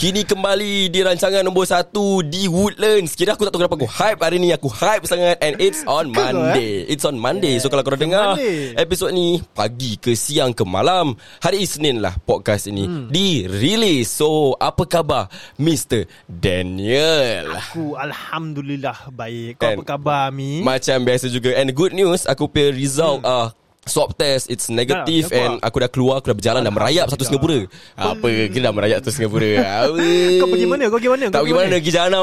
Kini 0.00 0.24
kembali 0.24 0.88
di 0.88 1.04
rancangan 1.04 1.44
nombor 1.44 1.68
satu 1.68 2.24
di 2.24 2.48
Woodlands. 2.48 3.12
Kira 3.12 3.36
aku 3.36 3.44
tak 3.44 3.52
tahu 3.52 3.60
kenapa 3.60 3.76
aku 3.76 3.84
hype 3.84 4.20
hari 4.24 4.40
ni. 4.40 4.48
Aku 4.48 4.72
hype 4.72 5.04
sangat 5.04 5.36
and 5.44 5.60
it's 5.60 5.84
on 5.84 6.08
Monday. 6.08 6.88
It's 6.88 7.04
on 7.04 7.20
Monday. 7.20 7.60
So 7.60 7.68
kalau 7.68 7.84
korang 7.84 8.08
dengar 8.08 8.40
episod 8.80 9.12
ni 9.12 9.44
pagi 9.52 10.00
ke 10.00 10.16
siang 10.16 10.56
ke 10.56 10.64
malam, 10.64 11.20
hari 11.44 11.68
Isnin 11.68 12.00
lah 12.00 12.16
podcast 12.24 12.72
ini 12.72 12.88
hmm. 12.88 13.12
di-release. 13.12 14.08
So 14.08 14.56
apa 14.56 14.88
khabar 14.88 15.28
Mr. 15.60 16.08
Daniel? 16.24 17.60
Aku 17.60 17.92
Alhamdulillah 18.00 19.12
baik. 19.12 19.60
Kau 19.60 19.68
And 19.68 19.84
apa 19.84 20.00
khabar, 20.00 20.32
Mi? 20.32 20.64
Macam 20.64 21.04
biasa 21.04 21.28
juga 21.28 21.52
And 21.52 21.76
good 21.76 21.92
news 21.92 22.24
Aku 22.24 22.48
punya 22.48 22.72
result 22.72 23.20
hmm. 23.20 23.28
uh, 23.28 23.52
Swab 23.88 24.12
test 24.12 24.52
It's 24.52 24.68
negative 24.68 25.32
Ya, 25.32 25.48
And 25.48 25.52
aku 25.64 25.80
dah 25.80 25.88
keluar 25.88 26.20
Aku 26.20 26.32
dah 26.32 26.36
berjalan 26.36 26.60
Dah 26.60 26.72
merayap 26.72 27.08
satu 27.08 27.24
Singapura 27.24 27.64
Apa 27.96 28.28
Kita 28.52 28.68
dah 28.68 28.74
merayap 28.76 28.96
satu 29.00 29.12
Singapura 29.16 29.52
Kau 30.40 30.48
pergi 30.48 30.66
mana? 30.68 30.84
Kau 30.92 30.98
pergi 31.00 31.10
mana? 31.10 31.24
Tak 31.32 31.38
Kau 31.40 31.44
pergi 31.48 31.56
mana 31.56 31.74
Pergi 31.80 31.92
jalan 31.92 32.20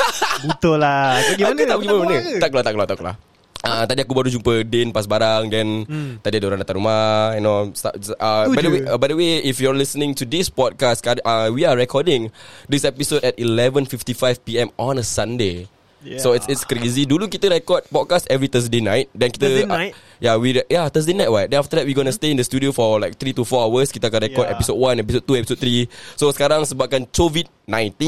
Betul 0.52 0.76
lah. 0.78 1.16
Kau 1.24 1.32
pergi 1.32 1.44
mana? 1.44 1.52
Aku 1.56 1.64
tak 1.64 1.76
pergi 1.80 1.88
mana 1.96 2.14
ke? 2.14 2.32
Tak 2.36 2.48
keluar 2.52 2.64
tak 2.64 2.72
keluar 2.76 2.88
tak 2.88 2.98
keluar 3.00 3.16
Uh, 3.58 3.82
tadi 3.90 4.06
aku 4.06 4.14
baru 4.14 4.30
jumpa 4.30 4.62
Din 4.70 4.94
pas 4.94 5.02
barang 5.02 5.50
Then 5.50 5.82
hmm. 5.82 6.22
Tadi 6.22 6.38
ada 6.38 6.46
orang 6.46 6.62
datang 6.62 6.78
rumah 6.78 7.34
You 7.34 7.42
know 7.42 7.74
start, 7.74 7.98
uh, 7.98 8.46
Tu 8.46 8.54
by, 8.54 8.62
the 8.62 8.70
way, 8.70 8.82
uh, 8.86 8.94
by 8.94 9.10
the 9.10 9.18
way 9.18 9.42
If 9.42 9.58
you're 9.58 9.74
listening 9.74 10.14
to 10.14 10.22
this 10.22 10.46
podcast 10.46 11.02
uh, 11.02 11.50
We 11.50 11.66
are 11.66 11.74
recording 11.74 12.30
This 12.70 12.86
episode 12.86 13.26
at 13.26 13.34
11.55pm 13.34 14.78
On 14.78 14.94
a 14.94 15.02
Sunday 15.02 15.66
Yeah. 15.98 16.22
So 16.22 16.30
it's 16.30 16.46
it's 16.46 16.62
crazy. 16.62 17.02
Dulu 17.02 17.26
kita 17.26 17.50
record 17.50 17.82
podcast 17.90 18.30
every 18.30 18.46
Thursday 18.46 18.78
night 18.78 19.10
dan 19.10 19.34
kita 19.34 19.50
Thursday 19.50 19.66
night? 19.66 19.92
Uh, 19.98 20.22
yeah, 20.22 20.34
we 20.38 20.54
yeah, 20.70 20.86
Thursday 20.86 21.10
night 21.10 21.26
what. 21.26 21.50
Then 21.50 21.58
after 21.58 21.74
that 21.74 21.86
we 21.86 21.90
gonna 21.90 22.14
stay 22.14 22.30
in 22.30 22.38
the 22.38 22.46
studio 22.46 22.70
for 22.70 23.02
like 23.02 23.18
3 23.18 23.34
to 23.34 23.42
4 23.42 23.66
hours. 23.66 23.90
Kita 23.90 24.06
akan 24.06 24.30
record 24.30 24.46
Yeah. 24.46 24.54
episode 24.54 24.78
1, 24.78 25.02
episode 25.02 25.24
2, 25.26 25.42
episode 25.42 25.58
3. 25.58 25.90
So 26.14 26.30
sekarang 26.30 26.62
sebabkan 26.70 27.10
COVID-19 27.10 27.98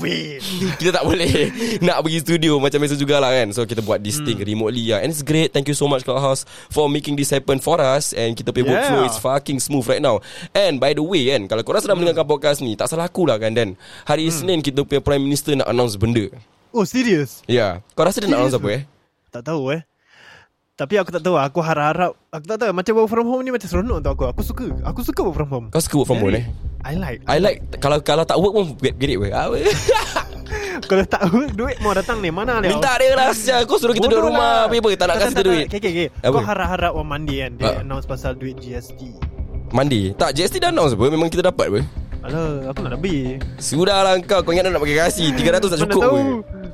Wait. 0.00 0.40
kita 0.80 0.96
tak 0.96 1.04
boleh 1.04 1.28
nak 1.86 2.00
pergi 2.00 2.18
studio 2.24 2.56
macam 2.56 2.80
biasa 2.80 2.96
jugalah 2.96 3.28
kan. 3.28 3.52
So 3.52 3.68
kita 3.68 3.84
buat 3.84 4.00
this 4.00 4.16
thing 4.24 4.40
remotely 4.40 4.88
lah. 4.96 5.04
And 5.04 5.12
it's 5.12 5.20
great. 5.20 5.52
Thank 5.52 5.68
you 5.68 5.76
so 5.76 5.84
much 5.84 6.08
Clubhouse 6.08 6.48
for 6.72 6.88
making 6.88 7.20
this 7.20 7.36
happen 7.36 7.60
for 7.60 7.76
us 7.84 8.16
and 8.16 8.32
kita 8.32 8.48
punya 8.48 8.64
Yeah. 8.64 8.72
workflow 8.80 9.02
is 9.04 9.20
fucking 9.20 9.60
smooth 9.60 9.84
right 9.92 10.00
now. 10.00 10.24
And 10.56 10.80
by 10.80 10.96
the 10.96 11.04
way 11.04 11.28
kan, 11.36 11.52
kalau 11.52 11.60
korang 11.68 11.84
sedang 11.84 12.00
mendengarkan 12.00 12.24
podcast 12.24 12.64
ni, 12.64 12.80
tak 12.80 12.88
salah 12.88 13.12
aku 13.12 13.28
lah 13.28 13.36
kan 13.36 13.52
Dan. 13.52 13.76
Hari 14.08 14.24
Isnin 14.24 14.64
kita 14.64 14.88
punya 14.88 15.04
Prime 15.04 15.20
Minister 15.20 15.52
nak 15.52 15.68
announce 15.68 16.00
benda. 16.00 16.32
Oh, 16.76 16.84
serius? 16.84 17.40
Ya. 17.48 17.56
Yeah. 17.56 17.72
Kau 17.96 18.04
rasa 18.04 18.20
dia 18.20 18.28
nak 18.28 18.44
announce 18.44 18.60
apa 18.60 18.68
eh? 18.68 18.82
Tak 19.32 19.48
tahu 19.48 19.72
eh. 19.72 19.80
Tapi 20.76 21.00
aku 21.00 21.08
tak 21.08 21.24
tahu. 21.24 21.40
Aku 21.40 21.64
harap-harap. 21.64 22.12
Aku 22.28 22.44
tak 22.44 22.60
tahu. 22.60 22.68
Macam 22.76 22.92
work 23.00 23.08
from 23.08 23.26
home 23.32 23.40
ni 23.40 23.48
macam 23.48 23.64
seronok 23.64 24.04
tau 24.04 24.12
aku. 24.12 24.24
Aku 24.28 24.44
suka. 24.44 24.68
Aku 24.84 25.00
suka 25.00 25.24
work 25.24 25.32
from 25.32 25.48
home. 25.48 25.66
Kau 25.72 25.80
suka 25.80 26.04
work 26.04 26.08
from 26.12 26.20
home 26.20 26.36
eh? 26.36 26.44
I 26.84 26.92
like. 27.00 27.24
I 27.24 27.40
like 27.40 27.64
kalau 27.80 27.96
kalau 28.04 28.28
tak 28.28 28.36
work 28.36 28.52
pun 28.52 28.76
get, 28.76 29.00
get 29.00 29.08
it 29.08 29.16
weh. 29.16 29.32
Kalau 30.76 31.02
tak 31.08 31.32
work, 31.32 31.56
duit 31.56 31.80
mau 31.80 31.96
datang 31.96 32.20
ni. 32.20 32.28
Mana 32.30 32.60
ni? 32.60 32.68
Minta 32.70 32.94
dia 33.00 33.16
lah 33.16 33.32
sial. 33.32 33.64
Kau 33.64 33.80
suruh 33.80 33.96
kita 33.96 34.06
duduk 34.06 34.28
rumah 34.30 34.68
apa 34.68 34.76
apa 34.76 34.88
tak 34.94 35.06
nak 35.08 35.16
kasi 35.18 35.32
kita 35.32 35.42
duit. 35.42 35.66
Okay, 35.66 35.78
okay, 35.80 35.90
okay. 36.12 36.30
Kau 36.30 36.44
harap-harap 36.44 36.92
on 36.94 37.06
Monday 37.08 37.42
kan. 37.42 37.52
Dia 37.58 37.66
Ah. 37.66 37.82
announce 37.82 38.06
pasal 38.06 38.36
duit 38.36 38.60
GST. 38.60 39.16
Mandi. 39.74 40.14
Tak 40.14 40.36
GST 40.36 40.62
dah 40.62 40.70
announce 40.70 40.94
apa? 40.94 41.10
Memang 41.10 41.26
kita 41.26 41.42
dapat 41.42 41.66
apa? 41.72 41.80
Alah, 42.26 42.50
aku 42.68 42.78
nak 42.80 42.92
lebih. 42.92 43.38
Sudahlah 43.56 44.18
kau 44.20 44.40
Kau 44.40 44.50
ingat 44.50 44.66
nak 44.66 44.78
pakai 44.78 44.96
kasi 45.00 45.30
300 45.30 45.62
tak 45.72 45.78
cukup 45.80 46.02
tahu. 46.02 46.12
pun 46.12 46.26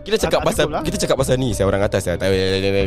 Kita 0.03 0.17
cakap 0.19 0.31
Tak- 0.33 0.33
tak 0.35 0.49
pasal 0.49 0.67
lah. 0.67 0.83
Kita 0.83 0.97
cakap 0.99 1.17
pasal 1.17 1.35
ni 1.37 1.51
Saya 1.53 1.67
orang 1.67 1.83
atas 1.83 2.03
ya. 2.03 2.15
Tak- 2.15 2.33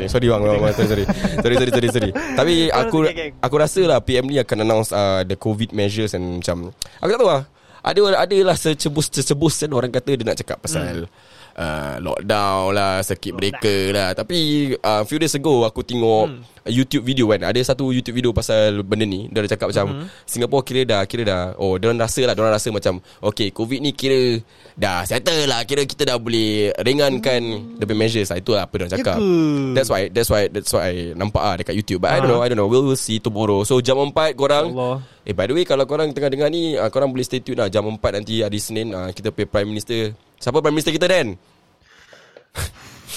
Sorry 0.07 0.27
bang, 0.27 0.41
bang, 0.41 0.57
bang 0.59 0.73
Sorry 0.73 0.89
sorry 0.89 1.05
Sorry 1.37 1.55
sorry 1.55 1.71
sorry, 1.71 1.89
sorry. 1.89 2.11
Tapi 2.39 2.53
aku. 2.67 2.97
Aku 3.39 3.55
rasa 3.55 3.81
lah 3.83 3.99
PM 3.99 4.25
ni 4.25 4.37
akan 4.37 4.57
announce 4.59 4.89
uh, 4.89 5.21
The 5.21 5.35
COVID 5.35 5.71
measures 5.71 6.11
And 6.11 6.41
macam 6.41 6.73
Aku 6.99 7.09
tak 7.09 7.19
tahu 7.19 7.29
lah 7.29 7.43
ada 7.85 8.01
ada 8.17 8.37
lah 8.41 8.57
secebus-secebus 8.57 9.61
kan 9.61 9.69
orang 9.69 9.93
kata 9.93 10.17
dia 10.17 10.25
nak 10.25 10.33
cakap 10.35 10.57
pasal 10.57 11.05
Hmm. 11.05 11.09
Uh, 11.55 11.95
lockdown 11.97 12.71
lah, 12.71 12.99
circuit 13.01 13.33
breaker 13.33 13.91
lah. 13.91 14.09
Tapi 14.11 14.38
uh, 14.75 15.01
few 15.03 15.17
days 15.17 15.33
ago 15.33 15.63
aku 15.63 15.81
tengok 15.81 16.27
Hmm. 16.27 16.41
YouTube 16.66 17.05
video 17.05 17.29
kan. 17.29 17.45
Ada 17.45 17.61
satu 17.67 17.89
YouTube 17.89 18.16
video 18.16 18.31
pasal 18.31 18.81
benda 18.81 19.05
ni. 19.05 19.29
Dia 19.29 19.45
dah 19.45 19.51
cakap 19.51 19.69
macam 19.69 19.85
Hmm. 19.85 20.05
Singapore 20.23 20.63
kira 20.63 20.81
dah 20.83 21.01
kira 21.03 21.21
dah 21.21 21.41
oh 21.55 21.77
dia 21.77 21.85
orang 21.85 22.01
rasa 22.01 22.25
lah 22.25 22.33
dia 22.33 22.41
orang 22.41 22.57
rasa 22.57 22.73
macam 22.73 22.93
okay 23.19 23.49
COVID 23.49 23.79
ni 23.79 23.93
kira 23.93 24.41
dah 24.73 25.05
settle 25.05 25.45
lah. 25.45 25.61
Kira 25.63 25.85
kita 25.85 26.03
dah 26.03 26.17
boleh 26.17 26.73
ringankan 26.75 27.41
hmm. 27.77 27.77
the 27.79 27.93
measures 27.93 28.27
lah. 28.27 28.37
Itu 28.37 28.51
lah 28.51 28.66
apa 28.66 28.73
dia 28.73 28.81
orang 28.81 28.91
Ya 28.91 28.97
cakap. 28.97 29.16
ke? 29.16 29.29
That's 29.73 29.89
why 29.89 30.01
that's 30.09 30.25
why 30.27 30.41
that's 30.47 30.72
why 30.72 30.83
I 30.83 30.95
nampak 31.13 31.37
ah 31.39 31.53
dekat 31.53 31.73
YouTube. 31.75 32.01
But 32.01 32.11
I 32.11 32.17
don't 32.17 32.27
Ah. 32.27 32.31
know, 32.31 32.41
I 32.41 32.49
don't 32.49 32.57
know. 32.57 32.66
We'll 32.66 32.97
see 32.97 33.19
tomorrow. 33.19 33.61
So 33.61 33.77
jam 33.77 34.01
4 34.01 34.33
korang 34.33 34.73
Allah. 34.73 35.05
Eh 35.22 35.33
by 35.33 35.45
the 35.45 35.53
way 35.53 35.66
Kalau 35.66 35.85
korang 35.85 36.09
tengah 36.11 36.29
dengar 36.29 36.49
ni 36.49 36.73
uh, 36.73 36.85
Korang 36.87 37.09
boleh 37.09 37.22
stay 37.22 37.41
tune 37.41 37.57
lah 37.57 37.66
Jam 37.66 37.81
4 37.81 37.97
nanti 37.97 38.45
hari 38.45 38.61
Senin 38.61 38.93
uh, 38.93 39.09
Kita 39.09 39.33
punya 39.33 39.49
Prime 39.49 39.66
Minister 39.67 40.13
Siapa 40.45 40.61
Prime 40.61 40.69
Minister 40.72 40.94
kita 40.94 41.09
Dan? 41.09 41.33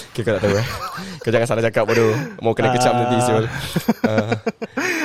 okay, 0.08 0.22
kau 0.24 0.32
tak 0.32 0.40
tahu 0.40 0.54
eh 0.54 0.66
Kau 1.20 1.28
jangan 1.28 1.44
salah 1.46 1.60
cakap 1.62 1.84
bodoh 1.84 2.16
Mau 2.40 2.52
kena 2.52 2.72
kecam 2.72 2.96
nanti 2.96 3.20
Syul 3.20 3.44
uh, 3.44 4.32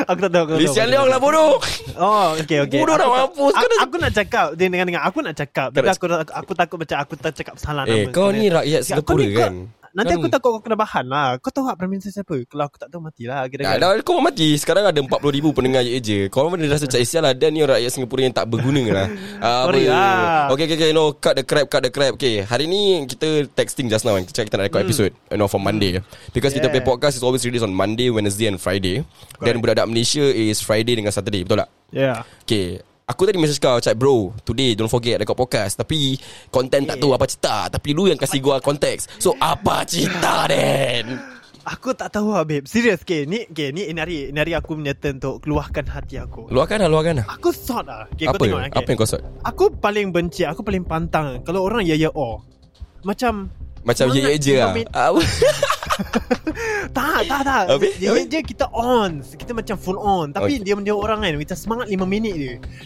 Aku 0.09 0.19
tak 0.21 0.31
tahu. 0.31 0.43
aku 0.45 0.49
tak 0.49 0.57
Lee 0.57 0.65
tahu. 0.65 0.73
Hsien 0.73 0.87
Leong 0.87 1.07
lah 1.07 1.19
bodoh 1.19 1.59
Oh, 1.95 2.31
okay, 2.33 2.63
okay. 2.63 2.79
Bodoh 2.79 2.95
nak 2.95 3.05
Aku 3.05 3.15
mampus. 3.29 3.53
Aku, 3.53 3.65
dah- 3.67 3.81
aku 3.81 3.95
nak 3.97 4.11
cakap. 4.13 4.45
Dia 4.55 4.65
dengar 4.65 4.85
dengar. 4.85 5.03
Aku 5.05 5.19
nak 5.19 5.35
cakap. 5.35 5.67
Tapi 5.69 5.85
aku, 5.85 6.05
aku, 6.07 6.31
aku 6.33 6.51
takut 6.53 6.77
macam 6.79 6.97
aku 6.97 7.13
tak 7.15 7.31
cakap 7.33 7.55
salah 7.55 7.83
Eh, 7.83 8.07
nama. 8.07 8.09
kau 8.09 8.27
sebenarnya. 8.27 8.39
ni 8.41 8.47
rakyat 8.49 8.71
Ya, 8.73 8.87
Singapura 8.87 9.25
kan? 9.29 9.53
Nanti 9.93 10.11
aku 10.11 10.25
takut 10.25 10.49
kau 10.51 10.61
kena 10.61 10.73
bahan 10.73 11.05
lah. 11.05 11.37
Kau 11.37 11.47
tahu 11.47 11.63
tak 11.63 11.77
Prime 11.77 11.93
Minister 11.93 12.09
siapa? 12.11 12.33
Kalau 12.43 12.65
aku 12.65 12.75
tak 12.75 12.89
tahu 12.89 12.97
matilah. 12.99 13.45
Ya, 13.45 13.49
Kira-kira. 13.49 13.77
dah, 13.77 13.93
kau 14.01 14.17
mati 14.17 14.57
Sekarang 14.57 14.83
ada 14.83 14.97
40,000 14.97 15.13
pendengar 15.49 15.81
je 15.81 15.97
je 15.97 16.19
Kau 16.27 16.49
mana 16.49 16.65
rasa 16.65 16.83
cak 16.83 17.01
sial 17.03 17.21
lah 17.21 17.31
Dan 17.31 17.53
ni 17.53 17.61
rakyat 17.61 17.87
Singapura 17.87 18.21
yang 18.21 18.31
tak 18.31 18.45
berguna 18.45 18.81
lah 18.85 19.07
Ah, 19.37 19.63
Sorry 19.69 19.85
apa. 19.85 19.93
lah. 19.93 20.43
Okay 20.49 20.65
okay 20.65 20.75
okay 20.75 20.91
no, 20.91 21.13
Cut 21.13 21.33
the 21.33 21.43
crap 21.43 21.65
Cut 21.67 21.81
the 21.81 21.89
crap 21.89 22.17
Okay 22.17 22.41
hari 22.41 22.65
ni 22.65 22.81
Kita 23.05 23.25
texting 23.49 23.85
just 23.85 24.01
now 24.01 24.13
kan. 24.13 24.23
Kita 24.23 24.43
kita 24.43 24.57
nak 24.57 24.65
record 24.67 24.81
episode 24.83 25.13
You 25.29 25.37
know 25.37 25.45
for 25.45 25.57
Monday 25.57 26.01
Because 26.29 26.51
kita 26.51 26.65
Hmm. 26.65 26.73
Yeah. 26.73 26.81
play 26.81 26.89
podcast 26.89 27.13
Is 27.13 27.23
always 27.23 27.41
released 27.41 27.61
on 27.61 27.71
Monday 27.71 28.09
Wednesday 28.09 28.47
and 28.47 28.57
Friday 28.57 29.05
Dan 29.37 29.57
budak-budak 29.57 29.85
Malaysia 29.85 30.23
Is 30.23 30.57
Friday 30.59 30.95
dengan 30.95 31.09
Saturday 31.09 31.45
Betul 31.45 31.61
tak? 31.61 31.69
Yeah. 31.89 32.25
Okay 32.41 32.81
Aku 33.03 33.27
tadi 33.27 33.35
message 33.35 33.59
kau 33.59 33.83
Cak 33.83 33.99
bro 33.99 34.31
Today 34.47 34.79
don't 34.79 34.87
forget 34.87 35.19
Record 35.19 35.35
podcast. 35.35 35.75
Tapi 35.75 36.15
Content 36.47 36.87
tak 36.87 37.03
tahu 37.03 37.11
apa 37.11 37.27
cerita. 37.27 37.67
Tapi 37.67 37.89
lu 37.91 38.07
yang 38.07 38.15
kasih 38.15 38.39
gua 38.39 38.63
konteks 38.63 39.19
So 39.19 39.35
apa 39.43 39.83
cerita 39.83 40.47
Dan? 40.47 41.19
Aku 41.67 41.91
tak 41.91 42.15
tahu 42.15 42.31
lah 42.31 42.47
babe 42.47 42.63
Serius 42.63 43.03
okay, 43.03 43.27
ni, 43.27 43.43
okay, 43.43 43.75
ni 43.75 43.91
ini 43.91 43.99
hari, 43.99 44.31
ini 44.31 44.39
hari 44.39 44.55
aku 44.55 44.79
punya 44.79 44.95
turn 44.95 45.19
Untuk 45.19 45.43
keluarkan 45.43 45.83
hati 45.83 46.15
aku. 46.15 46.47
Luahkan 46.47 46.79
lah 46.79 46.87
Luahkan 46.87 47.19
lah. 47.19 47.27
Aku 47.35 47.51
sort 47.51 47.83
lah. 47.91 48.07
Okay, 48.15 48.23
Apa 48.23 48.39
kau 48.39 48.47
tengok, 48.47 48.59
okay. 48.71 48.79
Apa 48.79 48.87
yang 48.87 48.99
kau 49.03 49.09
sort? 49.11 49.23
Aku 49.43 49.63
paling 49.83 50.07
benci 50.15 50.47
Aku 50.47 50.63
paling 50.63 50.87
pantang. 50.87 51.43
Kalau 51.43 51.59
orang 51.67 51.83
ya 51.83 51.99
ya 51.99 52.07
oh. 52.15 52.39
Macam 53.03 53.51
Macam 53.83 54.15
ye 54.15 54.23
Semangat 54.23 54.31
ye 54.31 54.39
je 54.39 54.53
lah? 54.63 54.71
Tak 56.97 57.19
tak 57.25 57.41
tak 57.45 57.63
Habis? 57.69 57.93
Dia 57.97 58.09
Habis? 58.13 58.25
je 58.29 58.39
kita 58.41 58.65
on 58.73 59.21
Kita 59.21 59.51
macam 59.53 59.75
full 59.77 59.99
on 59.99 60.33
Tapi 60.33 60.59
Okay. 60.59 60.65
dia 60.65 60.75
dia 60.77 60.95
orang 60.95 61.23
kan 61.23 61.33
Macam 61.39 61.57
semangat 61.57 61.87
5 61.89 62.03
minit 62.05 62.33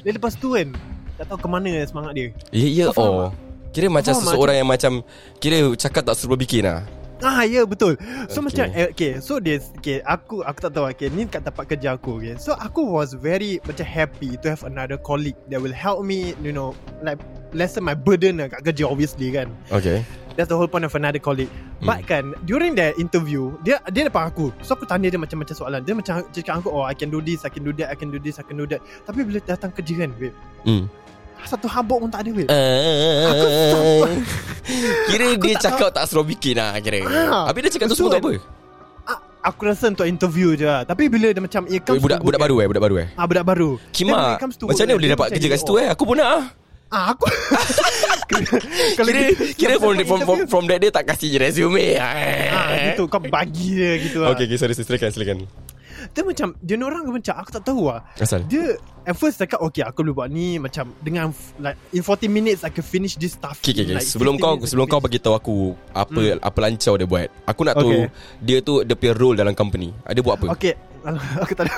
Dia 0.03 0.11
lepas 0.13 0.33
tu 0.37 0.55
kan 0.55 0.71
Tak 1.17 1.25
tahu 1.31 1.39
ke 1.41 1.47
mana 1.49 1.71
semangat 1.87 2.11
dia 2.15 2.27
Ye 2.53 2.67
ye 2.71 2.83
Kau 2.91 2.95
faham 2.95 3.13
oh 3.27 3.31
Kira 3.73 3.87
macam 3.91 4.13
faham 4.15 4.23
seseorang 4.23 4.55
yang 4.61 4.69
macam 4.69 5.03
Kira 5.41 5.73
cakap 5.75 6.03
tak 6.07 6.15
suruh 6.15 6.39
bikin 6.39 6.67
lah 6.67 6.83
Ah 7.17 7.41
ya 7.49 7.65
betul. 7.65 7.97
Okay. 7.97 8.29
So 8.29 8.45
macam 8.45 8.69
eh, 8.77 8.93
okay, 8.93 9.17
so 9.17 9.41
dia 9.41 9.57
okay, 9.57 10.05
aku 10.05 10.45
aku 10.45 10.69
tak 10.69 10.77
tahu 10.77 10.85
okay, 10.85 11.09
ni 11.09 11.25
kat 11.25 11.41
tempat 11.41 11.65
kerja 11.65 11.97
aku 11.97 12.21
okay. 12.21 12.37
So 12.37 12.53
aku 12.53 12.85
was 12.85 13.17
very 13.17 13.57
macam 13.65 13.89
happy 13.89 14.37
to 14.37 14.53
have 14.53 14.61
another 14.61 15.01
colleague 15.01 15.33
that 15.49 15.57
will 15.57 15.73
help 15.73 16.05
me, 16.05 16.37
you 16.45 16.53
know, 16.53 16.77
like 17.01 17.17
lessen 17.57 17.81
my 17.81 17.97
burden 17.97 18.37
lah 18.37 18.53
kat 18.53 18.69
kerja 18.69 18.85
obviously 18.85 19.33
kan. 19.33 19.49
Okay 19.73 20.05
That's 20.37 20.53
the 20.53 20.55
whole 20.55 20.69
point 20.69 20.85
of 20.85 20.93
another 20.93 21.17
colleague. 21.17 21.49
Hmm. 21.81 21.89
But 21.89 22.05
kan 22.05 22.37
during 22.45 22.77
the 22.77 22.93
interview, 23.01 23.57
dia 23.65 23.81
dia 23.89 24.05
depan 24.05 24.29
aku. 24.29 24.53
So 24.61 24.77
aku 24.77 24.85
tanya 24.85 25.09
dia 25.09 25.17
macam-macam 25.17 25.55
soalan. 25.57 25.81
Dia 25.81 25.97
macam 25.97 26.21
cakap 26.29 26.61
aku, 26.61 26.69
"Oh, 26.69 26.85
I 26.85 26.93
can 26.93 27.09
do 27.09 27.17
this, 27.19 27.41
I 27.41 27.49
can 27.49 27.65
do 27.65 27.73
that, 27.81 27.89
I 27.89 27.97
can 27.97 28.13
do 28.13 28.21
this, 28.21 28.37
I 28.37 28.45
can 28.45 28.53
do 28.53 28.69
that." 28.69 28.85
Tapi 29.09 29.25
bila 29.25 29.41
datang 29.41 29.73
kerja 29.73 30.05
kan, 30.05 30.13
babe, 30.13 30.37
hmm. 30.69 30.85
satu 31.41 31.65
habuk 31.65 32.05
pun 32.05 32.09
tak 32.13 32.21
ada, 32.21 32.29
babe. 32.37 32.49
Uh, 32.53 34.05
kira 35.09 35.25
dia 35.41 35.57
tak 35.57 35.73
cakap 35.73 35.89
tak 35.97 36.05
suruh 36.05 36.21
bikin 36.21 36.61
lah 36.61 36.77
kira. 36.77 37.01
Ah, 37.09 37.49
Habis 37.49 37.65
dia 37.65 37.71
cakap 37.81 37.87
tu 37.89 37.97
semua 37.97 38.13
untuk 38.13 38.21
apa? 38.21 38.31
Aku 39.47 39.63
rasa 39.63 39.87
untuk 39.87 40.03
interview 40.03 40.59
je 40.59 40.67
lah. 40.67 40.83
Tapi 40.83 41.07
bila 41.07 41.31
dia 41.31 41.39
macam 41.39 41.63
comes 41.63 42.03
Budak 42.03 42.19
budak 42.19 42.39
baru 42.41 42.55
eh, 42.59 42.67
budak 42.67 42.83
baru 42.83 42.95
eh. 42.99 43.07
Ah 43.15 43.23
budak 43.23 43.45
baru. 43.47 43.69
Kima, 43.95 44.35
macam 44.35 44.51
mana 44.59 44.91
boleh 44.99 45.11
dapat 45.15 45.27
kerja 45.39 45.47
kat 45.47 45.59
situ 45.63 45.73
all. 45.79 45.83
eh? 45.87 45.87
Aku 45.95 46.03
pun 46.03 46.19
nak 46.19 46.27
ah. 46.27 46.43
Ah 46.87 47.11
aku 47.15 47.27
Kalau 48.27 49.09
Kira 49.15 49.21
gitu- 49.31 49.55
kira 49.55 49.73
from 49.79 49.95
from, 50.03 50.19
from 50.27 50.39
from 50.47 50.63
that 50.67 50.83
day 50.83 50.91
tak 50.91 51.07
kasih 51.07 51.33
je 51.33 51.37
resume. 51.39 51.95
Ah 51.99 52.91
gitu 52.91 53.07
kau 53.07 53.23
bagi 53.23 53.79
dia 53.79 53.91
gitu 54.03 54.23
lah. 54.23 54.35
Okay, 54.35 54.45
okay, 54.45 54.57
sorry, 54.59 54.75
silakan, 54.75 55.09
silakan. 55.11 55.37
Dia 56.13 56.21
macam 56.23 56.53
Dia 56.61 56.75
orang 56.79 57.03
macam 57.09 57.33
Aku 57.41 57.49
tak 57.51 57.63
tahu 57.65 57.89
lah 57.89 58.05
Asal? 58.15 58.45
Dia 58.45 58.77
At 59.03 59.17
first 59.17 59.41
cakap 59.41 59.59
Okay 59.65 59.81
aku 59.81 60.05
boleh 60.05 60.15
buat 60.15 60.29
ni 60.29 60.61
Macam 60.61 60.93
Dengan 61.01 61.33
Like 61.57 61.77
in 61.91 62.05
40 62.05 62.29
minutes 62.29 62.61
I 62.61 62.71
can 62.71 62.85
finish 62.85 63.17
this 63.17 63.35
stuff 63.35 63.59
Okay, 63.65 63.73
okay, 63.73 63.83
okay. 63.87 63.95
like, 63.99 64.07
Sebelum 64.07 64.37
15 64.39 64.43
kau 64.43 64.53
sebelum 64.63 64.85
kau 64.87 65.01
bagi 65.01 65.19
tahu 65.19 65.33
aku 65.35 65.55
apa 65.91 66.37
apa 66.39 66.57
lancau 66.61 66.93
dia 66.95 67.07
buat. 67.09 67.27
Aku 67.49 67.61
nak 67.65 67.75
tahu 67.81 68.05
dia 68.39 68.61
tu 68.61 68.85
dia 68.85 68.93
punya 68.93 69.13
role 69.17 69.35
dalam 69.35 69.57
company. 69.57 69.89
Ada 70.05 70.19
buat 70.21 70.35
apa? 70.37 70.47
Okay 70.53 70.77
Aku 71.43 71.53
tak 71.57 71.65
ada 71.67 71.73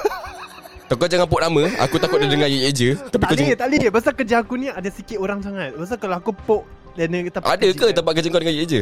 Kau 0.90 1.06
jangan 1.06 1.30
put 1.30 1.46
nama. 1.46 1.64
Aku 1.86 2.02
takut 2.02 2.18
dia 2.18 2.26
dengar 2.26 2.50
ye 2.50 2.66
je. 2.74 2.98
Tapi 2.98 3.22
Tak 3.22 3.22
kau 3.22 3.30
boleh 3.30 3.38
jangan 3.46 3.58
Tak 3.62 3.68
boleh 3.70 3.92
Pasal 3.94 4.12
kerja 4.18 4.36
aku 4.42 4.54
ni 4.58 4.68
Ada 4.74 4.90
sikit 4.90 5.18
orang 5.22 5.40
sangat 5.46 5.70
Pasal 5.78 5.98
kalau 6.02 6.16
aku 6.18 6.32
poke 6.34 6.66
Dan 6.98 7.14
dia 7.14 7.30
ada 7.30 7.62
kerja 7.62 7.78
ke 7.78 7.94
tempat 7.94 8.12
kerja 8.18 8.28
kau 8.34 8.42
dengar 8.42 8.56
ye 8.58 8.66
je? 8.66 8.82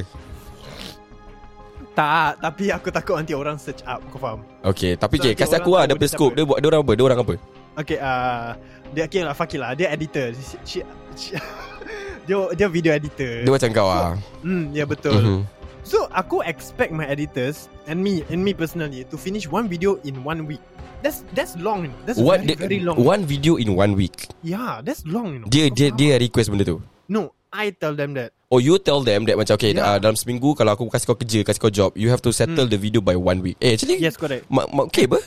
Tak 1.92 2.40
Tapi 2.40 2.72
aku 2.72 2.88
takut 2.94 3.16
nanti 3.18 3.34
orang 3.36 3.60
search 3.60 3.84
up 3.84 4.00
Kau 4.14 4.20
faham 4.22 4.40
Okay, 4.64 4.96
tapi 4.96 5.20
So, 5.20 5.28
nanti 5.28 5.36
kasih 5.36 5.58
aku 5.60 5.72
lah 5.76 5.84
ada 5.90 5.96
scope. 6.08 6.34
Dia 6.38 6.46
buat 6.48 6.64
dia 6.64 6.70
orang 6.72 6.82
apa? 6.86 6.92
Dia 6.96 7.06
orang 7.06 7.20
apa? 7.20 7.34
Okay 7.78 7.98
uh, 8.00 8.50
Dia 8.96 9.04
okay 9.10 9.22
lah 9.28 9.36
Fakir 9.36 9.60
lah 9.60 9.72
Dia 9.76 9.92
editor 9.92 10.32
she, 10.32 10.56
she, 10.64 10.80
she, 11.18 11.32
Dia 12.28 12.38
dia 12.56 12.68
video 12.72 12.92
editor 12.96 13.44
Dia 13.44 13.52
macam 13.52 13.70
kau 13.76 13.88
ah. 13.92 14.16
Hmm 14.46 14.72
ya 14.72 14.88
betul 14.88 15.20
Mhm. 15.20 15.42
So 15.88 16.08
aku 16.12 16.44
expect 16.44 16.92
my 16.92 17.08
editors 17.08 17.68
And 17.88 18.00
me 18.00 18.24
And 18.32 18.44
me 18.44 18.56
personally 18.56 19.04
To 19.08 19.16
finish 19.16 19.48
one 19.48 19.68
video 19.68 20.00
in 20.04 20.24
one 20.24 20.48
week 20.48 20.64
That's 21.06 21.22
that's 21.38 21.54
long 21.56 21.86
you 21.86 21.90
know. 21.94 22.00
That's 22.10 22.18
What 22.18 22.42
very, 22.42 22.58
very 22.58 22.80
long 22.82 22.98
One 22.98 23.24
video 23.26 23.62
in 23.62 23.78
one 23.78 23.94
week. 23.94 24.28
Yeah 24.42 24.82
that's 24.82 25.06
long 25.06 25.38
you 25.38 25.40
know 25.46 25.48
Dia 25.50 25.70
dia 25.70 25.94
dia 25.94 26.18
request 26.18 26.50
benda 26.50 26.66
tu. 26.66 26.82
No 27.06 27.38
I 27.54 27.72
tell 27.72 27.94
them 27.94 28.18
that 28.18 28.34
Oh 28.50 28.58
you 28.64 28.80
tell 28.80 29.04
them 29.04 29.28
that 29.30 29.36
macam 29.38 29.56
okay 29.60 29.76
Yeah. 29.78 29.96
uh, 29.96 29.98
dalam 30.02 30.18
seminggu 30.18 30.56
kalau 30.58 30.74
aku 30.74 30.88
kasih 30.90 31.06
kau 31.14 31.18
kerja 31.20 31.40
kasih 31.46 31.62
kau 31.62 31.72
job 31.72 31.92
you 31.94 32.10
have 32.10 32.24
to 32.24 32.34
settle 32.34 32.66
the 32.66 32.80
video 32.80 33.04
by 33.04 33.14
one 33.14 33.44
week. 33.46 33.60
Eh 33.62 33.78
actually 33.78 34.02
Yes 34.02 34.18
correct 34.18 34.48
ma, 34.50 34.66
ma, 34.72 34.88
okay 34.90 35.06
apa? 35.06 35.20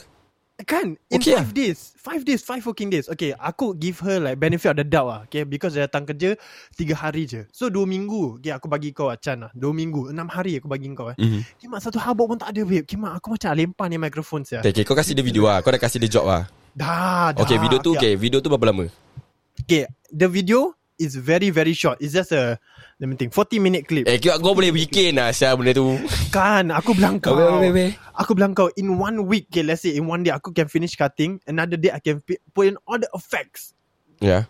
Kan? 0.67 0.97
In 1.09 1.21
Okay 1.21 1.37
five 1.37 1.53
days. 1.53 1.79
Five 2.01 2.23
days 2.25 2.41
Five 2.43 2.63
working 2.65 2.91
days. 2.91 3.07
Okay 3.07 3.37
aku 3.37 3.77
give 3.77 4.01
her 4.05 4.21
like 4.21 4.37
Benefit 4.41 4.75
of 4.75 4.77
the 4.81 4.87
doubt 4.87 5.09
lah. 5.09 5.21
Okay 5.29 5.45
because 5.45 5.77
dia 5.77 5.87
datang 5.87 6.05
kerja 6.09 6.37
Tiga 6.75 6.95
hari 6.97 7.29
je. 7.29 7.47
So 7.55 7.69
dua 7.69 7.85
minggu. 7.85 8.41
Okay 8.41 8.53
aku 8.53 8.67
bagi 8.67 8.91
kau 8.91 9.09
lah 9.13 9.19
Chan 9.21 9.41
lah. 9.41 9.51
Dua 9.53 9.71
minggu. 9.71 10.11
Enam 10.11 10.27
hari 10.29 10.59
aku 10.59 10.67
bagi 10.67 10.91
kau 10.93 11.13
eh. 11.13 11.17
Mhm. 11.21 11.41
Kimak 11.61 11.81
satu 11.81 12.01
habuk 12.01 12.35
pun 12.35 12.39
tak 12.41 12.57
ada 12.57 12.63
babe. 12.65 12.85
Kimak 12.85 13.21
aku 13.21 13.37
macam 13.37 13.51
lempar 13.55 13.87
ni 13.93 13.97
mikrofon 14.01 14.43
saya 14.43 14.65
Okay, 14.65 14.73
okay, 14.73 14.85
kau 14.85 14.97
kasih 14.97 15.15
dia 15.17 15.25
video 15.25 15.47
lah. 15.47 15.61
Kau 15.61 15.71
dah 15.73 15.81
kasih 15.81 16.01
dia 16.03 16.11
job 16.11 16.25
lah. 16.27 16.49
Dah 16.75 17.35
dah. 17.35 17.43
Okay, 17.45 17.57
video 17.59 17.79
tu 17.79 17.93
okay, 17.95 18.15
video 18.15 18.39
tu 18.43 18.49
berapa 18.49 18.73
lama? 18.73 18.87
Okay 19.61 19.87
The 20.11 20.27
video 20.27 20.80
Is 21.01 21.17
very 21.17 21.49
very 21.49 21.73
short 21.73 21.97
It's 22.05 22.13
just 22.13 22.37
a 22.37 22.61
Let 23.01 23.09
me 23.09 23.17
think 23.17 23.33
40 23.33 23.57
minute 23.57 23.89
clip 23.89 24.05
Eh, 24.05 24.21
kau, 24.21 24.37
kau 24.37 24.53
boleh 24.53 24.69
bikin 24.69 25.17
lah 25.17 25.33
Syah 25.33 25.57
benda 25.57 25.73
tu. 25.73 25.97
Kan 26.29 26.69
Aku 26.69 26.93
bilang 26.93 27.17
kau. 27.17 27.33
Aku 28.21 28.37
bilang 28.37 28.53
kau 28.53 28.69
In 28.77 29.01
one 29.01 29.25
week 29.25 29.49
okay, 29.49 29.65
Let's 29.65 29.81
say 29.89 29.97
in 29.97 30.05
one 30.05 30.21
day 30.21 30.31
Aku 30.37 30.53
can 30.53 30.69
finish 30.69 30.93
cutting 31.01 31.41
Another 31.49 31.81
day 31.81 31.89
I 31.89 32.05
can 32.05 32.21
put 32.53 32.69
in 32.69 32.77
all 32.85 33.01
the 33.01 33.09
effects 33.17 33.73
Yeah. 34.21 34.45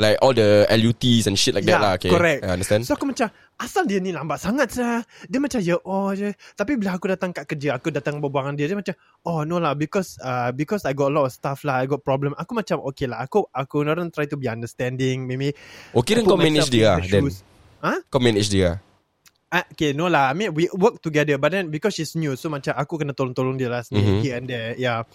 Like 0.00 0.18
all 0.24 0.34
the 0.34 0.66
LUTs 0.68 1.28
and 1.28 1.36
shit 1.38 1.54
like 1.54 1.64
that 1.68 1.78
Yeah, 1.78 1.84
lah. 1.84 1.92
Okay. 1.96 2.10
correct. 2.10 2.40
I 2.44 2.54
understand. 2.56 2.84
So 2.88 2.96
aku 2.96 3.08
macam 3.10 3.28
Asal 3.54 3.86
dia 3.86 4.02
ni 4.02 4.10
lambat 4.10 4.42
sangat 4.42 4.74
sah. 4.74 5.06
Dia 5.30 5.38
macam 5.38 5.62
ya 5.62 5.78
oh 5.86 6.10
je 6.10 6.34
Tapi 6.58 6.74
bila 6.74 6.98
aku 6.98 7.06
datang 7.06 7.30
kat 7.30 7.46
kerja 7.46 7.78
Aku 7.78 7.94
datang 7.94 8.18
berbual 8.18 8.50
dengan 8.50 8.54
dia 8.58 8.66
Dia 8.72 8.78
macam 8.78 8.94
Oh 9.22 9.46
no 9.46 9.62
lah 9.62 9.78
Because 9.78 10.18
uh, 10.18 10.50
because 10.50 10.82
I 10.82 10.92
got 10.96 11.10
a 11.10 11.14
lot 11.14 11.30
of 11.30 11.32
stuff 11.34 11.62
lah 11.62 11.82
I 11.82 11.86
got 11.86 12.02
problem 12.02 12.34
Aku 12.34 12.50
macam 12.56 12.82
okay 12.82 13.06
lah 13.06 13.22
Aku 13.22 13.46
aku 13.54 13.86
orang 13.86 14.10
try 14.10 14.26
to 14.26 14.34
be 14.34 14.50
understanding 14.50 15.28
Maybe 15.30 15.54
kira 16.02 16.20
I 16.20 16.26
put 16.26 16.34
kau 16.34 16.40
manage 16.40 16.68
dia 16.68 16.98
lah. 16.98 16.98
the 16.98 17.10
Then. 17.14 17.24
Huh? 17.84 17.98
Kau 18.10 18.18
manage 18.18 18.50
dia 18.50 18.82
lah. 19.54 19.62
Ah, 19.62 19.64
okay, 19.70 19.94
no 19.94 20.10
lah. 20.10 20.30
I 20.30 20.34
mean, 20.34 20.50
we 20.50 20.66
work 20.74 20.98
together. 20.98 21.38
But 21.38 21.54
then, 21.54 21.70
because 21.70 21.94
she's 21.94 22.18
new, 22.18 22.34
so 22.34 22.50
macam 22.50 22.74
aku 22.74 22.98
kena 22.98 23.14
tolong-tolong 23.14 23.54
dia 23.54 23.70
lah. 23.70 23.86
Mhm. 23.86 23.94
Mm-hmm. 23.94 24.18
Here 24.26 24.34
and 24.34 24.46
there. 24.50 24.70
Yeah. 24.74 25.06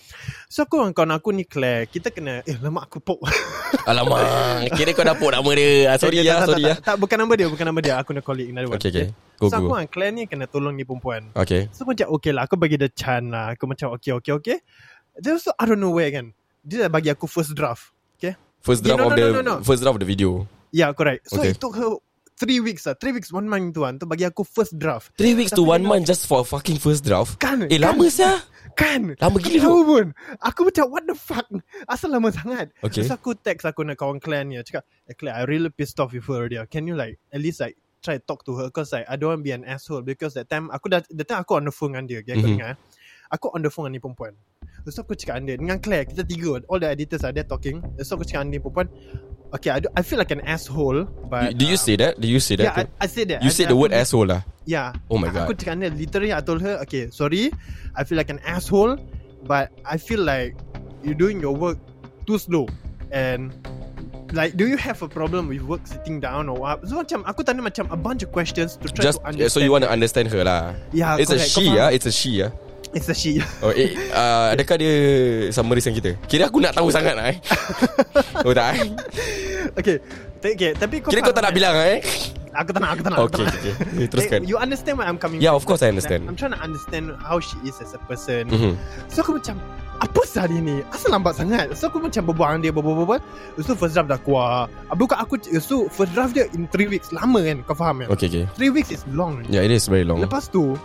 So, 0.47 0.63
aku 0.63 0.80
dengan 0.80 0.95
kawan 0.95 1.12
aku 1.19 1.30
ni, 1.36 1.44
Claire. 1.44 1.91
Kita 1.91 2.15
kena... 2.15 2.39
Eh, 2.47 2.56
lama 2.63 2.88
aku 2.88 3.03
pop. 3.03 3.19
Alamak. 3.89 4.71
kira 4.80 4.95
kau 4.95 5.03
dah 5.03 5.15
put 5.19 5.36
nama 5.36 5.51
dia. 5.51 5.91
Ah, 5.91 5.97
sorry 6.00 6.24
ya, 6.24 6.39
tak, 6.39 6.56
sorry 6.56 6.63
tak, 6.63 6.71
ya. 6.71 6.75
tak, 6.80 6.86
tak, 6.88 6.95
bukan 7.03 7.18
nama 7.19 7.33
dia. 7.36 7.47
Bukan 7.51 7.65
nama 7.68 7.80
dia. 7.83 7.94
Aku 8.00 8.09
nak 8.15 8.24
colleague 8.24 8.51
another 8.56 8.71
one. 8.71 8.80
Okay, 8.80 8.89
okay. 8.95 9.07
Go, 9.36 9.51
so, 9.51 9.59
aku 9.59 9.68
go. 9.68 9.75
dengan 9.75 9.88
Claire 9.91 10.13
ni 10.15 10.24
kena 10.24 10.45
tolong 10.47 10.74
ni 10.80 10.88
perempuan. 10.88 11.36
Okay. 11.36 11.68
So, 11.75 11.83
macam 11.83 12.07
okay 12.15 12.31
lah. 12.31 12.47
Aku 12.47 12.56
bagi 12.56 12.80
dia 12.80 12.88
chan 12.88 13.27
lah. 13.27 13.51
Aku 13.59 13.68
macam 13.68 13.91
okay, 14.00 14.15
okay, 14.15 14.31
okay. 14.39 14.58
Then, 15.19 15.36
so, 15.36 15.51
I 15.60 15.67
don't 15.67 15.84
know 15.84 15.91
where 15.91 16.08
kan. 16.15 16.31
Dia 16.63 16.88
dah 16.88 16.89
bagi 16.91 17.12
aku 17.12 17.27
first 17.27 17.51
draft. 17.51 17.91
Okay? 18.15 18.39
First 18.63 18.88
Yeah, 18.88 18.96
draft 18.96 19.03
no, 19.03 19.08
of 19.08 19.12
no, 19.12 19.19
the 19.19 19.27
no, 19.27 19.41
no, 19.43 19.51
no. 19.60 19.65
first 19.67 19.84
draft 19.84 20.00
of 20.00 20.03
the 20.03 20.08
video. 20.08 20.48
Yeah, 20.72 20.93
correct. 20.93 21.27
So, 21.27 21.41
Okay. 21.41 21.55
it 21.55 21.60
took 21.60 21.75
her 21.75 21.98
three 22.39 22.63
weeks 22.63 22.88
lah. 22.88 22.96
Three 22.96 23.12
weeks, 23.12 23.29
one 23.36 23.51
month 23.51 23.75
tu 23.75 23.84
kan. 23.84 24.00
Tu 24.00 24.08
bagi 24.08 24.24
aku 24.24 24.48
first 24.48 24.79
draft. 24.79 25.12
Three 25.19 25.36
weeks 25.36 25.51
to 25.51 25.62
Tapi 25.62 25.75
one 25.75 25.84
dia 25.84 25.89
month 25.91 26.03
just 26.08 26.24
for 26.25 26.41
fucking 26.48 26.79
first 26.79 27.03
draft. 27.03 27.36
Kan? 27.38 27.67
Eh, 27.67 27.75
kan? 27.75 27.93
lama 27.93 28.08
sah. 28.08 28.39
Kan 28.79 29.17
Lama 29.19 29.38
gila 29.43 29.60
Aku 29.60 29.65
tahu 29.65 29.79
pun 29.84 30.05
Aku 30.39 30.60
macam 30.72 30.86
what 30.88 31.03
the 31.03 31.17
fuck 31.17 31.43
Asal 31.89 32.15
lama 32.15 32.31
sangat 32.31 32.72
Okay. 32.79 33.03
Terus 33.03 33.12
aku 33.12 33.36
text 33.36 33.67
aku 33.67 33.84
nak 33.84 34.00
kawan 34.00 34.24
Claire 34.24 34.48
ni 34.48 34.55
Cakap 34.62 34.88
eh, 35.10 35.15
Claire 35.19 35.36
I 35.36 35.43
really 35.50 35.67
pissed 35.74 36.00
off 36.00 36.15
with 36.15 36.24
her 36.31 36.46
already 36.46 36.55
Can 36.72 36.88
you 36.88 36.96
like 36.96 37.19
At 37.34 37.43
least 37.43 37.60
like 37.60 37.75
Try 38.00 38.22
to 38.22 38.24
talk 38.24 38.48
to 38.48 38.55
her 38.55 38.72
Cause 38.72 38.96
like 38.96 39.03
I 39.10 39.19
don't 39.19 39.36
want 39.36 39.41
to 39.43 39.48
be 39.48 39.51
an 39.51 39.67
asshole 39.67 40.05
Because 40.05 40.38
that 40.39 40.48
time 40.48 40.72
Aku 40.72 40.88
dah 40.88 41.03
That 41.12 41.27
time 41.27 41.43
aku 41.43 41.60
on 41.60 41.67
the 41.67 41.75
phone 41.75 41.98
dengan 41.98 42.05
dia 42.08 42.19
okay, 42.24 42.39
Kau 42.39 42.48
Mhm. 42.48 42.55
ingat 42.55 42.67
eh 42.72 42.77
Aku 43.36 43.46
on 43.51 43.62
the 43.65 43.72
phone 43.74 43.91
dengan 43.91 44.00
ni 44.00 44.03
perempuan 44.05 44.34
Terus 44.89 45.05
aku 45.05 45.13
cakap 45.13 45.38
dengan 45.38 45.46
dia 45.46 45.55
Dengan 45.62 45.77
Claire 45.77 46.05
Kita 46.10 46.25
tiga 46.25 46.58
All 46.65 46.81
the 46.81 46.89
editors 46.89 47.22
are 47.22 47.29
there 47.29 47.46
talking 47.46 47.77
Terus 47.93 48.10
aku 48.10 48.25
cakap 48.25 48.50
dengan 48.50 48.58
ni 48.58 48.60
perempuan 48.60 48.89
Okay 49.53 49.69
I, 49.69 49.77
do, 49.86 49.88
I 49.93 50.01
feel 50.01 50.17
like 50.17 50.34
an 50.34 50.41
asshole 50.50 51.05
But 51.29 51.53
Do 51.62 51.69
you 51.69 51.77
um, 51.77 51.86
say 51.86 51.93
that? 52.01 52.17
Do 52.17 52.25
you 52.25 52.41
say 52.41 52.58
that? 52.58 52.65
Yeah 52.74 52.89
I, 52.89 53.05
I 53.05 53.08
said 53.10 53.29
that 53.29 53.46
you 53.46 53.50
I, 53.50 53.53
said 53.53 53.69
the 53.69 53.77
aku 53.77 53.86
word 53.86 53.93
asshole 53.93 54.25
lah. 54.34 54.41
Yeah. 54.65 54.98
Oh 55.13 55.22
my 55.22 55.29
Aku 55.29 55.53
God. 55.53 55.58
cakap 55.62 55.77
dengan 55.77 55.93
dia 55.93 56.10
literally 56.10 56.31
I 56.34 56.41
told 56.41 56.62
her 56.65 56.81
okay 56.86 57.13
sorry 57.13 57.53
I 57.93 58.01
feel 58.01 58.17
like 58.17 58.34
an 58.34 58.41
asshole 58.46 58.98
but 59.46 59.69
I 59.86 59.98
feel 60.01 60.25
like 60.25 60.58
you 61.05 61.13
doing 61.13 61.38
your 61.41 61.53
work 61.53 61.77
too 62.25 62.38
slow 62.41 62.65
and 63.13 63.53
like 64.34 64.53
do 64.53 64.69
you 64.69 64.77
have 64.77 65.01
a 65.01 65.10
problem 65.10 65.50
with 65.50 65.65
work 65.65 65.86
sitting 65.89 66.22
down 66.22 66.50
or 66.50 66.58
what? 66.58 66.86
So 66.86 67.01
macam 67.01 67.25
aku 67.25 67.41
tanya 67.41 67.65
macam 67.65 67.89
a 67.89 67.98
bunch 67.98 68.22
of 68.22 68.29
questions 68.29 68.77
to 68.77 68.86
try 68.89 69.10
Just 69.10 69.22
to 69.22 69.34
understand. 69.34 69.50
so 69.50 69.58
you 69.62 69.74
want 69.74 69.86
to 69.86 69.89
understand 69.89 70.29
her 70.29 70.46
lah. 70.46 70.77
Yeah, 70.93 71.17
It's 71.17 71.34
a 71.34 71.41
correct. 71.41 71.50
she 71.50 71.65
Kau 71.65 71.74
faham? 71.74 71.77
ya. 71.81 71.86
It's 71.89 72.05
a 72.05 72.13
she 72.13 72.31
ya. 72.46 72.53
It's 72.89 73.05
a 73.05 73.13
she. 73.13 73.38
Oh, 73.62 73.69
eh, 73.69 73.93
uh, 74.09 74.57
adakah 74.57 74.75
dia 74.81 74.93
summary 75.53 75.77
dengan 75.77 75.95
kita? 76.01 76.12
Kira 76.25 76.50
aku 76.50 76.57
nak 76.57 76.74
tahu 76.74 76.89
sangat 76.89 77.13
lah 77.13 77.29
eh. 77.29 77.38
oh 78.48 78.53
tak 78.53 78.67
eh? 78.74 78.79
okay. 79.77 79.95
T- 80.39 80.55
okay, 80.57 80.71
tapi 80.74 81.03
kau 81.03 81.13
Kira 81.13 81.21
kau 81.21 81.36
tak 81.36 81.45
nak 81.45 81.53
bilang 81.53 81.75
eh? 81.77 82.01
Aku 82.50 82.74
tak 82.74 82.81
nak, 82.81 82.98
aku 82.98 83.01
tak 83.05 83.12
nak. 83.13 83.19
aku 83.29 83.45
Okay, 83.45 83.45
okay. 83.45 84.07
Teruskan. 84.09 84.39
You 84.50 84.57
understand 84.57 84.98
where 84.98 85.05
I'm 85.05 85.21
coming 85.21 85.38
Yeah, 85.38 85.53
from? 85.53 85.62
of 85.62 85.63
course 85.69 85.86
I 85.86 85.93
understand. 85.93 86.25
I'm 86.25 86.33
trying 86.33 86.57
to 86.57 86.62
understand 86.65 87.13
how 87.21 87.38
she 87.38 87.62
is 87.62 87.77
as 87.77 87.93
a 87.93 88.01
person. 88.09 88.50
Mhm. 88.50 88.74
So 89.05 89.21
aku 89.21 89.38
macam 89.38 89.62
Apa 90.00 90.24
sah 90.24 90.48
dia 90.48 90.63
ni 90.63 90.79
Asal 90.95 91.12
lambat 91.12 91.36
sangat 91.36 91.75
So 91.75 91.91
aku 91.91 92.00
macam 92.00 92.24
berbual 92.24 92.55
dengan 92.55 92.62
dia 92.63 92.71
Berbual-bual 92.71 93.19
Lepas 93.19 93.67
tu 93.67 93.75
first 93.75 94.00
draft 94.00 94.07
dah 94.07 94.15
keluar 94.15 94.71
Habis 94.88 95.05
kat 95.12 95.19
aku 95.19 95.36
Lepas 95.43 95.67
tu 95.67 95.77
first 95.91 96.12
draft 96.15 96.31
dia 96.31 96.48
In 96.55 96.71
3 96.71 96.88
weeks 96.88 97.12
Lama 97.12 97.43
kan 97.43 97.59
Kau 97.67 97.75
faham 97.75 98.00
kan 98.00 98.07
Okay, 98.15 98.31
okay. 98.31 98.45
3 98.55 98.71
weeks 98.71 98.95
is 98.95 99.03
long 99.12 99.43
Yeah, 99.51 99.59
it 99.59 99.75
is 99.75 99.91
very 99.91 100.07
long. 100.07 100.24
Lepas 100.24 100.48
tu 100.48 100.79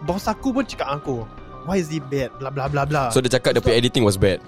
Bos 0.00 0.24
aku 0.24 0.52
pun 0.52 0.62
cakap 0.62 0.88
aku 0.94 1.26
Why 1.64 1.78
is 1.78 1.88
he 1.88 1.98
bad? 1.98 2.30
Blah 2.36 2.48
blah 2.48 2.66
blah 2.66 2.84
blah 2.84 3.08
So 3.08 3.18
dia 3.18 3.30
cakap 3.30 3.52
Dia 3.52 3.60
punya 3.60 3.76
editing 3.76 4.02
was 4.02 4.14
bad? 4.14 4.38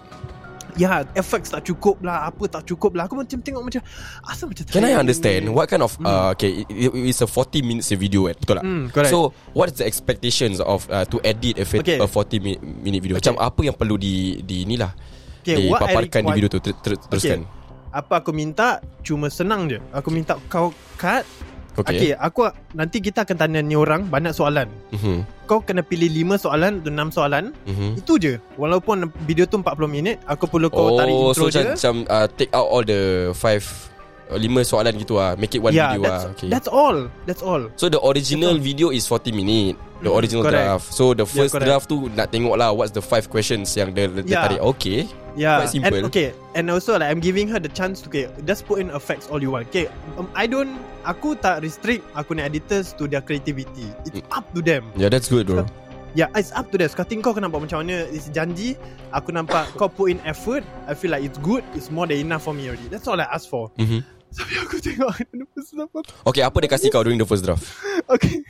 Ya 0.78 1.02
effects 1.12 1.50
tak 1.50 1.66
cukup 1.66 1.98
lah 1.98 2.30
Apa 2.30 2.46
tak 2.46 2.62
cukup 2.64 2.94
lah. 2.94 3.04
Aku 3.04 3.18
macam 3.18 3.36
tengok 3.36 3.58
macam 3.60 3.82
Asal 4.22 4.46
macam 4.46 4.62
Can 4.64 4.86
I 4.86 4.94
understand 4.94 5.44
ni? 5.44 5.50
What 5.50 5.66
kind 5.66 5.82
of 5.82 5.98
uh, 6.00 6.30
Okay 6.30 6.62
it, 6.62 6.70
it- 6.70 6.94
It's 7.10 7.20
a 7.20 7.28
40 7.28 7.60
minutes 7.60 7.90
video 7.90 8.30
eh, 8.30 8.34
Betul 8.34 8.62
tak? 8.62 8.64
Hmm, 8.64 8.86
correct. 8.88 9.10
So 9.10 9.34
what 9.50 9.68
is 9.68 9.76
the 9.76 9.84
expectations 9.84 10.62
Of 10.62 10.86
uh, 10.86 11.02
To 11.04 11.18
edit 11.20 11.58
a, 11.58 11.66
Okay. 11.66 11.98
a 11.98 12.06
40 12.06 12.38
mi- 12.38 12.56
minute 12.62 13.02
video? 13.02 13.18
Okay. 13.18 13.28
Macam 13.28 13.42
apa 13.42 13.60
yang 13.60 13.74
perlu 13.74 13.98
di, 13.98 14.40
di 14.40 14.62
ni 14.62 14.78
lah? 14.78 14.94
Okay, 15.42 15.58
Dipaparkan 15.66 16.20
di 16.22 16.32
video 16.32 16.48
tu 16.48 16.62
ter, 16.62 16.72
ter, 16.78 16.94
Teruskan. 16.96 17.42
Apa 17.90 18.22
aku 18.22 18.30
minta 18.30 18.78
Cuma 19.02 19.26
senang 19.26 19.66
je. 19.66 19.82
Aku 19.90 20.08
minta 20.08 20.38
kau 20.46 20.70
cut. 20.94 21.26
Okay, 21.72 21.82
okay 21.82 22.10
aku 22.14 22.46
Nanti 22.72 23.00
kita 23.00 23.22
akan 23.22 23.36
tanya 23.36 23.58
ni 23.58 23.74
orang 23.74 24.06
Banyak 24.06 24.30
soalan. 24.30 24.70
Mhm, 24.94 25.39
Kau 25.50 25.58
kena 25.58 25.82
pilih 25.82 26.06
5 26.06 26.46
soalan 26.46 26.78
Atau 26.78 26.94
6 26.94 27.18
soalan 27.18 27.44
mhm. 27.66 27.98
Itu 27.98 28.22
je 28.22 28.38
Walaupun 28.54 29.10
video 29.26 29.50
tu 29.50 29.58
40 29.58 29.90
minit 29.90 30.22
Aku 30.30 30.46
perlu 30.46 30.70
kau 30.70 30.94
tarik 30.94 31.10
Oh 31.10 31.34
intro 31.34 31.50
so 31.50 31.50
je 31.50 31.74
macam, 31.74 31.74
macam 31.74 31.94
uh, 32.06 32.26
Take 32.38 32.54
out 32.54 32.68
all 32.70 32.86
the 32.86 33.34
Five 33.34 33.66
uh, 33.66 33.89
Lima 34.36 34.60
soalan 34.62 34.94
gitu 34.94 35.18
ah 35.18 35.34
Make 35.34 35.58
it 35.58 35.62
one 35.62 35.72
yeah, 35.72 35.94
video 35.94 36.06
that's, 36.06 36.24
ah 36.26 36.32
okay. 36.36 36.48
that's 36.52 36.68
all 36.70 37.08
That's 37.26 37.42
all 37.42 37.62
So 37.74 37.88
the 37.88 37.98
original 37.98 38.60
video 38.60 38.94
is 38.94 39.08
40 39.08 39.32
minit 39.32 39.74
The 40.00 40.08
Mm, 40.08 40.16
original 40.16 40.42
correct. 40.46 40.56
draft 40.64 40.86
So 40.92 41.12
the 41.12 41.26
first 41.28 41.52
correct. 41.52 41.66
draft 41.68 41.86
tu 41.88 42.08
Nak 42.12 42.32
tengok 42.32 42.56
lah 42.56 42.72
What's 42.72 42.94
the 42.94 43.04
five 43.04 43.28
questions 43.28 43.68
Yang 43.74 43.88
dia, 43.92 44.04
dia 44.08 44.22
Yeah. 44.24 44.42
tarik 44.46 44.60
Okay 44.76 44.98
Yeah, 45.38 45.62
Quite 45.62 45.70
simple. 45.70 45.94
And 45.94 46.06
okay, 46.10 46.28
and 46.58 46.66
also 46.74 46.98
like 46.98 47.06
I'm 47.06 47.22
giving 47.22 47.46
her 47.54 47.62
the 47.62 47.70
chance 47.70 48.02
to 48.02 48.10
okay, 48.10 48.26
just 48.42 48.66
put 48.66 48.82
in 48.82 48.90
effects 48.90 49.30
all 49.30 49.38
you 49.38 49.54
want. 49.54 49.70
Okay, 49.70 49.86
um, 50.18 50.26
I 50.34 50.50
don't, 50.50 50.74
aku 51.06 51.38
tak 51.38 51.62
restrict 51.62 52.02
aku 52.18 52.34
ni 52.34 52.42
editors 52.42 52.90
to 52.98 53.06
their 53.06 53.22
creativity. 53.22 53.86
It's 54.02 54.26
Mm. 54.26 54.26
up 54.34 54.50
to 54.50 54.60
them. 54.60 54.90
Yeah 54.98 55.06
that's 55.06 55.30
good 55.30 55.46
bro 55.46 55.70
Yeah, 56.18 56.26
it's 56.34 56.50
up 56.50 56.74
to 56.74 56.82
them. 56.82 56.90
Sekarang 56.90 57.22
kau 57.22 57.30
kena 57.30 57.46
buat 57.46 57.62
macam 57.62 57.86
mana? 57.86 58.10
It's 58.10 58.26
janji. 58.34 58.74
Aku 59.14 59.30
nampak 59.30 59.70
kau 59.78 59.86
put 59.86 60.10
in 60.10 60.18
effort. 60.26 60.66
I 60.90 60.98
feel 60.98 61.14
like 61.14 61.22
it's 61.22 61.38
good. 61.38 61.62
It's 61.78 61.86
more 61.94 62.10
than 62.10 62.18
enough 62.18 62.42
for 62.42 62.50
me 62.50 62.66
already. 62.66 62.90
That's 62.90 63.06
all 63.06 63.14
I 63.22 63.30
ask 63.30 63.46
for. 63.46 63.70
Mhm. 63.78 64.02
Tapi 64.30 64.54
aku 64.62 64.76
tengok 64.78 65.10
ada 65.10 65.44
first 65.54 65.70
draft 65.74 65.90
apa. 65.90 66.00
Okay 66.30 66.42
apa 66.46 66.56
dia 66.62 66.70
kasih 66.70 66.88
kau 66.94 67.02
During 67.02 67.18
the 67.18 67.26
first 67.26 67.42
draft 67.42 67.66
Okay. 68.06 68.42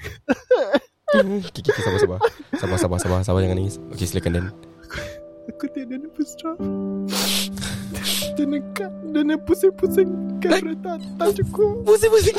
Okay, 1.10 1.42
okay, 1.42 1.82
sabar, 1.82 1.98
sabar. 1.98 2.18
Sabar, 2.54 2.78
sabar, 2.78 2.98
sabar, 3.02 3.18
sabar 3.26 3.40
jangan 3.42 3.58
nangis. 3.58 3.82
Okay, 3.90 4.06
silakan 4.06 4.30
Dan. 4.30 4.44
Aku 5.50 5.66
tengok 5.74 5.98
dia 5.98 6.10
first 6.14 6.38
draft. 6.38 6.62
Dia 8.38 8.46
nekat. 8.46 8.92
Dia 9.10 9.26
nak 9.26 9.42
pusing-pusing. 9.42 10.06
Kamera 10.38 10.70
tak, 11.18 11.34
cukup. 11.42 11.82
Pusing-pusing. 11.82 12.36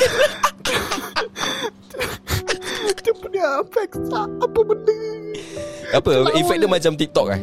Dia 3.02 3.12
punya 3.18 3.44
effects 3.60 4.00
tak. 4.08 4.28
Apa 4.40 4.58
benda? 4.64 4.96
Apa? 5.92 6.32
Efek 6.32 6.56
dia 6.56 6.70
macam 6.70 6.92
TikTok 6.96 7.26
eh? 7.36 7.40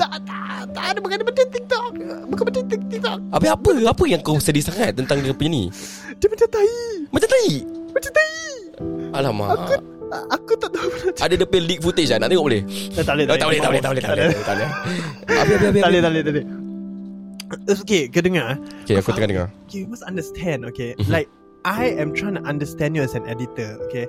Tak, 0.00 0.16
tak, 0.24 0.64
tak 0.72 0.84
ada 0.88 0.98
bukan 1.04 1.20
macam 1.20 1.44
TikTok. 1.52 1.90
Bukan 2.32 2.44
macam 2.48 2.62
TikTok. 2.88 3.18
Apa 3.36 3.46
apa? 3.52 3.70
Apa 3.84 4.04
yang 4.08 4.20
kau 4.24 4.40
sedih 4.40 4.64
sangat 4.64 4.96
tentang 4.96 5.20
dia 5.20 5.36
punya 5.36 5.52
ni? 5.52 5.64
Dia 6.16 6.32
macam 6.32 6.48
tai. 6.48 6.72
Macam 7.12 7.28
tai. 7.28 7.48
Macam 7.92 8.10
tai. 8.10 8.32
Alamak. 9.12 9.48
Aku, 9.52 9.74
aku 10.32 10.52
tak 10.56 10.70
tahu 10.72 10.88
nak 10.88 11.20
Ada 11.20 11.34
dia 11.36 11.44
punya 11.44 11.62
leak 11.68 11.80
footage 11.84 12.10
ah. 12.10 12.18
Nak 12.18 12.32
tengok 12.32 12.44
boleh? 12.48 12.62
Eh, 12.64 13.04
tak 13.04 13.12
boleh, 13.12 13.24
Oh, 13.28 13.36
tak 13.36 13.46
boleh, 13.46 13.60
tak 13.60 13.68
boleh, 13.68 13.82
tak 13.84 13.90
boleh, 13.92 14.02
tak 14.02 14.12
boleh. 14.16 14.28
Tak 14.40 14.54
boleh. 14.56 14.68
Tak 15.28 15.44
boleh, 15.44 15.56
tak 15.60 16.10
boleh, 16.10 16.22
tak 16.24 16.32
boleh. 16.32 16.44
It's 17.68 17.80
okay, 17.82 18.02
kau 18.08 18.22
dengar. 18.22 18.46
eh. 18.54 18.58
Okay, 18.86 18.94
aku 18.96 19.10
tengah 19.12 19.28
dengar. 19.28 19.46
Okay, 19.66 19.82
you 19.82 19.88
must 19.90 20.06
understand, 20.06 20.62
okay? 20.64 20.94
Mhm. 20.96 21.10
Like, 21.10 21.28
I 21.66 21.92
am 21.92 22.14
trying 22.16 22.38
to 22.38 22.44
understand 22.46 22.94
you 22.96 23.02
as 23.02 23.12
an 23.12 23.26
editor, 23.28 23.76
okay? 23.84 24.06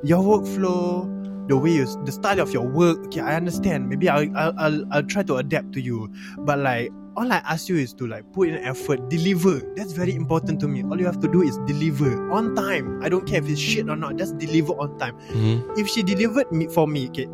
Your 0.00 0.22
workflow, 0.22 1.04
the 1.48 1.56
way 1.56 1.70
you, 1.72 1.84
the 2.04 2.12
style 2.12 2.40
of 2.40 2.52
your 2.52 2.62
work, 2.66 2.98
okay, 3.08 3.20
I 3.20 3.36
understand. 3.36 3.88
Maybe 3.88 4.08
I'll, 4.08 4.28
I'll, 4.36 4.54
I'll, 4.58 4.84
I'll 4.92 5.02
try 5.02 5.22
to 5.24 5.36
adapt 5.36 5.72
to 5.74 5.80
you. 5.80 6.12
But 6.38 6.58
like, 6.60 6.92
all 7.16 7.32
I 7.32 7.42
ask 7.48 7.68
you 7.68 7.76
is 7.76 7.92
to 7.94 8.06
like 8.06 8.30
put 8.32 8.48
in 8.48 8.56
effort, 8.62 9.08
deliver. 9.08 9.60
That's 9.74 9.92
very 9.92 10.14
important 10.14 10.60
to 10.60 10.68
me. 10.68 10.84
All 10.84 10.98
you 11.00 11.06
have 11.06 11.18
to 11.20 11.28
do 11.28 11.42
is 11.42 11.58
deliver 11.66 12.30
on 12.30 12.54
time. 12.54 13.02
I 13.02 13.08
don't 13.08 13.26
care 13.26 13.42
if 13.42 13.48
it's 13.48 13.58
shit 13.60 13.88
or 13.88 13.96
not. 13.96 14.16
Just 14.16 14.38
deliver 14.38 14.72
on 14.78 14.96
time. 14.98 15.16
Mhm. 15.34 15.64
If 15.80 15.88
she 15.88 16.02
delivered 16.04 16.52
me 16.52 16.68
for 16.68 16.86
me, 16.86 17.08
okay. 17.08 17.26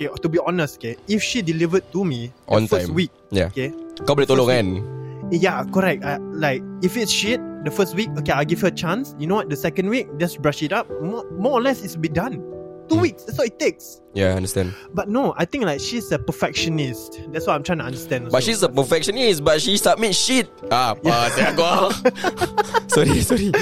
Okay, 0.00 0.08
to 0.20 0.28
be 0.28 0.38
honest, 0.44 0.76
okay, 0.80 0.96
if 1.08 1.22
she 1.22 1.40
delivered 1.42 1.84
to 1.92 2.04
me 2.04 2.32
the 2.48 2.54
On 2.56 2.66
first 2.66 2.88
time. 2.88 2.94
week, 2.96 3.12
Yeah. 3.30 3.52
okay, 3.52 3.68
Kau 4.08 4.16
boleh 4.16 4.24
tolong 4.24 4.48
kan? 4.48 4.66
yeah, 5.28 5.60
correct. 5.68 6.00
Uh, 6.04 6.16
like 6.32 6.64
if 6.80 6.96
it's 6.96 7.12
shit, 7.12 7.36
the 7.64 7.70
first 7.70 7.92
week, 7.92 8.08
okay, 8.16 8.32
I'll 8.32 8.48
give 8.48 8.64
her 8.64 8.72
a 8.72 8.74
chance. 8.74 9.12
You 9.20 9.28
know 9.28 9.36
what? 9.36 9.52
The 9.52 9.60
second 9.60 9.92
week, 9.92 10.08
just 10.16 10.40
brush 10.40 10.64
it 10.64 10.72
up. 10.72 10.88
More, 11.04 11.28
more 11.36 11.52
or 11.56 11.60
less, 11.60 11.84
it's 11.84 11.96
be 12.00 12.08
done. 12.08 12.40
Two 12.90 12.98
Hmm. 12.98 13.06
weeks. 13.06 13.22
That's 13.22 13.38
all 13.38 13.46
it 13.46 13.54
takes. 13.54 14.02
Yeah, 14.12 14.34
I 14.34 14.42
understand. 14.42 14.74
But 14.90 15.06
no, 15.06 15.30
I 15.38 15.46
think 15.46 15.62
like 15.62 15.78
she's 15.78 16.10
a 16.10 16.18
perfectionist. 16.18 17.22
That's 17.30 17.46
what 17.46 17.54
I'm 17.54 17.62
trying 17.62 17.78
to 17.78 17.86
understand. 17.86 18.26
But 18.34 18.42
also. 18.42 18.50
she's 18.50 18.62
a 18.66 18.68
perfectionist 18.68 19.46
But 19.46 19.62
she 19.62 19.78
submit 19.78 20.18
shit 20.18 20.50
Ah, 20.74 20.98
yeah. 21.06 21.54
kau 21.54 21.94
Sorry, 22.92 23.22
sorry 23.22 23.54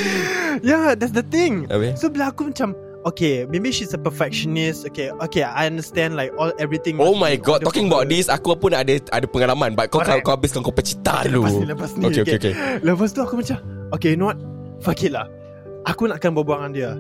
yeah, 0.65 0.97
that's 0.97 1.13
the 1.13 1.21
thing. 1.23 1.69
Habis? 1.69 2.01
So 2.01 2.09
bila 2.09 2.33
aku 2.33 2.49
macam 2.49 2.73
Okay, 3.07 3.47
maybe 3.47 3.71
she's 3.71 3.95
a 3.95 4.01
perfectionist. 4.01 4.83
Okay, 4.91 5.09
okay, 5.23 5.45
I 5.47 5.71
understand 5.71 6.17
like 6.19 6.33
all 6.35 6.51
everything. 6.59 6.97
Oh 6.99 7.13
my 7.15 7.37
god 7.39 7.63
order 7.63 7.71
Talking 7.71 7.87
about 7.93 8.09
this 8.11 8.27
Aku 8.27 8.57
pun 8.59 8.73
ada 8.75 8.97
ada 9.15 9.25
pengalaman 9.29 9.77
But 9.79 9.93
kau, 9.93 10.01
kau, 10.03 10.19
kau 10.25 10.35
habiskan 10.35 10.65
kau 10.67 10.73
pecita 10.75 11.23
Okay, 11.23 11.31
dulu 11.31 11.45
lepas 11.45 11.53
ni, 11.55 11.65
lepas 11.69 11.91
ni. 11.95 12.05
Okay, 12.11 12.23
okay, 12.27 12.37
okay 12.41 12.53
Lepas 12.81 13.13
tu 13.15 13.21
aku 13.23 13.39
macam 13.39 13.61
Okay 13.95 14.13
you 14.13 14.19
know 14.19 14.33
what 14.33 14.41
Fuck 14.83 15.05
it 15.05 15.13
lah 15.15 15.29
Aku 15.87 16.09
nakkan 16.11 16.33
berbual 16.35 16.59
dengan 16.65 16.73
dia 16.75 16.91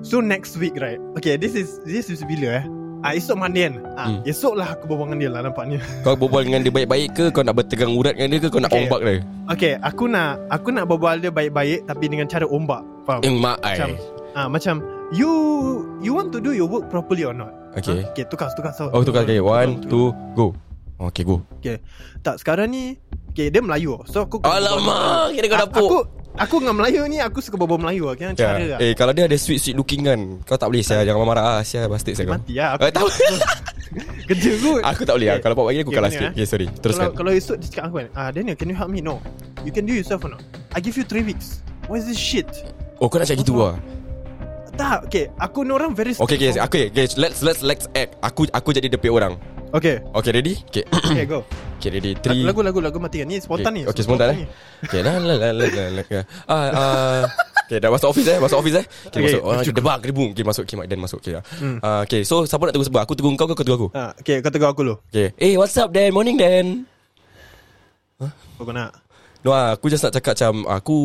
So 0.00 0.24
next 0.24 0.56
week 0.56 0.76
right? 0.80 0.96
Okay 1.14 1.36
this 1.36 1.52
is 1.52 1.76
This 1.84 2.08
is 2.08 2.24
bila 2.24 2.60
eh? 2.60 2.64
Ah, 3.00 3.16
esok 3.16 3.36
Monday 3.36 3.64
kan? 3.64 3.74
Ah, 3.96 4.06
Hmm. 4.12 4.20
Esok 4.28 4.54
lah 4.54 4.76
aku 4.76 4.84
berbual 4.84 5.08
dengan 5.08 5.18
dia 5.18 5.30
lah 5.32 5.40
Nampaknya. 5.48 5.80
Kau 6.04 6.12
berbual 6.14 6.44
dengan 6.44 6.60
dia 6.60 6.68
baik-baik 6.68 7.08
ke? 7.16 7.24
Kau 7.32 7.40
nak 7.40 7.56
bertegang 7.56 7.96
urat 7.96 8.12
dengan 8.12 8.28
dia 8.28 8.40
ke? 8.40 8.48
Kau 8.48 8.60
nak 8.60 8.68
Okay. 8.72 8.80
ombak 8.84 9.00
dia? 9.00 9.20
Okay 9.48 9.72
aku 9.80 10.04
nak 10.04 10.40
Aku 10.48 10.68
nak 10.68 10.84
berbual 10.84 11.16
dia 11.16 11.32
baik-baik 11.32 11.84
Tapi 11.84 12.04
dengan 12.08 12.28
cara 12.28 12.44
ombak. 12.44 12.84
Faham? 13.04 13.20
Eh 13.24 13.32
mak 13.32 13.56
Macam 13.60 13.88
ai 13.92 14.36
ah, 14.36 14.48
Macam 14.48 14.74
You 15.12 15.30
You 16.00 16.12
want 16.12 16.32
to 16.32 16.40
do 16.40 16.52
your 16.52 16.68
work 16.68 16.88
properly 16.88 17.24
or 17.24 17.32
not? 17.32 17.52
Okay. 17.76 18.04
ah, 18.04 18.12
Okay 18.12 18.24
tukar 18.24 18.52
tukar 18.52 18.72
so, 18.72 18.88
Oh 18.92 19.00
tu 19.00 19.12
kan 19.12 19.24
okay. 19.24 19.40
One, 19.40 19.80
two, 19.84 20.12
go. 20.32 20.52
Okay 21.00 21.24
go. 21.24 21.40
Okay. 21.60 21.80
Tak 22.20 22.36
sekarang 22.36 22.68
ni 22.68 22.96
Okay 23.32 23.48
dia 23.48 23.60
Melayu. 23.60 24.00
So 24.04 24.24
aku 24.24 24.44
Alamak 24.44 25.32
Kira 25.32 25.46
kau 25.48 25.58
dapuk. 25.64 25.80
Aku 25.80 25.98
Aku 26.38 26.62
dengan 26.62 26.78
Melayu 26.78 27.02
ni 27.10 27.18
Aku 27.18 27.42
suka 27.42 27.58
berbual 27.58 27.82
Melayu 27.82 28.06
lah. 28.06 28.14
Kira 28.14 28.30
cara 28.38 28.58
Ya. 28.60 28.76
lah. 28.76 28.78
Eh 28.78 28.92
kalau 28.94 29.10
dia 29.10 29.26
ada 29.26 29.34
sweet-sweet 29.34 29.74
looking 29.74 30.06
kan 30.06 30.20
Kau 30.46 30.54
tak 30.54 30.70
boleh 30.70 30.84
saya 30.84 31.02
Jangan 31.02 31.26
marah 31.26 31.58
ah, 31.58 31.60
Saya 31.66 31.90
bastard 31.90 32.14
saya 32.14 32.30
Mati 32.30 32.54
lah 32.54 32.78
aku, 32.78 32.86
Eh, 32.86 32.92
tak 32.94 33.02
Kerja 34.30 34.50
kot. 34.62 34.80
Aku 34.86 35.02
tak 35.02 35.14
boleh 35.18 35.26
lah. 35.26 35.34
Okay. 35.34 35.42
Kalau 35.42 35.54
buat 35.58 35.66
bagi 35.66 35.80
aku 35.82 35.90
Okay, 35.90 35.98
kalah 35.98 36.10
ni, 36.10 36.14
sikit. 36.14 36.30
Okay 36.30 36.46
sorry. 36.46 36.66
Kalau, 36.70 36.78
Teruskan. 36.78 37.08
Kalau 37.10 37.30
esok 37.34 37.56
dia 37.58 37.66
cakap 37.74 37.84
aku 37.90 37.94
kan 37.98 38.06
ah, 38.14 38.28
Daniel 38.30 38.54
can 38.54 38.70
you 38.70 38.76
help 38.78 38.86
me? 38.86 39.02
No. 39.02 39.18
You 39.66 39.72
can 39.74 39.82
do 39.82 39.90
yourself 39.90 40.22
or 40.22 40.30
not. 40.30 40.42
I 40.70 40.78
give 40.78 40.94
you 40.94 41.02
3 41.02 41.26
weeks. 41.26 41.66
What 41.90 41.98
is 41.98 42.06
this 42.06 42.20
shit? 42.20 42.46
Oh 43.02 43.10
kau 43.10 43.18
nak 43.18 43.26
cakap 43.26 43.42
gitu 43.42 43.58
lah? 43.58 43.74
Tak 44.78 45.10
okay. 45.10 45.26
Aku 45.36 45.66
ni 45.66 45.74
orang 45.74 45.90
very 45.92 46.14
Okay 46.14 46.38
okay 46.38 46.54
okay, 46.54 46.82
okay. 46.88 47.04
Let's 47.18 47.42
let's 47.42 47.60
let's 47.66 47.90
act. 47.98 48.14
Aku 48.22 48.46
aku 48.54 48.70
jadi 48.70 48.86
depan 48.86 49.10
orang. 49.10 49.32
Okay. 49.74 49.98
Okay 50.14 50.30
ready? 50.30 50.54
Okay. 50.70 50.86
Okay 50.86 51.26
go 51.26 51.42
Okay 51.80 51.90
ready 51.96 52.12
Three 52.20 52.44
Lagu 52.44 52.60
lagu 52.60 52.84
lagu 52.84 53.00
mati 53.00 53.24
kan 53.24 53.26
Ni 53.32 53.40
spontan 53.40 53.72
ni 53.72 53.88
Okay, 53.88 54.04
spontan 54.04 54.36
eh. 54.36 54.38
Okay, 54.84 55.00
dah 55.00 55.16
lah 55.16 55.36
lah 55.40 55.50
lah 55.56 55.68
lah 55.72 55.86
lah. 55.96 56.24
Ah, 56.44 56.68
ah. 56.68 57.22
Okay, 57.70 57.78
dah 57.80 57.88
masuk 57.88 58.10
office 58.10 58.28
eh, 58.28 58.38
masuk 58.42 58.58
office 58.60 58.76
eh. 58.82 58.86
Okay, 59.08 59.08
Okay, 59.08 59.20
masuk. 59.30 59.42
Oh, 59.46 59.52
cukup. 59.62 59.76
debak, 59.78 59.96
kedebung. 60.02 60.28
Okay, 60.34 60.44
masuk. 60.44 60.62
Okay, 60.66 60.74
Mak 60.74 60.86
Dan 60.90 60.98
masuk. 60.98 61.20
Okay. 61.22 61.38
Ah, 61.80 62.02
okay, 62.02 62.26
so 62.26 62.42
siapa 62.42 62.66
nak 62.66 62.74
tegur 62.74 62.84
siapa? 62.90 63.00
Aku 63.06 63.14
tegur 63.16 63.30
kau 63.38 63.46
ke 63.48 63.54
kau 63.56 63.64
tegur 63.64 63.78
aku? 63.80 63.88
ah, 63.96 64.10
Okay 64.20 64.42
kau 64.44 64.50
tegur 64.52 64.68
aku 64.68 64.82
dulu 64.84 64.96
Okay. 65.08 65.32
Eh, 65.40 65.56
what's 65.56 65.78
up 65.80 65.88
Dan? 65.88 66.12
Morning 66.12 66.36
Dan. 66.36 66.84
Kau 68.60 68.68
nak 68.76 69.08
No, 69.40 69.56
aku 69.56 69.88
just 69.88 70.04
nak 70.04 70.12
cakap 70.12 70.36
macam 70.36 70.68
aku 70.68 70.96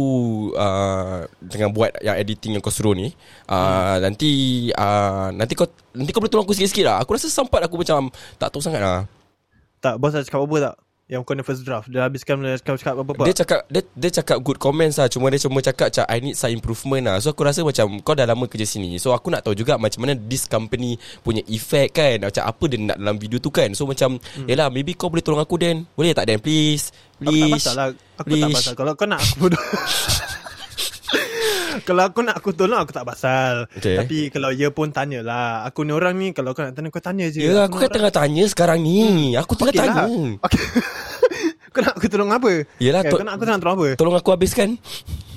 uh, 0.60 1.24
tengah 1.48 1.72
buat 1.72 1.96
yang 2.03 2.20
editing 2.20 2.60
yang 2.60 2.63
kau 2.65 2.67
suruh 2.67 2.91
ni. 2.91 3.15
Uh, 3.48 3.96
Nanti 4.03 4.32
uh, 4.75 5.32
nanti 5.32 5.55
kau 5.55 5.63
nanti 5.96 6.12
kau 6.12 6.20
boleh 6.20 6.27
tolong 6.27 6.44
aku 6.44 6.51
sikit-sikit 6.51 6.84
lah. 6.84 7.00
Aku 7.00 7.15
rasa 7.15 7.32
sampat 7.32 7.63
aku 7.63 7.79
macam 7.79 8.12
tak 8.36 8.51
tahu 8.51 8.60
sangat 8.60 8.84
lah. 8.84 9.08
Tak 9.86 10.01
bos 10.01 10.18
dah 10.18 10.25
cakap 10.25 10.42
apa 10.42 10.58
tak? 10.58 10.75
Yang 11.06 11.22
kau 11.22 11.38
ni 11.38 11.46
first 11.46 11.62
draft. 11.62 11.86
Dia 11.86 12.10
habiskan 12.10 12.42
Dia 12.42 12.58
cakap, 12.58 12.82
cakap 12.82 12.94
apa-apa. 12.98 13.30
Dia 13.30 13.36
cakap 13.38 13.62
dia, 13.70 13.86
dia 13.94 14.10
cakap 14.10 14.42
good 14.42 14.58
comments 14.58 14.98
lah. 14.98 15.06
Cuma 15.06 15.30
dia 15.30 15.38
cuma 15.38 15.62
cakap 15.62 15.94
macam 15.94 16.06
I 16.10 16.18
need 16.18 16.34
some 16.34 16.50
improvement 16.50 17.06
lah. 17.06 17.22
So 17.22 17.30
aku 17.30 17.46
rasa 17.46 17.62
macam 17.62 18.01
Kau 18.01 18.18
dah 18.18 18.25
lama 18.25 18.50
kerja 18.50 18.65
sini. 18.65 18.98
So 18.98 19.13
aku 19.13 19.30
nak 19.30 19.46
tahu 19.46 19.54
juga 19.54 19.77
Macam 19.77 20.01
mana 20.01 20.18
this 20.18 20.50
company 20.50 20.98
Punya 21.22 21.46
effect 21.46 22.01
kan. 22.01 22.18
Macam 22.25 22.42
apa 22.42 22.63
dia 22.65 22.77
nak 22.82 22.98
dalam 22.98 23.22
video 23.22 23.38
tu 23.38 23.54
kan. 23.54 23.70
So 23.77 23.86
macam 23.86 24.18
hmm. 24.18 24.50
Yelah 24.50 24.74
maybe 24.74 24.98
kau 24.98 25.13
boleh 25.13 25.22
tolong 25.22 25.46
aku 25.46 25.62
Dan. 25.62 25.86
Boleh 25.94 26.18
tak 26.18 26.25
Dan? 26.25 26.42
Please. 26.42 26.89
Aku 27.22 27.30
tak 27.30 27.38
Please. 27.38 27.54
pasal 27.54 27.74
lah 27.77 27.88
Aku 27.94 28.25
tak 28.25 28.38
Please. 28.42 28.56
pasal 28.58 28.74
Kalau 28.74 28.92
kau 28.98 29.06
nak 29.06 29.22
aku 29.22 29.36
bodoh 29.46 29.62
Kalau 31.82 32.03
aku 32.05 32.20
nak 32.22 32.36
aku 32.38 32.50
tolong 32.51 32.79
Aku 32.79 32.91
tak 32.91 33.03
pasal. 33.03 33.67
Okay. 33.74 33.98
Tapi 33.98 34.17
kalau 34.29 34.50
dia 34.51 34.70
pun 34.70 34.89
tanya 34.89 35.20
lah 35.20 35.65
Aku 35.65 35.84
ni 35.84 35.91
orang 35.91 36.15
ni 36.15 36.32
Kalau 36.32 36.53
kau 36.53 36.62
nak 36.62 36.72
tanya 36.72 36.88
Kau 36.88 37.01
tanya 37.01 37.27
je. 37.27 37.44
Ya 37.44 37.65
aku 37.65 37.75
ni 37.75 37.82
kan 37.82 37.82
orang- 37.82 37.94
tengah 37.94 38.13
tanya 38.13 38.44
sekarang 38.48 38.79
ni. 38.79 39.34
Aku 39.34 39.53
tengah 39.53 39.74
Okay 39.74 39.82
tanya. 39.82 39.96
Lah. 39.98 40.10
Okay 40.46 40.63
Kau 41.75 41.82
nak 41.84 41.94
aku 42.00 42.08
tolong 42.08 42.32
apa? 42.32 42.51
Yelah, 42.79 43.03
okay, 43.03 43.12
to- 43.12 43.20
Kau 43.20 43.25
nak 43.25 43.36
aku 43.36 43.44
tolong 43.44 43.60
apa? 43.60 43.88
Tolong 44.00 44.15
aku 44.15 44.29
habiskan. 44.32 44.79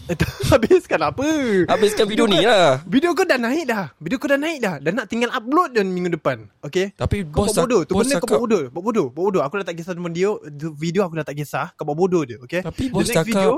Habiskan 0.49 1.00
apa? 1.04 1.26
Habiskan 1.68 2.09
video 2.09 2.25
ni 2.25 2.40
lah. 2.40 2.80
Video 2.88 3.12
kau 3.12 3.28
dah 3.28 3.37
naik 3.37 3.68
dah. 3.68 3.92
Video 4.00 4.16
kau 4.16 4.25
dah 4.25 4.40
naik 4.40 4.57
dah. 4.57 4.80
Dah 4.80 4.92
nak 4.95 5.04
tinggal 5.04 5.28
upload 5.28 5.76
dan 5.76 5.92
minggu 5.92 6.16
depan. 6.16 6.49
Okay 6.64 6.97
Tapi 6.97 7.28
Kau 7.28 7.45
bos 7.45 7.52
buat 7.52 7.68
bodoh. 7.68 7.80
Tu 7.85 7.92
bos 7.92 8.09
benda 8.09 8.16
kau 8.16 8.28
buat 8.30 8.40
bodoh. 8.40 8.61
Buat 8.71 8.85
bodoh. 8.87 9.07
Buat 9.11 9.25
bodoh. 9.28 9.42
Aku 9.45 9.54
dah 9.61 9.66
tak 9.66 9.76
kisah 9.76 9.92
sama 9.92 10.09
dia 10.09 10.33
Video 10.73 11.04
aku 11.04 11.12
dah 11.12 11.26
tak 11.26 11.37
kisah. 11.37 11.76
Kau 11.76 11.85
buat 11.85 11.99
bodoh 11.99 12.25
dia 12.25 12.40
Okay 12.40 12.64
Tapi 12.64 12.88
The 12.88 12.95
bos 12.95 13.04
next 13.04 13.12
cakap- 13.12 13.28
video, 13.28 13.52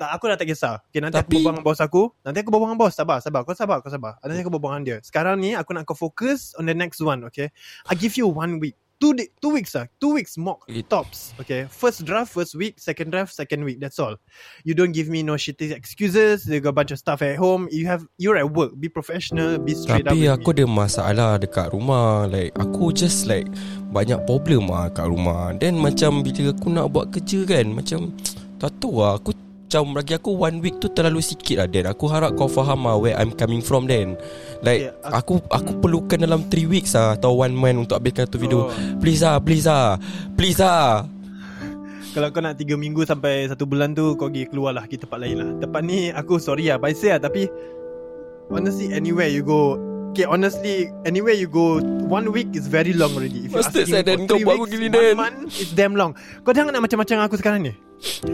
tak, 0.00 0.08
aku 0.16 0.24
dah 0.26 0.36
tak 0.40 0.48
kisah. 0.48 0.80
Okay 0.88 1.04
nanti 1.04 1.20
Tapi- 1.20 1.28
aku 1.28 1.44
berbual 1.44 1.52
dengan 1.60 1.66
bos 1.68 1.78
aku. 1.78 2.02
Nanti 2.24 2.38
aku 2.40 2.48
berbual 2.48 2.68
dengan 2.72 2.80
bos. 2.80 2.92
Sabar 2.96 3.20
sabar. 3.20 3.44
Kau 3.44 3.52
sabar 3.52 3.84
kau 3.84 3.92
sabar. 3.92 4.16
Nanti 4.24 4.40
aku 4.40 4.48
berbual 4.48 4.80
dengan 4.80 4.84
dia. 4.88 4.96
Sekarang 5.04 5.36
ni 5.36 5.52
aku 5.52 5.76
nak 5.76 5.84
kau 5.84 5.92
fokus 5.92 6.56
On 6.56 6.64
the 6.64 6.72
next 6.72 6.98
one 6.98 7.20
Okay 7.28 7.52
I 7.84 7.92
give 7.92 8.16
you 8.16 8.24
one 8.24 8.56
week. 8.56 8.74
Two, 9.00 9.16
di- 9.16 9.32
two 9.40 9.48
weeks 9.48 9.72
lah. 9.72 9.88
Two 9.96 10.12
weeks 10.12 10.36
mock 10.36 10.68
It- 10.68 10.84
Tops 10.84 11.32
Okay 11.40 11.64
First 11.68 12.04
draft 12.04 12.32
First 12.32 12.52
week. 12.52 12.76
Second 12.76 13.08
draft 13.08 13.32
Second 13.32 13.64
week. 13.64 13.80
That's 13.80 13.96
all. 13.96 14.20
You 14.60 14.76
don't 14.76 14.92
give 14.92 15.08
me 15.08 15.24
no 15.24 15.40
shitty 15.40 15.72
excuses. 15.72 16.44
They 16.44 16.60
got 16.60 16.72
a 16.72 16.78
bunch 16.80 16.92
of 16.92 17.00
stuff 17.00 17.20
at 17.20 17.40
home. 17.40 17.64
You 17.72 17.88
have 17.88 18.04
You're 18.20 18.36
at 18.36 18.52
work. 18.52 18.76
Be 18.76 18.92
professional. 18.92 19.56
Be 19.56 19.72
straight 19.72 20.04
up 20.04 20.12
Tapi 20.12 20.28
aku 20.28 20.52
me. 20.52 20.54
ada 20.60 20.64
masalah 20.68 21.30
dekat 21.40 21.72
rumah. 21.72 22.28
Like 22.28 22.52
aku 22.56 22.92
just 22.92 23.24
like 23.24 23.48
Banyak 23.88 24.20
problem 24.28 24.68
lah 24.68 24.92
kat 24.92 25.08
rumah. 25.08 25.56
Then 25.56 25.80
macam 25.80 26.20
bila 26.20 26.52
aku 26.52 26.68
nak 26.68 26.92
buat 26.92 27.08
kerja 27.08 27.48
kan 27.48 27.72
Macam 27.72 28.12
Tak 28.60 28.76
tahu 28.84 29.00
lah. 29.00 29.16
Aku 29.16 29.32
macam 29.70 29.94
bagi 29.94 30.18
aku 30.18 30.34
one 30.34 30.58
week 30.58 30.82
tu 30.82 30.90
terlalu 30.90 31.22
sikit 31.22 31.62
lah 31.62 31.70
Dan. 31.70 31.86
Aku 31.86 32.10
harap 32.10 32.34
kau 32.34 32.50
faham 32.50 32.90
lah 32.90 32.98
Where 32.98 33.14
I'm 33.14 33.30
coming 33.30 33.62
from 33.62 33.86
then 33.86 34.18
Like 34.66 34.90
Okay, 34.90 35.14
aku 35.14 35.38
aku 35.46 35.78
perlukan 35.78 36.18
dalam 36.18 36.42
3 36.50 36.66
weeks 36.66 36.98
lah 36.98 37.14
Atau 37.14 37.38
one 37.38 37.54
month 37.54 37.86
untuk 37.86 38.02
habiskan 38.02 38.26
tu 38.26 38.42
video. 38.42 38.66
Oh. 38.66 38.74
Please 38.98 39.22
lah 39.22 39.38
please 39.38 39.70
lah. 39.70 39.94
Please 40.34 40.58
lah. 40.58 41.06
Kalau 42.18 42.34
kau 42.34 42.42
nak 42.42 42.58
3 42.58 42.66
minggu 42.74 43.06
sampai 43.06 43.46
1 43.46 43.54
bulan 43.62 43.94
tu 43.94 44.18
Kau 44.18 44.26
pergi 44.26 44.50
keluar 44.50 44.74
lah 44.74 44.90
Pergi 44.90 45.06
tempat 45.06 45.18
lain 45.22 45.36
lah. 45.38 45.50
Tempat 45.62 45.80
ni 45.86 46.10
aku 46.10 46.42
sorry 46.42 46.66
lah 46.66 46.82
Paiseh 46.82 47.14
lah 47.14 47.22
Tapi 47.22 47.46
Honestly 48.50 48.90
anywhere 48.90 49.30
you 49.30 49.46
go 49.46 49.78
Okay 50.10 50.26
honestly 50.26 50.90
Anywhere 51.06 51.34
you 51.34 51.46
go 51.46 51.78
One 52.10 52.34
week 52.34 52.50
is 52.58 52.66
very 52.66 52.90
long 52.92 53.14
already. 53.14 53.46
If 53.46 53.54
you 53.54 53.62
asking 53.62 53.86
me 53.86 54.02
for 54.02 54.26
three 54.26 54.42
weeks, 54.42 54.70
gini, 54.74 54.90
one 54.90 55.16
month 55.16 55.54
It's 55.54 55.70
damn 55.70 55.94
long. 55.94 56.18
Kau 56.42 56.50
jangan 56.50 56.74
nak 56.74 56.82
macam-macam 56.82 57.30
aku 57.30 57.38
sekarang 57.38 57.62
ni. 57.62 57.72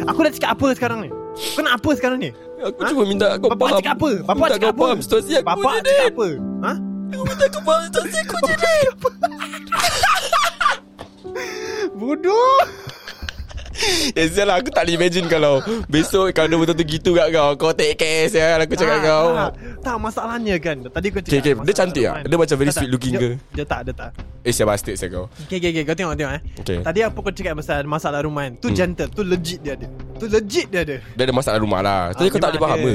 Aku 0.09 0.25
dah 0.25 0.33
cakap 0.33 0.57
apa 0.57 0.67
sekarang 0.73 0.99
ni? 1.05 1.11
Kau 1.53 1.61
nak 1.61 1.77
apa 1.77 1.91
sekarang 1.93 2.19
ni? 2.25 2.33
Aku 2.57 2.81
Ha? 2.81 2.89
cuma 2.89 3.05
minta 3.05 3.37
kau 3.37 3.53
Bapak 3.53 3.69
faham. 3.69 3.79
cakap 3.85 3.95
apa? 4.01 4.11
Bapak 4.25 4.49
cakap 4.57 4.71
apa? 4.73 4.81
faham 4.81 4.99
situasi 5.05 5.33
aku 5.37 5.45
Bapak 5.45 5.73
cakap 5.85 6.09
apa? 6.09 6.29
Ha? 6.65 6.73
Aku 7.13 7.23
minta 7.29 7.45
kau 7.53 7.61
faham 7.61 7.83
situasi 7.85 8.19
aku 8.25 8.37
je 8.41 8.55
Dan 8.57 8.89
Bodoh 12.01 12.57
sial 14.27 14.47
lah 14.47 14.57
aku 14.57 14.69
tak 14.69 14.83
boleh 14.83 14.97
imagine 14.97 15.27
kalau 15.27 15.61
Besok 15.87 16.33
kalau 16.33 16.47
dia 16.47 16.59
betul-betul 16.59 16.87
gitu 16.89 17.11
kat 17.13 17.29
kau 17.31 17.51
Kau 17.57 17.73
take 17.73 17.95
care 17.95 18.27
sial 18.27 18.57
aku 18.57 18.73
cakap 18.73 18.99
tak, 18.99 19.05
kau 19.05 19.27
tak, 19.29 19.53
tak 19.81 19.97
masalahnya 19.97 20.57
kan 20.57 20.77
Tadi 20.83 21.07
kau 21.09 21.21
cakap 21.21 21.35
Okay, 21.37 21.53
okay. 21.53 21.63
Dia 21.63 21.75
cantik 21.75 22.03
tak? 22.03 22.13
Rahman. 22.17 22.27
Dia 22.27 22.37
macam 22.37 22.57
very 22.57 22.67
Tak, 22.67 22.77
sweet 22.77 22.87
tak. 22.87 22.95
looking 22.95 23.13
Dia- 23.13 23.23
ke? 23.23 23.31
Dia 23.53 23.65
tak 23.65 23.81
dia 23.83 23.95
tak 23.95 24.11
Eh 24.43 24.53
sial 24.53 24.67
bastard 24.67 24.97
sial 24.97 25.11
kau 25.11 25.25
Okay, 25.45 25.57
okay, 25.59 25.71
okay. 25.73 25.83
Kau 25.85 25.95
tengok, 25.95 26.15
tengok 26.15 26.33
eh. 26.33 26.43
Okay. 26.59 26.79
Tadi 26.81 27.01
apa 27.03 27.19
kau 27.19 27.31
cakap 27.31 27.53
pasal 27.57 27.85
masalah 27.85 28.21
rumah 28.23 28.43
kan? 28.45 28.53
Tu 28.57 28.69
Hmm. 28.69 28.77
gentle. 28.77 29.09
Tu 29.09 29.23
legit 29.23 29.59
dia 29.61 29.73
ada. 29.75 29.87
Tu 30.17 30.25
legit 30.27 30.67
dia 30.67 30.81
ada. 30.83 30.97
Dia 31.03 31.23
ada 31.23 31.35
masalah 31.35 31.59
rumah 31.59 31.81
lah 31.81 32.01
Tapi 32.13 32.27
Ah, 32.27 32.31
kau 32.31 32.41
tak 32.41 32.51
boleh 32.51 32.63
faham 32.63 32.79
ke 32.81 32.95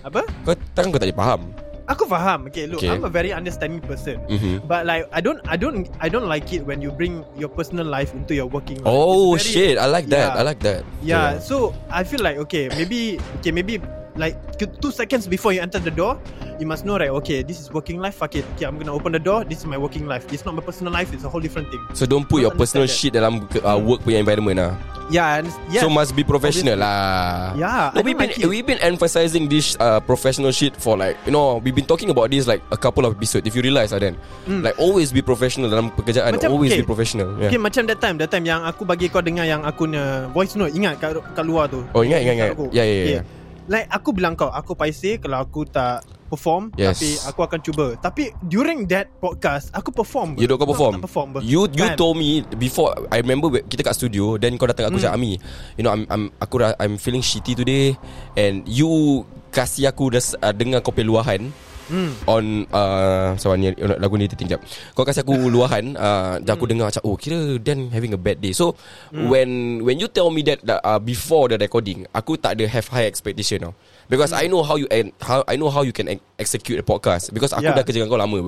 Apa? 0.00 0.20
Kau 0.42 0.54
takkan 0.72 0.88
kau 0.88 0.98
tak 0.98 1.08
boleh 1.08 1.18
faham 1.18 1.40
Aku 1.88 2.04
faham. 2.04 2.52
Okay, 2.52 2.68
look. 2.68 2.84
Okay. 2.84 2.92
I'm 2.92 3.00
a 3.00 3.08
very 3.08 3.32
understanding 3.32 3.80
person. 3.80 4.20
Mhm. 4.28 4.60
But 4.68 4.84
like, 4.84 5.08
I 5.08 5.24
don't, 5.24 5.40
I 5.48 5.56
don't, 5.56 5.88
I 6.04 6.12
don't 6.12 6.28
like 6.28 6.52
it 6.52 6.60
when 6.68 6.84
you 6.84 6.92
bring 6.92 7.24
your 7.34 7.48
personal 7.48 7.88
life 7.88 8.12
into 8.12 8.36
your 8.36 8.44
working 8.44 8.76
life. 8.84 8.92
Oh 8.92 9.34
very- 9.34 9.40
shit 9.40 9.74
I 9.80 9.88
like 9.88 10.12
that 10.12 10.36
Yeah. 10.36 10.38
I 10.38 10.42
like 10.44 10.60
that 10.68 10.80
Yeah, 11.00 11.40
so 11.40 11.72
I 11.88 12.04
feel 12.04 12.20
like 12.20 12.36
okay, 12.44 12.68
maybe 12.76 13.16
okay, 13.40 13.56
maybe 13.56 13.80
like 14.18 14.34
two 14.58 14.90
seconds 14.90 15.30
before 15.30 15.54
you 15.54 15.62
enter 15.62 15.78
the 15.78 15.94
door, 15.94 16.18
you 16.58 16.66
must 16.66 16.84
know 16.84 16.98
right. 16.98 17.14
Okay, 17.22 17.46
this 17.46 17.62
is 17.62 17.70
working 17.70 18.02
life. 18.02 18.18
Fuck 18.18 18.34
it. 18.34 18.44
Okay, 18.58 18.66
I'm 18.66 18.76
gonna 18.76 18.92
open 18.92 19.14
the 19.14 19.22
door. 19.22 19.46
This 19.46 19.62
is 19.62 19.66
my 19.66 19.78
working 19.78 20.10
life. 20.10 20.26
It's 20.34 20.44
not 20.44 20.58
my 20.58 20.62
personal 20.62 20.92
life. 20.92 21.14
It's 21.14 21.24
a 21.24 21.30
whole 21.30 21.40
different 21.40 21.70
thing. 21.70 21.80
So 21.94 22.04
don't 22.04 22.26
put 22.26 22.42
Don't 22.42 22.50
your 22.50 22.54
personal 22.58 22.84
understand 22.84 23.00
shit 23.00 23.12
dalam 23.14 23.46
uh, 23.62 23.78
work 23.78 24.02
punya 24.02 24.18
environment 24.18 24.58
lah 24.58 24.74
Yeah, 25.08 25.40
and 25.40 25.48
yeah. 25.72 25.80
So 25.80 25.88
must 25.88 26.12
be 26.12 26.20
professional 26.20 26.76
lah 26.76 27.56
Yeah, 27.56 27.96
no, 27.96 28.04
we've 28.04 28.18
been 28.18 28.28
like 28.28 28.44
we've 28.44 28.66
been 28.68 28.82
emphasizing 28.84 29.48
this 29.48 29.72
uh, 29.80 30.04
professional 30.04 30.52
shit 30.52 30.76
for 30.76 31.00
like 31.00 31.16
you 31.24 31.32
know 31.32 31.64
we've 31.64 31.72
been 31.72 31.88
talking 31.88 32.12
about 32.12 32.28
this 32.28 32.44
like 32.44 32.60
a 32.68 32.76
couple 32.76 33.08
of 33.08 33.16
episodes. 33.16 33.48
If 33.48 33.56
you 33.56 33.64
realize, 33.64 33.94
lah 33.94 34.02
then 34.02 34.20
like 34.44 34.76
always 34.76 35.14
be 35.14 35.24
professional 35.24 35.72
dalam 35.72 35.94
pekerjaan. 35.96 36.36
Macam, 36.36 36.52
always 36.52 36.76
okay. 36.76 36.82
be 36.82 36.86
professional. 36.86 37.38
Yeah. 37.40 37.48
Okay 37.48 37.60
macam 37.60 37.84
that 37.86 38.00
time 38.00 38.16
That 38.18 38.32
time 38.32 38.44
yang 38.48 38.64
aku 38.64 38.82
bagi 38.88 39.12
kau 39.12 39.20
dengar 39.20 39.44
Yang 39.44 39.62
aku 39.68 39.86
punya 39.86 40.26
voice 40.32 40.56
note 40.56 40.72
Ingat 40.72 40.98
kat, 40.98 41.20
kat 41.20 41.44
luar 41.44 41.68
tu 41.68 41.84
Oh, 41.92 42.02
ingat, 42.02 42.24
ingat, 42.24 42.34
ingat. 42.34 42.48
Ya, 42.72 42.82
ya, 42.82 42.94
ya, 42.96 43.04
Okay. 43.04 43.16
ya. 43.20 43.22
Like 43.68 43.86
aku 43.88 44.10
bilang 44.10 44.32
kau 44.32 44.48
Aku 44.48 44.72
paiseh 44.72 45.16
Kalau 45.16 45.38
aku 45.38 45.62
tak 45.62 46.00
perform 46.26 46.72
Yes. 46.74 46.96
Tapi 46.96 47.08
aku 47.22 47.40
akan 47.42 47.60
cuba 47.60 47.86
Tapi 47.94 48.32
during 48.42 48.88
that 48.88 49.12
podcast 49.14 49.68
Aku 49.70 49.88
perform. 49.88 50.36
You 50.36 50.44
don't 50.44 50.56
kau 50.56 50.66
perform. 50.66 51.00
perform 51.00 51.28
ber. 51.36 51.40
You 51.40 51.68
you 51.70 51.86
Kan? 51.86 51.96
told 51.96 52.16
me 52.16 52.40
before 52.54 52.96
I 53.08 53.20
remember 53.20 53.48
kita 53.62 53.80
kat 53.80 53.94
studio 53.94 54.36
then 54.36 54.56
kau 54.56 54.64
datang 54.64 54.88
aku 54.88 54.96
Hmm. 54.96 55.04
cakap 55.04 55.16
Ami, 55.16 55.36
you 55.76 55.82
know 55.82 55.92
I'm 55.92 56.08
I'm 56.08 56.32
aku 56.36 56.58
I'm 56.74 56.96
feeling 56.96 57.20
shitty 57.20 57.52
today 57.54 57.92
and 58.34 58.64
you 58.64 59.22
kasih 59.48 59.88
aku 59.88 60.12
dah 60.12 60.20
uh, 60.40 60.52
dengar 60.52 60.80
kau 60.80 60.92
punya 60.92 61.08
luahan 61.08 61.48
Hmm. 61.88 62.12
on 62.28 62.44
uh, 62.68 63.32
so 63.40 63.56
ni 63.56 63.72
lagu 63.76 64.20
ni 64.20 64.28
tertinggal. 64.28 64.60
Kau 64.92 65.08
kasih 65.08 65.24
aku 65.24 65.34
luahan 65.48 65.96
uh, 65.96 66.36
dan 66.38 66.52
aku 66.52 66.68
dengar 66.68 66.92
macam 66.92 67.02
oh 67.08 67.16
kira 67.16 67.56
Dan 67.58 67.88
having 67.88 68.12
a 68.12 68.20
bad 68.20 68.38
day. 68.44 68.52
So 68.52 68.76
Hmm. 69.08 69.32
when 69.32 69.48
when 69.82 69.96
you 69.96 70.06
tell 70.08 70.28
me 70.28 70.44
that, 70.44 70.60
uh, 70.68 71.00
before 71.00 71.48
the 71.48 71.56
recording, 71.56 72.04
aku 72.12 72.36
tak 72.36 72.60
ada 72.60 72.68
have 72.68 72.86
high 72.92 73.08
expectation 73.08 73.64
now. 73.64 73.72
Because 74.08 74.32
I 74.32 74.48
know 74.48 74.60
how 74.64 74.76
you 74.76 74.88
and 74.92 75.12
how 75.20 75.44
I 75.48 75.56
know 75.56 75.68
how 75.72 75.84
you 75.84 75.92
can 75.92 76.08
ex- 76.08 76.24
execute 76.36 76.80
a 76.80 76.84
podcast 76.84 77.32
because 77.32 77.52
aku 77.56 77.64
Hmm. 77.64 77.72
Yeah. 77.72 77.80
dah 77.80 77.84
kerja 77.84 77.98
dengan 78.04 78.12
kau 78.12 78.20
lama. 78.20 78.38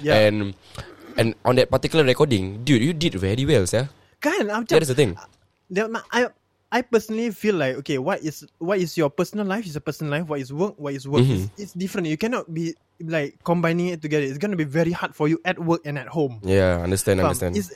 Yeah. 0.00 0.16
And 0.16 0.36
and 1.16 1.32
on 1.44 1.56
that 1.56 1.72
particular 1.72 2.04
recording, 2.04 2.64
dude, 2.64 2.84
you 2.84 2.92
did 2.92 3.16
very 3.16 3.44
well, 3.48 3.64
sir. 3.64 3.88
Kan 4.20 4.44
macam 4.44 4.68
That 4.68 4.84
is 4.84 4.92
the 4.92 4.96
thing. 4.96 5.16
I 6.12 6.28
I 6.66 6.82
personally 6.82 7.30
feel 7.30 7.56
like 7.56 7.78
okay, 7.80 7.96
what 7.96 8.20
is 8.20 8.44
what 8.58 8.82
is 8.82 8.98
your 8.98 9.08
personal 9.08 9.46
life 9.46 9.64
is 9.64 9.78
a 9.78 9.84
personal 9.84 10.12
life. 10.12 10.26
What 10.26 10.42
is 10.42 10.50
work, 10.52 10.74
what 10.76 10.92
is 10.92 11.06
work. 11.06 11.22
Mhm. 11.24 11.46
It's, 11.46 11.46
it's 11.56 11.74
different. 11.78 12.10
You 12.10 12.18
cannot 12.18 12.50
be 12.50 12.74
like 13.00 13.36
combining 13.42 13.92
it 13.92 14.00
together. 14.00 14.24
It's 14.24 14.38
gonna 14.38 14.56
be 14.56 14.66
very 14.68 14.92
hard 14.92 15.14
for 15.14 15.28
you 15.28 15.40
at 15.44 15.58
work 15.58 15.82
and 15.84 15.98
at 15.98 16.08
home. 16.08 16.40
Yeah, 16.42 16.80
understand, 16.80 17.20
Faham? 17.20 17.32
understand. 17.36 17.56
It's, 17.56 17.70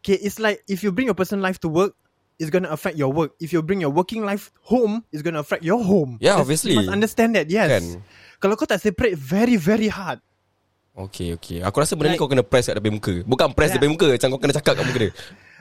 okay, 0.00 0.20
it's 0.20 0.38
like 0.38 0.62
if 0.68 0.84
you 0.84 0.92
bring 0.92 1.08
your 1.08 1.16
personal 1.18 1.42
life 1.42 1.58
to 1.64 1.68
work, 1.68 1.96
it's 2.38 2.50
gonna 2.50 2.70
affect 2.70 2.96
your 2.96 3.10
work. 3.10 3.34
If 3.40 3.52
you 3.52 3.62
bring 3.62 3.80
your 3.80 3.90
working 3.90 4.22
life 4.22 4.52
home, 4.62 5.02
it's 5.10 5.22
gonna 5.26 5.40
affect 5.40 5.64
your 5.64 5.82
home. 5.82 6.16
Yeah, 6.20 6.38
That's- 6.38 6.42
obviously. 6.44 6.72
You 6.76 6.86
must 6.86 6.94
understand 6.94 7.34
that. 7.34 7.50
Yes. 7.50 7.68
Kan. 7.70 7.84
Kalau 8.38 8.54
kau 8.54 8.68
tak 8.68 8.78
separate, 8.78 9.18
very 9.18 9.58
very 9.58 9.90
hard. 9.90 10.22
Okay, 10.98 11.34
okay. 11.38 11.62
Aku 11.62 11.78
rasa 11.78 11.94
benda 11.94 12.10
ni 12.10 12.18
Like- 12.18 12.22
kau 12.22 12.30
kena 12.30 12.42
press 12.42 12.66
kat 12.66 12.74
depan 12.78 12.98
muka. 12.98 13.22
Bukan 13.22 13.54
press 13.54 13.70
Yeah. 13.70 13.78
depan 13.78 13.90
muka, 13.94 14.06
macam 14.10 14.28
kau 14.34 14.40
kena 14.42 14.54
cakap 14.54 14.72
kat 14.78 14.84
muka 14.86 14.98
dia. 14.98 15.12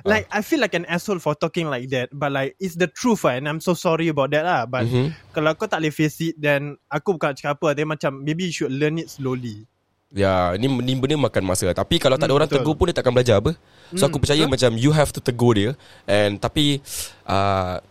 Like 0.07 0.25
I 0.31 0.39
feel 0.39 0.63
like 0.63 0.71
an 0.73 0.87
asshole 0.87 1.19
for 1.19 1.35
talking 1.35 1.67
like 1.67 1.91
that, 1.91 2.07
but 2.15 2.31
like 2.31 2.55
it's 2.57 2.79
the 2.79 2.87
truth, 2.87 3.27
ah, 3.27 3.35
and 3.35 3.43
I'm 3.45 3.59
so 3.59 3.75
sorry 3.75 4.07
about 4.07 4.31
that 4.31 4.47
lah. 4.47 4.63
But 4.63 4.87
Mhm. 4.87 5.11
kalau 5.35 5.51
kau 5.59 5.67
tak 5.67 5.83
boleh 5.83 5.91
face 5.91 6.31
it, 6.31 6.39
then 6.39 6.79
aku 6.87 7.19
bukan 7.19 7.35
cakap 7.35 7.59
apa. 7.59 7.75
Dia 7.75 7.83
macam 7.83 8.23
maybe 8.23 8.47
you 8.47 8.55
should 8.55 8.71
learn 8.71 8.97
it 8.97 9.11
slowly. 9.11 9.67
Ya, 10.07 10.55
ni, 10.55 10.71
ni 10.71 10.95
benda 10.95 11.19
makan 11.19 11.43
masa. 11.43 11.67
Tapi 11.75 11.99
kalau 11.99 12.15
tak 12.15 12.31
ada 12.31 12.31
Hmm, 12.31 12.39
orang 12.39 12.47
betul. 12.47 12.63
tegur 12.63 12.73
pun 12.79 12.85
dia 12.87 12.95
takkan 12.95 13.11
belajar 13.11 13.43
apa. 13.43 13.51
So 13.91 14.07
Hmm, 14.07 14.07
aku 14.07 14.23
percaya 14.23 14.47
betul. 14.47 14.53
macam 14.55 14.71
you 14.79 14.91
have 14.95 15.11
to 15.11 15.19
tegur 15.19 15.51
dia 15.51 15.71
and 16.07 16.39
tapi 16.39 16.79
uh, 17.27 17.83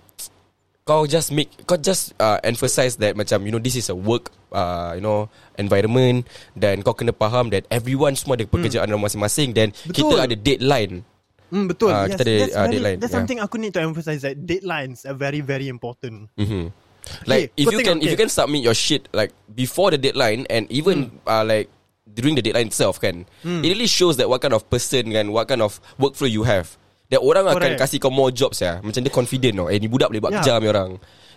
kau 0.87 1.05
just 1.05 1.35
make 1.35 1.51
kau 1.67 1.77
just 1.77 2.15
uh, 2.17 2.39
emphasize 2.41 2.97
that 2.97 3.19
macam 3.19 3.43
you 3.43 3.51
know 3.51 3.59
this 3.59 3.75
is 3.75 3.91
a 3.91 3.97
work 3.97 4.31
uh, 4.55 4.95
you 4.95 5.03
know 5.03 5.27
environment 5.59 6.23
dan 6.55 6.79
kau 6.81 6.95
kena 6.95 7.11
faham 7.11 7.51
that 7.51 7.67
everyone 7.75 8.15
semua 8.15 8.39
ada 8.39 8.47
pekerjaan 8.47 8.87
hmm. 8.87 9.03
masing-masing 9.03 9.51
dan 9.53 9.75
kita 9.91 10.15
ada 10.17 10.33
deadline. 10.33 11.03
Hmm, 11.47 11.71
betul. 11.71 11.95
Yes, 11.95 12.19
kita 12.19 12.23
ada, 12.27 12.35
that's, 12.43 12.55
very, 12.55 12.73
deadline, 12.75 12.99
that's 12.99 13.13
yeah. 13.13 13.19
something 13.23 13.39
aku 13.39 13.57
need 13.57 13.71
to 13.71 13.83
emphasize 13.83 14.21
that 14.27 14.35
deadlines 14.43 15.07
are 15.07 15.15
very 15.15 15.39
very 15.41 15.71
important. 15.71 16.27
Mm-hmm. 16.35 16.75
Like 17.23 17.55
Okay, 17.55 17.63
if 17.63 17.67
you 17.71 17.81
can 17.87 18.03
if 18.03 18.11
you 18.11 18.19
okay. 18.19 18.27
can 18.27 18.31
submit 18.31 18.67
your 18.67 18.75
shit 18.75 19.07
like 19.15 19.31
before 19.47 19.95
the 19.95 19.99
deadline 20.01 20.43
and 20.51 20.67
even 20.75 21.15
Hmm. 21.15 21.31
uh, 21.31 21.45
like 21.47 21.71
during 22.03 22.35
the 22.35 22.43
deadline 22.43 22.67
itself 22.67 22.99
kan, 22.99 23.31
it 23.47 23.69
really 23.71 23.87
shows 23.87 24.19
that 24.19 24.27
what 24.27 24.43
kind 24.43 24.55
of 24.55 24.67
person 24.67 25.15
kan, 25.15 25.31
what 25.31 25.47
kind 25.47 25.63
of 25.63 25.79
workflow 26.03 26.27
you 26.27 26.43
have. 26.43 26.75
That 27.15 27.23
orang 27.23 27.47
akan 27.47 27.79
Correct. 27.79 27.79
kasih 27.79 28.03
kau 28.03 28.11
more 28.11 28.35
jobs 28.35 28.59
ya. 28.59 28.83
Macam 28.83 28.99
dia 29.07 29.15
confident 29.15 29.55
tau. 29.55 29.71
Eh 29.71 29.79
ni 29.79 29.87
budak 29.87 30.11
boleh 30.11 30.19
buat 30.19 30.35
Yeah. 30.35 30.43
kerja 30.43 30.59
ni 30.59 30.67
orang. 30.67 30.91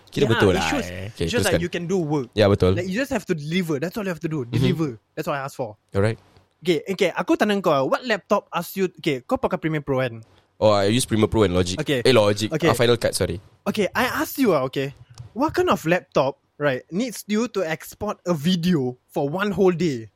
Kira 0.09 0.25
Yeah, 0.25 0.31
betul 0.33 0.49
it 0.49 0.57
lah. 0.57 0.65
shows, 0.73 0.87
eh. 0.89 1.05
it 1.05 1.29
shows 1.29 1.45
teruskan. 1.45 1.53
like 1.53 1.61
you 1.61 1.69
can 1.69 1.85
do 1.85 2.01
work. 2.01 2.33
Ya 2.33 2.49
betul. 2.49 2.73
Like 2.73 2.89
you 2.89 2.97
just 2.97 3.13
have 3.13 3.21
to 3.29 3.37
deliver. 3.37 3.77
That's 3.77 3.93
all 3.93 4.01
you 4.01 4.09
have 4.09 4.23
to 4.25 4.31
do. 4.31 4.41
Deliver. 4.49 4.97
That's 5.13 5.29
what 5.29 5.37
I 5.37 5.45
ask 5.45 5.53
for. 5.53 5.77
Alright. 5.93 6.17
Okay, 6.59 6.83
okay. 6.91 7.09
Aku 7.15 7.39
tanya 7.39 7.55
kau, 7.63 7.87
what 7.87 8.03
laptop 8.03 8.51
ask 8.51 8.75
you? 8.75 8.91
Okay, 8.99 9.23
kau 9.23 9.39
pakai 9.39 9.55
Premiere 9.55 9.83
Pro 9.83 10.03
kan? 10.03 10.19
Oh 10.59 10.75
I 10.75 10.91
use 10.91 11.07
Premiere 11.07 11.31
Pro 11.31 11.47
and 11.47 11.55
Logic. 11.55 11.79
Okay. 11.79 12.03
Eh 12.03 12.11
Logic. 12.11 12.51
Okay. 12.51 12.67
Ah, 12.67 12.75
Final 12.75 12.99
Cut 12.99 13.15
sorry. 13.15 13.39
Okay, 13.63 13.87
I 13.95 14.11
asked 14.19 14.35
you, 14.35 14.51
ah, 14.51 14.67
okay, 14.67 14.91
what 15.31 15.55
kind 15.55 15.71
of 15.71 15.79
laptop, 15.87 16.35
right, 16.59 16.83
needs 16.91 17.23
you 17.31 17.47
to 17.55 17.63
export 17.63 18.19
a 18.27 18.35
video 18.35 18.99
for 19.07 19.31
one 19.31 19.55
whole 19.55 19.71
day? 19.71 20.11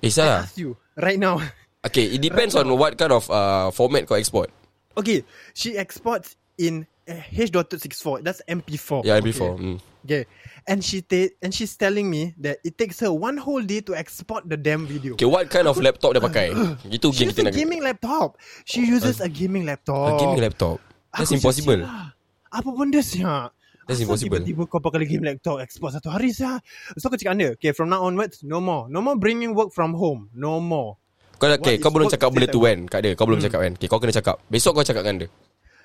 Eh 0.00 0.08
I 0.16 0.48
ask 0.48 0.56
you 0.56 0.80
right 0.96 1.20
now. 1.20 1.40
Okay, 1.80 2.12
it 2.12 2.20
depends 2.20 2.52
on 2.52 2.68
what 2.76 3.00
kind 3.00 3.08
of 3.08 3.24
uh, 3.32 3.72
format 3.72 4.04
kau 4.04 4.12
export. 4.12 4.52
okay, 5.00 5.24
she 5.56 5.80
exports 5.80 6.36
in 6.60 6.84
H.64. 7.10 8.22
That's 8.22 8.40
MP4. 8.46 9.02
Yeah, 9.02 9.18
Okay. 9.18 9.26
before. 9.26 9.54
Mm. 9.58 9.78
Okay. 10.06 10.24
And 10.64 10.80
she 10.80 11.02
ta- 11.02 11.32
and 11.42 11.50
she's 11.52 11.74
telling 11.76 12.08
me 12.08 12.32
that 12.38 12.62
it 12.62 12.78
takes 12.78 13.00
her 13.04 13.10
one 13.12 13.36
whole 13.36 13.60
day 13.60 13.82
to 13.84 13.92
export 13.92 14.46
the 14.48 14.56
damn 14.56 14.86
video. 14.86 15.18
Okay, 15.18 15.28
what 15.28 15.50
kind 15.50 15.66
of 15.66 15.76
laptop 15.76 16.14
dia 16.16 16.22
pakai? 16.22 16.46
Itu 16.96 17.10
She 17.12 17.28
uses 17.28 17.42
a 17.42 17.52
gaming 17.52 17.82
laptop. 17.82 18.38
She 18.64 18.80
uses 18.86 19.18
a 19.20 19.28
gaming 19.28 19.66
laptop. 19.66 20.16
A 20.16 20.20
gaming 20.22 20.40
laptop. 20.40 20.78
That's 21.10 21.34
Aku 21.34 21.42
impossible. 21.42 21.82
"Sial, 21.82 22.14
Apa 22.50 22.68
benda 22.74 23.00
siap? 23.02 23.50
That's 23.86 24.02
impossible. 24.06 24.38
Tiba-tiba 24.42 24.62
kau 24.70 24.78
pakai 24.78 25.02
game 25.06 25.26
laptop 25.26 25.58
export 25.58 25.98
satu 25.98 26.14
hari 26.14 26.30
siap. 26.30 26.62
So 26.94 27.10
aku 27.10 27.18
cakap 27.18 27.34
anda, 27.34 27.48
okay 27.58 27.74
from 27.74 27.90
now 27.90 28.06
onwards, 28.06 28.46
no 28.46 28.62
more. 28.62 28.86
No 28.86 29.02
more 29.02 29.18
bringing 29.18 29.50
work 29.50 29.74
from 29.74 29.98
home. 29.98 30.30
No 30.30 30.62
more. 30.62 30.94
Kau 31.40 31.48
okay, 31.48 31.80
What 31.80 31.82
kau 31.82 31.90
belum 31.90 32.06
cakap 32.12 32.28
benda 32.30 32.46
state 32.46 32.54
tu 32.54 32.60
kan 32.62 32.78
kat 32.86 33.00
dia. 33.02 33.12
Kau 33.16 33.24
belum 33.26 33.40
cakap 33.40 33.60
kan. 33.64 33.72
Okay, 33.74 33.88
kau 33.90 33.98
kena 33.98 34.14
cakap. 34.14 34.36
Besok 34.46 34.76
kau 34.76 34.84
cakap 34.86 35.02
dengan 35.02 35.26
dia. 35.26 35.28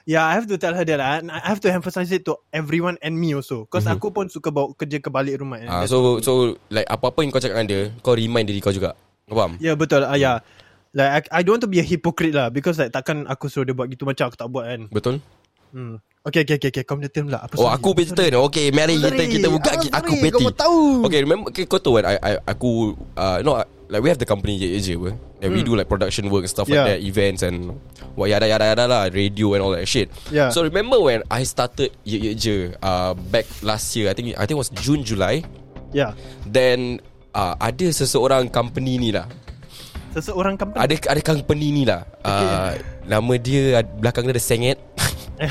Yeah, 0.06 0.22
I 0.22 0.38
have 0.38 0.46
to 0.46 0.58
tell 0.62 0.78
her 0.78 0.86
that. 0.86 1.02
ah. 1.02 1.18
And 1.18 1.34
I 1.34 1.41
have 1.41 1.58
to 1.65 1.70
emphasize 1.70 2.13
it 2.13 2.30
to 2.30 2.38
everyone 2.54 3.02
and 3.02 3.18
me 3.18 3.34
also. 3.34 3.65
Because 3.65 3.89
aku 3.89 4.13
pun 4.13 4.30
suka 4.30 4.54
bawa 4.54 4.70
kerja 4.78 5.02
ke 5.02 5.10
balik 5.10 5.41
rumah. 5.41 5.58
Mhm. 5.58 5.65
Ah, 5.68 5.84
so 5.89 6.22
so 6.22 6.54
like 6.70 6.86
apa-apa 6.86 7.26
yang 7.26 7.34
kau 7.34 7.41
cakap 7.41 7.58
dengan 7.58 7.68
dia, 7.68 7.82
kau 8.06 8.13
remind 8.13 8.46
diri 8.46 8.62
kau 8.62 8.70
juga. 8.70 8.94
Kau 9.26 9.34
faham? 9.34 9.58
Ya 9.58 9.74
yeah, 9.74 9.76
betul. 9.76 10.06
Ah 10.06 10.13
uh, 10.13 10.18
yeah. 10.18 10.38
Like 10.94 11.28
I, 11.28 11.41
I 11.41 11.41
don't 11.41 11.58
want 11.58 11.65
to 11.65 11.72
be 11.74 11.82
a 11.82 11.86
hypocrite 11.86 12.38
lah 12.38 12.54
because 12.54 12.78
like 12.78 12.94
takkan 12.94 13.26
aku 13.26 13.50
suruh 13.50 13.65
dia 13.65 13.74
buat 13.74 13.89
gitu 13.89 14.06
macam 14.06 14.30
aku 14.30 14.38
tak 14.38 14.48
buat 14.48 14.65
kan. 14.70 14.82
Betul? 14.94 15.15
Hmm. 15.74 15.98
Okay, 16.26 16.41
okay, 16.41 16.56
okay, 16.58 16.70
okay. 16.72 16.84
Kau 16.86 16.96
punya 16.96 17.10
turn 17.10 17.28
lah. 17.28 17.41
Apa 17.41 17.58
Oh, 17.58 17.65
sorry? 17.65 17.76
aku 17.76 17.89
punya 17.94 18.13
turn. 18.13 18.34
Okay, 18.48 18.70
mari 18.70 18.98
kita 18.98 19.24
kita 19.28 19.48
buka 19.50 19.70
Ah, 19.74 20.00
aku 20.00 20.13
peti. 20.18 20.38
kau 20.39 20.54
tahu. 20.54 20.80
Okay, 21.10 21.20
remember 21.22 21.50
okay, 21.50 21.65
kau 21.65 21.82
tahu 21.82 21.98
kan 21.98 22.06
I, 22.10 22.15
I 22.18 22.32
aku 22.46 22.94
uh, 23.13 23.38
no 23.41 23.58
like 23.88 24.02
we 24.02 24.10
have 24.10 24.17
the 24.17 24.26
company 24.26 24.58
je 24.58 24.67
je 24.80 24.93
apa. 24.95 25.13
And 25.41 25.54
we 25.54 25.62
do 25.62 25.78
like 25.78 25.86
production 25.86 26.28
work 26.30 26.43
and 26.43 26.50
stuff 26.50 26.65
Hmm. 26.65 26.74
Yeah. 26.74 26.86
like 26.89 26.98
that, 26.98 27.02
events 27.06 27.41
and 27.41 27.78
what 28.17 28.34
yada 28.34 28.50
yada 28.50 28.74
yada 28.74 28.86
lah, 28.86 29.02
radio 29.10 29.54
and 29.54 29.62
all 29.62 29.74
that 29.74 29.86
shit. 29.86 30.10
Yeah. 30.30 30.50
So 30.50 30.65
remember 30.65 30.98
when 30.98 31.21
I 31.30 31.45
started 31.45 31.93
ye 32.02 32.17
ye 32.17 32.32
je 32.34 32.56
uh, 32.82 33.13
back 33.30 33.45
last 33.62 33.93
year, 33.93 34.10
I 34.10 34.17
think 34.17 34.34
I 34.34 34.43
think 34.43 34.58
it 34.58 34.63
was 34.65 34.74
June 34.74 35.06
July. 35.06 35.45
Yeah. 35.93 36.17
Then 36.43 37.00
uh, 37.32 37.54
ada 37.56 37.88
seseorang 37.89 38.50
company 38.50 38.98
ni 38.98 39.13
lah. 39.13 39.30
Seseorang 40.12 40.56
company. 40.56 40.80
Ada 40.82 40.95
ada 41.12 41.21
company 41.21 41.67
ni 41.69 41.84
lah. 41.86 42.08
Uh, 42.26 42.74
nama 43.06 43.34
dia 43.38 43.84
belakang 44.00 44.26
dia 44.26 44.34
ada 44.34 44.41
sengit. 44.41 44.80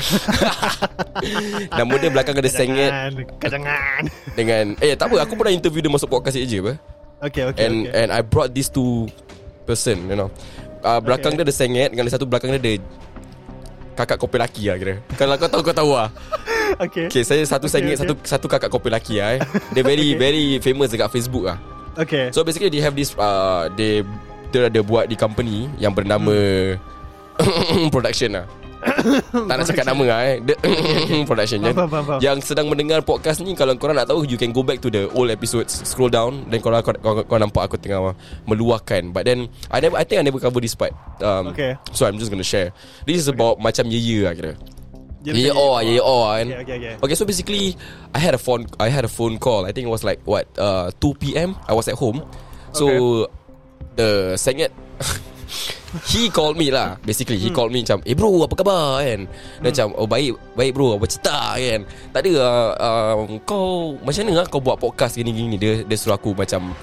nama 1.77 1.93
dia 2.01 2.09
belakang 2.09 2.33
ada 2.33 2.49
sengit 2.49 2.89
Kedengan. 3.37 4.01
dengan 4.33 4.73
eh 4.81 4.97
tak 4.97 5.13
apa 5.13 5.21
aku 5.21 5.37
pernah 5.37 5.53
interview 5.53 5.77
dia 5.77 5.93
masuk 5.93 6.09
podcast 6.09 6.37
je 6.37 6.57
apa. 6.57 6.73
Okay, 7.23 7.43
okay, 7.47 7.63
And 7.65 7.87
okay. 7.87 7.95
and 7.95 8.09
I 8.11 8.19
brought 8.21 8.51
these 8.51 8.67
two 8.67 9.07
person, 9.63 10.11
you 10.11 10.17
know. 10.19 10.29
Uh, 10.85 11.01
belakang 11.01 11.33
Okay. 11.33 11.41
dia 11.41 11.47
ada 11.49 11.55
sengit 11.55 11.89
dengan 11.95 12.05
satu 12.11 12.27
belakang 12.29 12.53
dia 12.53 12.61
ada 12.61 12.73
kakak 13.95 14.17
kopi 14.21 14.37
laki 14.37 14.63
lah 14.69 14.75
kira. 14.77 14.95
Kalau 15.15 15.33
kau 15.39 15.49
tahu 15.49 15.61
kau 15.65 15.75
tahu 15.75 15.91
lah. 15.95 16.09
okay. 16.85 17.07
Okay, 17.09 17.23
saya 17.23 17.41
satu 17.47 17.65
Okay, 17.65 17.73
sengit 17.79 17.95
okay. 17.97 18.01
satu 18.05 18.13
satu 18.21 18.45
kakak 18.51 18.69
kopi 18.69 18.91
laki 18.91 19.17
lah 19.17 19.39
eh. 19.39 19.41
Dia 19.73 19.81
very 19.81 20.13
Okay. 20.13 20.19
very 20.19 20.45
famous 20.61 20.91
dekat 20.91 21.09
Facebook 21.09 21.47
lah. 21.49 21.57
Okay. 21.95 22.29
So 22.35 22.43
basically 22.43 22.69
they 22.69 22.83
have 22.83 22.93
this 22.93 23.15
uh, 23.15 23.71
they 23.73 24.03
dia 24.51 24.67
ada 24.67 24.81
buat 24.83 25.07
di 25.09 25.15
company 25.17 25.71
yang 25.81 25.95
bernama 25.95 26.35
production 27.93 28.43
lah. 28.43 28.45
Tak 28.85 29.55
nak 29.57 29.65
cakap 29.65 29.85
nama 29.85 30.03
lah 30.05 30.19
eh. 30.23 30.35
Dia 30.41 30.55
production 31.29 31.59
Faham, 31.65 31.89
faham, 31.89 32.05
faham. 32.05 32.19
yang 32.21 32.37
sedang 32.39 32.69
mendengar 32.69 33.01
podcast 33.01 33.41
ni 33.41 33.53
kalau 33.53 33.73
korang 33.75 33.97
nak 33.97 34.05
tahu 34.05 34.23
you 34.23 34.37
can 34.37 34.49
go 34.49 34.61
back 34.61 34.77
to 34.77 34.87
the 34.87 35.09
old 35.11 35.27
episodes 35.27 35.73
scroll 35.83 36.07
down 36.07 36.45
then 36.47 36.61
korang 36.61 36.79
kau, 36.79 36.93
kau, 36.93 37.25
kau 37.25 37.37
nampak 37.37 37.65
aku 37.65 37.75
tengah 37.75 38.13
meluahkan 38.45 39.09
but 39.09 39.25
then 39.25 39.49
I 39.67 39.81
never 39.81 39.97
I 39.97 40.05
think 40.05 40.21
I 40.21 40.23
never 40.23 40.37
cover 40.37 40.61
this 40.61 40.73
part. 40.73 40.93
Um, 41.19 41.51
Okay. 41.51 41.73
So 41.91 42.05
I'm 42.05 42.15
just 42.15 42.29
gonna 42.29 42.45
share. 42.45 42.71
This 43.03 43.17
is 43.17 43.27
about 43.27 43.57
macam 43.57 43.87
ye 43.87 43.97
ye 43.97 44.17
lah 44.21 44.33
kira. 44.33 44.53
Dia 45.25 45.33
Ye 45.33 45.49
ye 45.49 45.49
macam- 45.49 45.57
oh 45.57 45.75
ye 45.79 45.93
ye 45.97 46.01
oh 46.01 46.21
kan. 46.29 46.45
Okay, 46.45 46.61
okay, 46.61 46.75
okay. 46.77 46.93
Okay, 47.01 47.15
so 47.15 47.25
basically, 47.25 47.73
I 48.13 48.21
had 48.21 48.33
a 48.33 48.41
phone. 48.41 48.69
I 48.77 48.93
had 48.93 49.01
a 49.01 49.09
phone 49.09 49.41
call. 49.41 49.65
I 49.65 49.73
think 49.73 49.89
it 49.89 49.93
was 49.93 50.05
like 50.05 50.21
what, 50.23 50.45
uh, 50.55 50.93
2 51.01 51.17
p.m. 51.17 51.57
I 51.65 51.73
was 51.73 51.89
at 51.89 51.97
home. 51.97 52.21
So 52.69 53.25
the 53.95 54.35
sengit, 54.35 54.69
he 56.11 56.27
called 56.29 56.59
me 56.59 56.69
lah. 56.69 56.99
Basically, 57.01 57.39
he 57.39 57.49
called 57.49 57.71
me 57.71 57.81
macam, 57.81 58.03
eh 58.03 58.15
bro, 58.15 58.43
apa 58.43 58.55
khabar 58.55 59.01
kan? 59.01 59.27
Dia 59.61 59.69
macam, 59.71 59.87
oh 59.95 60.07
baik, 60.07 60.35
baik 60.53 60.71
bro, 60.75 60.99
apa 60.99 61.05
cerita 61.07 61.55
kan? 61.55 61.79
Tak 62.11 62.19
ada, 62.23 62.31
uh, 62.39 62.71
uh, 62.75 63.13
kau 63.47 63.95
macam 64.03 64.21
mana 64.27 64.31
lah 64.43 64.45
kau 64.47 64.59
buat 64.59 64.77
podcast 64.77 65.15
gini-gini? 65.15 65.55
Dia 65.55 65.81
dia 65.83 65.97
suruh 65.97 66.19
aku 66.19 66.35
macam. 66.35 66.75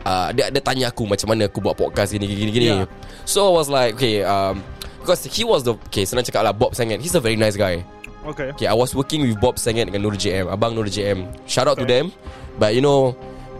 Uh, 0.00 0.32
dia 0.32 0.48
dia 0.48 0.64
tanya 0.64 0.88
aku 0.88 1.04
macam 1.04 1.28
mana 1.28 1.44
aku 1.44 1.60
buat 1.60 1.76
podcast 1.76 2.16
gini 2.16 2.24
gini 2.24 2.50
gini. 2.50 2.68
Yeah. 2.72 2.88
So 3.28 3.44
I 3.48 3.52
was 3.52 3.68
like, 3.68 4.00
okay, 4.00 4.24
um, 4.24 4.64
because 5.04 5.28
he 5.28 5.44
was 5.44 5.60
the 5.60 5.76
okay, 5.92 6.08
senang 6.08 6.24
cakap 6.24 6.40
lah 6.48 6.56
Bob 6.56 6.72
Sangat. 6.72 7.04
He's 7.04 7.12
a 7.12 7.20
very 7.20 7.36
nice 7.36 7.52
guy. 7.54 7.84
Okay. 8.20 8.52
Okay, 8.56 8.68
I 8.68 8.76
was 8.76 8.96
working 8.96 9.24
with 9.24 9.36
Bob 9.40 9.60
Sangat 9.60 9.88
dengan 9.92 10.04
Nur 10.04 10.16
JM, 10.16 10.48
Abang 10.48 10.72
Nur 10.72 10.88
JM. 10.88 11.28
Shout 11.44 11.68
out 11.68 11.76
to 11.76 11.84
Okay. 11.84 12.00
them. 12.00 12.12
But 12.56 12.72
you 12.76 12.80
know, 12.80 13.12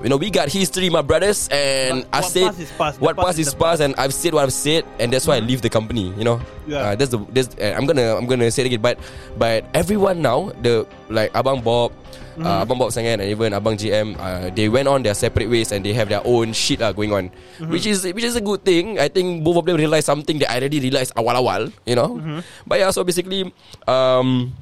you 0.03 0.09
know, 0.09 0.17
we 0.17 0.31
got 0.31 0.49
history, 0.49 0.89
my 0.89 1.03
brothers, 1.03 1.49
and 1.53 2.05
But 2.11 2.17
I 2.17 2.21
said 2.27 2.47
past 2.53 2.61
is 2.61 2.73
past. 2.73 2.97
What 3.01 3.17
past 3.17 3.27
past 3.27 3.39
is 3.39 3.53
past, 3.55 3.81
and 3.81 3.93
I've 3.97 4.15
said 4.15 4.33
what 4.33 4.45
I've 4.45 4.53
said, 4.57 4.85
and 4.99 5.13
that's 5.13 5.27
why 5.27 5.37
I 5.37 5.41
leave 5.45 5.61
the 5.63 5.69
company. 5.71 6.13
You 6.17 6.25
know, 6.25 6.39
Yeah. 6.67 6.93
uh, 6.93 6.95
that's 6.97 7.11
the 7.13 7.21
that's. 7.33 7.53
Uh, 7.57 7.75
I'm 7.77 7.85
gonna 7.87 8.17
I'm 8.17 8.27
gonna 8.27 8.49
say 8.51 8.63
it 8.65 8.73
again, 8.73 8.81
but 8.83 8.97
but 9.37 9.65
everyone 9.77 10.23
now 10.23 10.53
the 10.63 10.87
like 11.09 11.33
Abang 11.33 11.63
Bob. 11.63 11.93
Mm-hmm. 12.41 12.47
Uh, 12.47 12.65
Abang 12.65 12.79
Bob 12.79 12.89
Sangat 12.95 13.21
and 13.21 13.29
even 13.29 13.53
Abang 13.53 13.75
GM 13.77 14.15
uh, 14.17 14.49
They 14.55 14.71
went 14.71 14.87
on 14.89 15.03
their 15.03 15.13
separate 15.19 15.51
ways 15.51 15.75
And 15.75 15.85
they 15.85 15.93
have 15.93 16.09
their 16.09 16.23
own 16.25 16.55
shit 16.55 16.79
lah 16.81 16.95
going 16.95 17.13
on 17.13 17.29
Mm-hmm. 17.59 17.69
Which 17.69 17.85
is 17.85 18.07
which 18.07 18.23
is 18.25 18.39
a 18.39 18.41
good 18.41 18.65
thing 18.65 18.97
I 19.03 19.11
think 19.13 19.43
both 19.45 19.59
of 19.61 19.67
them 19.67 19.77
realised 19.77 20.07
something 20.07 20.39
That 20.39 20.49
I 20.49 20.63
already 20.63 20.79
realised 20.81 21.13
awal-awal 21.19 21.69
You 21.85 21.99
know 21.99 22.17
Mm-hmm. 22.17 22.41
But 22.65 22.81
yeah 22.81 22.95
so 22.95 23.03
basically 23.05 23.51
um, 23.85 24.55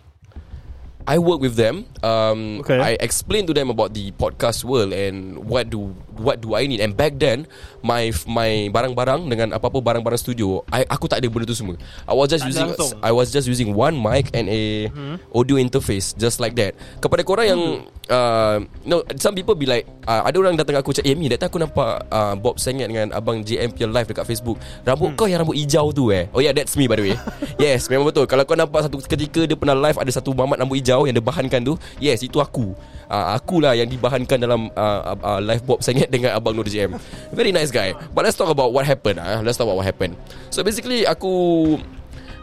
I 1.08 1.16
work 1.18 1.40
with 1.40 1.56
them. 1.56 1.88
Um, 2.04 2.60
Okay. 2.60 2.76
I 2.78 3.00
explain 3.00 3.46
to 3.48 3.54
them 3.56 3.70
about 3.72 3.94
the 3.96 4.12
podcast 4.12 4.62
world 4.62 4.92
and 4.92 5.40
what 5.48 5.70
do 5.72 5.96
what 6.20 6.42
do 6.42 6.54
I 6.58 6.66
need. 6.66 6.82
And 6.82 6.94
back 6.94 7.16
then, 7.16 7.46
my 7.80 8.10
my 8.26 8.68
barang-barang 8.68 9.30
dengan 9.30 9.48
apa-apa 9.54 9.78
barang-barang 9.80 10.20
studio, 10.20 10.66
I 10.68 10.84
aku 10.86 11.06
tak 11.06 11.22
ada 11.22 11.26
benda 11.30 11.46
tu 11.46 11.56
semua. 11.56 11.78
I 12.04 12.14
was 12.14 12.28
just 12.28 12.44
Tak 12.44 12.50
using 12.52 12.70
langsung. 12.74 12.90
I 13.00 13.12
was 13.14 13.28
just 13.30 13.46
using 13.46 13.72
one 13.72 13.96
mic 13.96 14.34
and 14.34 14.50
a 14.50 14.90
audio 15.32 15.56
interface 15.56 16.12
just 16.18 16.42
like 16.42 16.58
that. 16.58 16.74
Kepada 16.98 17.22
korang 17.22 17.46
yang 17.46 17.62
uh, 18.10 18.58
no 18.84 19.04
some 19.20 19.36
people 19.36 19.54
be 19.54 19.68
like 19.68 19.84
uh, 20.08 20.24
ada 20.26 20.36
orang 20.40 20.56
datang 20.58 20.76
aku 20.80 20.90
cakap, 20.90 21.12
"Eh, 21.12 21.16
Mi, 21.16 21.30
that 21.30 21.40
time 21.40 21.48
aku 21.52 21.60
nampak 21.62 22.04
uh, 22.10 22.34
Bob 22.34 22.56
Senget 22.58 22.90
dengan 22.90 23.14
abang 23.14 23.40
JM 23.44 23.72
punya 23.72 23.88
live 23.88 24.08
dekat 24.10 24.24
Facebook. 24.26 24.58
Rambut 24.82 25.14
kau 25.14 25.28
yang 25.30 25.44
rambut 25.44 25.56
hijau 25.56 25.92
tu 25.94 26.10
eh." 26.10 26.26
Oh 26.34 26.40
yeah, 26.42 26.52
that's 26.52 26.74
me 26.74 26.90
by 26.90 26.98
the 26.98 27.12
way. 27.12 27.16
yes, 27.62 27.86
memang 27.86 28.08
betul. 28.10 28.26
Kalau 28.26 28.42
kau 28.48 28.56
nampak 28.58 28.88
satu 28.88 28.98
ketika 29.04 29.44
dia 29.44 29.56
pernah 29.56 29.76
live 29.76 29.96
ada 30.00 30.10
satu 30.10 30.32
mamat 30.34 30.64
rambut 30.64 30.80
hijau 30.80 31.06
yang 31.06 31.14
dia 31.14 31.24
bahankan 31.24 31.60
tu, 31.62 31.74
yes, 32.02 32.24
itu 32.24 32.40
aku. 32.42 32.74
Uh, 33.08 33.40
akulah 33.40 33.72
yang 33.72 33.88
dibahankan 33.88 34.36
dalam 34.36 34.68
uh, 34.76 35.16
uh, 35.16 35.40
live 35.40 35.64
Bob 35.64 35.80
Senget 35.80 36.07
dengan 36.08 36.34
abang 36.34 36.56
Nur 36.56 36.64
JM. 36.64 36.96
Very 37.30 37.52
nice 37.52 37.70
guy. 37.70 37.92
But 38.12 38.24
let's 38.24 38.36
talk 38.36 38.48
about 38.48 38.72
what 38.72 38.84
happened. 38.84 39.20
Ah, 39.20 39.40
let's 39.40 39.56
talk 39.56 39.68
about 39.68 39.78
what 39.80 39.86
happened. 39.86 40.16
So 40.50 40.64
basically 40.64 41.04
aku 41.04 41.76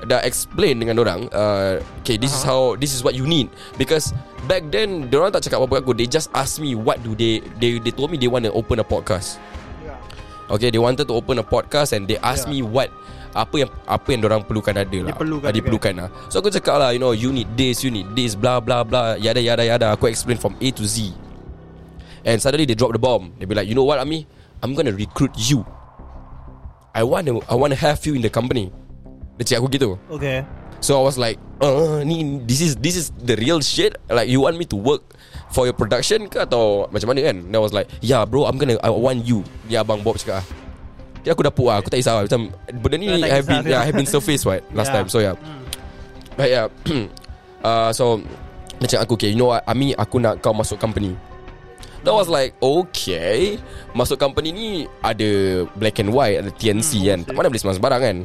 dah 0.06 0.21
explain 0.21 0.78
dengan 0.78 1.01
orang 1.01 1.25
uh, 1.34 1.82
okay 2.06 2.13
this 2.19 2.30
is 2.30 2.45
how 2.45 2.78
this 2.78 2.93
is 2.93 3.01
what 3.01 3.17
you 3.17 3.25
need 3.25 3.49
because 3.80 4.13
back 4.45 4.62
then 4.69 5.10
orang 5.10 5.34
tak 5.34 5.49
cakap 5.49 5.58
apa-apa 5.58 5.82
aku 5.82 5.97
they 5.97 6.06
just 6.06 6.30
ask 6.38 6.62
me 6.62 6.78
what 6.78 7.01
do 7.01 7.17
they 7.17 7.41
they 7.58 7.82
they 7.82 7.89
told 7.89 8.13
me 8.13 8.19
they 8.19 8.30
want 8.30 8.45
to 8.45 8.54
open 8.54 8.78
a 8.78 8.86
podcast 8.86 9.41
okay 10.45 10.69
they 10.69 10.78
wanted 10.78 11.10
to 11.10 11.15
open 11.15 11.41
a 11.41 11.45
podcast 11.45 11.89
and 11.89 12.06
they 12.06 12.21
asked 12.21 12.45
Yeah. 12.45 12.62
me 12.62 12.69
what 12.69 12.93
apa 13.34 13.65
yang 13.65 13.69
apa 13.89 14.08
yang 14.13 14.21
orang 14.23 14.41
perlukan 14.45 14.78
ada 14.78 14.99
lah 15.10 15.15
perlukan, 15.17 15.49
Ah, 15.49 15.54
diperlukan 15.56 15.93
lah 15.97 16.08
so 16.30 16.38
aku 16.38 16.54
cakap 16.54 16.78
lah 16.78 16.93
you 16.93 17.01
know 17.01 17.12
you 17.12 17.34
need 17.34 17.49
this 17.58 17.82
you 17.82 17.89
need 17.89 18.06
this 18.13 18.38
blah 18.38 18.62
blah 18.62 18.86
blah 18.86 19.17
yada 19.17 19.41
yada 19.41 19.65
yada 19.65 19.89
aku 19.89 20.06
explain 20.08 20.38
from 20.38 20.54
A 20.62 20.69
to 20.69 20.86
Z 20.86 21.12
and 22.26 22.42
suddenly 22.42 22.66
they 22.66 22.74
drop 22.76 22.92
the 22.92 23.00
bomb 23.00 23.32
they 23.38 23.46
be 23.46 23.54
like 23.54 23.70
you 23.70 23.78
know 23.78 23.86
what 23.86 24.02
Ami 24.02 24.26
I'm 24.60 24.74
gonna 24.74 24.92
recruit 24.92 25.32
you 25.38 25.62
I 26.96 27.04
want 27.04 27.28
to 27.28 27.44
I 27.48 27.56
want 27.56 27.72
to 27.72 27.80
have 27.80 28.02
you 28.04 28.16
in 28.16 28.24
the 28.24 28.32
company 28.32 28.72
dia 29.36 29.44
cakap 29.44 29.60
aku 29.64 29.70
gitu 29.76 29.90
Okay. 30.12 30.44
So 30.86 30.96
I 30.96 31.04
was 31.04 31.18
like, 31.18 31.42
uh, 31.66 32.06
ni 32.06 32.46
this 32.46 32.62
is 32.62 32.78
this 32.78 32.94
is 32.94 33.10
the 33.18 33.34
real 33.42 33.58
shit. 33.58 33.98
Like 34.06 34.30
you 34.30 34.38
want 34.46 34.54
me 34.54 34.70
to 34.70 34.78
work 34.78 35.02
for 35.50 35.66
your 35.66 35.74
production 35.74 36.30
ke 36.30 36.38
atau 36.46 36.86
macam 36.94 37.10
mana 37.10 37.26
kan? 37.26 37.42
And 37.42 37.54
I 37.56 37.58
was 37.58 37.74
like, 37.74 37.90
yeah 38.06 38.22
bro, 38.22 38.46
I'm 38.46 38.62
gonna 38.62 38.78
I 38.86 38.94
want 38.94 39.26
you. 39.26 39.42
Dia 39.66 39.82
abang 39.82 40.06
Bob 40.06 40.22
cakap. 40.22 40.40
ah. 40.40 40.46
Dia 41.26 41.34
aku 41.34 41.42
dah 41.42 41.50
puas, 41.50 41.82
aku 41.82 41.90
tak 41.90 42.06
kisah 42.06 42.22
macam 42.22 42.54
benda 42.86 42.96
ni 43.02 43.08
Tak 43.18 43.32
have 43.34 43.46
been 43.50 43.64
yeah, 43.66 43.82
have 43.82 43.98
been 43.98 44.06
surface 44.06 44.46
right 44.46 44.62
last 44.78 44.94
Yeah. 44.94 45.02
time. 45.02 45.08
So 45.10 45.18
yeah. 45.26 45.36
But 46.38 46.48
yeah. 46.54 46.66
uh, 47.66 47.90
so 47.90 48.22
dia 48.78 48.86
cakap 48.94 49.10
aku 49.10 49.14
okay, 49.18 49.34
you 49.34 49.40
know 49.42 49.58
what? 49.58 49.66
Ami 49.66 49.98
aku 49.98 50.22
nak 50.22 50.38
kau 50.40 50.54
masuk 50.54 50.78
company. 50.78 51.18
That 52.06 52.13
was 52.13 52.30
like 52.30 52.54
Okay. 52.62 53.58
Masuk 53.98 54.22
company 54.22 54.54
ni 54.54 54.68
Ada 55.02 55.65
black 55.76 55.98
and 55.98 56.13
white 56.13 56.38
Ada 56.39 56.54
TNC 56.54 57.10
kan. 57.10 57.20
Tak 57.26 57.34
mana 57.34 57.50
boleh 57.50 57.60
sembarang-sembarang 57.60 58.02
kan. 58.02 58.18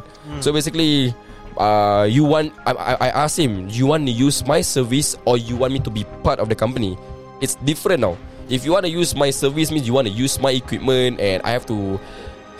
So 0.44 0.52
basically 0.52 1.16
uh, 1.56 2.04
You 2.04 2.28
want 2.28 2.52
I, 2.68 2.72
I, 2.76 2.94
I 3.08 3.10
asked 3.24 3.40
him 3.40 3.66
You 3.72 3.88
want 3.88 4.04
to 4.04 4.14
use 4.14 4.44
my 4.44 4.60
service 4.60 5.16
Or 5.24 5.40
you 5.40 5.56
want 5.56 5.72
me 5.72 5.80
to 5.82 5.90
be 5.90 6.04
part 6.20 6.38
of 6.38 6.52
the 6.52 6.56
company? 6.56 7.00
It's 7.40 7.56
different 7.64 8.04
now. 8.04 8.20
If 8.52 8.68
you 8.68 8.76
want 8.76 8.84
to 8.84 8.92
use 8.92 9.16
my 9.16 9.32
service 9.32 9.72
Means 9.72 9.88
you 9.88 9.96
want 9.96 10.06
to 10.06 10.14
use 10.14 10.36
my 10.36 10.52
equipment 10.52 11.16
And 11.18 11.40
I 11.42 11.56
have 11.56 11.64
to 11.72 11.96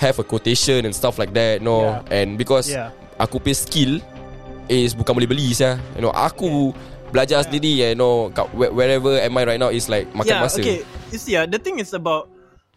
Have 0.01 0.17
a 0.17 0.25
quotation 0.25 0.89
And 0.89 0.97
stuff 0.97 1.21
like 1.21 1.37
that 1.37 1.61
No 1.61 2.01
Yeah. 2.09 2.17
And 2.17 2.41
because 2.41 2.73
Yeah. 2.73 2.97
Aku 3.21 3.37
pay 3.37 3.53
skill 3.53 4.01
is 4.71 4.95
bukan 4.95 5.13
boleh 5.19 5.29
beli 5.29 5.51
saya. 5.51 5.77
You 5.99 6.07
know, 6.07 6.15
aku 6.15 6.71
belajar 7.11 7.43
sendiri 7.43 7.83
you 7.83 7.95
know 7.99 8.31
wherever 8.55 9.19
am 9.19 9.35
I 9.37 9.45
right 9.45 9.61
now 9.61 9.71
is 9.71 9.91
like 9.91 10.07
makan 10.15 10.39
yeah, 10.39 10.43
masa. 10.43 10.63
okay. 10.63 10.81
You 11.11 11.19
see, 11.19 11.33
yeah, 11.35 11.45
the 11.47 11.59
thing 11.59 11.83
is 11.83 11.91
about 11.93 12.31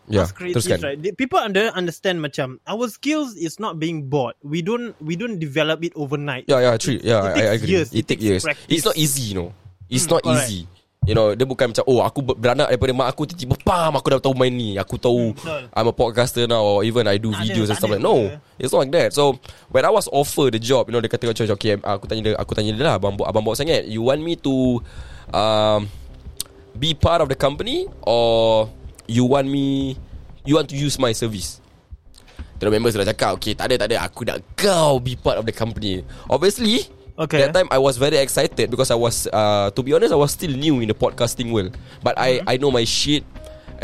Yeah, 0.10 0.28
us 0.28 0.36
creatives, 0.36 0.68
teruskan. 0.68 0.84
right? 0.84 1.00
People 1.16 1.40
under 1.40 1.72
understand 1.72 2.20
macam 2.20 2.60
our 2.68 2.92
skills 2.92 3.40
is 3.40 3.56
not 3.56 3.80
being 3.80 4.12
bought. 4.12 4.36
We 4.44 4.60
don't 4.60 4.92
we 5.00 5.16
don't 5.16 5.40
develop 5.40 5.80
it 5.80 5.96
overnight. 5.96 6.44
Yeah, 6.52 6.60
yeah, 6.60 6.76
true. 6.76 7.00
Yeah, 7.00 7.24
it 7.24 7.40
I, 7.40 7.42
I 7.48 7.54
agree. 7.56 7.80
years. 7.80 7.90
It, 7.96 8.04
It 8.04 8.08
take 8.12 8.20
takes 8.20 8.28
years. 8.28 8.44
practice. 8.44 8.68
It's 8.68 8.84
not 8.84 9.00
easy, 9.00 9.32
you 9.32 9.36
know. 9.40 9.50
It's 9.88 10.04
Hmm, 10.04 10.12
not 10.12 10.22
correct. 10.28 10.52
easy. 10.52 10.68
You 11.04 11.12
know, 11.12 11.36
dia 11.36 11.44
bukan 11.44 11.76
macam 11.76 11.84
oh 11.84 12.00
aku 12.00 12.24
ber- 12.24 12.40
beranak 12.40 12.72
daripada 12.72 12.92
mak 12.96 13.08
aku 13.12 13.28
tiba-tiba 13.28 13.60
pam 13.60 13.92
aku 14.00 14.08
dah 14.08 14.20
tahu 14.24 14.36
main 14.40 14.56
ni. 14.56 14.80
Aku 14.80 14.96
tahu 14.96 15.36
Hmm. 15.44 15.68
I'm 15.76 15.92
a 15.92 15.96
podcaster 15.96 16.48
now 16.48 16.64
or 16.64 16.88
even 16.88 17.04
I 17.12 17.20
do 17.20 17.36
Tak 17.36 17.44
ada, 17.44 17.44
videos 17.44 17.68
and 17.68 17.76
tak 17.76 17.84
stuff 17.84 17.92
ada 17.92 18.00
like 18.00 18.06
no. 18.08 18.16
It's 18.56 18.72
not 18.72 18.88
like 18.88 18.94
that. 18.96 19.10
So 19.12 19.36
when 19.68 19.84
I 19.84 19.92
was 19.92 20.08
offered 20.08 20.56
the 20.56 20.62
job, 20.64 20.88
you 20.88 20.96
know, 20.96 21.04
dia 21.04 21.12
kata 21.12 21.28
macam 21.28 21.44
okay, 21.60 21.76
aku 21.76 22.08
tanya 22.08 22.22
dia, 22.24 22.32
aku 22.40 22.52
tanya 22.56 22.72
dia 22.72 22.86
lah 22.88 22.96
abang 22.96 23.20
abang 23.20 23.44
bawa 23.44 23.60
sangat. 23.60 23.84
You 23.84 24.08
want 24.08 24.24
me 24.24 24.40
to 24.48 24.80
um 25.36 25.92
be 26.80 26.96
part 26.96 27.20
of 27.20 27.28
the 27.28 27.36
company 27.36 27.86
or 28.08 28.72
you 29.06 29.28
want 29.28 29.46
me 29.52 30.00
you 30.48 30.56
want 30.56 30.72
to 30.72 30.78
use 30.80 30.96
my 30.96 31.12
service? 31.12 31.60
The 32.64 32.72
members 32.72 32.96
dah 32.96 33.04
cakap 33.04 33.44
Okay 33.44 33.60
tak 33.60 33.68
ada 33.68 33.76
tak 33.76 33.88
ada 33.92 34.08
Aku 34.08 34.24
nak 34.24 34.40
kau 34.56 34.96
be 34.96 35.20
part 35.20 35.36
of 35.36 35.44
the 35.44 35.52
company 35.52 36.00
Obviously 36.32 36.88
Okay. 37.14 37.46
That 37.46 37.54
time 37.54 37.70
I 37.70 37.78
was 37.78 38.02
very 38.02 38.18
excited 38.18 38.74
Because 38.74 38.90
I 38.90 38.98
was 38.98 39.30
uh, 39.30 39.70
To 39.78 39.82
be 39.86 39.94
honest 39.94 40.10
I 40.14 40.18
was 40.18 40.34
still 40.34 40.50
new 40.50 40.82
In 40.82 40.90
the 40.90 40.98
podcasting 40.98 41.54
world 41.54 41.78
But 42.02 42.18
I 42.18 42.42
I 42.50 42.58
know 42.58 42.74
my 42.74 42.82
shit 42.90 43.22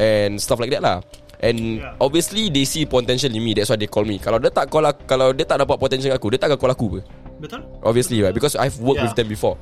And 0.02 0.42
stuff 0.42 0.58
like 0.58 0.74
that 0.74 0.82
lah 0.82 1.06
And 1.38 1.78
Yeah. 1.78 1.94
obviously 2.02 2.50
They 2.50 2.66
see 2.66 2.90
potential 2.90 3.30
in 3.30 3.38
me 3.46 3.54
That's 3.54 3.70
why 3.70 3.78
they 3.78 3.86
call 3.86 4.02
me 4.02 4.18
Kalau 4.18 4.42
dia 4.42 4.50
tak 4.50 4.74
call 4.74 4.82
aku, 4.82 5.06
Kalau 5.06 5.30
dia 5.30 5.46
tak 5.46 5.62
dapat 5.62 5.78
potential 5.78 6.10
aku 6.10 6.34
Dia 6.34 6.42
tak 6.42 6.50
akan 6.50 6.58
call 6.58 6.74
aku 6.74 6.88
Betul? 7.38 7.62
Obviously 7.86 8.18
right 8.26 8.34
Because 8.34 8.58
I've 8.58 8.82
worked 8.82 9.06
Yeah. 9.06 9.14
with 9.14 9.14
them 9.14 9.30
before 9.30 9.62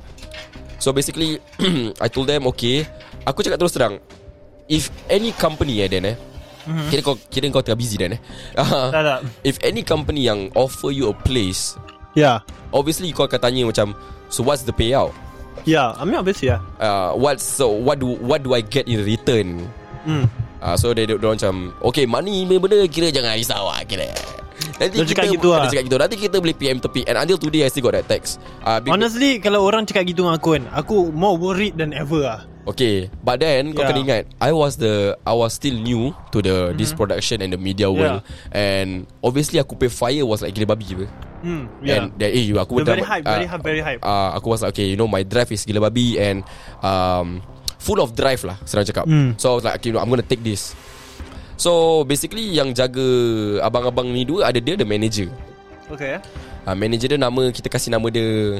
So 0.80 0.96
basically 0.96 1.36
I 2.04 2.08
told 2.08 2.32
them 2.32 2.48
okay 2.56 2.88
Aku 3.28 3.44
cakap 3.44 3.60
terus 3.60 3.76
terang 3.76 4.00
If 4.64 4.88
any 5.12 5.36
company 5.36 5.84
eh 5.84 5.92
Dan 5.92 6.08
eh 6.08 6.16
mm-hmm. 6.64 6.88
Kira 6.88 7.00
kau 7.04 7.20
Kira 7.28 7.44
kau 7.52 7.60
tengah 7.60 7.76
busy 7.76 8.00
Dan 8.00 8.16
eh 8.16 8.20
Tak 8.56 9.02
tak. 9.04 9.20
If 9.52 9.60
any 9.60 9.84
company 9.84 10.24
yang 10.24 10.48
Offer 10.56 10.88
you 10.88 11.12
a 11.12 11.14
place 11.14 11.76
Yeah. 12.18 12.42
Obviously 12.74 13.14
kau 13.14 13.30
akan 13.30 13.38
tanya 13.38 13.62
macam 13.62 13.94
So 14.26 14.42
what's 14.42 14.66
the 14.66 14.74
payout 14.74 15.14
Yeah, 15.62 15.94
I 15.94 16.02
mean 16.02 16.18
obviously 16.18 16.50
yeah. 16.50 16.58
uh, 16.82 17.14
What's 17.14 17.46
so 17.46 17.70
What 17.70 18.02
do 18.02 18.18
What 18.18 18.42
do 18.42 18.58
I 18.58 18.60
get 18.60 18.90
in 18.90 19.06
return 19.06 19.70
Hmm. 20.02 20.26
uh, 20.58 20.74
So 20.74 20.90
they, 20.94 21.06
dia 21.06 21.18
macam 21.18 21.74
Okay 21.82 22.06
money 22.06 22.42
punya 22.42 22.58
benda 22.58 22.76
Kira 22.90 23.10
jangan 23.10 23.38
risau 23.38 23.66
lah 23.68 23.82
Kira 23.84 24.08
Nanti 24.78 24.98
Dia 24.98 25.06
kita 25.06 25.22
cakap 25.26 25.32
gitu 25.34 25.48
lah. 25.50 25.58
Dia 25.66 25.70
cakap 25.74 25.84
gitu 25.86 25.96
Nanti 25.98 26.16
kita 26.16 26.36
boleh 26.38 26.54
PM 26.56 26.78
tepi 26.78 27.00
And 27.06 27.16
until 27.18 27.38
today 27.38 27.62
I 27.62 27.70
still 27.70 27.86
got 27.86 27.94
that 27.98 28.06
text 28.06 28.38
uh, 28.62 28.78
Honestly, 28.84 29.38
kalau 29.38 29.62
orang 29.62 29.84
cakap 29.84 30.06
gitu 30.06 30.26
dengan 30.26 30.38
aku 30.38 30.58
kan, 30.58 30.64
aku 30.70 31.10
more 31.10 31.38
worried 31.38 31.74
than 31.76 31.90
ever 31.92 32.22
lah. 32.24 32.40
Okay 32.64 33.08
But 33.20 33.42
then 33.42 33.74
Kau 33.74 33.82
Yeah. 33.84 33.90
kena 33.90 34.00
ingat 34.02 34.22
I 34.38 34.52
was 34.54 34.76
the 34.78 35.18
I 35.26 35.34
was 35.34 35.52
still 35.56 35.74
new 35.76 36.14
To 36.30 36.38
the 36.40 36.72
This 36.78 36.94
production 36.94 37.42
And 37.42 37.52
the 37.52 37.60
media 37.60 37.90
world 37.90 38.22
And 38.54 39.04
Obviously 39.20 39.58
aku 39.58 39.74
pay 39.76 39.90
fire 39.90 40.22
Was 40.24 40.40
like 40.40 40.52
gila 40.54 40.72
babi 40.72 40.84
apa 40.94 41.06
Hmm. 41.38 41.70
Yeah. 41.80 41.94
And 41.94 42.04
that, 42.18 42.30
eh, 42.34 42.50
aku 42.50 42.82
You're 42.82 42.88
very 42.88 43.06
hype, 43.06 43.22
very 43.22 43.46
ah, 43.46 43.50
hype, 43.54 43.62
very 43.62 43.78
hype. 43.78 44.00
uh, 44.02 44.34
Aku 44.34 44.50
was 44.50 44.58
like 44.58 44.74
Okay 44.74 44.90
you 44.90 44.98
know 44.98 45.06
my 45.06 45.22
drive 45.22 45.46
is 45.50 45.62
gila 45.62 45.86
babi 45.86 46.18
And 46.18 46.42
um, 46.82 47.38
Full 47.78 48.02
of 48.02 48.10
drive 48.18 48.42
lah 48.42 48.58
Senang 48.66 48.82
cakap 48.82 49.06
Hmm. 49.06 49.38
So 49.38 49.50
I 49.50 49.54
was 49.54 49.62
like 49.62 49.76
okay, 49.78 49.90
you 49.90 49.94
know, 49.94 50.02
I'm 50.02 50.10
gonna 50.10 50.26
take 50.26 50.42
this 50.42 50.74
So 51.54 52.02
basically 52.02 52.42
Yang 52.50 52.74
jaga 52.74 53.06
Abang-abang 53.62 54.10
ni 54.10 54.26
dua 54.26 54.50
Ada 54.50 54.58
dia 54.58 54.74
the 54.74 54.82
manager 54.82 55.30
Okay. 55.88 56.18
uh, 56.66 56.74
Manager 56.74 57.14
dia 57.14 57.20
nama 57.22 57.42
Kita 57.48 57.70
kasih 57.70 57.94
nama 57.94 58.06
dia 58.10 58.58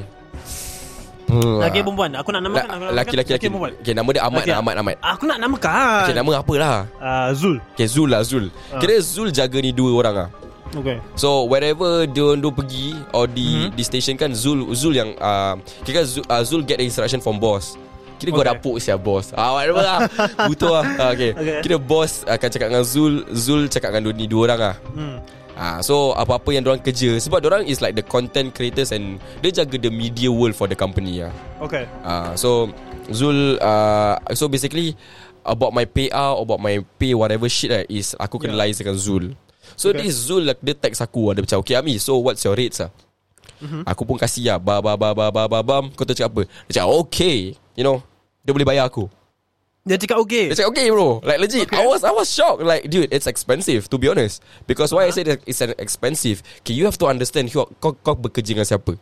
Hmm, 1.28 1.60
Laki 1.60 1.80
ah. 1.80 1.84
perempuan. 1.84 2.10
Aku 2.16 2.32
nak 2.32 2.40
namakan. 2.40 2.88
Laki-laki 2.88 3.36
laki. 3.36 3.52
perempuan. 3.52 3.72
Okay 3.84 3.92
nama 3.92 4.08
dia 4.08 4.22
Ahmad 4.24 4.48
Laki. 4.48 4.52
Ahmad 4.56 4.74
Ahmad 4.80 4.96
Aku 4.96 5.28
nak 5.28 5.36
namakan. 5.36 6.00
Okay 6.08 6.16
nama 6.16 6.30
apa 6.40 6.54
lah 6.56 6.76
Uh, 6.96 7.28
Zul. 7.36 7.56
Okay 7.76 7.84
Zul 7.84 8.08
lah 8.08 8.24
Zul 8.24 8.48
Ah. 8.72 8.80
Kira 8.80 8.96
Zul 9.04 9.28
jaga 9.28 9.60
ni 9.60 9.76
dua 9.76 9.92
orang 9.92 10.14
lah 10.16 10.28
Okay. 10.70 10.98
So 11.14 11.44
wherever 11.44 12.04
dia 12.04 12.22
orang 12.22 12.40
dua 12.40 12.52
pergi 12.52 12.92
Or 13.10 13.24
di 13.24 13.68
Mhm. 13.68 13.74
di 13.74 13.82
station 13.82 14.14
kan 14.14 14.30
Zul 14.30 14.68
Zul 14.72 14.94
yang 14.94 15.16
uh, 15.16 15.56
Kira 15.82 16.02
Zul, 16.02 16.24
uh, 16.24 16.42
Zul 16.42 16.60
get 16.62 16.76
the 16.76 16.84
instruction 16.84 17.18
from 17.18 17.36
boss 17.36 17.78
Kira 18.16 18.28
okay. 18.28 18.36
gua 18.36 18.44
dapuk 18.50 18.76
siap 18.76 18.98
bos 18.98 19.30
Ah 19.32 19.54
whatever 19.54 19.78
lah 19.78 20.04
Butuh 20.50 20.70
lah 20.70 20.84
ah, 20.98 21.08
okay. 21.10 21.32
Okay. 21.32 21.62
Kira 21.62 21.76
bos 21.76 22.24
akan 22.24 22.48
cakap 22.48 22.66
dengan 22.68 22.84
Zul 22.84 23.22
Zul 23.30 23.66
cakap 23.66 23.90
dengan 23.90 24.10
dua 24.10 24.14
ni 24.14 24.26
dua 24.26 24.40
orang 24.46 24.60
lah 24.60 24.76
Hmm. 24.92 25.18
Ah, 25.54 25.82
so 25.82 26.14
apa-apa 26.14 26.54
yang 26.54 26.62
orang 26.62 26.78
kerja 26.78 27.18
sebab 27.18 27.42
orang 27.42 27.66
is 27.66 27.82
like 27.82 27.90
the 27.92 28.02
content 28.02 28.54
creators 28.54 28.94
and 28.94 29.18
dia 29.42 29.50
jaga 29.52 29.74
the 29.74 29.90
media 29.90 30.30
world 30.30 30.54
for 30.54 30.70
the 30.70 30.74
company 30.74 31.18
ah. 31.18 31.34
Okay. 31.58 31.82
Ah, 32.00 32.34
so 32.34 32.70
Zul 33.10 33.58
uh, 33.58 34.14
so 34.34 34.46
basically 34.46 34.94
about 35.42 35.72
my 35.72 35.82
payout 35.82 36.38
about 36.38 36.60
my 36.60 36.78
pay 36.94 37.10
whatever 37.10 37.48
shit 37.48 37.72
right 37.72 37.88
is 37.88 38.14
aku 38.14 38.36
kena 38.36 38.54
Yeah. 38.54 38.70
liaise 38.70 38.78
dengan 38.78 38.94
Zul. 38.94 39.24
So 39.78 39.94
Okay. 39.94 40.10
this 40.10 40.18
Zul 40.26 40.42
like, 40.42 40.58
dia 40.58 40.74
text 40.74 40.98
aku 40.98 41.30
ada 41.30 41.38
macam 41.38 41.62
okay 41.62 41.78
Ami 41.78 42.02
so 42.02 42.18
what's 42.18 42.42
your 42.42 42.58
rates 42.58 42.82
ah? 42.82 42.90
Mm-hmm. 43.62 43.82
Aku 43.86 44.02
pun 44.02 44.18
kasih 44.18 44.54
lah 44.54 44.58
ba 44.58 44.82
ba 44.82 44.98
ba 44.98 45.14
ba 45.14 45.30
ba 45.30 45.42
ba 45.46 45.58
bam 45.62 45.90
kau 45.94 46.02
tahu 46.02 46.18
cakap 46.18 46.30
apa? 46.34 46.42
Dia 46.66 46.82
cakap 46.82 46.90
okay 47.06 47.54
you 47.78 47.86
know 47.86 48.02
dia 48.42 48.50
boleh 48.50 48.66
bayar 48.66 48.90
aku. 48.90 49.06
Dia 49.88 49.96
cakap 49.96 50.20
okay. 50.20 50.52
Dia 50.52 50.56
cakap 50.60 50.70
okay 50.76 50.86
bro 50.92 51.24
Like 51.24 51.40
legit 51.40 51.64
Okay. 51.64 51.80
I 51.80 51.88
was 51.88 52.04
I 52.04 52.12
was 52.12 52.28
shocked 52.28 52.60
Like 52.60 52.92
dude 52.92 53.08
it's 53.08 53.24
expensive 53.24 53.88
To 53.88 53.96
be 53.96 54.12
honest 54.12 54.44
Because 54.68 54.92
why 54.92 55.08
I 55.08 55.10
say 55.16 55.24
that 55.24 55.40
It's 55.48 55.64
an 55.64 55.72
expensive 55.80 56.44
Okay 56.60 56.76
you 56.76 56.84
have 56.84 57.00
to 57.00 57.08
understand 57.08 57.48
Kau, 57.48 57.64
kau, 57.80 57.96
kau 57.96 58.12
bekerja 58.12 58.52
dengan 58.52 58.68
siapa 58.68 59.00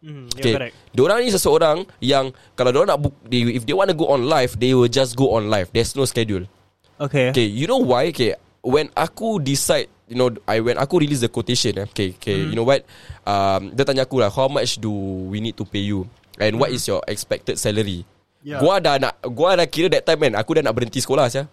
yeah, 0.00 0.32
Okay 0.32 0.54
correct. 0.56 0.74
Diorang 0.96 1.20
ni 1.20 1.28
seseorang 1.28 1.84
Yang 2.00 2.32
Kalau 2.56 2.72
diorang 2.72 2.96
nak 2.96 3.00
book 3.04 3.12
they, 3.28 3.44
If 3.44 3.68
they 3.68 3.76
want 3.76 3.92
to 3.92 3.96
go 3.98 4.08
on 4.08 4.24
live 4.24 4.56
They 4.56 4.72
will 4.72 4.88
just 4.88 5.20
go 5.20 5.36
on 5.36 5.52
live 5.52 5.68
There's 5.68 5.92
no 5.92 6.08
schedule 6.08 6.48
Okay. 6.96 7.28
Okay 7.36 7.44
you 7.52 7.68
know 7.68 7.84
why 7.84 8.08
Okay 8.08 8.32
When 8.64 8.88
aku 8.96 9.36
decide 9.36 9.92
You 10.06 10.16
know 10.16 10.28
I 10.44 10.58
When 10.58 10.76
aku 10.76 10.98
release 10.98 11.22
the 11.22 11.30
quotation 11.30 11.78
eh, 11.78 11.86
Okay 11.88 12.18
okay 12.18 12.42
Hmm. 12.42 12.50
You 12.50 12.56
know 12.58 12.66
what 12.66 12.82
um, 13.22 13.70
Dia 13.72 13.86
tanya 13.86 14.02
aku 14.02 14.18
lah 14.18 14.28
How 14.28 14.50
much 14.50 14.76
do 14.76 14.90
we 15.30 15.38
need 15.38 15.54
to 15.56 15.64
pay 15.64 15.82
you 15.82 16.04
And 16.36 16.58
what 16.58 16.70
is 16.70 16.82
your 16.84 17.00
expected 17.06 17.56
salary 17.56 18.02
Hmm. 18.02 18.10
Yeah. 18.42 18.58
Gua 18.58 18.82
dah 18.82 18.98
nak 18.98 19.14
Gua 19.22 19.54
dah 19.54 19.62
kira 19.64 19.86
that 19.94 20.02
time 20.02 20.18
man 20.18 20.34
Aku 20.34 20.58
dah 20.58 20.66
nak 20.66 20.74
berhenti 20.74 20.98
sekolah 20.98 21.30
sia. 21.30 21.46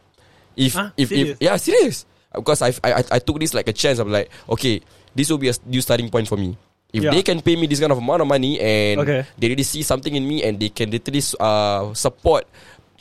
If 0.58 0.74
Huh? 0.74 0.90
if 0.98 1.14
Serious? 1.14 1.38
if 1.38 1.38
yeah 1.38 1.54
serious 1.56 1.96
Because 2.34 2.66
I 2.66 2.74
I 2.82 3.06
I 3.06 3.20
took 3.22 3.38
this 3.38 3.54
like 3.54 3.70
a 3.70 3.76
chance 3.78 4.02
I'm 4.02 4.10
like 4.10 4.34
Okay 4.50 4.82
This 5.14 5.30
will 5.30 5.38
be 5.38 5.54
a 5.54 5.56
new 5.70 5.86
starting 5.86 6.10
point 6.10 6.26
for 6.26 6.34
me 6.36 6.58
If 6.90 7.06
Yeah. 7.06 7.14
they 7.14 7.22
can 7.22 7.46
pay 7.46 7.54
me 7.54 7.70
this 7.70 7.78
kind 7.78 7.94
of 7.94 8.02
amount 8.02 8.26
of 8.26 8.28
money 8.28 8.58
And 8.58 9.06
Okay. 9.06 9.22
They 9.38 9.54
really 9.54 9.62
see 9.62 9.86
something 9.86 10.10
in 10.10 10.26
me 10.26 10.42
And 10.42 10.58
they 10.58 10.74
can 10.74 10.90
literally 10.90 11.22
uh, 11.38 11.94
Support 11.94 12.50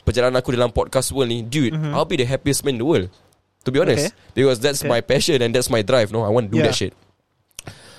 Perjalanan 0.05 0.37
aku 0.37 0.53
dalam 0.53 0.69
podcast 0.69 1.09
world 1.09 1.33
ni 1.33 1.41
Dude 1.41 1.73
I'll 1.89 2.05
be 2.05 2.21
the 2.21 2.29
happiest 2.29 2.61
man 2.61 2.77
in 2.77 2.81
the 2.81 2.87
world 2.87 3.09
To 3.65 3.71
be 3.71 3.79
honest. 3.79 4.07
Okay. 4.07 4.15
Because 4.33 4.59
that's 4.59 4.81
Okay. 4.81 4.89
my 4.89 5.01
passion 5.01 5.41
And 5.41 5.53
that's 5.53 5.69
my 5.69 5.81
drive 5.81 6.11
no 6.11 6.23
I 6.23 6.29
want 6.29 6.47
to 6.47 6.51
do 6.51 6.57
Yeah. 6.59 6.67
that 6.71 6.75
shit 6.75 6.93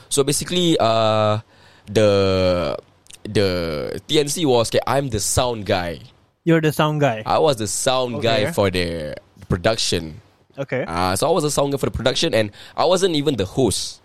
So 0.08 0.24
basically 0.24 0.76
uh, 0.80 1.38
The 1.86 2.76
The 3.24 4.00
TNC 4.08 4.46
was 4.46 4.68
okay, 4.70 4.80
I'm 4.86 5.10
the 5.10 5.20
sound 5.20 5.66
guy 5.66 6.00
You're 6.44 6.60
the 6.64 6.72
sound 6.72 7.00
guy. 7.00 7.22
I 7.26 7.38
was 7.38 7.56
the 7.56 7.68
sound 7.68 8.16
Okay. 8.24 8.44
guy 8.46 8.52
for 8.52 8.70
the 8.70 9.14
production 9.48 10.20
Okay. 10.58 10.84
uh, 10.88 11.14
So 11.16 11.28
I 11.28 11.32
was 11.32 11.44
the 11.44 11.50
sound 11.52 11.72
guy 11.72 11.78
for 11.78 11.86
the 11.86 11.94
production 11.94 12.32
And 12.34 12.50
I 12.76 12.84
wasn't 12.88 13.14
even 13.14 13.36
the 13.36 13.44
host 13.46 14.00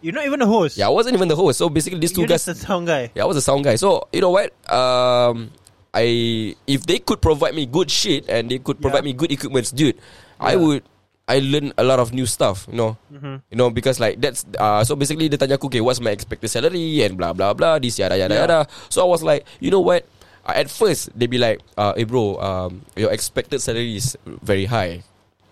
You're 0.00 0.14
not 0.16 0.24
even 0.24 0.40
a 0.40 0.46
host. 0.48 0.76
Yeah 0.80 0.86
I 0.88 0.94
wasn't 0.96 1.14
even 1.20 1.28
the 1.28 1.36
host 1.36 1.58
So 1.60 1.68
basically 1.68 2.00
these 2.00 2.12
two 2.16 2.22
You're 2.24 2.32
guys 2.32 2.44
just 2.48 2.60
the 2.60 2.66
sound 2.66 2.86
guy. 2.88 3.12
Yeah, 3.14 3.24
I 3.24 3.26
was 3.28 3.36
a 3.36 3.44
sound 3.44 3.64
guy. 3.64 3.76
So 3.76 4.08
you 4.12 4.20
know 4.24 4.30
what? 4.32 4.52
Um, 4.72 5.52
I 5.92 6.52
if 6.68 6.84
they 6.84 6.98
could 7.00 7.20
provide 7.24 7.54
me 7.56 7.64
good 7.64 7.88
shit 7.90 8.28
and 8.28 8.48
they 8.52 8.58
could 8.60 8.80
provide 8.80 9.04
Yeah. 9.04 9.12
me 9.12 9.16
good 9.16 9.32
equipments, 9.32 9.72
dude, 9.72 9.96
I 10.40 10.54
Yeah. 10.54 10.62
would. 10.62 10.82
I 11.26 11.42
learn 11.42 11.74
a 11.74 11.82
lot 11.82 11.98
of 11.98 12.14
new 12.14 12.22
stuff, 12.22 12.70
you 12.70 12.78
know. 12.78 12.94
Mm-hmm. 13.10 13.50
You 13.50 13.56
know 13.58 13.66
because 13.74 13.98
like 13.98 14.22
that's 14.22 14.46
uh 14.62 14.86
so 14.86 14.94
basically 14.94 15.26
dia 15.26 15.34
tanya 15.34 15.58
aku 15.58 15.66
okay 15.66 15.82
what's 15.82 15.98
my 15.98 16.14
expected 16.14 16.46
salary 16.54 17.02
and 17.02 17.18
blah 17.18 17.34
blah 17.34 17.50
blah 17.50 17.82
this 17.82 17.98
yada 17.98 18.14
yada 18.14 18.30
Yeah. 18.30 18.46
yada. 18.46 18.60
So 18.94 19.02
I 19.02 19.08
was 19.10 19.26
like, 19.26 19.42
you 19.58 19.74
know 19.74 19.82
what? 19.82 20.06
Uh, 20.46 20.54
at 20.54 20.70
first 20.70 21.10
they 21.18 21.26
be 21.26 21.34
like, 21.42 21.58
uh, 21.74 21.98
hey 21.98 22.06
bro, 22.06 22.38
um, 22.38 22.86
your 22.94 23.10
expected 23.10 23.58
salary 23.58 23.98
is 23.98 24.14
very 24.46 24.70
high. 24.70 25.02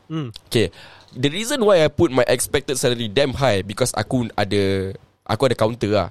Hmm. 0.06 0.30
Okay. 0.46 0.70
The 1.10 1.26
reason 1.26 1.58
why 1.66 1.82
I 1.82 1.90
put 1.90 2.14
my 2.14 2.22
expected 2.30 2.78
salary 2.78 3.10
damn 3.10 3.34
high 3.34 3.66
because 3.66 3.90
aku 3.98 4.30
ada 4.38 4.94
aku 5.26 5.50
ada 5.50 5.58
counter 5.58 5.90
lah. 5.90 6.08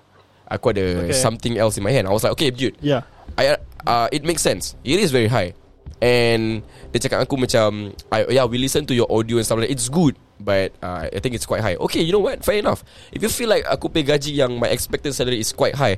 Aku 0.52 0.76
ada 0.76 1.08
Okay. 1.08 1.16
something 1.16 1.56
else 1.56 1.80
in 1.80 1.88
my 1.88 1.96
hand. 1.96 2.04
I 2.04 2.12
was 2.12 2.28
like, 2.28 2.36
okay, 2.36 2.52
dude. 2.52 2.76
Yeah. 2.84 3.08
I 3.40 3.56
uh, 3.88 4.12
it 4.12 4.28
makes 4.28 4.44
sense. 4.44 4.76
It 4.84 5.00
is 5.00 5.08
very 5.16 5.32
high. 5.32 5.56
And 6.04 6.68
dia 6.92 7.00
cakap 7.00 7.24
aku 7.24 7.40
macam, 7.40 7.96
I, 8.12 8.28
yeah, 8.36 8.44
we 8.44 8.60
listen 8.60 8.84
to 8.84 8.94
your 8.94 9.08
audio 9.08 9.40
and 9.40 9.46
stuff 9.48 9.56
like 9.56 9.72
that. 9.72 9.76
It's 9.80 9.88
good, 9.88 10.20
but 10.36 10.76
uh, 10.84 11.08
I 11.08 11.20
think 11.24 11.32
it's 11.32 11.48
quite 11.48 11.64
high. 11.64 11.80
Okay, 11.80 12.04
you 12.04 12.12
know 12.12 12.20
what? 12.20 12.44
Fair 12.44 12.60
enough. 12.60 12.84
If 13.16 13.24
you 13.24 13.32
feel 13.32 13.48
like 13.48 13.64
aku 13.64 13.88
pay 13.88 14.04
gaji 14.04 14.36
yang 14.36 14.60
my 14.60 14.68
expected 14.68 15.16
salary 15.16 15.40
is 15.40 15.56
quite 15.56 15.80
high, 15.80 15.96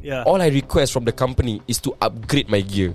Yeah. 0.00 0.22
all 0.24 0.38
I 0.40 0.48
request 0.48 0.94
from 0.94 1.04
the 1.04 1.12
company 1.12 1.60
is 1.68 1.76
to 1.84 1.92
upgrade 2.00 2.48
my 2.48 2.62
gear. 2.62 2.94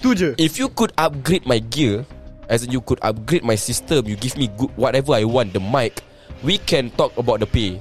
Tu 0.00 0.14
je. 0.16 0.32
If 0.40 0.56
you 0.56 0.70
could 0.72 0.94
upgrade 0.96 1.44
my 1.44 1.58
gear 1.60 2.06
As 2.50 2.66
in 2.66 2.72
you 2.74 2.80
could 2.82 2.98
upgrade 3.06 3.46
my 3.46 3.54
system 3.54 4.02
You 4.08 4.18
give 4.18 4.34
me 4.34 4.50
good 4.50 4.74
whatever 4.74 5.14
I 5.14 5.22
want 5.22 5.54
The 5.54 5.62
mic 5.62 6.02
We 6.42 6.58
can 6.58 6.90
talk 6.90 7.14
about 7.14 7.38
the 7.38 7.46
pay 7.46 7.78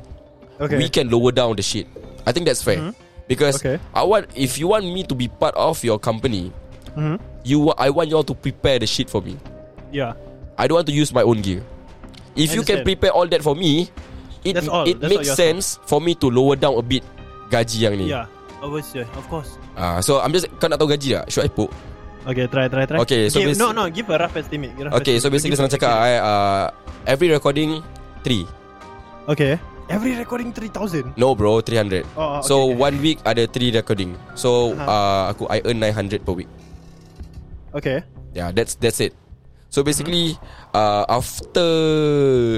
Okay. 0.61 0.77
We 0.77 0.85
can 0.85 1.09
lower 1.09 1.33
down 1.33 1.57
the 1.57 1.65
shit 1.65 1.89
I 2.27 2.31
think 2.31 2.45
that's 2.45 2.61
fair 2.61 2.93
Because 3.25 3.57
Okay. 3.57 3.81
I 3.95 4.05
want 4.05 4.29
if 4.37 4.61
you 4.61 4.69
want 4.69 4.85
me 4.85 5.01
to 5.09 5.15
be 5.17 5.33
part 5.33 5.57
of 5.57 5.81
your 5.81 5.97
company, 5.97 6.53
Mhm. 6.93 7.17
You 7.43 7.69
wa- 7.69 7.77
I 7.77 7.89
want 7.89 8.09
you 8.09 8.17
all 8.17 8.27
to 8.27 8.33
prepare 8.33 8.77
the 8.77 8.85
shit 8.85 9.09
for 9.09 9.21
me. 9.21 9.37
Yeah. 9.91 10.13
I 10.57 10.67
don't 10.67 10.77
want 10.77 10.87
to 10.87 10.95
use 10.95 11.11
my 11.11 11.23
own 11.23 11.41
gear. 11.41 11.61
If 12.33 12.53
you 12.53 12.63
can 12.63 12.83
prepare 12.83 13.11
all 13.11 13.27
that 13.27 13.41
for 13.41 13.55
me, 13.55 13.91
it 14.41 14.55
all. 14.67 14.87
it 14.87 15.01
That's 15.01 15.11
makes 15.11 15.29
sense 15.35 15.77
for 15.83 15.99
me 15.99 16.15
to 16.15 16.29
lower 16.29 16.55
down 16.55 16.77
a 16.77 16.83
bit 16.83 17.03
gaji 17.49 17.83
yang 17.83 17.97
ni. 17.97 18.07
Yeah. 18.07 18.25
Obviously, 18.61 19.03
of 19.03 19.25
course. 19.27 19.57
Ah, 19.73 19.99
so 19.99 20.21
I'm 20.21 20.29
just 20.31 20.45
kau 20.61 20.69
nak 20.69 20.77
tahu 20.77 20.93
gaji 20.93 21.17
tak? 21.17 21.25
Should 21.27 21.45
I 21.45 21.51
put? 21.51 21.73
Okay, 22.21 22.45
try, 22.45 22.69
try, 22.69 22.85
try. 22.85 23.01
Okay, 23.01 23.33
so 23.33 23.41
basi- 23.41 23.57
no, 23.57 23.73
no, 23.73 23.89
give 23.89 24.05
a 24.05 24.17
rough 24.21 24.37
estimate. 24.37 24.77
Give 24.77 24.85
rough 24.85 25.01
Okay, 25.01 25.17
so 25.17 25.25
estimate. 25.25 25.33
basically 25.33 25.57
Give 25.57 25.65
senang 25.65 25.73
a- 25.73 25.77
cakap 25.81 25.93
I, 25.97 26.11
uh, 26.21 26.63
every 27.09 27.33
recording 27.33 27.81
3. 28.21 28.45
Okay. 29.27 29.57
Every 29.89 30.13
recording 30.15 30.53
3,000. 30.53 31.17
No 31.17 31.33
bro, 31.35 31.59
300. 31.59 32.05
Oh, 32.15 32.39
okay, 32.39 32.47
so 32.47 32.55
okay. 32.69 32.77
one 32.79 32.95
week 33.01 33.17
ada 33.25 33.43
3 33.49 33.73
recording. 33.73 34.13
So 34.37 34.71
Uh-huh. 34.71 34.85
uh, 34.87 35.23
aku 35.33 35.49
I 35.49 35.59
earn 35.65 35.81
900 35.81 36.21
per 36.21 36.37
week. 36.37 36.49
Okay. 37.71 38.03
Yeah, 38.35 38.51
that's 38.51 38.75
that's 38.75 38.99
it. 38.99 39.15
So 39.71 39.87
basically 39.87 40.35
uh, 40.75 41.07
after 41.07 41.69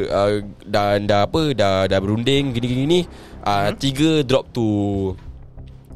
uh, 0.09 0.41
dah 0.65 0.97
dah 0.97 1.29
apa 1.29 1.53
dah 1.53 1.85
dah 1.85 1.99
berunding 2.01 2.57
gini-gini 2.57 2.83
ni 2.89 3.01
uh, 3.45 3.69
tiga 3.77 4.25
drop 4.25 4.49
to 4.49 5.13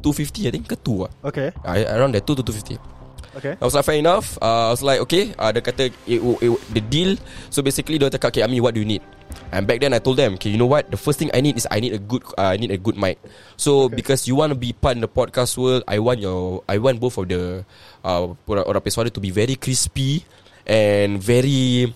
250 0.05 0.45
I 0.45 0.51
think 0.53 0.69
ke 0.69 0.77
2 0.77 1.09
ah. 1.09 1.11
Okay. 1.25 1.49
Uh, 1.65 1.89
around 1.97 2.13
that 2.13 2.21
2 2.21 2.37
to 2.37 2.45
250. 2.45 2.96
Okay. 3.37 3.53
I 3.53 3.63
was 3.63 3.77
like 3.77 3.85
fair 3.85 4.01
enough. 4.01 4.37
Uh, 4.41 4.67
I 4.67 4.71
was 4.73 4.81
like 4.81 4.99
okay, 5.05 5.37
uh, 5.37 5.53
dia 5.53 5.61
kata 5.61 5.93
it, 5.93 5.93
it, 6.09 6.19
it, 6.19 6.51
the 6.73 6.81
deal. 6.81 7.15
So 7.53 7.61
basically 7.61 8.01
dia 8.01 8.09
cakap 8.09 8.33
okay, 8.33 8.43
Ami 8.43 8.57
what 8.57 8.73
do 8.73 8.81
you 8.81 8.89
need? 8.89 9.05
And 9.51 9.67
back 9.67 9.79
then 9.79 9.93
I 9.93 9.99
told 9.99 10.17
them, 10.17 10.35
okay, 10.35 10.49
you 10.49 10.59
know 10.59 10.67
what? 10.67 10.89
The 10.89 10.99
first 10.99 11.19
thing 11.19 11.29
I 11.35 11.39
need 11.39 11.55
is 11.55 11.67
I 11.69 11.79
need 11.79 11.93
a 11.93 12.01
good 12.01 12.23
uh, 12.35 12.51
I 12.51 12.57
need 12.57 12.73
a 12.73 12.79
good 12.79 12.97
mic. 12.97 13.21
So 13.55 13.87
okay. 13.87 14.01
because 14.01 14.25
you 14.25 14.35
want 14.35 14.51
to 14.51 14.59
be 14.59 14.73
part 14.73 14.97
in 14.97 15.03
the 15.05 15.11
podcast 15.11 15.55
world, 15.55 15.85
I 15.87 15.99
want 16.01 16.19
your 16.19 16.65
I 16.65 16.81
want 16.81 16.99
both 16.99 17.15
of 17.21 17.29
the 17.29 17.61
uh, 18.01 18.33
orang 18.47 18.83
suara 18.89 19.13
to 19.13 19.21
be 19.21 19.29
very 19.29 19.55
crispy 19.55 20.25
and 20.65 21.21
very 21.21 21.93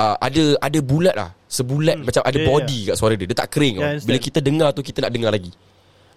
uh, 0.00 0.16
ada 0.18 0.56
ada 0.58 0.78
bulat 0.80 1.14
lah. 1.14 1.30
Sebulat 1.46 2.02
hmm. 2.02 2.06
macam 2.10 2.22
ada 2.26 2.38
Yeah, 2.38 2.48
body 2.50 2.78
kat 2.90 2.96
suara 2.98 3.14
dia. 3.14 3.26
Dia 3.30 3.38
tak 3.38 3.50
kering. 3.54 3.78
Yeah. 3.78 4.02
Bila 4.02 4.18
kita 4.18 4.38
dengar 4.42 4.68
tu 4.74 4.82
kita 4.82 5.06
nak 5.06 5.12
dengar 5.14 5.30
lagi. 5.30 5.54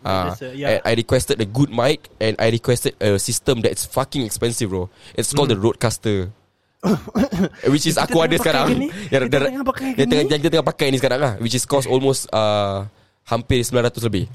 Uh, 0.06 0.32
yeah. 0.54 0.80
I 0.86 0.94
requested 0.94 1.42
a 1.42 1.48
good 1.48 1.68
mic 1.68 2.08
and 2.22 2.38
I 2.40 2.50
requested 2.50 2.96
a 3.02 3.18
system 3.20 3.60
that's 3.60 3.84
fucking 3.84 4.24
expensive 4.24 4.70
bro. 4.70 4.88
It's 5.16 5.34
called 5.34 5.50
the 5.50 5.60
Rodecaster. 5.60 6.32
Which 7.74 7.90
is 7.90 7.98
aku 7.98 8.22
ada 8.22 8.38
tengah 8.38 8.40
sekarang. 8.40 8.68
ni? 8.78 8.88
Yang 9.10 9.24
Kita 9.28 9.38
tengah 9.50 9.66
pakai 9.66 9.88
ke 9.92 9.98
yang 10.00 10.08
tengah 10.08 10.24
ni? 10.24 10.32
yang 10.32 10.42
kita 10.42 10.52
tengah 10.54 10.68
pakai 10.70 10.88
ni 10.94 10.98
sekarang 11.02 11.20
lah. 11.20 11.34
Which 11.42 11.56
is 11.58 11.66
cost 11.66 11.90
almost 11.90 12.30
uh, 12.32 12.86
hampir 13.28 13.66
900 13.66 13.98
lebih. 14.08 14.26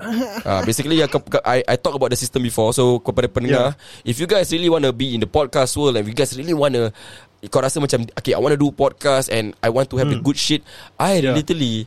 uh, 0.48 0.64
basically 0.64 0.96
yeah, 0.96 1.12
I 1.44 1.60
I 1.68 1.76
talk 1.76 1.92
about 1.92 2.08
the 2.08 2.16
system 2.16 2.40
before 2.40 2.72
so 2.72 3.04
kepada 3.04 3.28
pendengar 3.28 3.76
if 4.00 4.16
you 4.16 4.24
guys 4.24 4.48
really 4.48 4.72
want 4.72 4.88
to 4.88 4.96
be 4.96 5.12
in 5.12 5.20
the 5.20 5.28
podcast 5.28 5.76
world 5.76 5.92
and 5.92 6.02
if 6.04 6.08
you 6.08 6.16
guys 6.16 6.32
really 6.32 6.56
want 6.56 6.72
to 6.72 6.88
kau 7.52 7.60
rasa 7.60 7.84
macam 7.84 8.08
okay 8.16 8.32
I 8.32 8.40
want 8.40 8.56
to 8.56 8.60
do 8.60 8.72
podcast 8.72 9.28
and 9.28 9.52
I 9.60 9.68
want 9.68 9.92
to 9.92 10.00
have 10.00 10.08
the 10.08 10.16
good 10.16 10.40
shit 10.40 10.64
I 10.96 11.20
Yeah. 11.20 11.36
literally 11.36 11.84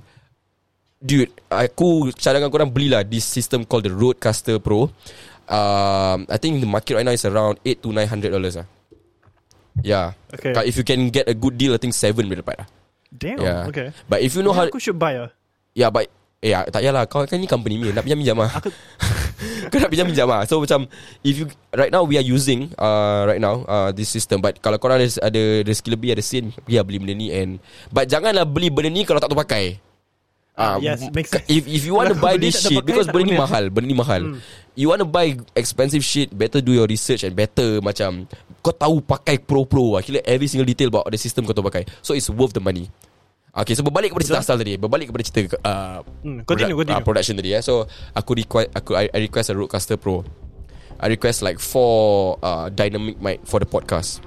Dude 1.03 1.35
Aku 1.51 2.15
cadangkan 2.15 2.47
korang 2.47 2.71
belilah 2.71 3.03
This 3.03 3.27
system 3.27 3.67
called 3.67 3.83
the 3.83 3.91
Rodecaster 3.91 4.55
Pro. 4.63 4.87
Um, 5.43 6.23
I 6.31 6.39
think 6.39 6.63
the 6.63 6.69
market 6.69 6.95
right 6.95 7.03
now 7.03 7.11
Is 7.11 7.27
around 7.27 7.59
8 7.67 7.83
to 7.83 7.91
900 7.91 8.31
dollars 8.31 8.55
lah. 8.55 8.67
Yeah. 9.83 10.15
Okay. 10.31 10.55
If 10.63 10.79
you 10.79 10.87
can 10.87 11.11
get 11.11 11.27
a 11.27 11.35
good 11.35 11.59
deal 11.59 11.75
I 11.75 11.79
think 11.83 11.91
7 11.91 12.15
boleh 12.15 12.39
dapat 12.39 12.63
lah. 12.63 12.67
Damn. 13.11 13.43
Yeah. 13.43 13.67
Okay. 13.67 13.87
But 14.07 14.23
if 14.23 14.31
you 14.33 14.47
know 14.47 14.55
how 14.55 14.63
Aku 14.71 14.79
should 14.79 14.95
buy 14.95 15.19
ah. 15.19 15.29
Yeah 15.75 15.91
but 15.91 16.07
Eh 16.43 16.51
tak 16.51 16.83
payahlah. 16.83 17.07
Kau 17.07 17.23
kan 17.23 17.39
ni 17.39 17.47
company 17.47 17.79
ni 17.79 17.95
Nak 17.95 18.03
pinjam-pinjam 18.03 18.35
lah. 18.35 18.51
Aku 18.59 18.67
Kau 19.71 19.79
nak 19.79 19.91
pinjam-pinjam 19.91 20.27
lah. 20.27 20.43
So 20.43 20.59
macam 20.59 20.87
If 21.23 21.35
you 21.39 21.45
Right 21.71 21.91
now 21.91 22.03
we 22.03 22.19
are 22.19 22.23
using 22.25 22.71
uh, 22.79 23.23
Right 23.27 23.39
now 23.39 23.63
uh, 23.63 23.89
This 23.95 24.11
system. 24.11 24.43
But 24.43 24.59
kalau 24.59 24.75
korang 24.79 24.99
ada, 24.99 25.07
ada 25.23 25.43
rezeki 25.63 25.89
lebih 25.95 26.09
Ada 26.15 26.23
sen 26.23 26.51
Pergi 26.51 26.75
lah 26.79 26.83
beli 26.83 26.99
benda 26.99 27.15
ni. 27.15 27.27
And 27.31 27.63
But 27.91 28.11
janganlah 28.11 28.43
beli 28.43 28.67
benda 28.67 28.91
ni 28.91 29.07
Kalau 29.07 29.23
tak 29.23 29.31
tahu 29.31 29.39
pakai 29.39 29.79
Ah, 30.53 30.77
Yes, 30.77 31.01
makes 31.09 31.33
sense. 31.33 31.49
If 31.49 31.65
if 31.65 31.81
you 31.81 31.97
want 31.97 32.13
to 32.13 32.17
buy 32.17 32.37
this 32.37 32.61
shit 32.61 32.77
Because 32.85 33.09
benda 33.09 33.25
ni 33.25 33.33
mahal 33.33 33.73
Benda 33.73 33.89
ni 33.89 33.97
mahal 33.97 34.37
You 34.77 34.93
want 34.93 35.01
to 35.01 35.09
buy 35.09 35.33
expensive 35.57 36.05
shit 36.05 36.29
Better 36.29 36.61
do 36.61 36.77
your 36.77 36.85
research 36.85 37.25
And 37.25 37.33
better 37.33 37.81
macam 37.81 38.29
Kau 38.61 38.69
tahu 38.69 39.01
pakai 39.01 39.41
pro-pro 39.41 39.97
lah 39.97 40.05
Kira 40.05 40.21
every 40.21 40.45
single 40.45 40.69
detail 40.69 40.93
About 40.93 41.09
the 41.09 41.17
system 41.17 41.49
kau 41.49 41.57
tahu 41.57 41.65
pakai 41.73 41.89
So 42.05 42.13
it's 42.13 42.29
worth 42.29 42.53
the 42.53 42.61
money 42.61 42.85
Okay 43.49 43.73
so 43.73 43.81
berbalik 43.81 44.13
kepada 44.13 44.29
cerita 44.29 44.45
asal 44.45 44.61
tadi 44.61 44.77
Berbalik 44.77 45.09
kepada 45.09 45.23
cerita 45.25 45.57
uh, 45.65 46.05
Hmm, 46.21 46.45
continue, 46.45 46.77
continue. 46.77 47.01
Uh, 47.01 47.05
production 47.05 47.33
tadi 47.33 47.49
eh. 47.53 47.61
So 47.65 47.89
aku 48.13 48.37
request 48.37 48.77
aku 48.77 48.93
I, 48.93 49.09
I 49.09 49.25
request 49.25 49.49
a 49.49 49.57
Rodecaster 49.57 49.97
Pro. 49.97 50.21
I 51.01 51.09
request 51.09 51.41
like 51.41 51.57
four 51.57 52.37
uh, 52.39 52.69
dynamic 52.69 53.17
mic 53.19 53.41
for 53.43 53.57
the 53.57 53.67
podcast. 53.67 54.21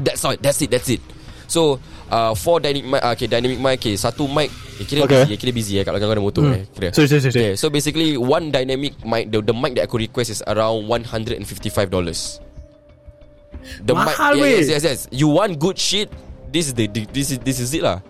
That's 0.00 0.24
all. 0.24 0.34
That's 0.40 0.58
it. 0.62 0.70
That's 0.72 0.88
it. 0.88 1.02
So 1.46 1.78
uh, 2.10 2.32
four 2.34 2.60
dynamic 2.60 2.86
mic. 2.90 3.00
Uh, 3.04 3.12
okay, 3.14 3.26
dynamic 3.28 3.58
mic. 3.60 3.76
Okay, 3.80 3.94
satu 3.96 4.26
mic. 4.26 4.50
Eh, 4.80 4.84
kira 4.88 5.06
Okay. 5.06 5.22
busy. 5.22 5.32
Eh, 5.32 5.38
kira 5.38 5.52
busy 5.54 5.72
eh. 5.78 5.84
Kalau 5.86 5.98
kau 6.02 6.10
ada 6.10 6.20
motor 6.20 6.42
eh. 6.50 6.66
Kira. 6.74 6.90
Sorry, 6.90 7.06
sorry, 7.06 7.22
sorry. 7.22 7.32
Okay, 7.34 7.50
so 7.54 7.70
basically 7.70 8.18
one 8.18 8.50
dynamic 8.50 8.98
mic. 9.06 9.30
The, 9.30 9.38
the 9.40 9.54
mic 9.54 9.78
that 9.78 9.86
aku 9.86 10.02
request 10.02 10.30
is 10.34 10.40
around 10.46 10.88
one 10.90 11.04
hundred 11.06 11.38
and 11.38 11.46
fifty 11.46 11.70
five 11.70 11.88
dollars. 11.88 12.40
The 13.86 13.94
Mahal, 13.96 14.34
mic. 14.36 14.42
weh. 14.44 14.50
yes, 14.60 14.68
yes, 14.68 14.82
yes. 14.84 15.00
You 15.08 15.28
want 15.30 15.56
good 15.58 15.78
shit? 15.78 16.10
This 16.50 16.68
is 16.68 16.74
the 16.74 16.86
this 16.90 17.30
is 17.32 17.38
this 17.40 17.58
is 17.58 17.72
it 17.72 17.82
lah. 17.82 18.02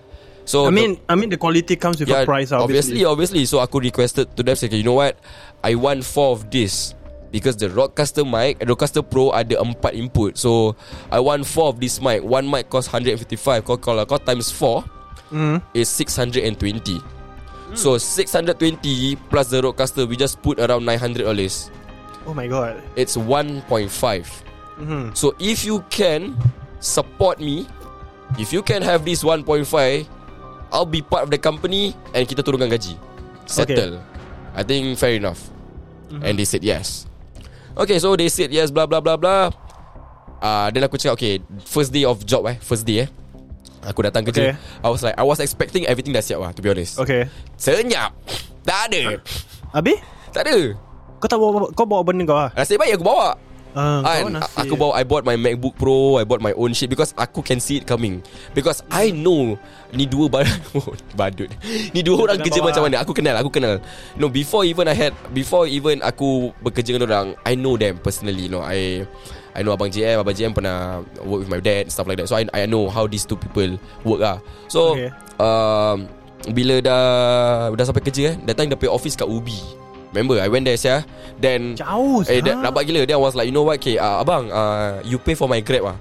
So 0.45 0.67
I 0.67 0.69
the- 0.69 0.77
mean, 0.77 0.91
I 1.09 1.15
mean 1.17 1.31
the 1.33 1.41
quality 1.41 1.77
comes 1.77 1.97
with 2.01 2.11
a 2.13 2.25
price. 2.29 2.53
obviously, 2.53 3.01
Obviously. 3.01 3.05
obviously. 3.05 3.43
So 3.49 3.61
aku 3.65 3.81
requested 3.81 4.29
to 4.37 4.43
them 4.45 4.57
say, 4.57 4.67
okay, 4.69 4.77
you 4.81 4.85
know 4.85 4.99
what? 4.99 5.17
I 5.65 5.73
want 5.77 6.05
four 6.05 6.33
of 6.37 6.51
this 6.53 6.93
because 7.35 7.59
the 7.59 7.67
Rodecaster 7.67 8.23
mic, 8.23 8.63
Rodecaster 8.63 9.03
Pro 9.03 9.35
ada 9.35 9.59
empat 9.59 9.91
input. 9.99 10.39
So 10.39 10.79
I 11.11 11.19
want 11.19 11.43
four 11.51 11.75
of 11.75 11.83
this 11.83 11.99
mic. 11.99 12.23
One 12.23 12.47
mic 12.47 12.71
cost 12.71 12.95
155. 12.95 13.67
Kau 13.67 13.75
kalau 13.75 14.07
kau 14.07 14.23
times 14.23 14.55
four 14.55 14.87
Mm. 15.35 15.59
is 15.75 15.91
620. 15.91 17.03
So 17.75 17.99
620 17.99 19.19
plus 19.27 19.51
the 19.51 19.59
Rodecaster, 19.67 20.07
we 20.07 20.15
just 20.15 20.39
put 20.39 20.63
around 20.63 20.87
900 20.87 21.27
dollars. 21.27 21.75
Oh 22.23 22.31
my 22.31 22.47
god. 22.47 22.79
It's 22.95 23.19
1.5. 23.19 24.31
Mhm. 24.79 25.11
So 25.19 25.35
if 25.43 25.67
you 25.67 25.83
can 25.91 26.39
support 26.79 27.43
me, 27.43 27.67
if 28.39 28.55
you 28.55 28.63
can 28.63 28.79
have 28.79 29.03
this 29.03 29.27
1.5, 29.27 30.07
I'll 30.71 30.87
be 30.87 31.03
part 31.03 31.27
of 31.27 31.35
the 31.35 31.39
company 31.43 31.99
and 32.15 32.23
kita 32.31 32.47
turunkan 32.47 32.71
gaji. 32.71 32.95
Settle. 33.51 33.99
I 34.55 34.63
think 34.63 34.95
fair 34.95 35.19
enough. 35.19 35.51
And 36.23 36.39
they 36.39 36.47
said 36.47 36.63
yes. 36.63 37.11
Okay, 37.75 37.99
so 37.99 38.15
they 38.15 38.31
said 38.31 38.55
yes, 38.55 38.71
blah 38.71 38.87
blah 38.87 39.03
blah 39.03 39.19
blah. 39.19 39.51
Ah, 40.39 40.47
uh, 40.47 40.67
then 40.71 40.85
aku 40.87 40.95
cakap 41.01 41.19
okay, 41.19 41.43
first 41.67 41.91
day 41.91 42.07
of 42.07 42.23
job 42.23 42.47
eh, 42.47 42.57
first 42.63 42.87
day 42.87 43.07
eh. 43.07 43.09
Aku 43.85 44.01
datang 44.01 44.25
kerja. 44.25 44.57
Okay. 44.57 44.81
I 44.81 44.89
was 44.89 45.05
like, 45.05 45.17
I 45.19 45.25
was 45.25 45.39
expecting 45.45 45.85
everything 45.85 46.17
dah 46.17 46.25
siap 46.25 46.41
lah, 46.41 46.57
to 46.57 46.65
be 46.65 46.73
honest. 46.73 46.97
Okay. 46.97 47.29
Senyap. 47.61 48.17
Tak 48.65 48.89
ada. 48.89 49.21
Habis? 49.77 50.01
Tak 50.33 50.49
ada. 50.49 50.57
Kau 51.21 51.29
tak 51.29 51.37
bawa 51.37 51.69
kau 51.73 51.85
bawa 51.85 52.03
benda 52.05 52.25
kau 52.25 52.37
ah? 52.37 52.51
Nasib 52.57 52.81
baik 52.81 52.97
aku 53.01 53.05
bawa. 53.05 53.37
Ah, 53.75 53.99
kau 54.23 54.31
And 54.31 54.39
aku 54.39 54.75
bawa 54.79 54.95
I 54.95 55.03
bought 55.03 55.27
my 55.27 55.35
MacBook 55.35 55.75
Pro 55.75 56.17
I 56.17 56.25
bought 56.25 56.39
my 56.39 56.55
own 56.55 56.71
shit 56.71 56.87
Because 56.87 57.11
aku 57.19 57.43
can 57.43 57.59
see 57.59 57.83
it 57.83 57.91
coming. 57.91 58.23
Because 58.55 58.87
I 58.87 59.11
know 59.11 59.59
Ni 59.91 60.07
dua 60.07 60.31
badut 60.31 60.55
Badut. 61.19 61.51
Ni 61.91 62.07
dua 62.07 62.23
orang 62.23 62.39
kerja 62.39 62.63
bawa. 62.63 62.71
macam 62.71 62.83
mana? 62.87 62.97
Aku 63.03 63.11
kenal 63.11 63.35
Aku 63.43 63.51
kenal. 63.51 63.83
No 64.15 64.31
before 64.31 64.63
even 64.63 64.87
I 64.87 64.95
had 64.95 65.11
Before 65.35 65.67
even 65.67 66.07
aku 66.07 66.55
Bekerja 66.63 66.95
dengan 66.95 67.11
orang 67.11 67.29
I 67.43 67.59
know 67.59 67.75
them 67.75 67.99
personally. 67.99 68.47
No 68.47 68.63
I 68.63 69.03
I 69.55 69.67
know 69.67 69.75
Abang 69.75 69.91
JM 69.91 70.23
Abang 70.23 70.39
JM 70.39 70.55
pernah 70.55 71.03
Work 71.27 71.47
with 71.47 71.51
my 71.51 71.59
dad 71.59 71.91
Stuff 71.91 72.07
like 72.07 72.23
that. 72.23 72.31
So 72.31 72.39
I, 72.39 72.47
I 72.55 72.71
know 72.71 72.87
how 72.87 73.11
these 73.11 73.27
two 73.27 73.35
people 73.39 73.75
Work 74.07 74.23
lah. 74.23 74.39
So 74.71 74.95
Okay. 74.95 75.11
um, 75.43 76.07
Bila 76.47 76.79
dah 76.79 77.03
Dah 77.75 77.85
sampai 77.91 78.07
kerja 78.07 78.39
eh 78.39 78.55
time 78.55 78.71
dia 78.71 78.79
pergi 78.79 78.95
office 78.95 79.19
kat 79.19 79.27
Ubi 79.27 79.84
Remember 80.15 80.39
I 80.39 80.47
went 80.47 80.63
there 80.65 80.79
sia 80.79 81.03
Then 81.37 81.75
Jauh 81.75 82.23
Eh, 82.23 82.39
sah. 82.39 82.47
that, 82.47 82.57
rapat 82.63 82.83
gila. 82.87 83.03
Then 83.03 83.19
I 83.19 83.23
was 83.23 83.35
like 83.35 83.51
You 83.51 83.55
know 83.55 83.67
what? 83.67 83.83
Okay, 83.83 83.99
uh, 83.99 84.23
Abang 84.23 84.47
uh, 84.49 85.03
You 85.03 85.19
pay 85.19 85.35
for 85.35 85.51
my 85.51 85.59
grab 85.59 85.91
lah 85.91 85.97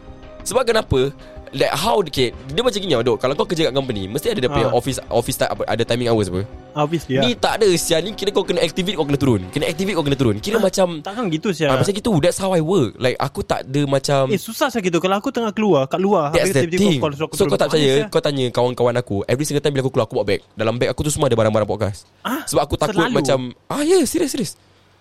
Sebab 0.45 0.69
kenapa 0.69 1.09
Like 1.53 1.73
how 1.77 2.01
okay, 2.01 2.33
Dia 2.49 2.65
macam 2.65 2.79
gini 2.81 2.97
dok. 2.97 3.17
Kalau 3.21 3.33
kau 3.37 3.45
kerja 3.45 3.69
kat 3.69 3.73
company 3.77 4.09
Mesti 4.09 4.33
ada 4.33 4.41
dia 4.41 4.49
punya 4.49 4.73
Ah. 4.73 4.77
office 4.77 4.97
Office 5.05 5.37
time, 5.37 5.53
Ada 5.69 5.85
timing 5.85 6.09
hours 6.09 6.27
apa? 6.33 6.41
Obviously 6.73 7.21
Ni 7.21 7.37
tak 7.37 7.61
ada 7.61 7.69
Sial 7.77 8.01
ni 8.01 8.17
kira 8.17 8.33
kau 8.33 8.41
kena 8.41 8.65
activate 8.65 8.97
Kau 8.97 9.05
kena 9.05 9.21
turun. 9.21 9.41
Kena 9.53 9.69
activate 9.69 9.93
kau 9.93 10.05
kena 10.05 10.17
turun. 10.17 10.35
Kira 10.41 10.57
macam 10.57 11.05
Takkan 11.05 11.29
gitu 11.29 11.53
ah, 11.53 11.55
sia. 11.55 11.69
Macam 11.69 11.93
gitu. 11.93 12.09
That's 12.17 12.41
how 12.41 12.57
I 12.57 12.61
work. 12.65 12.97
Like 12.97 13.21
aku 13.21 13.45
tak 13.45 13.69
ada 13.69 13.81
macam 13.85 14.33
Eh 14.33 14.41
susah 14.41 14.73
saya 14.73 14.81
gitu. 14.81 14.97
Kalau 14.97 15.15
aku 15.21 15.29
tengah 15.29 15.53
keluar 15.53 15.85
Kat 15.85 16.01
luar 16.01 16.33
That's 16.33 16.49
the 16.49 16.65
thing. 16.73 16.97
kau 16.97 17.13
aku 17.13 17.37
So 17.37 17.45
kau 17.45 17.57
tak 17.57 17.69
percaya. 17.69 18.09
Kau 18.09 18.19
tanya 18.19 18.49
kawan-kawan 18.49 18.97
aku. 18.97 19.21
Every 19.29 19.45
single 19.45 19.61
time 19.61 19.77
bila 19.77 19.85
aku 19.85 19.93
keluar 19.93 20.09
Aku 20.09 20.17
bawa 20.17 20.25
bag. 20.25 20.41
Dalam 20.57 20.81
bag 20.81 20.89
aku 20.89 21.05
tu 21.05 21.11
semua 21.13 21.29
ada 21.29 21.37
barang-barang 21.37 21.69
podcast. 21.69 22.09
Ah, 22.25 22.41
Sebab 22.49 22.61
aku 22.65 22.75
takut 22.75 22.97
selalu? 23.07 23.21
macam 23.21 23.39
Ah 23.69 23.85
ya 23.85 24.01
yeah, 24.01 24.03
serius 24.09 24.33
serius. 24.33 24.51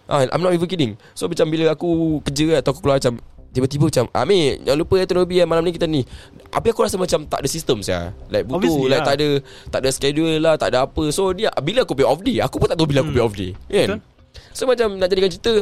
Ah, 0.04 0.22
I'm 0.28 0.44
not 0.44 0.52
even 0.52 0.68
kidding. 0.68 1.00
So 1.16 1.26
macam 1.32 1.48
bila 1.48 1.72
aku 1.72 2.20
kerja 2.28 2.60
Atau 2.60 2.76
aku 2.76 2.84
keluar 2.84 3.00
macam 3.00 3.16
Tiba-tiba 3.52 3.84
macam 3.86 4.08
Amir 4.10 4.58
Jangan 4.60 4.78
lupa 4.78 4.94
ya 4.96 5.04
turun 5.04 5.22
lebih 5.22 5.44
Malam 5.44 5.62
ni 5.62 5.72
kita 5.72 5.84
ni 5.84 6.02
Habis 6.48 6.72
aku 6.72 6.82
rasa 6.82 6.96
macam 6.96 7.22
Tak 7.22 7.38
ada 7.38 7.48
sistem 7.48 7.78
saya 7.78 8.16
Like 8.26 8.44
butuh 8.44 8.56
Obviously, 8.58 8.88
Like 8.88 8.98
lah. 8.98 9.06
tak 9.06 9.14
ada 9.14 9.28
Tak 9.68 9.78
ada 9.78 9.90
schedule 9.90 10.34
lah 10.36 10.54
Tak 10.56 10.68
ada 10.72 10.78
apa 10.84 11.04
So 11.08 11.30
dia 11.30 11.52
Bila 11.54 11.84
aku 11.84 11.92
pay 11.92 12.02
off 12.02 12.20
day 12.20 12.40
Aku 12.40 12.56
pun 12.56 12.66
tak 12.66 12.74
tahu 12.74 12.88
bila 12.88 13.00
aku 13.00 13.12
Hmm. 13.12 13.18
pay 13.18 13.22
off 13.22 13.34
day 13.34 13.50
Kan 13.66 13.88
Betul. 13.92 14.00
So 14.50 14.64
macam 14.64 14.96
nak 14.96 15.06
jadikan 15.06 15.28
cerita 15.28 15.54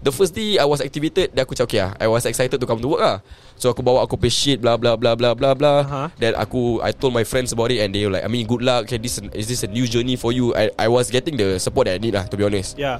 The 0.00 0.10
first 0.10 0.32
day 0.32 0.56
I 0.56 0.64
was 0.64 0.80
activated 0.80 1.30
Dan 1.30 1.44
aku 1.44 1.52
cakap 1.52 1.66
okay 1.66 1.80
lah 1.80 1.90
I 1.96 2.06
was 2.06 2.24
excited 2.24 2.56
to 2.56 2.64
come 2.64 2.80
to 2.80 2.88
work 2.88 2.98
lah 2.98 3.22
So 3.54 3.68
aku 3.68 3.78
bawa 3.78 4.02
aku 4.02 4.16
pay 4.16 4.26
sheet 4.26 4.58
Blah 4.58 4.74
blah 4.74 4.98
blah 4.98 5.14
blah 5.14 5.30
blah 5.30 5.52
blah 5.52 5.76
Aha. 5.84 6.02
Then 6.16 6.34
aku 6.34 6.80
I 6.80 6.90
told 6.90 7.12
my 7.12 7.22
friends 7.22 7.52
about 7.52 7.70
it 7.70 7.78
And 7.78 7.92
they 7.92 8.02
were 8.02 8.12
like 8.12 8.24
I 8.24 8.28
mean 8.28 8.42
good 8.42 8.60
luck 8.60 8.88
okay, 8.88 8.98
this, 8.98 9.22
Is 9.30 9.46
this 9.46 9.60
a 9.60 9.68
new 9.68 9.84
journey 9.84 10.16
for 10.16 10.32
you 10.32 10.50
I, 10.52 10.74
I 10.74 10.88
was 10.88 11.06
getting 11.08 11.36
the 11.36 11.56
support 11.56 11.86
that 11.86 11.94
I 11.94 12.02
need 12.02 12.16
lah 12.16 12.26
To 12.26 12.34
be 12.34 12.42
honest 12.42 12.74
Yeah. 12.74 12.98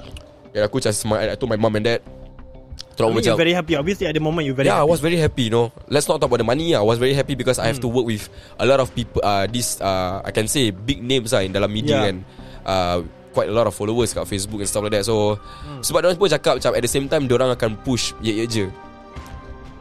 Dan 0.51 0.62
aku 0.62 0.78
macam 0.78 0.93
semangat 0.93 1.26
I 1.26 1.35
told 1.35 1.49
my 1.49 1.59
mom 1.59 1.74
and 1.74 1.89
dad 1.89 2.01
I 3.01 3.03
Terus 3.03 3.09
mean, 3.09 3.16
macam 3.16 3.30
you're 3.32 3.40
very 3.40 3.55
happy. 3.57 3.74
Obviously, 3.74 4.05
at 4.05 4.12
the 4.12 4.20
moment, 4.20 4.44
you're 4.44 4.53
very 4.53 4.68
yeah, 4.68 4.76
I 4.76 4.84
happy. 4.84 4.92
was 4.92 5.01
very 5.01 5.16
happy. 5.16 5.48
You 5.48 5.53
know, 5.53 5.66
let's 5.88 6.05
not 6.05 6.20
talk 6.20 6.28
about 6.28 6.36
the 6.36 6.48
money. 6.48 6.76
I 6.76 6.84
was 6.84 7.01
very 7.01 7.16
happy 7.16 7.32
because 7.32 7.57
I 7.57 7.66
have 7.66 7.80
to 7.80 7.88
Hmm. 7.88 7.96
work 7.96 8.07
with 8.07 8.28
a 8.57 8.66
lot 8.68 8.78
of 8.78 8.92
people. 8.92 9.24
Uh, 9.24 9.48
this 9.48 9.80
uh, 9.80 10.20
I 10.20 10.30
can 10.30 10.44
say 10.44 10.68
big 10.68 11.01
names 11.01 11.32
lah 11.32 11.40
in 11.40 11.51
dalam 11.51 11.72
media 11.72 11.96
Yeah. 11.96 12.11
and 12.12 12.18
uh, 12.62 13.01
quite 13.32 13.48
a 13.48 13.55
lot 13.55 13.64
of 13.64 13.72
followers 13.72 14.12
kat 14.12 14.26
Facebook 14.26 14.61
and 14.61 14.68
stuff 14.68 14.84
like 14.84 14.92
that. 14.94 15.09
So 15.09 15.40
Hmm. 15.64 15.80
sebab 15.80 16.05
orang 16.05 16.20
pun 16.20 16.28
cakap 16.28 16.61
macam 16.61 16.72
at 16.76 16.82
the 16.84 16.92
same 16.92 17.09
time 17.09 17.24
orang 17.26 17.57
akan 17.57 17.80
push 17.80 18.12
ye 18.20 18.36
ye 18.36 18.44
je. 18.44 18.66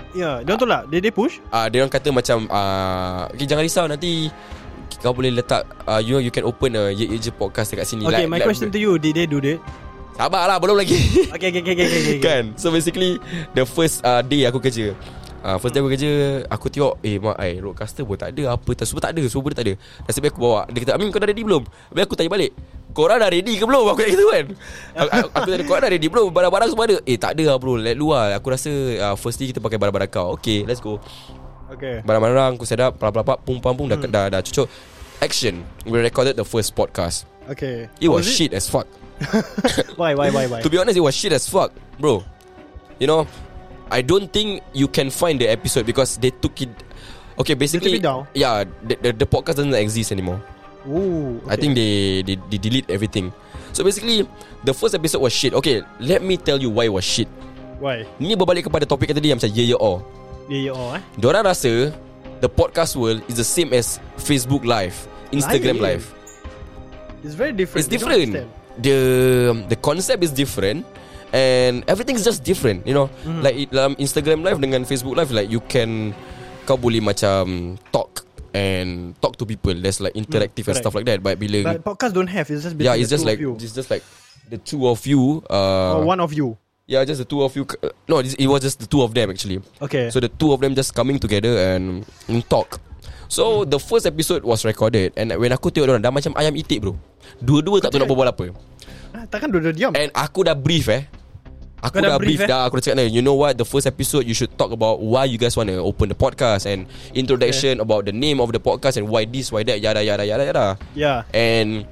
Yeah, 0.09 0.41
dia 0.41 0.57
tu 0.57 0.65
lah. 0.65 0.89
Dia 0.89 0.97
dia 0.99 1.13
push. 1.13 1.37
Uh, 1.53 1.69
dia 1.69 1.85
orang 1.85 1.93
kata 1.93 2.09
macam 2.09 2.49
uh, 2.49 3.29
okay, 3.29 3.45
jangan 3.45 3.61
risau 3.61 3.85
nanti 3.85 4.33
kau 4.99 5.13
boleh 5.13 5.29
letak 5.31 5.63
uh, 5.85 6.01
you 6.01 6.17
know 6.17 6.21
you 6.23 6.33
can 6.33 6.43
open 6.43 6.73
a 6.73 6.89
ye 6.89 7.05
ye 7.05 7.17
je 7.21 7.29
podcast 7.29 7.69
dekat 7.71 7.85
sini. 7.85 8.09
Okay, 8.09 8.25
my 8.25 8.41
question 8.41 8.73
to 8.73 8.79
you, 8.81 8.97
did 8.97 9.13
they 9.13 9.29
do 9.29 9.37
that? 9.37 9.61
Sabarlah 10.19 10.59
belum 10.59 10.75
lagi. 10.75 10.99
Okay, 11.39 11.47
okay, 11.47 11.63
okay, 11.63 11.73
okay, 11.79 11.87
okay. 11.87 12.01
okay. 12.03 12.19
Kan? 12.19 12.43
So 12.59 12.75
basically 12.75 13.23
The 13.55 13.63
first 13.63 14.03
uh, 14.03 14.19
day 14.19 14.43
aku 14.43 14.59
kerja 14.59 14.91
uh, 15.47 15.55
First 15.55 15.71
day 15.71 15.79
aku 15.79 15.87
kerja 15.95 16.11
Aku 16.51 16.67
tengok 16.67 16.99
Eh 16.99 17.15
mak 17.23 17.39
ai 17.39 17.63
Roadcaster 17.63 18.03
pun 18.03 18.19
tak 18.19 18.35
ada 18.35 18.51
Apa 18.59 18.75
tak 18.75 18.83
Semua 18.83 18.99
tak 18.99 19.15
ada 19.15 19.23
Semua 19.31 19.47
benda 19.47 19.55
tak 19.63 19.65
ada. 19.71 19.73
Nasib 20.03 20.19
baik 20.19 20.35
aku 20.35 20.41
bawa 20.43 20.67
Dia 20.67 20.79
kata 20.83 20.91
Amin 20.99 21.07
kau 21.15 21.23
dah 21.23 21.27
ready 21.31 21.43
belum? 21.47 21.63
Habis 21.63 22.03
aku 22.03 22.15
tanya 22.19 22.31
balik 22.35 22.51
Korang 22.91 23.23
dah 23.23 23.31
ready 23.31 23.53
ke 23.55 23.63
belum? 23.63 23.83
Aku 23.95 23.99
nak 24.03 24.09
gitu 24.11 24.25
kan? 24.27 24.45
Aku, 24.99 25.27
aku, 25.31 25.47
tanya 25.55 25.63
korang 25.69 25.83
dah 25.87 25.91
ready 25.95 26.07
belum? 26.11 26.27
Barang-barang 26.35 26.67
semua 26.73 26.83
ada? 26.89 26.97
Eh 27.07 27.15
tak 27.21 27.37
ada 27.37 27.53
lah 27.53 27.57
bro. 27.61 27.77
Let 27.77 27.95
luar. 27.95 28.33
Aku 28.35 28.49
rasa 28.51 28.67
uh, 28.99 29.15
First 29.15 29.39
day 29.39 29.47
kita 29.53 29.61
pakai 29.63 29.79
barang-barang 29.79 30.09
kau. 30.11 30.35
Okay 30.35 30.67
let's 30.67 30.83
go. 30.83 30.99
Okay. 31.71 32.03
Barang-barang 32.03 32.59
aku 32.59 32.65
set 32.67 32.81
up 32.83 32.97
Pelap-pelap 32.99 33.45
Pum 33.47 33.61
pum 33.63 33.87
dah, 33.87 33.95
Hmm. 33.95 34.11
dah, 34.11 34.25
dah 34.27 34.41
cucuk. 34.43 34.67
Action. 35.23 35.63
We 35.87 36.01
recorded 36.03 36.35
the 36.35 36.43
first 36.43 36.75
podcast. 36.75 37.23
Okay. 37.47 37.87
It 38.03 38.09
How 38.11 38.19
was 38.19 38.27
shit 38.27 38.51
as 38.51 38.67
fuck 38.67 38.98
Why, 39.99 40.15
why, 40.15 40.31
why, 40.31 40.47
why? 40.47 40.61
To 40.61 40.69
be 40.69 40.77
honest, 40.77 40.97
it 40.97 41.03
was 41.03 41.15
shit 41.15 41.33
as 41.35 41.47
fuck, 41.47 41.75
bro. 41.99 42.23
You 42.99 43.07
know, 43.07 43.27
I 43.91 44.01
don't 44.01 44.31
think 44.31 44.63
you 44.73 44.87
can 44.87 45.09
find 45.09 45.39
the 45.39 45.47
episode 45.47 45.85
because 45.85 46.17
they 46.17 46.31
took 46.31 46.61
it. 46.61 46.71
Okay, 47.39 47.53
basically, 47.53 47.99
it 47.99 48.03
down? 48.03 48.27
yeah, 48.35 48.63
the, 48.83 48.95
the 48.99 49.09
the 49.23 49.27
podcast 49.27 49.63
doesn't 49.63 49.75
exist 49.75 50.11
anymore. 50.11 50.39
Ooh, 50.87 51.39
I 51.47 51.55
think 51.55 51.75
they, 51.75 52.23
they 52.23 52.35
they 52.35 52.59
delete 52.59 52.87
everything. 52.87 53.31
So 53.71 53.83
basically, 53.83 54.27
the 54.63 54.73
first 54.75 54.95
episode 54.95 55.19
was 55.19 55.31
shit. 55.31 55.51
Okay, 55.55 55.83
let 55.99 56.23
me 56.23 56.35
tell 56.39 56.59
you 56.59 56.71
why 56.71 56.87
it 56.87 56.93
was 56.95 57.03
shit. 57.03 57.27
Why? 57.79 58.03
Ni 58.19 58.35
berbalik 58.35 58.67
kepada 58.67 58.83
topik 58.83 59.11
tadi 59.11 59.31
yang 59.31 59.39
macam 59.39 59.51
yeah 59.55 59.75
yeah 59.75 59.79
oh. 59.79 60.03
Yeah, 60.49 60.73
yeah, 60.73 60.75
oh, 60.75 60.97
eh? 60.97 61.01
Diorang 61.15 61.45
rasa 61.45 61.93
the 62.41 62.49
podcast 62.49 62.97
world 62.97 63.21
is 63.29 63.37
the 63.37 63.45
same 63.45 63.69
as 63.71 64.01
Facebook 64.17 64.65
Live, 64.65 64.97
Instagram. 65.29 65.77
Live. 65.79 66.09
It's 67.23 67.35
very 67.35 67.53
different. 67.53 67.85
It's 67.85 67.91
different. 67.91 68.49
The 68.79 68.97
the 69.67 69.75
concept 69.75 70.23
is 70.23 70.31
different 70.31 70.87
and 71.33 71.83
everything 71.87 72.15
is 72.15 72.23
just 72.23 72.43
different, 72.43 72.87
you 72.87 72.93
know. 72.93 73.07
Hmm. 73.27 73.43
Like 73.43 73.69
dalam 73.69 73.95
Instagram 73.99 74.41
live 74.41 74.59
dengan 74.59 74.87
Facebook 74.87 75.15
live 75.19 75.31
like 75.35 75.51
you 75.51 75.59
can 75.67 76.15
kau 76.65 76.77
boleh 76.77 77.01
macam 77.01 77.75
talk 77.91 78.23
and 78.53 79.13
talk 79.21 79.37
to 79.37 79.45
people. 79.45 79.73
There's 79.75 79.99
like 80.01 80.13
interactive 80.15 80.65
and 80.69 80.77
correct. 80.77 80.85
stuff 80.85 80.95
like 80.95 81.05
that. 81.05 81.21
But 81.21 81.37
bila 81.37 81.75
But 81.75 81.83
podcast 81.85 82.13
don't 82.15 82.31
have. 82.31 82.49
It's 82.49 82.63
just 82.63 82.75
yeah, 82.79 82.95
it's 82.95 83.09
just 83.11 83.25
like 83.25 83.37
you. 83.37 83.57
it's 83.59 83.75
just 83.75 83.91
like 83.91 84.01
the 84.49 84.57
two 84.57 84.87
of 84.87 85.05
you. 85.05 85.43
Uh, 85.49 85.99
or 86.01 86.05
one 86.07 86.19
of 86.23 86.33
you. 86.33 86.57
yeah, 86.89 87.05
just 87.05 87.21
the 87.21 87.29
two 87.29 87.45
of 87.45 87.53
you. 87.53 87.69
uh, 87.85 87.93
No, 88.09 88.17
it 88.17 88.49
was 88.49 88.61
just 88.65 88.81
the 88.81 88.89
two 88.89 89.05
of 89.05 89.13
them 89.13 89.29
actually. 89.29 89.61
Okay. 89.77 90.09
So 90.09 90.17
the 90.17 90.29
two 90.29 90.49
of 90.53 90.59
them 90.59 90.73
just 90.73 90.97
coming 90.97 91.21
together 91.21 91.53
and, 91.53 92.01
and 92.25 92.41
talk. 92.49 92.81
So 93.29 93.61
the 93.63 93.77
first 93.77 94.09
episode 94.09 94.41
was 94.41 94.65
recorded 94.65 95.13
and 95.13 95.29
when 95.37 95.53
aku 95.53 95.69
tengok 95.69 95.93
orang 95.93 96.01
dah 96.01 96.09
macam 96.09 96.33
ayam 96.33 96.57
itik 96.57 96.81
bro. 96.81 96.97
Dua-dua 97.37 97.77
tak 97.77 97.93
tahu 97.93 98.01
nak 98.01 98.09
berbual 98.09 98.29
apa. 98.33 98.45
Ah, 99.13 99.23
takkan 99.29 99.53
dua-dua 99.53 99.69
diam. 99.69 99.93
And 99.93 100.09
aku 100.17 100.41
dah 100.45 100.57
brief 100.57 100.89
eh 100.89 101.05
Aku 101.79 101.95
Kau 101.99 102.03
dah, 102.03 102.11
dah 102.15 102.19
brief, 102.19 102.43
brief, 102.43 102.43
eh? 102.43 102.49
dah 102.51 102.67
Aku 102.67 102.75
dah 102.79 102.91
cakap 102.91 103.07
You 103.07 103.23
know 103.23 103.39
what 103.39 103.55
The 103.55 103.63
first 103.63 103.87
episode 103.87 104.27
You 104.27 104.35
should 104.35 104.51
talk 104.59 104.75
about 104.75 104.99
Why 104.99 105.23
you 105.31 105.39
guys 105.39 105.55
want 105.55 105.71
to 105.71 105.79
open 105.79 106.11
the 106.11 106.17
podcast 106.17 106.67
And 106.67 106.91
introduction 107.15 107.79
About 107.79 108.03
the 108.03 108.11
name 108.11 108.43
of 108.43 108.51
the 108.51 108.59
podcast 108.59 108.99
And 108.99 109.07
why 109.07 109.23
this 109.23 109.47
Why 109.47 109.63
that 109.63 109.79
Yada 109.79 110.03
yada 110.03 110.27
yada 110.27 110.43
yada 110.43 110.67
Yeah. 110.91 111.23
And 111.31 111.87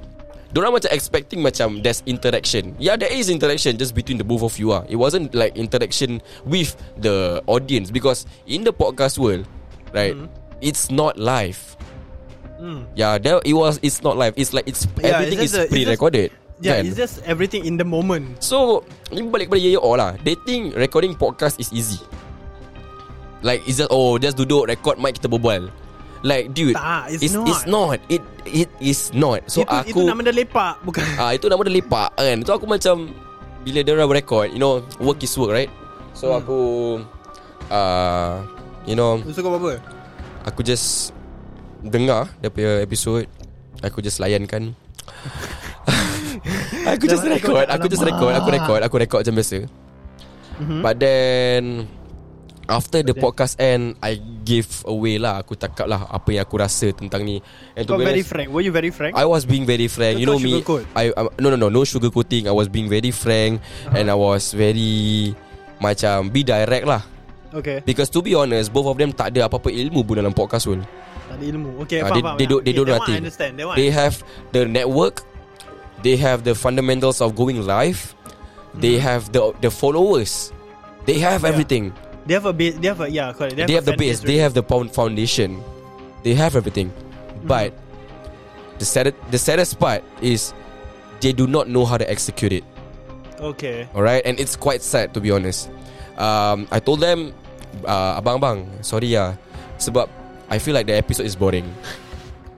Diorang 0.52 0.76
macam 0.76 0.92
expecting 0.92 1.40
macam 1.40 1.80
There's 1.80 2.04
interaction 2.04 2.76
Yeah 2.76 3.00
there 3.00 3.08
is 3.08 3.32
interaction 3.32 3.80
Just 3.80 3.96
between 3.96 4.20
the 4.20 4.28
both 4.28 4.44
of 4.44 4.60
you 4.60 4.76
ah. 4.76 4.84
It 4.92 5.00
wasn't 5.00 5.32
like 5.32 5.56
interaction 5.56 6.20
With 6.44 6.76
the 7.00 7.40
audience 7.48 7.88
Because 7.88 8.28
In 8.44 8.68
the 8.68 8.76
podcast 8.76 9.16
world 9.16 9.48
Right 9.96 10.12
It's 10.60 10.88
not 10.88 11.16
live 11.16 11.58
Mm. 12.58 12.90
Yeah 12.98 13.22
there, 13.22 13.38
It 13.46 13.54
was 13.54 13.78
It's 13.78 14.02
not 14.02 14.18
live 14.18 14.34
It's 14.34 14.50
like 14.50 14.66
it's 14.66 14.82
Yeah, 14.98 15.22
Everything 15.22 15.38
it's 15.46 15.54
is 15.54 15.54
a- 15.54 15.62
it's 15.62 15.70
just- 15.70 15.70
pre-recorded 15.70 16.28
Yeah, 16.58 16.82
kan? 16.82 16.90
it's 16.90 16.98
just 16.98 17.14
everything 17.22 17.62
in 17.62 17.78
the 17.78 17.86
moment. 17.86 18.42
So 18.42 18.82
Ni 19.14 19.22
balik 19.22 19.46
kepada 19.46 19.62
Ye 19.62 19.70
Ye 19.74 19.80
Oh 19.80 19.94
lah 19.94 20.18
They 20.18 20.34
think 20.34 20.74
recording 20.74 21.14
podcast 21.14 21.62
is 21.62 21.70
easy 21.70 22.02
Like 23.46 23.62
it's 23.62 23.78
just 23.78 23.94
Oh 23.94 24.18
just 24.18 24.34
duduk 24.34 24.66
record 24.66 24.98
mic 24.98 25.14
kita 25.14 25.30
berbual 25.30 25.70
Like 26.26 26.50
dude 26.50 26.74
Tak, 26.74 27.14
it's 27.14 27.22
it's, 27.22 27.38
not. 27.38 27.46
it's 27.46 27.62
not 27.62 27.96
It 28.10 28.22
it 28.42 28.66
is 28.82 29.14
not 29.14 29.46
So 29.46 29.62
itu, 29.62 29.70
aku 29.70 29.86
itu 29.94 30.02
nama 30.02 30.18
dia 30.26 30.34
lepak, 30.34 30.82
bukan? 30.82 31.06
ah 31.14 31.30
Itu 31.30 31.46
nama 31.46 31.62
dia 31.62 31.78
lepak 31.78 32.08
kan 32.18 32.36
So 32.42 32.58
aku 32.58 32.66
macam 32.66 33.14
Bila 33.62 33.86
dia 33.86 33.94
orang 33.94 34.10
record 34.10 34.50
You 34.50 34.58
know 34.58 34.82
Work 34.98 35.22
is 35.22 35.30
work 35.38 35.54
right 35.54 35.70
So 36.10 36.34
Hmm. 36.34 36.42
aku 36.42 36.58
uh, 37.70 38.42
You 38.82 38.98
know 38.98 39.22
Musuh 39.22 39.46
kau 39.46 39.54
apa? 39.54 39.78
Aku 40.44 40.60
just 40.62 41.10
Dengar 41.80 42.28
Dia 42.38 42.50
punya 42.50 42.82
episode 42.82 43.26
Aku 43.80 43.98
just 43.98 44.18
layankan 44.18 44.74
Aku 46.94 47.04
just 47.06 47.24
record. 47.24 47.66
Aku 47.68 47.86
just 47.86 48.02
record 48.02 48.32
Aku 48.34 48.48
record 48.50 48.80
Aku 48.82 48.96
record 48.98 49.20
macam 49.24 49.36
biasa 49.38 49.58
Mhm. 50.58 50.82
But 50.82 50.98
then 50.98 51.86
After 52.66 52.98
the 53.00 53.14
podcast 53.14 53.62
end 53.62 53.94
I 54.02 54.18
give 54.42 54.66
away 54.84 55.14
lah 55.22 55.38
Aku 55.38 55.54
cakap 55.54 55.86
lah 55.86 56.10
Apa 56.10 56.34
yang 56.34 56.42
aku 56.42 56.58
rasa 56.58 56.90
tentang 56.90 57.22
ni 57.22 57.38
And 57.78 57.86
to 57.86 57.94
Kau 57.94 58.02
be 58.02 58.02
very 58.02 58.26
honest, 58.26 58.34
frank. 58.34 58.48
Were 58.50 58.66
you 58.66 58.74
very 58.74 58.90
frank? 58.90 59.14
I 59.14 59.22
was 59.22 59.46
being 59.46 59.62
very 59.62 59.86
frank 59.86 60.18
You 60.18 60.26
Kau 60.26 60.34
know 60.34 60.42
me? 60.42 60.58
I, 60.98 61.14
I 61.14 61.30
No 61.38 61.48
no 61.48 61.56
no 61.56 61.70
No 61.70 61.86
sugar 61.86 62.10
coating 62.10 62.50
I 62.50 62.54
was 62.54 62.66
being 62.66 62.90
very 62.90 63.14
frank 63.14 63.62
Uh-huh. 63.62 63.94
And 64.02 64.10
I 64.10 64.18
was 64.18 64.50
very 64.50 65.30
Macam 65.78 66.34
Be 66.34 66.42
direct 66.42 66.90
lah 66.90 67.06
okay. 67.54 67.80
Because 67.84 68.08
to 68.10 68.20
be 68.20 68.34
honest 68.34 68.72
Both 68.72 68.86
of 68.88 68.96
them 68.98 69.12
tak 69.12 69.32
ada 69.34 69.48
apa-apa 69.48 69.72
ilmu 69.72 70.04
pun 70.04 70.20
dalam 70.20 70.32
podcast 70.36 70.68
pun 70.68 70.84
Tak 71.28 71.36
ada 71.36 71.44
ilmu. 71.44 71.70
Okay, 71.84 72.00
ah, 72.00 72.08
faham, 72.08 72.14
they- 72.14 72.24
faham. 72.24 72.36
they 72.40 72.46
don't- 72.48 72.62
they 72.64 72.72
Okay, 72.72 72.78
don't 72.80 72.88
that 72.88 72.96
know 72.96 73.04
one 73.04 73.08
I 73.08 73.12
nothing. 73.12 73.22
understand. 73.28 73.52
That. 73.60 73.76
They 73.76 73.88
have 73.92 74.14
the 74.56 74.62
network. 74.64 75.16
They 76.00 76.16
have 76.16 76.40
the 76.46 76.54
fundamentals 76.56 77.20
of 77.20 77.36
going 77.36 77.60
live. 77.68 78.16
They 78.72 78.96
mm. 78.96 79.04
have 79.04 79.28
the 79.34 79.52
the 79.60 79.68
followers. 79.68 80.54
They 81.04 81.20
have 81.20 81.44
Yeah. 81.44 81.52
everything. 81.52 81.84
They 82.24 82.32
have 82.36 82.48
a 82.48 82.54
base. 82.56 82.76
They 82.80 82.88
have 82.88 83.00
a 83.04 83.08
yeah, 83.12 83.32
correct. 83.36 83.56
They 83.60 83.76
have, 83.76 83.88
a 83.88 83.92
the 83.92 83.96
fan 83.96 84.04
base. 84.08 84.20
They 84.24 84.38
have 84.40 84.52
the 84.56 84.64
foundation. 84.92 85.60
They 86.24 86.32
have 86.32 86.56
everything. 86.56 86.92
Mm. 86.92 87.48
But 87.48 87.76
the 88.80 88.86
sad 88.88 89.12
the 89.28 89.40
saddest 89.40 89.76
part 89.76 90.00
is 90.24 90.52
they 91.20 91.32
do 91.36 91.44
not 91.48 91.68
know 91.68 91.84
how 91.84 92.00
to 92.00 92.06
execute 92.08 92.52
it. 92.52 92.64
Okay. 93.40 93.84
All 93.94 94.02
right, 94.02 94.22
and 94.24 94.38
it's 94.38 94.56
quite 94.56 94.80
sad 94.80 95.12
to 95.14 95.20
be 95.20 95.30
honest. 95.30 95.68
Um, 96.18 96.66
I 96.68 96.82
told 96.82 96.98
them, 96.98 97.30
uh, 97.86 98.18
abang 98.18 98.42
abang, 98.42 98.58
sorry 98.82 99.14
ya, 99.14 99.38
sebab 99.78 100.10
I 100.50 100.58
feel 100.58 100.74
like 100.74 100.84
the 100.84 100.98
episode 100.98 101.24
is 101.24 101.38
boring. 101.38 101.62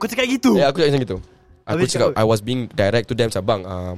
Kau 0.01 0.09
cakap 0.09 0.25
gitu. 0.25 0.57
Ya 0.57 0.73
aku 0.73 0.81
cakap 0.81 0.97
macam 0.97 1.03
gitu 1.05 1.17
Aku 1.61 1.77
Habis 1.77 1.93
cakap 1.93 2.09
I 2.17 2.25
was 2.25 2.41
being 2.41 2.65
direct 2.73 3.05
to 3.05 3.13
them 3.13 3.29
Macam 3.29 3.45
bang 3.45 3.61
um, 3.69 3.97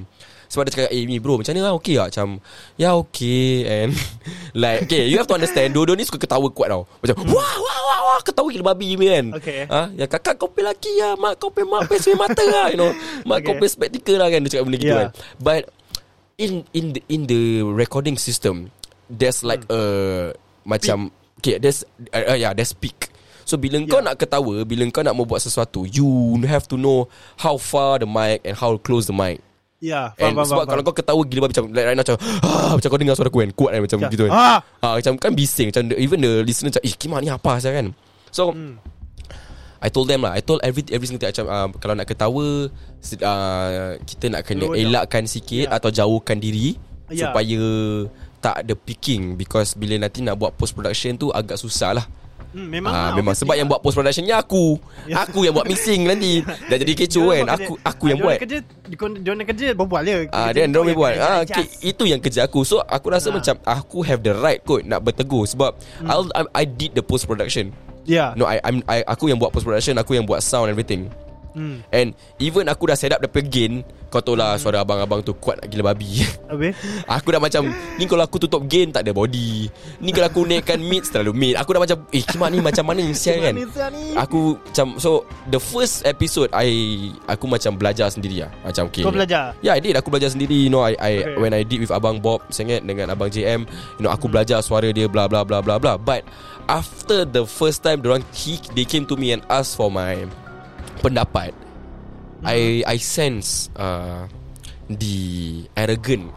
Sebab 0.52 0.68
dia 0.68 0.72
cakap 0.76 0.92
Eh 0.92 1.08
ni 1.08 1.16
bro 1.16 1.40
Macam 1.40 1.56
mana 1.56 1.72
lah 1.72 1.74
okay 1.80 1.96
lah 1.96 2.12
Macam 2.12 2.44
Ya 2.76 2.92
okay 2.92 3.64
And 3.64 3.96
Like 4.68 4.84
Okay 4.84 5.08
you 5.08 5.16
have 5.16 5.32
to 5.32 5.36
understand 5.40 5.72
Dua-dua 5.80 5.96
ni 5.96 6.04
suka 6.04 6.20
ketawa 6.20 6.44
kuat 6.52 6.76
tau 6.76 6.84
Macam 7.00 7.24
Wah 7.24 7.56
wah 7.56 7.80
wah 7.88 8.00
wah 8.04 8.20
Ketawa 8.20 8.52
gila 8.52 8.76
babi 8.76 9.00
ni 9.00 9.08
kan 9.08 9.26
Okay. 9.40 9.64
ha? 9.72 9.88
Ya 9.96 10.12
kakak 10.12 10.36
kau 10.36 10.52
pay 10.52 10.68
laki 10.68 10.92
lah 11.00 11.16
Mak 11.16 11.40
kau 11.40 11.56
pay 11.56 11.64
mak 11.64 11.88
pay 11.88 11.96
seri 12.04 12.20
mata 12.20 12.44
lah 12.44 12.68
You 12.68 12.84
know 12.84 12.92
Mak 13.32 13.40
Okay. 13.40 13.48
kau 13.48 13.56
pay 13.64 13.70
spectacle 13.72 14.20
lah 14.20 14.28
kan 14.28 14.44
Dia 14.44 14.50
cakap 14.52 14.64
benda 14.68 14.78
gitu 14.84 14.92
Yeah. 14.92 15.00
kan 15.00 15.10
But 15.40 15.62
In 16.36 16.68
in 16.76 16.98
the, 16.98 17.02
in 17.08 17.22
the 17.32 17.64
recording 17.64 18.20
system 18.20 18.76
There's 19.14 19.46
like 19.46 19.62
a 19.70 19.82
Macam 20.64 21.14
Okay 21.38 21.58
there's 21.58 21.86
uh, 22.10 22.34
uh, 22.34 22.36
Yeah 22.36 22.52
there's 22.52 22.74
peak 22.74 23.14
So 23.44 23.56
bila 23.56 23.78
yeah. 23.78 23.86
kau 23.86 24.00
Yeah. 24.00 24.08
nak 24.10 24.16
ketawa 24.18 24.64
Bila 24.64 24.82
kau 24.90 25.04
nak 25.04 25.14
membuat 25.14 25.40
sesuatu 25.40 25.86
You 25.86 26.08
have 26.44 26.66
to 26.66 26.76
know 26.76 27.06
How 27.38 27.56
far 27.56 28.00
the 28.00 28.08
mic 28.08 28.42
And 28.42 28.56
how 28.56 28.74
close 28.78 29.06
the 29.06 29.14
mic 29.14 29.44
Yeah, 29.78 30.16
And 30.16 30.32
faham, 30.32 30.34
faham, 30.34 30.48
sebab 30.48 30.58
faham, 30.58 30.72
kalau 30.72 30.84
kau 30.84 30.96
ketawa 30.96 31.22
gila 31.24 31.40
macam 31.46 31.64
like 31.70 31.84
right 31.84 31.94
now 31.94 32.08
macam 32.08 32.16
ah, 32.40 32.72
macam 32.72 32.88
kau 32.88 32.96
dengar 32.98 33.16
suara 33.20 33.28
aku 33.28 33.40
kan 33.44 33.52
kuat 33.52 33.72
kan 33.76 33.82
macam 33.84 33.98
Macam, 34.00 34.12
gitu 34.16 34.24
kan. 34.24 34.32
ah! 34.32 34.60
Ah 34.80 34.94
macam 34.96 35.14
kan 35.20 35.32
bising 35.36 35.68
macam 35.76 35.84
the, 35.92 35.96
even 36.00 36.18
the 36.18 36.40
listener 36.40 36.72
macam 36.72 36.84
eh 36.88 36.94
kimak 36.96 37.20
ni 37.20 37.28
apa 37.28 37.52
sah 37.60 37.68
kan. 37.70 37.92
So 38.32 38.56
Hmm. 38.56 38.80
I 39.84 39.92
told 39.92 40.08
them 40.08 40.24
lah 40.24 40.32
I 40.32 40.40
told 40.40 40.64
every 40.64 40.88
every 40.88 41.04
single 41.04 41.20
thing 41.20 41.36
macam 41.36 41.52
uh, 41.52 41.68
Kalau 41.76 41.92
nak 41.92 42.08
ketawa 42.08 42.72
uh, 42.72 43.90
Kita 44.00 44.26
nak 44.32 44.48
kena 44.48 44.72
down. 44.72 44.80
elakkan 44.80 45.28
sikit 45.28 45.68
Ya. 45.68 45.76
Atau 45.76 45.92
jauhkan 45.92 46.40
diri 46.40 46.80
Ya. 47.12 47.28
Supaya 47.28 47.60
Tak 48.44 48.56
ada 48.60 48.76
picking 48.76 49.34
Because 49.34 49.74
bila 49.74 49.96
nanti 49.98 50.20
nak 50.20 50.36
buat 50.36 50.52
post 50.54 50.76
production 50.76 51.16
tu 51.16 51.32
Agak 51.32 51.56
susah 51.56 51.96
lah 51.96 52.08
Hmm, 52.54 52.70
memang 52.70 52.94
Ah, 52.94 53.10
lah, 53.10 53.18
memang 53.18 53.34
sebab 53.34 53.58
yang 53.58 53.66
lah. 53.66 53.74
buat 53.74 53.82
post 53.82 53.98
production 53.98 54.22
ni 54.22 54.30
aku. 54.30 54.78
Ya. 55.10 55.26
Aku 55.26 55.42
yang 55.42 55.58
buat 55.58 55.66
mixing 55.66 56.06
nanti. 56.06 56.46
Dah 56.70 56.78
jadi 56.78 56.94
kecoh 56.94 57.34
kan. 57.34 57.46
Aku 57.50 57.74
kerja- 57.74 57.82
aku 57.82 58.04
Ah, 58.04 58.10
yang 58.14 58.20
buat. 58.22 58.38
kerja 58.38 58.58
Diorang 58.94 59.38
nak 59.42 59.48
kerja 59.50 59.66
Berbual 59.74 60.02
je 60.06 60.14
Ah, 60.30 60.54
Kerja 60.54 60.54
dia 60.54 60.70
dia 60.70 60.70
yang 60.70 60.94
buat. 60.94 61.14
Ah, 61.18 61.42
adjust. 61.42 61.50
okay, 61.50 61.66
itu 61.82 62.04
yang 62.06 62.22
kerja 62.22 62.46
aku. 62.46 62.62
So 62.62 62.78
aku 62.80 63.10
rasa 63.10 63.34
Ah. 63.34 63.42
macam 63.42 63.58
aku 63.58 64.06
have 64.06 64.22
the 64.22 64.38
right 64.38 64.62
kot 64.62 64.86
nak 64.86 65.02
bertegur 65.02 65.50
sebab 65.50 65.74
I'll, 66.06 66.30
I, 66.30 66.62
I 66.62 66.70
did 66.70 66.94
the 66.94 67.02
post 67.02 67.26
production. 67.26 67.74
Ya 68.06 68.38
No, 68.38 68.46
I 68.46 68.62
I'm 68.62 68.86
I, 68.86 69.02
aku 69.02 69.34
yang 69.34 69.42
buat 69.42 69.50
post 69.50 69.66
production, 69.66 69.98
aku 69.98 70.14
yang 70.14 70.30
buat 70.30 70.38
sound 70.38 70.70
everything. 70.70 71.10
Hmm. 71.54 71.86
And 71.94 72.18
even 72.42 72.66
aku 72.66 72.90
dah 72.90 72.98
set 72.98 73.14
up 73.14 73.22
the 73.22 73.30
gain 73.46 73.86
Kau 74.14 74.22
tahu 74.22 74.38
lah 74.38 74.62
suara 74.62 74.86
abang-abang 74.86 75.26
tu 75.26 75.34
kuat 75.34 75.58
gila 75.66 75.90
babi. 75.90 76.22
Habis? 76.54 76.78
Aku 77.10 77.34
dah 77.34 77.42
macam 77.42 77.66
Ni 77.98 78.06
kalau 78.06 78.22
aku 78.22 78.38
tutup 78.38 78.62
gain 78.70 78.94
tak 78.94 79.02
ada 79.02 79.10
body. 79.10 79.74
Ni 79.98 80.14
kalau 80.14 80.30
aku 80.30 80.46
naikkan 80.46 80.78
mid 80.78 81.02
terlalu 81.10 81.34
mid. 81.34 81.56
Aku 81.58 81.74
dah 81.74 81.82
macam 81.82 81.98
Eh 82.14 82.22
kimak 82.22 82.54
ni 82.54 82.62
macam 82.62 82.86
mana 82.86 83.02
ni 83.02 83.18
sial 83.18 83.42
kan? 83.42 83.58
ni? 83.58 83.66
Aku 84.14 84.62
macam 84.62 85.02
So 85.02 85.26
the 85.50 85.58
first 85.58 86.06
episode 86.06 86.54
I 86.54 87.10
Aku 87.26 87.50
macam 87.50 87.74
belajar 87.74 88.14
sendiri 88.14 88.46
lah. 88.46 88.54
Macam 88.62 88.86
okay. 88.86 89.02
Kau 89.02 89.10
belajar? 89.10 89.58
Ya 89.66 89.74
yeah, 89.74 89.74
I 89.74 89.82
did. 89.82 89.98
Aku 89.98 90.14
belajar 90.14 90.30
sendiri 90.30 90.62
You 90.62 90.70
know 90.70 90.86
I, 90.86 90.94
I 91.02 91.14
Okay. 91.24 91.40
When 91.42 91.54
I 91.58 91.66
did 91.66 91.82
with 91.82 91.90
Abang 91.90 92.22
Bob 92.22 92.46
Sengit 92.54 92.86
dengan 92.86 93.10
Abang 93.10 93.34
JM 93.34 93.66
You 93.98 94.02
know 94.06 94.14
aku 94.14 94.30
belajar 94.30 94.62
suara 94.62 94.94
dia 94.94 95.10
Bla 95.10 95.26
bla 95.26 95.42
bla 95.42 95.58
bla 95.58 95.82
bla. 95.82 95.98
But 95.98 96.22
After 96.70 97.26
the 97.26 97.50
first 97.50 97.82
time 97.82 98.06
Diorang 98.06 98.22
he, 98.30 98.62
They 98.78 98.86
came 98.86 99.10
to 99.10 99.18
me 99.18 99.34
and 99.34 99.42
asked 99.50 99.74
for 99.74 99.90
my 99.90 100.30
Pendapat 101.04 101.52
I 102.44 102.84
I 102.84 102.98
sense 103.00 103.72
uh, 103.80 104.28
The 104.92 105.64
Arrogant. 105.80 106.28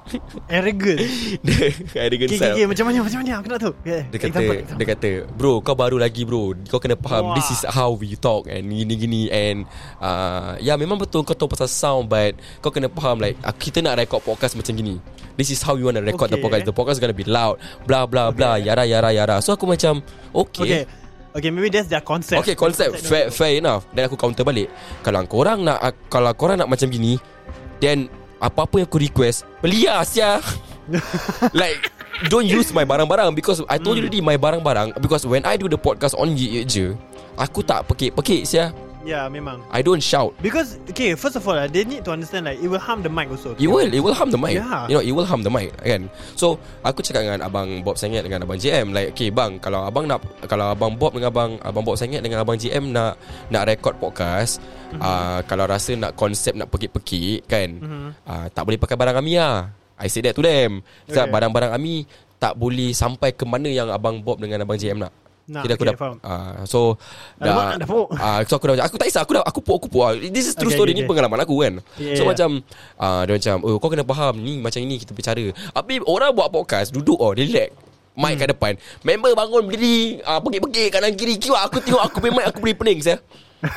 Arrogant? 0.48 1.02
The 1.42 1.74
arrogant 1.98 2.30
Okay, 2.30 2.38
okay, 2.38 2.52
okay, 2.56 2.66
macam 2.70 2.84
mana, 2.88 2.98
macam 3.02 3.18
mana? 3.20 3.32
Aku 3.42 3.48
nak 3.50 3.60
tahu. 3.60 3.74
Okay. 3.82 4.00
dia 4.06 4.18
kata 4.22 4.26
example, 4.38 4.58
Dia 4.78 4.86
kata 4.86 5.10
Bro 5.34 5.52
kau 5.66 5.74
baru 5.74 5.98
lagi 5.98 6.22
bro. 6.22 6.54
Kau 6.70 6.78
kena 6.78 6.94
faham. 6.94 7.34
Wah. 7.34 7.36
This 7.36 7.50
is 7.52 7.66
how 7.66 7.90
we 7.92 8.14
talk 8.14 8.46
And 8.46 8.70
gini-gini 8.70 9.28
And 9.28 9.66
uh, 9.98 10.56
Ya 10.62 10.78
memang 10.78 10.96
betul 10.96 11.26
Kau 11.26 11.34
tahu 11.34 11.50
pasal 11.52 11.66
sound 11.68 12.06
But 12.06 12.38
Kau 12.62 12.70
kena 12.70 12.86
faham 12.86 13.18
like 13.18 13.34
uh, 13.42 13.52
Kita 13.52 13.82
nak 13.82 13.98
record 13.98 14.22
podcast 14.24 14.54
macam 14.54 14.72
gini. 14.78 15.02
This 15.34 15.50
is 15.50 15.60
how 15.60 15.74
you 15.74 15.90
want 15.90 15.98
to 15.98 16.02
record 16.06 16.30
the 16.30 16.38
Okay. 16.38 16.46
podcast. 16.46 16.64
The 16.66 16.74
podcast 16.74 16.96
is 16.98 17.02
gonna 17.02 17.14
be 17.18 17.26
loud. 17.26 17.58
Blah 17.86 18.06
blah 18.10 18.30
blah. 18.34 18.58
Yara 18.58 18.82
yara 18.86 19.10
yara. 19.10 19.38
So 19.42 19.54
aku 19.54 19.66
macam 19.66 20.06
Okay. 20.32 20.86
Okay 20.86 21.07
Okay, 21.38 21.48
maybe 21.48 21.70
that's 21.70 21.86
their 21.86 22.02
concept. 22.02 22.42
Okay 22.42 22.52
concept. 22.52 22.98
Fair, 23.06 23.30
fair 23.30 23.62
enough. 23.62 23.86
Dan 23.94 24.10
aku 24.10 24.18
counter 24.18 24.42
balik. 24.42 24.66
Kalau 25.00 25.22
korang 25.24 25.62
nak 25.62 25.78
Kalau 26.10 26.34
korang 26.34 26.58
nak 26.58 26.66
macam 26.66 26.90
gini 26.90 27.14
Then 27.78 28.10
Apa-apa 28.38 28.82
yang 28.82 28.90
aku 28.90 28.98
request 28.98 29.46
Belia 29.58 30.02
sia 30.02 30.42
Like 31.58 31.90
Don't 32.26 32.46
use 32.46 32.74
my 32.74 32.82
barang-barang 32.82 33.30
Because 33.34 33.62
I 33.70 33.78
told 33.78 33.98
you 33.98 34.06
Hmm. 34.06 34.10
already 34.10 34.20
My 34.20 34.34
barang-barang 34.34 34.98
Because 34.98 35.22
when 35.22 35.46
I 35.46 35.54
do 35.54 35.70
the 35.70 35.78
podcast 35.78 36.18
On 36.18 36.26
Ye 36.26 36.58
Ye 36.58 36.62
Je 36.66 36.86
Aku 37.38 37.62
tak 37.62 37.86
pekik-pekik 37.86 38.42
sia 38.42 38.74
Yeah, 39.06 39.30
memang. 39.30 39.62
I 39.70 39.80
don't 39.80 40.02
shout. 40.02 40.34
Because 40.38 40.74
Okay 40.90 41.14
first 41.14 41.38
of 41.38 41.46
all 41.46 41.54
uh, 41.54 41.66
They 41.66 41.86
need 41.86 42.02
to 42.02 42.10
understand 42.10 42.46
like 42.46 42.58
It 42.58 42.66
will 42.66 42.82
harm 42.82 43.00
the 43.00 43.08
mic 43.08 43.30
also. 43.30 43.54
It 43.54 43.66
will 43.66 43.86
It 43.86 44.02
will 44.02 44.16
harm 44.16 44.28
the 44.28 44.36
mic. 44.36 44.58
Yeah. 44.58 44.90
You 44.90 44.98
know 44.98 45.04
it 45.04 45.14
will 45.14 45.24
harm 45.24 45.42
the 45.42 45.50
mic 45.50 45.70
Kan? 45.78 46.10
So 46.34 46.58
Aku 46.82 47.00
cakap 47.00 47.22
dengan 47.22 47.40
Abang 47.40 47.80
Bob 47.80 47.94
Sengit 47.94 48.26
Dengan 48.26 48.42
Abang 48.42 48.58
JM 48.58 48.90
Like 48.90 49.14
okay 49.14 49.30
bang 49.30 49.56
Kalau 49.58 49.86
abang 49.86 50.04
nak 50.04 50.18
Kalau 50.44 50.74
Abang 50.74 50.98
Bob 50.98 51.14
dengan 51.14 51.30
Abang 51.30 51.62
Abang 51.62 51.84
Bob 51.84 51.94
Sengit 51.94 52.20
Dengan 52.20 52.42
Abang 52.42 52.58
JM 52.58 52.90
Nak 52.90 53.14
Nak 53.48 53.62
record 53.66 53.96
podcast 53.96 54.58
Mhm. 54.88 55.04
uh, 55.04 55.40
Kalau 55.44 55.68
rasa 55.68 55.92
nak 55.94 56.16
konsep 56.16 56.56
Nak 56.56 56.66
pekik-pekik 56.68 57.44
Kan? 57.44 57.68
Mhm. 57.78 58.08
uh, 58.24 58.46
Tak 58.50 58.64
boleh 58.64 58.80
pakai 58.80 58.96
barang 58.96 59.20
Ami 59.20 59.36
lah. 59.36 59.68
I 60.00 60.06
say 60.06 60.22
that 60.22 60.32
to 60.32 60.40
them. 60.40 60.80
Sebab 61.06 61.28
Okay. 61.28 61.32
barang-barang 61.34 61.70
Ami 61.70 62.08
Tak 62.36 62.56
boleh 62.56 62.90
sampai 62.90 63.30
ke 63.30 63.44
mana 63.44 63.68
Yang 63.68 63.92
Abang 63.92 64.18
Bob 64.18 64.40
dengan 64.40 64.64
Abang 64.64 64.74
JM 64.74 64.98
nak 64.98 65.12
Nak, 65.48 65.64
Kira 65.64 65.72
aku 65.74 65.80
okay, 65.80 65.90
dah 65.90 65.96
faham. 65.96 66.16
uh, 66.20 66.52
So 66.62 67.00
dah 67.34 67.80
pok. 67.82 68.12
uh, 68.12 68.40
So 68.44 68.54
aku 68.54 68.64
dah 68.68 68.72
macam 68.76 68.86
Aku 68.86 68.96
tak 68.96 69.06
kisah 69.08 69.22
Aku 69.24 69.32
dah 69.32 69.40
aku 69.40 69.60
pok 69.60 69.76
aku 69.80 69.88
pok 69.88 70.12
This 70.28 70.44
is 70.44 70.52
true 70.52 70.68
Okay, 70.68 70.76
story 70.76 70.92
okay, 70.92 71.00
Ni 71.00 71.02
okay. 71.02 71.08
pengalaman 71.08 71.40
aku 71.40 71.56
kan 71.58 71.72
Yeah, 71.96 72.14
So 72.14 72.22
yeah. 72.22 72.28
macam 72.28 72.48
uh, 72.94 73.22
Dia 73.24 73.34
macam 73.34 73.56
Oh 73.62 73.76
kau 73.76 73.88
kena 73.88 74.04
faham 74.04 74.34
Ni 74.36 74.60
macam 74.60 74.76
ini 74.78 75.00
kita 75.00 75.10
bicara 75.10 75.40
Habis 75.72 76.04
orang 76.04 76.30
buat 76.30 76.48
podcast 76.48 76.92
Duduk 76.92 77.16
oh 77.16 77.32
Relax 77.32 77.72
Mic 78.12 78.28
Hmm. 78.28 78.36
kat 78.36 78.48
depan 78.50 78.72
Member 79.00 79.32
bangun 79.32 79.62
berdiri 79.64 79.96
uh, 80.20 80.36
Pekik-pekik 80.38 80.88
kanan 80.90 81.12
kiri 81.14 81.38
Kiwa 81.38 81.64
aku 81.64 81.78
tengok 81.78 82.02
Aku 82.02 82.18
punya 82.18 82.34
mic 82.34 82.46
Aku 82.46 82.58
beri 82.58 82.74
pening 82.74 83.00
saya 83.00 83.16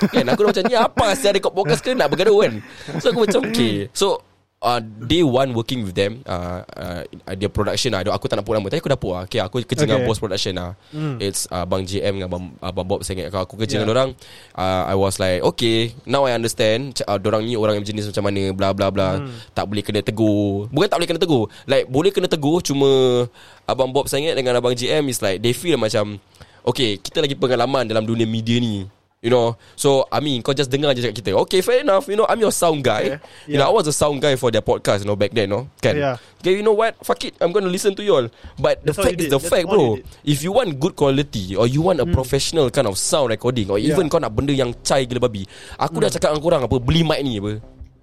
Kan 0.10 0.26
aku 0.28 0.44
dah 0.44 0.50
macam 0.52 0.64
ni 0.66 0.76
Apa 0.76 1.06
saya 1.14 1.32
record 1.32 1.54
podcast 1.54 1.80
ke 1.80 1.94
Nak 1.94 2.10
bergaduh 2.10 2.42
kan 2.42 2.54
So 2.98 3.10
aku 3.10 3.24
macam 3.24 3.48
Okay 3.48 3.88
So 3.92 4.20
Uh, 4.62 4.78
day 5.10 5.26
one 5.26 5.58
working 5.58 5.82
with 5.82 5.98
them 5.98 6.22
uh, 6.30 6.62
uh, 6.78 7.02
Dia 7.34 7.50
production 7.50 7.98
lah 7.98 8.06
Aku 8.14 8.30
tak 8.30 8.38
nak 8.38 8.46
put 8.46 8.54
nama 8.54 8.70
Tapi 8.70 8.78
aku 8.78 8.94
dah 8.94 9.02
lah 9.10 9.22
okay, 9.26 9.42
Aku 9.42 9.58
kerja 9.66 9.90
dengan 9.90 10.06
Okay. 10.06 10.14
post 10.14 10.22
production 10.22 10.54
lah 10.54 10.78
Hmm. 10.94 11.18
It's 11.18 11.50
uh, 11.50 11.66
Bang 11.66 11.82
JM 11.82 12.22
dengan 12.22 12.30
Abang, 12.30 12.54
Abang 12.62 12.86
Bob 12.86 13.02
Sangat 13.02 13.34
Kalau 13.34 13.50
aku 13.50 13.58
kerja 13.58 13.82
Yeah. 13.82 13.90
dengan 13.90 13.98
orang 13.98 14.10
uh, 14.54 14.84
I 14.86 14.94
was 14.94 15.18
like 15.18 15.42
Okay 15.42 15.98
Now 16.06 16.30
I 16.30 16.38
understand 16.38 16.94
uh, 17.10 17.18
Dorang 17.18 17.42
ni 17.42 17.58
orang 17.58 17.82
yang 17.82 17.90
jenis 17.90 18.06
macam 18.14 18.30
mana 18.30 18.54
Bla 18.54 18.70
bla 18.70 18.94
bla 18.94 19.18
Hmm. 19.18 19.34
Tak 19.58 19.66
boleh 19.66 19.82
kena 19.82 20.06
tegur 20.06 20.70
Bukan 20.70 20.86
tak 20.86 21.02
boleh 21.02 21.10
kena 21.10 21.18
tegur 21.18 21.50
Like 21.66 21.90
boleh 21.90 22.14
kena 22.14 22.30
tegur 22.30 22.62
Cuma 22.62 23.26
Abang 23.66 23.90
Bob 23.90 24.06
Sangat 24.06 24.38
dengan 24.38 24.54
Abang 24.54 24.78
JM 24.78 25.10
Is 25.10 25.26
like 25.26 25.42
They 25.42 25.58
feel 25.58 25.82
macam 25.82 26.22
Okay 26.62 27.02
Kita 27.02 27.18
lagi 27.18 27.34
pengalaman 27.34 27.90
Dalam 27.90 28.06
dunia 28.06 28.30
media 28.30 28.62
ni 28.62 28.86
You 29.22 29.30
know 29.30 29.54
So 29.78 30.10
I 30.10 30.18
mean 30.18 30.42
Kau 30.42 30.50
just 30.50 30.74
dengar 30.74 30.98
je 30.98 31.06
cakap 31.06 31.14
kita 31.22 31.30
Okay 31.46 31.62
fair 31.62 31.86
enough 31.86 32.10
You 32.10 32.18
know 32.18 32.26
I'm 32.26 32.42
your 32.42 32.50
sound 32.50 32.82
guy 32.82 33.22
Okay. 33.22 33.54
You 33.54 33.62
know 33.62 33.70
Yeah. 33.70 33.70
I 33.70 33.78
was 33.78 33.86
a 33.86 33.94
sound 33.94 34.18
guy 34.18 34.34
For 34.34 34.50
their 34.50 34.66
podcast 34.66 35.06
You 35.06 35.08
know 35.08 35.16
back 35.16 35.30
then 35.30 35.54
no? 35.54 35.70
Kan 35.78 35.94
Yeah. 35.94 36.18
Okay 36.42 36.58
you 36.58 36.66
know 36.66 36.74
what 36.74 36.98
Fuck 37.06 37.30
it 37.30 37.38
I'm 37.38 37.54
gonna 37.54 37.70
listen 37.70 37.94
to 37.94 38.02
you 38.02 38.18
all 38.18 38.28
But 38.58 38.82
the 38.82 38.90
That's 38.90 38.98
all 38.98 39.06
fact 39.06 39.22
is 39.22 39.30
the 39.30 39.38
That's 39.38 39.46
fact 39.46 39.70
bro. 39.70 40.02
If 40.26 40.42
you 40.42 40.50
want 40.50 40.74
good 40.82 40.98
quality 40.98 41.54
Or 41.54 41.70
you 41.70 41.86
want 41.86 42.02
a 42.02 42.10
professional 42.10 42.74
kind 42.74 42.90
of 42.90 42.98
sound 42.98 43.30
recording 43.30 43.70
Or 43.70 43.78
even 43.78 44.10
Yeah. 44.10 44.10
kau 44.10 44.18
nak 44.18 44.34
benda 44.34 44.58
yang 44.58 44.74
cai 44.82 45.06
gila 45.06 45.22
babi 45.22 45.46
Aku 45.78 46.02
dah 46.02 46.10
cakap 46.10 46.34
dengan 46.34 46.42
korang 46.42 46.62
apa 46.66 46.76
Beli 46.82 47.06
mic 47.06 47.22
ni 47.22 47.38
apa 47.38 47.62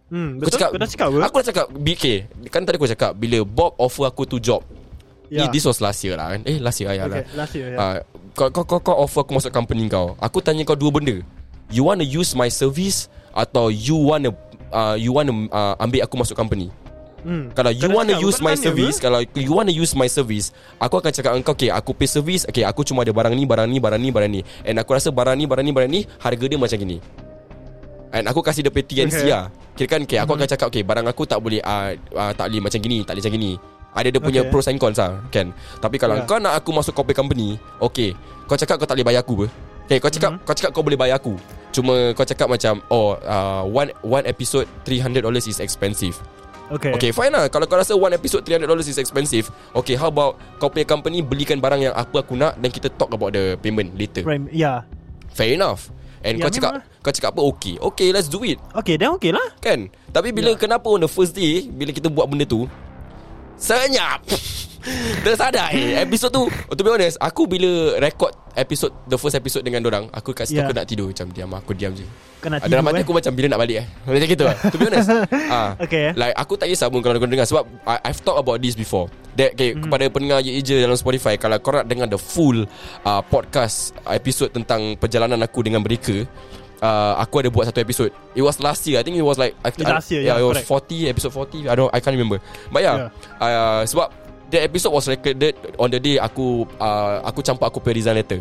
Hmm, 0.08 0.38
betul. 0.40 0.54
cakap 0.56 0.70
Kau 0.70 0.80
dah 0.80 0.88
cakap 0.88 1.06
apa? 1.10 1.18
Aku 1.26 1.34
dah 1.36 1.46
cakap 1.50 1.66
BK 1.74 2.04
Kan 2.48 2.62
tadi 2.62 2.78
aku 2.78 2.86
cakap 2.86 3.12
Bila 3.12 3.42
Bob 3.42 3.74
offer 3.76 4.06
aku 4.06 4.22
tu 4.22 4.38
job 4.38 4.62
Yeah. 5.28 5.50
This 5.52 5.68
was 5.68 5.82
last 5.84 6.00
year 6.00 6.16
lah 6.16 6.32
kan 6.32 6.40
Eh 6.48 6.56
last 6.56 6.80
year 6.80 6.88
ya 6.88 7.04
Okay, 7.04 7.20
lah 7.20 7.36
last 7.36 7.52
year, 7.52 7.68
yeah. 7.76 7.76
Ah, 7.76 7.96
kau, 8.38 8.48
kau, 8.54 8.62
kau, 8.62 8.78
kau 8.78 8.96
offer 9.02 9.26
aku 9.26 9.34
masuk 9.34 9.50
company 9.50 9.90
kau. 9.90 10.14
Aku 10.22 10.38
tanya 10.38 10.62
kau 10.62 10.78
dua 10.78 10.94
benda. 10.94 11.18
You 11.68 11.82
want 11.90 11.98
to 12.00 12.06
use 12.06 12.32
my 12.32 12.48
service 12.48 13.12
Atau 13.36 13.68
you 13.68 13.92
want 13.92 14.24
to 14.24 14.32
uh, 14.72 14.96
You 14.96 15.12
want 15.12 15.28
to 15.28 15.34
uh, 15.52 15.76
ambil 15.76 16.00
aku 16.06 16.16
masuk 16.16 16.32
company? 16.32 16.72
Hmm. 17.20 17.50
Kalau 17.52 17.74
you 17.74 17.90
want 17.90 18.08
to 18.08 18.16
use 18.22 18.38
my 18.38 18.54
service 18.54 19.02
apa? 19.02 19.04
Kalau 19.04 19.20
you 19.36 19.52
want 19.52 19.66
to 19.68 19.74
use 19.74 19.92
my 19.92 20.06
service 20.06 20.54
Aku 20.78 21.02
akan 21.02 21.10
cakap 21.10 21.34
dengan 21.34 21.44
kau 21.44 21.52
Okay 21.58 21.68
aku 21.68 21.92
pay 21.92 22.08
service. 22.08 22.46
Okay 22.46 22.62
aku 22.62 22.86
cuma 22.86 23.02
ada 23.02 23.10
barang 23.10 23.34
ni 23.34 23.44
Barang 23.44 23.68
ni 23.68 23.82
Barang 23.82 24.00
ni 24.00 24.08
Barang 24.14 24.30
ni. 24.30 24.40
And 24.64 24.78
aku 24.78 24.94
rasa 24.94 25.10
barang 25.10 25.34
ni 25.34 25.44
Barang 25.44 25.66
ni 25.66 25.72
Barang 25.74 25.90
ni 25.90 26.06
Harga 26.22 26.44
dia 26.46 26.56
macam 26.56 26.78
gini. 26.78 27.02
And 28.14 28.24
aku 28.24 28.40
kasih 28.40 28.64
dia 28.64 28.72
pay 28.72 28.86
TNC 28.86 29.20
Okay. 29.20 29.28
lah. 29.28 29.52
Kira 29.76 29.88
kan 29.92 30.00
okay, 30.08 30.18
Aku 30.24 30.32
akan 30.32 30.48
cakap 30.48 30.66
Okay 30.72 30.80
barang 30.86 31.04
aku 31.04 31.28
tak 31.28 31.42
boleh 31.42 31.60
uh, 31.60 31.92
uh, 32.16 32.32
Tak 32.32 32.48
boleh 32.48 32.62
macam 32.64 32.80
gini 32.80 33.04
Tak 33.04 33.12
boleh 33.12 33.22
macam 33.28 33.34
gini 33.36 33.52
Ada 33.90 34.08
dia 34.08 34.20
punya 34.20 34.40
Okay. 34.42 34.50
pros 34.50 34.66
and 34.66 34.76
cons 34.76 34.96
lah 34.96 35.18
Kan? 35.28 35.50
Tapi 35.78 35.96
kalau 35.96 36.14
Yeah. 36.14 36.28
kau 36.28 36.36
nak 36.36 36.54
aku 36.54 36.70
masuk 36.70 36.92
corporate 36.92 37.16
company 37.16 37.56
Okay. 37.78 38.12
Kau 38.44 38.54
cakap 38.54 38.76
kau 38.76 38.86
tak 38.86 38.94
boleh 38.94 39.08
bayar 39.08 39.22
aku 39.22 39.34
ber 39.34 39.48
Okay 39.84 39.98
kau 39.98 40.08
cakap 40.08 40.36
Kau 40.42 40.52
cakap 40.52 40.70
kau 40.70 40.84
boleh 40.84 40.94
bayar 40.94 41.16
aku. 41.16 41.34
Cuma 41.68 42.12
kau 42.12 42.22
cakap 42.22 42.46
macam 42.46 42.84
Oh 42.86 43.16
uh, 43.16 43.64
one 43.64 43.88
one 44.02 44.24
episode 44.24 44.68
$300 44.84 45.24
is 45.42 45.58
expensive. 45.58 46.16
Okay. 46.68 46.92
Okay 46.92 47.10
fine 47.10 47.32
lah. 47.32 47.48
Kalau 47.48 47.64
kau 47.64 47.74
rasa 47.74 47.96
one 47.96 48.12
episode 48.12 48.44
$300 48.44 48.68
is 48.84 49.00
expensive 49.00 49.48
Okay 49.72 49.96
how 49.96 50.06
about 50.06 50.36
Kau 50.56 50.68
punya 50.68 50.84
company 50.84 51.24
Belikan 51.24 51.56
barang 51.56 51.80
yang 51.80 51.96
apa 51.96 52.20
aku 52.20 52.36
nak 52.36 52.60
Dan 52.60 52.68
kita 52.68 52.92
talk 52.92 53.08
about 53.08 53.32
the 53.32 53.56
payment 53.58 53.96
later. 53.96 54.20
Right, 54.20 54.44
yeah. 54.52 54.84
Fair 55.32 55.56
enough. 55.56 55.88
And 56.20 56.36
Ya, 56.36 56.44
kau 56.44 56.52
cakap 56.52 56.72
memang 56.76 57.00
Kau 57.00 57.08
cakap 57.10 57.30
apa? 57.32 57.40
Okay. 57.48 57.74
Okay 57.80 58.08
let's 58.10 58.28
do 58.28 58.44
it. 58.44 58.60
Okay, 58.76 59.00
then 59.00 59.08
okay 59.10 59.32
lah. 59.32 59.48
Kan? 59.58 59.88
Tapi 60.12 60.28
bila 60.28 60.52
Ya. 60.52 60.60
kenapa 60.60 60.84
on 60.86 61.00
the 61.00 61.08
first 61.08 61.32
day 61.32 61.64
Bila 61.64 61.88
kita 61.88 62.12
buat 62.12 62.28
benda 62.28 62.44
tu 62.44 62.68
Senyap 63.58 64.22
Tersadar 65.20 65.74
eh 65.74 66.00
Episode 66.00 66.32
tu 66.32 66.44
To 66.70 66.80
be 66.80 66.88
honest 66.88 67.18
Aku 67.18 67.44
bila 67.44 67.98
record 67.98 68.32
Episode 68.54 68.94
The 69.04 69.18
first 69.18 69.34
episode 69.34 69.60
dengan 69.60 69.82
dorang 69.82 70.06
Aku 70.08 70.30
kat 70.30 70.46
situ 70.46 70.56
Ya. 70.56 70.64
aku 70.64 70.72
nak 70.72 70.86
tidur 70.86 71.10
Macam 71.10 71.26
diam 71.28 71.50
Aku 71.52 71.72
diam 71.74 71.92
je 71.92 72.06
Kau 72.38 72.48
nak 72.48 72.62
Dalam 72.62 72.80
tidur, 72.80 72.88
hati 72.88 72.96
eh? 72.96 73.04
aku 73.04 73.12
macam 73.12 73.32
Bila 73.34 73.46
nak 73.50 73.60
balik 73.60 73.76
eh 73.82 73.86
Macam 74.06 74.28
gitu 74.30 74.44
lah 74.46 74.56
To 74.56 74.76
be 74.78 74.84
honest 74.86 75.08
ah, 75.52 75.70
Okay. 75.76 76.14
Like 76.14 76.34
aku 76.34 76.54
tak 76.54 76.66
kisah 76.70 76.86
pun 76.88 77.02
Kalau 77.02 77.18
kau 77.18 77.28
dengar 77.28 77.44
Sebab 77.44 77.64
I, 77.84 77.96
I've 78.06 78.22
talked 78.22 78.38
about 78.38 78.58
this 78.62 78.72
before 78.72 79.10
That 79.34 79.52
okay, 79.52 79.74
Mhm. 79.74 79.82
Kepada 79.84 80.04
pendengar 80.08 80.38
Ye 80.40 80.62
Je 80.62 80.78
dalam 80.78 80.96
Spotify 80.96 81.34
Kalau 81.36 81.58
korang 81.58 81.84
dengar 81.84 82.06
the 82.06 82.16
full 82.16 82.64
uh, 83.02 83.20
Podcast 83.22 83.92
Episode 84.06 84.54
tentang 84.54 84.96
Perjalanan 84.96 85.42
aku 85.42 85.60
dengan 85.60 85.82
mereka 85.82 86.22
uh, 86.80 87.14
Aku 87.20 87.40
ada 87.40 87.48
buat 87.48 87.66
satu 87.66 87.78
episode 87.78 88.10
It 88.32 88.42
was 88.42 88.58
last 88.58 88.86
year 88.86 88.98
I 88.98 89.04
think 89.04 89.16
it 89.16 89.24
was 89.24 89.36
like 89.36 89.54
I, 89.60 89.70
last 89.84 90.10
year, 90.10 90.22
yeah, 90.22 90.36
yeah, 90.36 90.42
It 90.42 90.46
was 90.46 90.62
correct. 90.62 90.88
40 90.90 91.12
Episode 91.12 91.32
40 91.66 91.68
I 91.68 91.74
don't 91.74 91.90
I 91.90 91.98
can't 92.00 92.14
remember 92.14 92.38
But 92.70 92.82
yeah, 92.82 92.96
Uh, 93.38 93.82
Sebab 93.84 94.08
The 94.48 94.64
episode 94.64 94.92
was 94.92 95.04
recorded 95.06 95.54
On 95.76 95.88
the 95.88 96.00
day 96.00 96.16
aku 96.16 96.64
uh, 96.80 97.20
Aku 97.26 97.44
campak 97.44 97.68
aku 97.68 97.78
resign 97.84 98.16
letter 98.16 98.40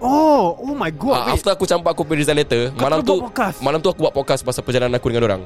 Oh, 0.00 0.56
oh 0.56 0.72
my 0.72 0.88
god. 0.88 1.12
uh, 1.12 1.24
wait. 1.28 1.36
After 1.36 1.52
aku 1.52 1.64
campak 1.68 1.92
aku 1.92 2.08
punya 2.08 2.24
resign 2.24 2.40
letter 2.40 2.72
Kau 2.72 2.88
Malam 2.88 3.04
tu 3.04 3.20
podcast? 3.20 3.60
Malam 3.60 3.78
tu 3.80 3.88
aku 3.92 4.00
buat 4.00 4.14
podcast 4.16 4.40
Pasal 4.40 4.64
perjalanan 4.64 4.96
aku 4.96 5.12
dengan 5.12 5.24
orang 5.28 5.42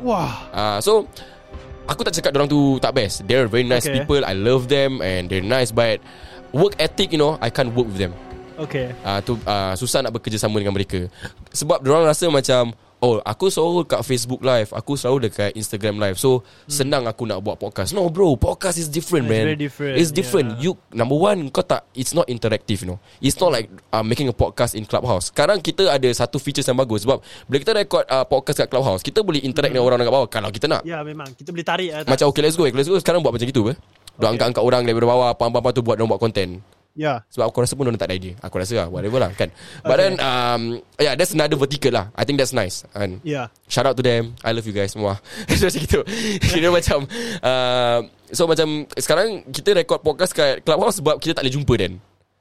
Wah. 0.00 0.48
uh, 0.52 0.78
So 0.80 1.04
Aku 1.88 2.04
tak 2.04 2.12
cakap 2.16 2.36
orang 2.36 2.48
tu 2.48 2.76
tak 2.80 2.92
best 2.92 3.24
They're 3.24 3.48
very 3.48 3.64
nice 3.64 3.84
Okay. 3.84 4.00
people 4.04 4.20
I 4.24 4.36
love 4.36 4.68
them 4.68 5.00
And 5.00 5.28
they're 5.28 5.44
nice 5.44 5.72
But 5.72 6.00
Work 6.52 6.80
ethic 6.80 7.12
you 7.12 7.20
know 7.20 7.36
I 7.40 7.52
can't 7.52 7.72
work 7.72 7.88
with 7.92 8.00
them 8.00 8.12
Okay. 8.58 8.90
uh, 9.00 9.22
tu 9.22 9.38
uh, 9.38 9.72
Susah 9.74 10.02
nak 10.02 10.10
bekerja 10.12 10.36
sama 10.36 10.58
dengan 10.58 10.74
mereka. 10.74 11.06
Sebab 11.54 11.78
orang 11.80 12.06
rasa 12.06 12.26
macam 12.26 12.74
Oh 12.98 13.22
aku 13.22 13.46
selalu 13.46 13.86
kat 13.86 14.02
Facebook 14.02 14.42
live 14.42 14.74
Aku 14.74 14.98
selalu 14.98 15.30
dekat 15.30 15.54
Instagram 15.54 16.02
live. 16.02 16.18
So 16.18 16.42
senang 16.66 17.06
aku 17.06 17.22
nak 17.22 17.38
buat 17.38 17.54
podcast. 17.54 17.94
No 17.94 18.10
bro 18.10 18.34
Podcast 18.34 18.74
is 18.74 18.90
different 18.90 19.30
Hmm. 19.30 19.30
It's 19.30 19.38
man. 19.38 19.46
very 19.46 19.60
different, 19.60 19.94
It's 19.94 20.10
different. 20.10 20.48
yeah. 20.58 20.62
You 20.66 20.70
Number 20.90 21.14
one 21.14 21.46
Kau 21.48 21.62
tak 21.62 21.86
It's 21.94 22.10
not 22.10 22.26
interactive 22.26 22.82
you 22.82 22.88
know. 22.90 22.98
It's 23.22 23.38
not 23.38 23.54
like 23.54 23.70
uh, 23.94 24.02
Making 24.02 24.30
a 24.30 24.34
podcast 24.34 24.74
in 24.74 24.82
Clubhouse. 24.82 25.30
Sekarang 25.30 25.62
kita 25.62 25.86
ada 25.86 26.10
Satu 26.10 26.42
features 26.42 26.66
yang 26.66 26.74
bagus. 26.74 27.06
Sebab 27.06 27.22
Bila 27.46 27.62
kita 27.62 27.70
record 27.70 28.02
uh, 28.02 28.26
podcast 28.26 28.58
kat 28.58 28.68
Clubhouse 28.68 29.06
Kita 29.06 29.22
boleh 29.22 29.46
interact 29.46 29.70
dengan 29.70 29.86
orang 29.86 30.02
dekat 30.02 30.14
bawah. 30.18 30.26
Kalau 30.26 30.50
kita 30.50 30.66
nak. 30.66 30.82
Ya 30.82 30.98
memang. 31.06 31.30
Kita 31.38 31.54
boleh 31.54 31.62
tarik 31.62 31.94
atas. 31.94 32.10
Macam 32.10 32.26
okay 32.34 32.42
let's 32.42 32.58
go. 32.58 32.66
Let's 32.66 32.90
go. 32.90 32.98
Sekarang 32.98 33.22
buat 33.22 33.30
macam 33.30 33.46
gitu 33.46 33.62
Dia 33.62 33.78
Okay. 34.18 34.34
angkat-angkat 34.34 34.62
orang 34.66 34.82
Daripada 34.82 35.06
bawah 35.06 35.28
Apa-apa 35.30 35.70
tu 35.70 35.86
buat 35.86 35.94
Dia 35.94 36.02
buat 36.02 36.18
content 36.18 36.58
Ya. 36.98 37.22
sebab 37.30 37.54
aku 37.54 37.62
rasa 37.62 37.78
pun 37.78 37.86
Diorang 37.86 38.02
tak 38.02 38.10
ada 38.10 38.18
idea. 38.18 38.34
Aku 38.42 38.58
rasa 38.58 38.74
lah 38.74 38.90
Whatever 38.90 39.22
lah 39.22 39.30
kan. 39.38 39.54
But 39.86 40.02
then 40.02 40.18
um, 40.18 40.82
Yeah 40.98 41.14
that's 41.14 41.30
another 41.30 41.54
vertical 41.54 41.94
lah. 41.94 42.10
I 42.18 42.26
think 42.26 42.42
that's 42.42 42.50
nice 42.50 42.82
And 42.90 43.22
Ya. 43.22 43.54
Shout 43.70 43.86
out 43.86 43.94
to 43.94 44.02
them. 44.02 44.34
I 44.42 44.50
love 44.50 44.66
you 44.66 44.74
guys 44.74 44.98
semua. 44.98 45.22
So 45.46 45.66
macam 45.70 45.78
gitu. 45.78 46.00
Kira 46.50 46.74
macam 46.74 47.06
uh, 47.46 47.98
So 48.34 48.50
macam 48.50 48.90
Sekarang 48.98 49.46
kita 49.48 49.78
record 49.78 50.02
podcast 50.02 50.34
kat 50.34 50.66
Clubhouse 50.66 50.98
Sebab 50.98 51.22
kita 51.22 51.38
tak 51.38 51.46
boleh 51.46 51.54
jumpa 51.54 51.74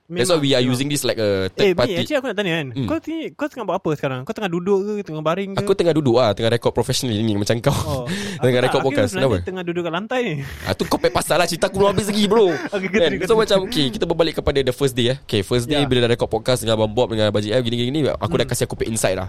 That's 0.10 0.32
why 0.32 0.39
we 0.39 0.55
are 0.55 0.64
using 0.64 0.88
this 0.88 1.03
like 1.03 1.20
a 1.20 1.51
Eh, 1.51 1.51
third 1.51 1.68
Mi, 1.68 1.76
party 1.76 1.93
actually 1.99 2.16
aku 2.16 2.28
nak 2.32 2.38
tanya 2.39 2.53
kan. 2.55 2.68
Hmm. 2.72 2.88
Kau 2.88 2.95
ti- 2.97 3.28
kau 3.36 3.43
tengah 3.45 3.68
buat 3.68 3.78
apa 3.78 3.91
sekarang? 3.93 4.20
Kau 4.24 4.32
tengah 4.32 4.47
duduk 4.47 4.80
ke, 4.80 5.03
tengah 5.03 5.20
baring 5.20 5.51
ke? 5.51 5.60
Aku 5.60 5.76
tengah 5.76 5.91
duduk 5.91 6.16
lah 6.16 6.32
Tengah 6.32 6.47
record 6.49 6.72
professionally 6.72 7.20
ni 7.20 7.36
Macam 7.36 7.60
kau 7.60 7.76
Oh, 7.76 8.03
Tengah 8.39 8.62
record 8.64 8.82
podcast 8.82 9.12
Kenapa? 9.12 9.43
tengah 9.43 9.62
duduk 9.62 9.84
kat 9.84 9.91
lantai 9.91 10.22
ni. 10.24 10.36
Ah, 10.64 10.72
tu 10.72 10.84
kau 10.84 10.95
pay 10.95 11.12
pasal 11.12 11.36
lah 11.36 11.43
Cerita 11.43 11.68
aku 11.68 11.84
belum 11.84 11.91
habis 11.91 12.08
lagi 12.08 12.24
bro 12.24 12.55
Okay, 12.76 12.88
kan? 12.88 13.12
So 13.28 13.36
macam 13.36 13.68
okay, 13.68 13.91
Kita 13.91 14.08
berbalik 14.08 14.39
kepada 14.39 14.60
the 14.62 14.72
first 14.72 14.95
day 14.95 15.12
eh. 15.12 15.18
Okay 15.24 15.43
first 15.43 15.68
day 15.68 15.76
Ya. 15.76 15.84
Bila 15.84 16.08
dah 16.08 16.16
record 16.16 16.32
podcast 16.32 16.64
Dengan 16.64 16.80
Abang 16.80 16.95
Bob 16.95 17.12
Dengan 17.12 17.28
Abang 17.28 17.43
JF 17.43 17.60
Gini-gini 17.60 18.08
Aku 18.08 18.34
dah 18.34 18.47
kasih 18.47 18.64
aku 18.64 18.80
pay 18.80 18.88
insight 18.88 19.20
lah 19.20 19.28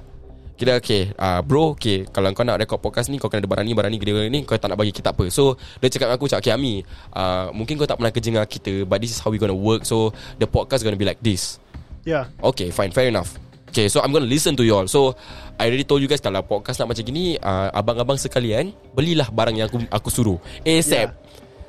Kira 0.59 0.75
okay 0.75 1.15
uh, 1.15 1.39
Bro 1.47 1.79
okay 1.79 2.03
Kalau 2.11 2.35
kau 2.35 2.43
nak 2.43 2.59
record 2.59 2.83
podcast 2.83 3.07
ni 3.15 3.23
Kau 3.23 3.31
kena 3.31 3.47
ada 3.47 3.49
barang 3.49 3.63
ni 3.63 3.79
Barang 3.79 3.95
ni 3.95 4.03
gede 4.03 4.27
ni 4.27 4.43
Kau 4.43 4.59
tak 4.59 4.67
nak 4.67 4.77
bagi 4.83 4.91
kita 4.91 5.15
apa. 5.15 5.31
So 5.31 5.55
dia 5.79 5.87
cakap 5.87 6.11
dengan 6.11 6.19
aku 6.19 6.27
Cakap 6.27 6.43
okay 6.43 6.53
Ami 6.53 6.83
uh, 7.15 7.55
Mungkin 7.55 7.79
kau 7.79 7.87
tak 7.87 8.03
pernah 8.03 8.11
kerja 8.11 8.29
dengan 8.35 8.43
kita 8.43 8.83
But 8.83 8.99
this 8.99 9.15
is 9.15 9.23
how 9.23 9.31
we 9.31 9.39
gonna 9.39 9.55
work. 9.55 9.87
So 9.87 10.11
the 10.43 10.51
podcast 10.51 10.83
gonna 10.83 10.99
be 10.99 11.07
like 11.07 11.23
this. 11.23 11.63
Ya. 12.03 12.27
Okay 12.43 12.75
fine 12.75 12.91
fair 12.91 13.07
enough. 13.07 13.39
Okay 13.71 13.87
so 13.87 14.03
I'm 14.03 14.11
gonna 14.11 14.27
listen 14.27 14.59
to 14.59 14.67
you 14.67 14.75
all. 14.75 14.91
So 14.91 15.15
I 15.63 15.71
already 15.71 15.87
told 15.87 16.03
you 16.03 16.11
guys 16.11 16.19
Kalau 16.19 16.43
podcast 16.43 16.83
nak 16.83 16.91
macam 16.91 17.07
gini 17.07 17.39
uh, 17.39 17.71
Abang-abang 17.71 18.19
sekalian 18.19 18.75
Belilah 18.99 19.31
barang 19.31 19.55
yang 19.55 19.71
aku 19.71 19.87
aku 19.87 20.11
suruh. 20.11 20.43
ASAP 20.67 21.15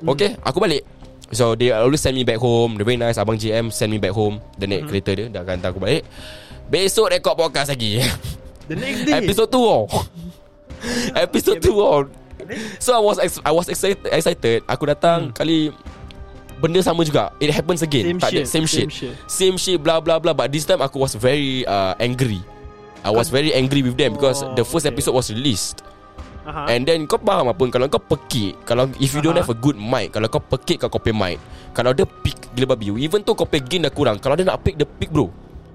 Okay 0.01 0.33
Aku 0.41 0.57
balik. 0.57 0.81
So 1.29 1.53
they 1.53 1.69
always 1.69 2.01
send 2.01 2.17
me 2.17 2.25
back 2.25 2.41
home. 2.41 2.73
They're 2.73 2.89
very 2.89 2.97
nice 2.97 3.21
Abang 3.21 3.37
GM 3.37 3.69
send 3.69 3.93
me 3.93 4.01
back 4.01 4.17
home. 4.17 4.41
The 4.57 4.65
naik 4.65 4.89
kereta 4.89 5.13
dia 5.13 5.25
Dah 5.29 5.45
hantar 5.45 5.77
aku 5.77 5.77
balik. 5.77 6.01
Besok 6.73 7.13
record 7.13 7.37
podcast 7.37 7.69
lagi 7.69 8.01
The 8.69 8.77
next 8.77 9.01
day. 9.09 9.17
Episode 9.17 9.49
2 9.49 9.57
oh. 9.57 9.85
Episode 11.25 11.57
2 11.57 11.73
oh. 11.73 12.05
So 12.77 12.93
I 12.93 13.01
was 13.01 13.17
ex- 13.17 13.41
I 13.41 13.51
was 13.51 13.65
excited, 13.67 14.05
excited. 14.13 14.61
Aku 14.69 14.85
datang 14.85 15.33
kali 15.33 15.73
benda 16.61 16.77
sama 16.85 17.01
juga. 17.01 17.33
It 17.41 17.49
happens 17.49 17.81
again. 17.81 18.13
Same 18.13 18.21
tak 18.21 18.29
ada, 18.29 18.41
shit, 18.41 18.45
same, 18.45 18.67
shit. 18.69 18.79
same 18.85 18.93
shit. 18.93 19.13
Same 19.25 19.55
shit 19.57 19.77
blah 19.81 19.97
blah 19.97 20.21
blah 20.21 20.37
but 20.37 20.53
this 20.53 20.69
time 20.69 20.85
aku 20.85 21.01
was 21.01 21.17
very 21.17 21.65
uh, 21.65 21.97
angry. 21.97 22.45
I 23.01 23.09
was 23.09 23.31
very 23.31 23.55
angry 23.55 23.79
with 23.79 23.95
them 23.95 24.13
because 24.19 24.43
Oh, 24.43 24.51
the 24.59 24.67
first 24.67 24.83
okay. 24.83 24.91
episode 24.91 25.15
was 25.15 25.31
released. 25.31 25.81
Aha. 26.43 26.67
And 26.67 26.83
then 26.83 27.07
kau 27.07 27.15
faham 27.21 27.51
apa 27.51 27.61
Kalau 27.69 27.85
kau 27.91 28.01
pekik 28.01 28.63
Kalau 28.65 28.89
if 28.97 29.13
you 29.13 29.21
don't 29.21 29.37
Aha. 29.37 29.45
have 29.45 29.51
a 29.53 29.57
good 29.59 29.77
mic 29.77 30.15
Kalau 30.15 30.25
kau 30.31 30.41
pekik 30.41 30.81
kau 30.81 30.89
copy 30.89 31.13
mic 31.13 31.37
Kalau 31.77 31.93
dia 31.93 32.09
pick 32.09 32.33
gila 32.57 32.73
babi 32.73 32.89
Even 33.05 33.21
tu 33.21 33.37
kau 33.37 33.45
pay 33.45 33.61
gain 33.61 33.85
dah 33.85 33.93
kurang 33.93 34.17
Kalau 34.17 34.33
dia 34.33 34.47
nak 34.47 34.63
pick 34.65 34.73
Dia 34.73 34.87
pick 34.87 35.13
bro 35.13 35.29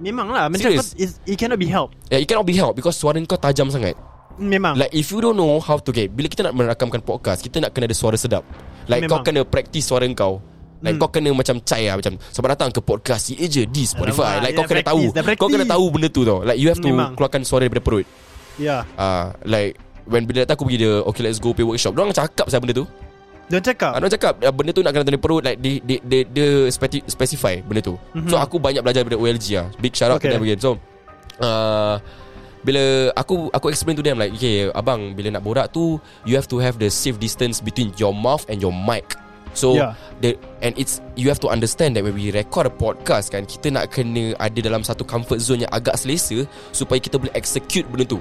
Memang 0.05 0.29
lah. 0.29 0.53
Macam 0.53 0.69
Serious? 0.69 0.93
kau, 0.93 1.09
it 1.25 1.37
cannot 1.41 1.57
be 1.57 1.65
helped. 1.65 1.97
Yeah, 2.13 2.21
it 2.21 2.29
cannot 2.29 2.45
be 2.45 2.53
helped 2.53 2.77
Because 2.77 2.95
suara 2.95 3.17
kau 3.25 3.41
tajam 3.41 3.73
sangat 3.73 3.97
Memang. 4.37 4.77
Like 4.77 4.93
if 4.93 5.09
you 5.09 5.23
don't 5.23 5.33
know 5.33 5.57
how 5.59 5.81
to 5.81 5.91
get 5.95 6.13
Bila 6.13 6.29
kita 6.29 6.45
nak 6.45 6.53
merakamkan 6.53 7.01
podcast 7.01 7.41
Kita 7.41 7.63
nak 7.63 7.73
kena 7.73 7.89
ada 7.89 7.97
suara 7.97 8.19
sedap 8.19 8.45
Like 8.85 9.09
Memang. 9.09 9.23
kau 9.23 9.33
kena 9.33 9.41
practice 9.47 9.87
suara 9.89 10.05
kau 10.13 10.45
Like 10.83 11.01
kau 11.01 11.09
kena 11.09 11.33
macam 11.33 11.57
cai 11.65 11.89
lah 11.89 11.97
Macam 11.97 12.21
Selamat 12.29 12.51
datang 12.59 12.71
ke 12.75 12.83
podcast 12.83 13.31
Si 13.31 13.39
je 13.39 13.65
di 13.65 13.89
Spotify 13.89 14.37
Alamak, 14.37 14.45
Like 14.45 14.55
kau 14.55 14.67
kena 14.67 14.83
tahu 14.85 15.03
practice, 15.09 15.15
dah 15.17 15.37
Kau 15.41 15.49
kena 15.49 15.65
tahu 15.65 15.85
benda 15.89 16.09
tu 16.11 16.23
tau 16.27 16.39
Like 16.45 16.59
you 16.61 16.69
have 16.69 16.83
to 16.83 16.91
Memang. 16.93 17.15
Keluarkan 17.17 17.41
suara 17.47 17.65
daripada 17.65 17.81
perut 17.81 18.07
Ya. 18.61 18.85
Ah, 18.99 19.33
Like 19.47 19.79
When 20.05 20.29
bila 20.29 20.45
datang 20.45 20.61
aku 20.61 20.69
pergi 20.69 20.85
dia 20.85 21.01
Okay 21.09 21.23
let's 21.25 21.41
go 21.41 21.57
pay 21.57 21.65
workshop 21.65 21.97
Diorang 21.97 22.13
cakap 22.13 22.51
saya 22.53 22.61
benda 22.61 22.77
tu 22.77 22.85
Dia 23.45 23.61
cakap. 23.61 23.93
Ah, 23.93 24.01
Diorang 24.01 24.15
cakap 24.15 24.35
ah, 24.41 24.53
Benda 24.53 24.71
tu 24.73 24.81
nak 24.81 24.93
kena 24.93 25.05
dari 25.05 25.21
perut 25.21 25.41
Like 25.41 25.61
dia, 25.61 25.77
dia, 25.81 25.99
dia, 26.01 26.21
dia 26.25 26.49
speci- 26.69 27.05
specify 27.05 27.61
benda 27.61 27.81
tu 27.81 27.95
So 28.25 28.37
aku 28.37 28.57
banyak 28.57 28.81
belajar 28.81 29.05
daripada 29.05 29.21
OLG 29.21 29.47
lah 29.55 29.67
Big 29.79 29.93
shout 29.93 30.09
out. 30.09 30.17
Okay. 30.17 30.33
to 30.33 30.37
them 30.37 30.43
again 30.43 30.57
So 30.57 30.81
uh, 31.39 32.01
Bila 32.61 32.83
aku 33.13 33.53
aku 33.53 33.69
explain 33.69 33.93
to 33.95 34.03
them 34.03 34.17
like 34.17 34.33
Okay 34.33 34.71
abang 34.71 35.13
Bila 35.13 35.29
nak 35.31 35.45
borak 35.45 35.69
tu 35.69 36.01
You 36.25 36.35
have 36.35 36.49
to 36.49 36.57
have 36.57 36.81
the 36.81 36.89
safe 36.89 37.21
distance 37.21 37.61
Between 37.61 37.93
your 37.97 38.17
mouth 38.17 38.49
and 38.49 38.59
your 38.59 38.73
mic 38.73 39.13
So 39.53 39.77
Yeah. 39.77 39.93
the, 40.19 40.41
And 40.65 40.73
it's 40.75 41.05
You 41.15 41.29
have 41.29 41.39
to 41.45 41.53
understand 41.53 41.95
that 41.95 42.03
When 42.03 42.17
we 42.17 42.33
record 42.33 42.65
a 42.65 42.73
podcast 42.73 43.29
kan 43.29 43.45
Kita 43.45 43.69
nak 43.69 43.93
kena 43.93 44.33
Ada 44.41 44.65
dalam 44.65 44.81
satu 44.81 45.05
comfort 45.05 45.39
zone 45.39 45.69
Yang 45.69 45.73
agak 45.77 45.95
selesa 46.01 46.49
Supaya 46.73 46.97
kita 46.97 47.21
boleh 47.21 47.31
execute 47.37 47.85
benda 47.87 48.09
tu 48.09 48.19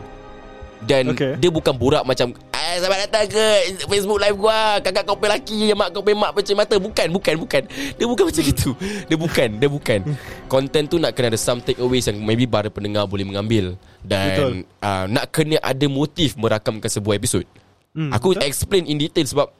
dan 0.84 1.04
Okay. 1.10 1.36
dia 1.38 1.48
bukan 1.48 1.72
borak 1.72 2.04
macam 2.04 2.32
Ah, 2.54 2.80
selamat 2.80 3.00
datang 3.06 3.26
ke 3.28 3.46
Facebook 3.86 4.18
live 4.18 4.34
gua. 4.34 4.80
Kakak 4.80 5.04
kau 5.04 5.14
pay 5.14 5.30
laki 5.30 5.76
Mak 5.76 5.90
kau 5.92 6.02
mak 6.02 6.32
pecah 6.34 6.56
mata. 6.56 6.76
Bukan, 6.76 7.08
bukan, 7.12 7.36
bukan. 7.38 7.62
Dia 7.70 8.06
bukan 8.08 8.24
macam 8.32 8.44
itu 8.44 8.70
Dia 9.06 9.18
bukan, 9.20 9.50
dia 9.60 9.70
bukan. 9.70 10.00
Content 10.48 10.86
tu 10.88 10.98
nak 10.98 11.12
kena 11.12 11.30
ada 11.30 11.38
some 11.38 11.60
takeaways 11.60 12.08
Yang 12.08 12.18
maybe 12.20 12.46
para 12.46 12.72
pendengar 12.72 13.06
boleh 13.06 13.28
mengambil. 13.28 13.76
Dan 14.02 14.64
uh, 14.80 15.06
Nak 15.06 15.30
kena 15.30 15.60
ada 15.60 15.86
motif 15.86 16.34
Merakamkan 16.34 16.90
sebuah 16.90 17.16
episod 17.16 17.46
Hmm, 17.94 18.10
Aku 18.10 18.34
betul. 18.34 18.50
explain 18.50 18.90
in 18.90 18.98
detail 18.98 19.22
sebab 19.22 19.54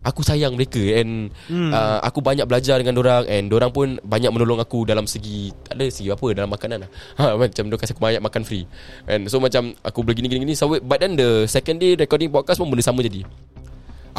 Aku 0.00 0.24
sayang 0.24 0.56
mereka 0.56 0.80
And 0.96 1.28
uh, 1.52 2.00
Aku 2.08 2.24
banyak 2.24 2.48
belajar 2.48 2.80
dengan 2.80 2.96
orang 3.04 3.28
And 3.28 3.52
orang 3.52 3.68
pun 3.68 4.00
Banyak 4.00 4.32
menolong 4.32 4.56
aku 4.56 4.88
Dalam 4.88 5.04
segi 5.04 5.52
Tak 5.60 5.76
ada 5.76 5.92
segi 5.92 6.08
apa 6.08 6.24
Dalam 6.32 6.48
makanan 6.48 6.88
lah. 6.88 6.90
Ha, 7.20 7.36
Macam 7.36 7.68
dia 7.68 7.76
kasi 7.76 7.92
aku 7.92 8.00
banyak 8.00 8.22
makan 8.24 8.42
free. 8.48 8.64
And 9.04 9.28
so 9.28 9.36
macam 9.36 9.76
Aku 9.84 10.00
boleh 10.00 10.16
gini-gini 10.16 10.56
so, 10.56 10.72
But 10.80 11.04
then 11.04 11.20
the 11.20 11.44
Second 11.44 11.84
day 11.84 12.00
recording 12.00 12.32
podcast 12.32 12.56
pun 12.56 12.72
Benda 12.72 12.80
sama 12.80 13.04
jadi. 13.04 13.28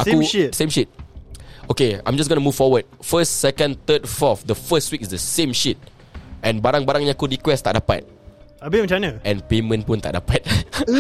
Same 0.06 0.22
shit. 0.22 0.50
Same 0.54 0.70
shit. 0.70 0.90
Okay 1.66 1.98
I'm 2.06 2.14
just 2.14 2.30
gonna 2.30 2.44
move 2.46 2.54
forward. 2.54 2.86
First, 3.02 3.42
second, 3.42 3.82
third, 3.90 4.06
fourth. 4.06 4.46
The 4.46 4.54
first 4.54 4.94
week 4.94 5.02
is 5.02 5.10
the 5.10 5.18
same 5.22 5.50
shit. 5.50 5.82
And 6.46 6.62
barang-barang 6.62 7.10
yang 7.10 7.18
aku 7.18 7.26
request 7.26 7.66
Tak 7.66 7.82
dapat. 7.82 8.06
Habis 8.62 8.86
macam 8.86 9.02
mana? 9.02 9.12
And 9.26 9.42
payment 9.50 9.90
pun 9.90 9.98
tak 9.98 10.14
dapat. 10.14 10.46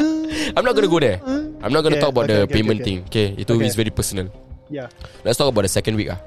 I'm 0.57 0.65
not 0.65 0.73
gonna 0.73 0.89
go 0.89 0.97
there. 0.97 1.21
I'm 1.61 1.69
not 1.69 1.85
gonna 1.85 2.01
Okay, 2.01 2.03
talk 2.03 2.17
about 2.17 2.25
okay, 2.25 2.33
the 2.33 2.39
okay, 2.49 2.53
payment 2.57 2.81
okay, 2.81 2.85
thing. 2.89 2.99
Okay 3.05 3.27
Itu 3.37 3.53
Okay. 3.53 3.69
is 3.69 3.77
very 3.77 3.93
personal 3.93 4.33
Ya. 4.71 4.87
Let's 5.27 5.35
talk 5.35 5.51
about 5.51 5.67
the 5.67 5.71
second 5.71 5.99
week 5.99 6.07
ah. 6.07 6.19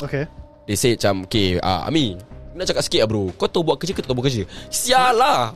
Okay. 0.00 0.24
They 0.64 0.80
say 0.80 0.96
macam 0.96 1.28
Okay 1.28 1.60
uh, 1.60 1.84
Ami 1.84 2.16
Nak 2.56 2.72
cakap 2.72 2.82
sikit 2.88 3.04
lah 3.04 3.08
bro 3.12 3.28
Kau 3.36 3.44
tahu 3.44 3.60
buat 3.60 3.76
kerja 3.76 3.92
ke 3.92 4.00
tak 4.00 4.08
tahu 4.08 4.16
buat 4.16 4.32
kerja 4.32 4.48
Sial 4.72 5.20
lah 5.20 5.52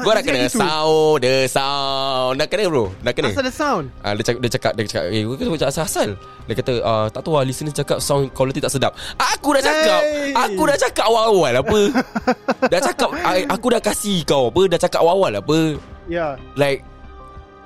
Kau 0.00 0.08
dah 0.08 0.24
dia 0.24 0.32
kena 0.32 0.48
gitu? 0.48 0.56
sound 0.56 1.20
The 1.20 1.34
sound 1.52 2.34
Dah 2.40 2.48
kena 2.48 2.72
bro 2.72 2.88
Dah 3.04 3.12
kena 3.12 3.28
Asal 3.28 3.44
ada 3.44 3.52
sound? 3.52 3.84
Ah, 4.00 4.16
dia 4.16 4.24
cakap 4.24 4.40
dia 4.40 4.50
cakap 4.56 4.72
dia 4.72 4.88
cakap 4.88 5.04
eh 5.12 5.22
kau 5.28 5.52
macam 5.52 5.68
asal-asal. 5.68 6.08
Dia 6.48 6.54
kata 6.56 6.72
ah, 6.80 7.06
tak 7.12 7.20
tahu 7.20 7.36
lah 7.36 7.44
listener 7.44 7.74
cakap 7.76 7.98
sound 8.00 8.32
quality 8.32 8.64
tak 8.64 8.72
sedap. 8.72 8.96
Aku 9.20 9.52
dah 9.52 9.60
cakap. 9.60 10.00
Hey! 10.00 10.32
Aku 10.32 10.62
dah 10.64 10.78
cakap 10.80 11.04
awal-awal 11.04 11.52
apa. 11.60 11.80
dah 12.72 12.80
cakap 12.80 13.10
aku 13.52 13.66
dah 13.76 13.80
kasih 13.84 14.24
kau 14.24 14.48
apa 14.48 14.62
dah 14.72 14.78
cakap 14.80 15.00
awal-awal 15.04 15.32
apa. 15.44 15.58
Ya. 16.08 16.40
Like 16.56 16.86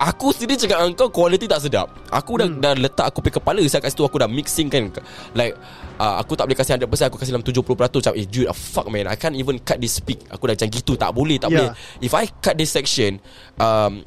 Aku 0.01 0.33
sendiri 0.33 0.57
cakap 0.57 0.81
dengan 0.81 0.97
kau 0.97 1.13
Quality 1.13 1.45
tak 1.45 1.61
sedap. 1.61 1.93
Aku 2.09 2.41
dah, 2.41 2.49
hmm. 2.49 2.65
dah 2.65 2.73
letak 2.73 3.13
aku 3.13 3.21
punya 3.21 3.37
kepala 3.37 3.61
Saya 3.69 3.85
kat 3.85 3.93
situ 3.93 4.09
Aku 4.09 4.17
dah 4.17 4.33
mixing 4.33 4.73
kan. 4.73 4.89
Like 5.37 5.53
uh, 6.01 6.17
Aku 6.25 6.41
tak 6.41 6.49
boleh 6.49 6.57
kasih 6.57 6.81
100% 6.81 6.89
Aku 7.13 7.21
kasih 7.21 7.37
dalam 7.37 7.45
70% 7.45 7.69
Macam 7.69 8.13
eh 8.17 8.25
dude 8.25 8.49
uh, 8.49 8.57
Fuck 8.57 8.89
man 8.89 9.05
I 9.05 9.21
can't 9.21 9.37
even 9.37 9.61
cut 9.61 9.77
this 9.77 10.01
speak. 10.01 10.25
Aku 10.33 10.49
dah 10.49 10.57
macam 10.57 10.73
gitu 10.73 10.97
Tak 10.97 11.13
boleh 11.13 11.37
Tak 11.37 11.53
Yeah. 11.53 11.77
boleh 11.77 12.01
If 12.01 12.13
I 12.17 12.33
cut 12.41 12.57
this 12.57 12.73
section 12.73 13.21
um, 13.61 14.01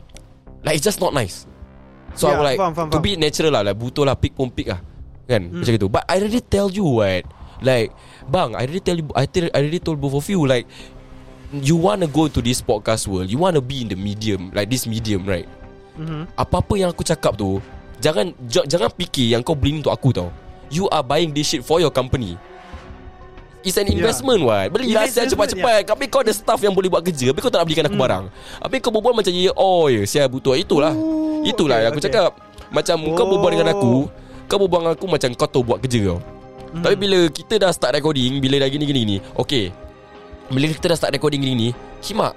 Like 0.65 0.81
it's 0.81 0.85
just 0.87 0.97
not 0.97 1.13
nice. 1.13 1.45
So 2.17 2.25
Yeah, 2.25 2.41
aku 2.41 2.43
like 2.49 2.57
faham, 2.57 2.73
faham, 2.73 2.89
To 2.89 2.97
be 2.97 3.13
natural 3.13 3.53
lah 3.53 3.61
like, 3.61 3.77
Butuh 3.77 4.01
lah 4.09 4.17
Pick 4.17 4.33
pun 4.33 4.49
pick 4.49 4.73
lah 4.73 4.81
Kan? 5.29 5.53
Hmm. 5.53 5.61
Macam 5.61 5.71
gitu. 5.77 5.87
But 5.93 6.09
I 6.09 6.17
already 6.17 6.41
tell 6.41 6.73
you 6.73 6.89
what 6.89 7.21
Like 7.61 7.93
Bang 8.33 8.57
I 8.57 8.65
already 8.65 8.81
tell 8.81 8.97
you 8.97 9.05
I, 9.13 9.29
tell, 9.29 9.45
I 9.53 9.61
already 9.61 9.77
told 9.77 10.01
both 10.01 10.17
of 10.17 10.25
you 10.25 10.41
Like 10.41 10.65
You 11.53 11.77
want 11.77 12.01
to 12.01 12.09
go 12.09 12.25
to 12.25 12.41
this 12.41 12.65
podcast 12.65 13.05
world 13.05 13.29
You 13.29 13.37
want 13.37 13.53
to 13.53 13.61
be 13.61 13.85
in 13.85 13.93
the 13.93 13.99
medium 13.99 14.49
Like 14.57 14.73
this 14.73 14.89
medium 14.89 15.29
right 15.29 15.45
Mhm. 15.93 16.25
Apa-apa 16.33 16.73
yang 16.73 16.89
aku 16.89 17.05
cakap 17.05 17.37
tu 17.37 17.61
Jangan 18.01 18.33
j- 18.49 18.65
Jangan 18.65 18.89
fikir 18.91 19.37
Yang 19.37 19.41
kau 19.45 19.53
beli 19.53 19.77
ni 19.77 19.79
untuk 19.79 19.93
aku 19.93 20.09
tau. 20.09 20.29
You 20.73 20.89
are 20.89 21.05
buying 21.05 21.29
this 21.31 21.45
shit 21.45 21.61
For 21.61 21.77
your 21.77 21.93
company. 21.93 22.33
It's 23.63 23.79
an 23.79 23.87
investment 23.87 24.43
yeah. 24.43 24.67
what? 24.67 24.75
Belilah 24.75 25.07
sial 25.07 25.23
Investment, 25.23 25.29
cepat-cepat 25.31 25.81
Tapi 25.87 26.03
kau 26.11 26.19
ada 26.19 26.33
staff 26.33 26.59
yang 26.59 26.73
boleh 26.75 26.89
buat 26.91 26.99
kerja. 26.99 27.31
Tapi 27.31 27.39
kau 27.39 27.47
tak 27.47 27.63
nak 27.63 27.67
belikan 27.69 27.85
aku 27.87 27.95
barang. 27.95 28.25
Tapi 28.59 28.75
kau 28.81 28.91
berbual 28.91 29.13
macam 29.15 29.31
Ya 29.31 29.53
oh 29.55 29.87
ya 29.87 30.01
Sial 30.03 30.27
butuh. 30.27 30.57
Itulah. 30.57 30.91
Ooh, 30.91 31.45
Itulah 31.45 31.77
okay, 31.77 31.83
yang 31.85 31.91
aku 31.93 32.01
okay. 32.01 32.09
cakap. 32.11 32.31
Macam 32.73 32.97
kau 33.13 33.25
berbual 33.29 33.51
dengan 33.53 33.69
aku 33.71 33.93
Oh. 33.93 34.03
Kau 34.49 34.57
berbual 34.59 34.81
dengan 34.83 34.93
aku 34.97 35.05
Macam 35.07 35.29
kau 35.31 35.47
tahu 35.47 35.63
buat 35.63 35.79
kerja 35.79 36.11
kau. 36.11 36.19
Tapi 36.73 36.95
bila 36.97 37.29
kita 37.29 37.61
dah 37.61 37.69
start 37.69 37.93
recording 37.93 38.41
Bila 38.41 38.57
dah 38.57 38.65
gini-gini 38.65 39.21
Okay. 39.37 39.69
Bila 40.49 40.65
kita 40.73 40.89
dah 40.89 40.97
start 40.97 41.13
recording 41.13 41.37
gini-gini 41.39 41.69
Himak 42.01 42.33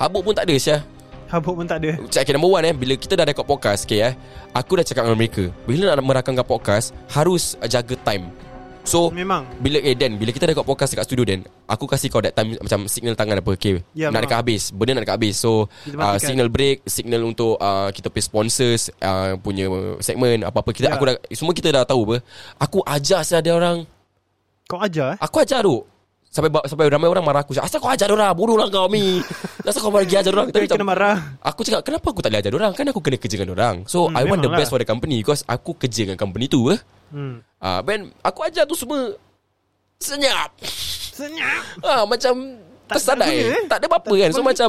Habuk 0.00 0.24
pun 0.24 0.32
tak 0.32 0.48
ada 0.48 0.56
Syah 0.56 0.80
Habuk 1.32 1.56
pun 1.56 1.64
tak 1.64 1.80
ada 1.80 1.96
Cak 2.12 2.28
okay, 2.28 2.32
number 2.36 2.52
one 2.52 2.64
eh. 2.68 2.74
Bila 2.76 2.92
kita 2.92 3.16
dah 3.16 3.24
record 3.24 3.48
podcast 3.48 3.88
Okay 3.88 4.04
eh. 4.04 4.12
Aku 4.52 4.76
dah 4.76 4.84
cakap 4.84 5.08
dengan 5.08 5.16
mereka 5.16 5.48
Bila 5.64 5.96
nak 5.96 6.04
merakamkan 6.04 6.44
podcast 6.44 6.92
Harus 7.08 7.56
jaga 7.64 7.96
time. 8.04 8.28
So 8.84 9.08
Memang. 9.14 9.46
bila 9.62 9.78
eh 9.80 9.96
Dan 9.96 10.20
Bila 10.20 10.28
kita 10.28 10.44
record 10.44 10.68
podcast 10.68 10.92
dekat 10.92 11.08
studio 11.08 11.24
Dan 11.24 11.40
Aku 11.64 11.88
kasih 11.88 12.12
kau 12.12 12.20
that 12.20 12.36
time 12.36 12.52
Macam 12.58 12.84
signal 12.84 13.16
tangan 13.16 13.40
apa 13.40 13.56
Okay. 13.56 13.80
Ya, 13.96 14.10
Nak 14.10 14.18
memang. 14.18 14.22
dekat 14.28 14.38
habis 14.44 14.62
Benda 14.74 14.92
nak 14.98 15.02
dekat 15.08 15.16
habis. 15.22 15.34
So 15.40 15.70
uh. 15.96 16.16
Signal 16.20 16.52
break 16.52 16.84
Signal 16.84 17.22
untuk 17.24 17.56
uh, 17.56 17.88
Kita 17.94 18.12
pay 18.12 18.20
sponsors 18.20 18.92
uh, 19.00 19.38
Punya 19.40 19.72
segmen 20.04 20.44
Apa-apa. 20.44 20.74
Kita 20.76 20.92
Ya. 20.92 20.98
Aku 21.00 21.08
dah 21.08 21.16
Semua 21.32 21.56
kita 21.56 21.72
dah 21.72 21.88
tahu 21.88 22.12
apa. 22.12 22.16
Aku 22.60 22.78
ajar 22.84 23.24
saya 23.24 23.40
ada 23.40 23.54
orang. 23.56 23.88
Kau 24.68 24.82
ajar 24.82 25.14
eh? 25.14 25.18
Aku 25.22 25.40
ajar 25.40 25.64
tu 25.64 25.80
Sampai 26.32 26.48
sampai 26.64 26.88
ramai 26.88 27.12
orang 27.12 27.20
marah 27.20 27.44
aku. 27.44 27.52
Asal 27.52 27.76
kau 27.76 27.92
ajar 27.92 28.08
orang? 28.08 28.32
Bodoh 28.32 28.56
lah 28.56 28.72
kau 28.72 28.88
Mi. 28.88 29.20
Asal 29.68 29.84
kau 29.84 29.92
pergi 29.92 30.16
ajar 30.16 30.32
orang? 30.32 30.48
Tapi 30.48 30.64
kena 30.64 30.80
marah. 30.80 31.36
Aku 31.44 31.60
cakap 31.60 31.84
kenapa 31.84 32.08
aku 32.08 32.24
tak 32.24 32.32
boleh 32.32 32.40
ajar 32.40 32.52
orang? 32.56 32.72
Kan 32.72 32.88
aku 32.88 33.04
kena 33.04 33.20
kerja 33.20 33.36
dengan 33.36 33.52
orang. 33.52 33.76
So 33.84 34.08
Hmm, 34.08 34.16
I 34.16 34.24
want 34.24 34.40
the 34.40 34.48
best 34.48 34.72
for 34.72 34.80
the 34.80 34.88
company 34.88 35.20
Because 35.20 35.44
aku 35.44 35.76
kerja 35.76 36.08
dengan 36.08 36.16
company 36.16 36.48
tu 36.48 36.72
eh. 36.72 36.80
hmm. 37.12 37.44
Ah, 37.60 37.84
Ben 37.84 38.08
Aku 38.24 38.40
ajar 38.42 38.64
tu 38.64 38.72
semua. 38.72 39.12
Senyap. 40.00 40.56
Senyap. 41.12 41.62
Ah, 41.84 42.02
Macam 42.02 42.32
Tak- 42.34 42.71
Tersadai. 42.88 43.28
tak 43.28 43.46
eh? 43.46 43.62
Tak 43.68 43.78
ada 43.78 43.86
apa-apa 43.88 44.10
Tak 44.10 44.20
kan. 44.20 44.30
So 44.30 44.42
macam 44.42 44.68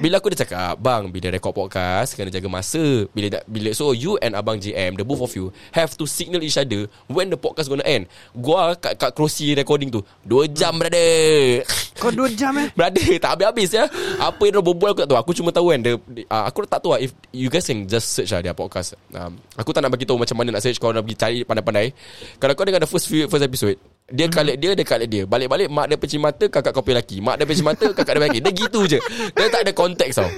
Bila 0.00 0.14
aku 0.18 0.28
dah 0.34 0.40
cakap 0.42 0.74
Bang 0.78 1.08
Bila 1.08 1.28
record 1.28 1.52
podcast 1.52 2.16
Kena 2.16 2.28
jaga 2.28 2.48
masa. 2.48 3.06
Bila 3.08 3.38
dah- 3.38 3.44
bila 3.44 3.70
So 3.70 3.92
you 3.92 4.18
and 4.18 4.34
Abang 4.34 4.58
JM 4.58 4.96
The 4.96 5.04
both 5.04 5.20
of 5.20 5.32
you 5.32 5.52
Have 5.70 5.94
to 5.94 6.04
signal 6.04 6.40
each 6.40 6.56
other 6.56 6.88
When 7.06 7.28
the 7.28 7.36
podcast 7.36 7.68
gonna 7.68 7.84
end. 7.84 8.08
Gua 8.32 8.74
kat, 8.74 8.96
kat 8.96 9.10
crossy 9.12 9.52
recording 9.52 9.88
tu 9.88 10.02
2 10.26 10.50
jam 10.50 10.74
brother. 10.74 11.62
Kau 11.92 12.10
dua 12.10 12.26
jam 12.28 12.50
eh? 12.58 12.66
Brother 12.78 13.14
tak 13.20 13.30
habis-habis 13.36 13.70
ya. 13.70 13.84
Apa 14.18 14.42
yang 14.42 14.58
dia 14.58 14.64
berbual 14.64 14.90
aku 14.90 15.00
tak 15.04 15.10
tahu. 15.12 15.18
Aku 15.22 15.30
cuma 15.32 15.54
tahu 15.54 15.70
kan 15.70 15.78
dia, 15.78 15.94
uh, 16.26 16.44
Aku 16.48 16.66
tak 16.66 16.82
tahu 16.82 16.96
lah 16.96 17.00
If 17.00 17.14
you 17.30 17.46
guys 17.46 17.62
can 17.62 17.86
just 17.86 18.10
search 18.10 18.32
lah 18.32 18.42
Dia 18.42 18.56
podcast. 18.56 18.98
Um, 19.12 19.38
Aku 19.54 19.70
tak 19.70 19.84
nak 19.84 19.92
bagi 19.92 20.02
tahu 20.02 20.18
Macam 20.18 20.34
mana 20.34 20.50
nak 20.50 20.64
search 20.64 20.82
Kau 20.82 20.90
nak 20.90 21.04
pergi 21.04 21.14
cari 21.14 21.38
pandai-pandai. 21.46 21.94
Kalau 22.40 22.52
kau 22.56 22.64
dengar 22.66 22.82
the 22.82 22.90
first 22.90 23.06
few, 23.06 23.28
first 23.30 23.44
episode 23.44 23.78
dia 24.10 24.26
Hmm. 24.26 24.34
kalik 24.34 24.56
dia 24.58 24.70
Dia 24.74 24.84
kalik 24.84 25.08
dia. 25.08 25.22
Balik-balik 25.24 25.68
Mak 25.70 25.86
dia 25.86 25.96
peci 25.96 26.18
mata 26.18 26.44
Kakak 26.48 26.72
kopi 26.72 26.90
lelaki. 26.90 27.16
Mak 27.22 27.36
dia 27.38 27.46
peci 27.46 27.62
mata 27.62 27.86
Kakak 27.92 28.12
dia 28.16 28.20
lelaki 28.20 28.38
Dia 28.42 28.52
gitu 28.52 28.80
je. 28.86 28.98
Dia 29.32 29.46
tak 29.48 29.62
ada 29.62 29.72
konteks 29.72 30.14
tau. 30.18 30.30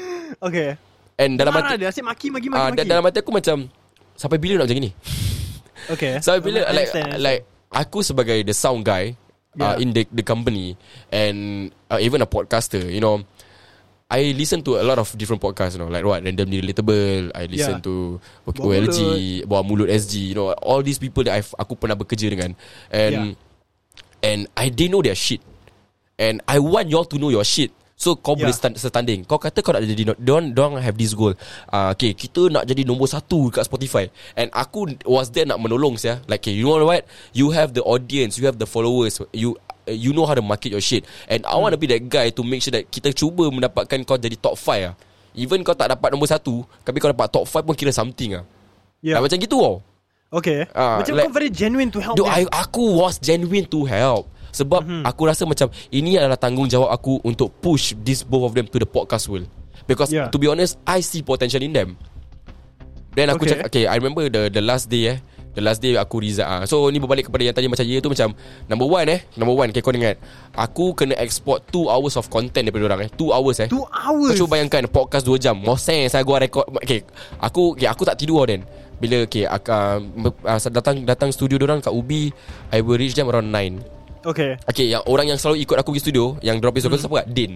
Okay. 0.43 0.77
And 1.15 1.39
dalam 1.39 1.55
hati 1.55 1.79
dia 1.79 1.89
asyik 1.89 2.05
maki 2.05 2.27
maki 2.29 2.47
ah, 2.51 2.69
maki. 2.69 2.77
dan 2.77 2.85
maki 2.85 2.91
Dalam 2.91 3.05
hati 3.07 3.19
aku 3.23 3.33
macam 3.33 3.57
Sampai 4.15 4.39
bila 4.39 4.61
nak 4.61 4.67
macam 4.69 4.79
ni 4.83 4.91
Okay. 5.95 6.19
Sampai 6.25 6.41
bila 6.43 6.61
like 6.71 6.91
understand. 6.91 7.11
like 7.19 7.41
aku 7.71 7.99
sebagai 8.01 8.39
the 8.43 8.55
sound 8.55 8.83
guy 8.83 9.15
uh, 9.59 9.75
Yeah. 9.75 9.83
in 9.83 9.95
the 9.95 10.03
the 10.11 10.23
company 10.27 10.75
and 11.11 11.71
uh, 11.87 11.99
even 12.03 12.19
a 12.19 12.27
podcaster, 12.27 12.83
you 12.83 12.99
know, 12.99 13.23
I 14.11 14.35
listen 14.35 14.63
to 14.67 14.79
a 14.79 14.85
lot 14.87 14.99
of 14.99 15.11
different 15.15 15.39
podcasts, 15.39 15.75
you 15.75 15.83
know, 15.83 15.91
like 15.91 16.03
what 16.03 16.23
randomly 16.23 16.59
relatable. 16.59 17.31
I 17.35 17.47
listen 17.47 17.79
Yeah. 17.79 17.87
to 17.87 18.19
OLG, 18.51 18.99
Bawa 19.47 19.63
Mulut. 19.63 19.91
SG, 19.91 20.31
you 20.31 20.37
know, 20.37 20.51
all 20.59 20.83
these 20.83 20.99
people 20.99 21.23
that 21.27 21.35
I've, 21.39 21.51
aku 21.55 21.75
pernah 21.75 21.95
bekerja 21.95 22.31
dengan, 22.31 22.55
and 22.91 23.35
and 24.25 24.49
I 24.57 24.73
didn't 24.73 24.97
know 24.97 25.05
their 25.05 25.15
shit, 25.19 25.45
and 26.17 26.41
I 26.49 26.57
want 26.65 26.89
y'all 26.89 27.05
to 27.05 27.17
know 27.21 27.29
your 27.29 27.45
shit. 27.45 27.69
So 27.95 28.19
kau 28.19 28.35
Yeah. 28.35 28.51
boleh 28.51 28.55
stand, 28.59 28.75
setanding. 28.75 29.23
Kau 29.23 29.39
kata 29.39 29.63
kau 29.63 29.71
nak 29.71 29.87
jadi 29.87 30.19
Don't, 30.19 30.51
don't 30.51 30.83
have 30.83 30.99
this 30.99 31.15
goal. 31.15 31.31
Uh, 31.71 31.95
Okay 31.95 32.11
kita 32.11 32.51
nak 32.51 32.67
jadi 32.67 32.83
nombor 32.83 33.07
satu 33.07 33.55
Kat 33.55 33.71
Spotify. 33.71 34.11
And 34.35 34.51
aku 34.51 34.99
was 35.07 35.31
there 35.31 35.47
nak 35.47 35.63
menolong 35.63 35.95
saya. 35.95 36.19
Like 36.27 36.43
okay, 36.43 36.59
you 36.59 36.67
know 36.67 36.83
what? 36.91 37.07
You 37.31 37.55
have 37.55 37.71
the 37.71 37.87
audience 37.87 38.35
You 38.35 38.51
have 38.51 38.59
the 38.59 38.67
followers. 38.67 39.23
You 39.31 39.55
you 39.87 40.11
know 40.11 40.27
how 40.27 40.35
to 40.35 40.43
market 40.43 40.75
your 40.75 40.83
shit. 40.83 41.07
And 41.31 41.47
I 41.47 41.55
want 41.55 41.71
to 41.71 41.79
be 41.79 41.87
that 41.95 42.03
guy 42.11 42.35
To 42.35 42.43
make 42.43 42.67
sure 42.67 42.75
that 42.75 42.91
Kita 42.91 43.15
cuba 43.15 43.47
mendapatkan 43.53 44.03
Kau 44.03 44.19
jadi 44.19 44.35
top 44.43 44.59
5 44.59 44.91
lah 44.91 44.95
Even 45.39 45.63
kau 45.63 45.79
tak 45.79 45.95
dapat 45.95 46.09
nombor 46.11 46.27
satu 46.27 46.67
Tapi 46.83 46.99
kau 46.99 47.13
dapat 47.15 47.31
top 47.31 47.47
5 47.47 47.63
pun 47.63 47.79
kira 47.79 47.95
something 47.95 48.43
lah 48.43 48.45
Yeah. 49.05 49.21
Like, 49.23 49.31
Macam 49.31 49.39
gitu 49.39 49.57
tau 49.61 49.77
Okay. 50.35 50.67
Ah, 50.75 50.99
Macam 50.99 51.13
like- 51.15 51.31
kau 51.31 51.35
very 51.35 51.51
genuine 51.55 51.91
to 51.95 52.03
help 52.03 52.19
Dude, 52.19 52.27
them. 52.27 52.35
I, 52.35 52.51
aku 52.51 52.99
was 52.99 53.23
genuine 53.23 53.67
to 53.71 53.87
help. 53.87 54.27
Sebab 54.55 54.87
mm-hmm. 54.87 55.03
aku 55.03 55.23
rasa 55.27 55.43
macam 55.43 55.67
Ini 55.91 56.23
adalah 56.23 56.39
tanggungjawab 56.39 56.87
aku 56.95 57.19
Untuk 57.27 57.59
push 57.59 57.91
this 58.07 58.23
both 58.23 58.47
of 58.47 58.53
them 58.55 58.71
To 58.71 58.79
the 58.79 58.87
podcast 58.87 59.27
world. 59.27 59.51
Because 59.91 60.15
Yeah. 60.15 60.31
to 60.31 60.39
be 60.39 60.47
honest 60.47 60.79
I 60.87 61.03
see 61.03 61.27
potential 61.27 61.59
in 61.59 61.75
them. 61.75 61.99
Then 63.19 63.35
aku 63.35 63.47
Okay. 63.47 63.59
cakap 63.59 63.67
Okay 63.71 63.85
I 63.91 63.99
remember 63.99 64.27
the 64.31 64.51
the 64.51 64.63
last 64.63 64.87
day 64.87 65.19
eh. 65.19 65.19
The 65.55 65.63
last 65.63 65.79
day 65.79 65.95
aku 65.95 66.19
resign. 66.19 66.47
Ah. 66.47 66.63
So 66.67 66.91
ni 66.91 66.99
berbalik 66.99 67.31
kepada 67.31 67.47
yang 67.47 67.55
tadi 67.55 67.71
Macam 67.71 67.87
ya 67.87 68.03
tu 68.03 68.11
macam 68.11 68.35
Number 68.67 68.87
one 68.91 69.07
eh. 69.07 69.21
Number 69.39 69.55
one 69.55 69.71
okay, 69.71 69.83
Kau 69.83 69.95
ingat 69.95 70.19
Aku 70.55 70.99
kena 70.99 71.15
export 71.19 71.63
2 71.71 71.91
hours 71.91 72.15
of 72.19 72.27
content 72.27 72.67
Daripada 72.67 72.91
orang 72.91 73.07
eh. 73.07 73.11
2 73.11 73.31
hours 73.31 73.59
eh. 73.63 73.69
Two 73.71 73.87
hours? 73.91 74.35
Kau 74.35 74.47
cuba 74.47 74.59
bayangkan 74.59 74.87
Podcast 74.91 75.27
2 75.27 75.39
jam. 75.39 75.55
Moseng 75.59 76.07
saya 76.11 76.23
gua 76.27 76.43
record. 76.43 76.67
Okay 76.83 77.03
Aku 77.39 77.75
okay, 77.79 77.87
aku 77.87 78.03
tak 78.03 78.19
tidur 78.19 78.47
then 78.47 78.63
Bila 79.05 79.29
okay, 79.29 79.45
aku, 79.45 79.69
uh, 79.69 80.59
datang 80.73 81.05
datang 81.05 81.29
studio 81.29 81.61
orang 81.61 81.85
kat 81.85 81.93
Ubi 81.93 82.33
I 82.73 82.81
will 82.81 82.97
reach 82.97 83.13
them 83.13 83.29
around 83.29 83.53
9 83.53 84.25
Okay. 84.25 84.57
Okay 84.65 84.89
yang 84.89 85.05
orang 85.05 85.29
yang 85.29 85.37
selalu 85.37 85.69
ikut 85.69 85.77
aku 85.77 85.93
pergi 85.93 86.09
studio 86.09 86.41
Yang 86.41 86.57
drop 86.65 86.73
episode 86.73 86.97
hmm. 86.97 87.05
siapa? 87.05 87.17
Kat 87.21 87.29
Din. 87.29 87.53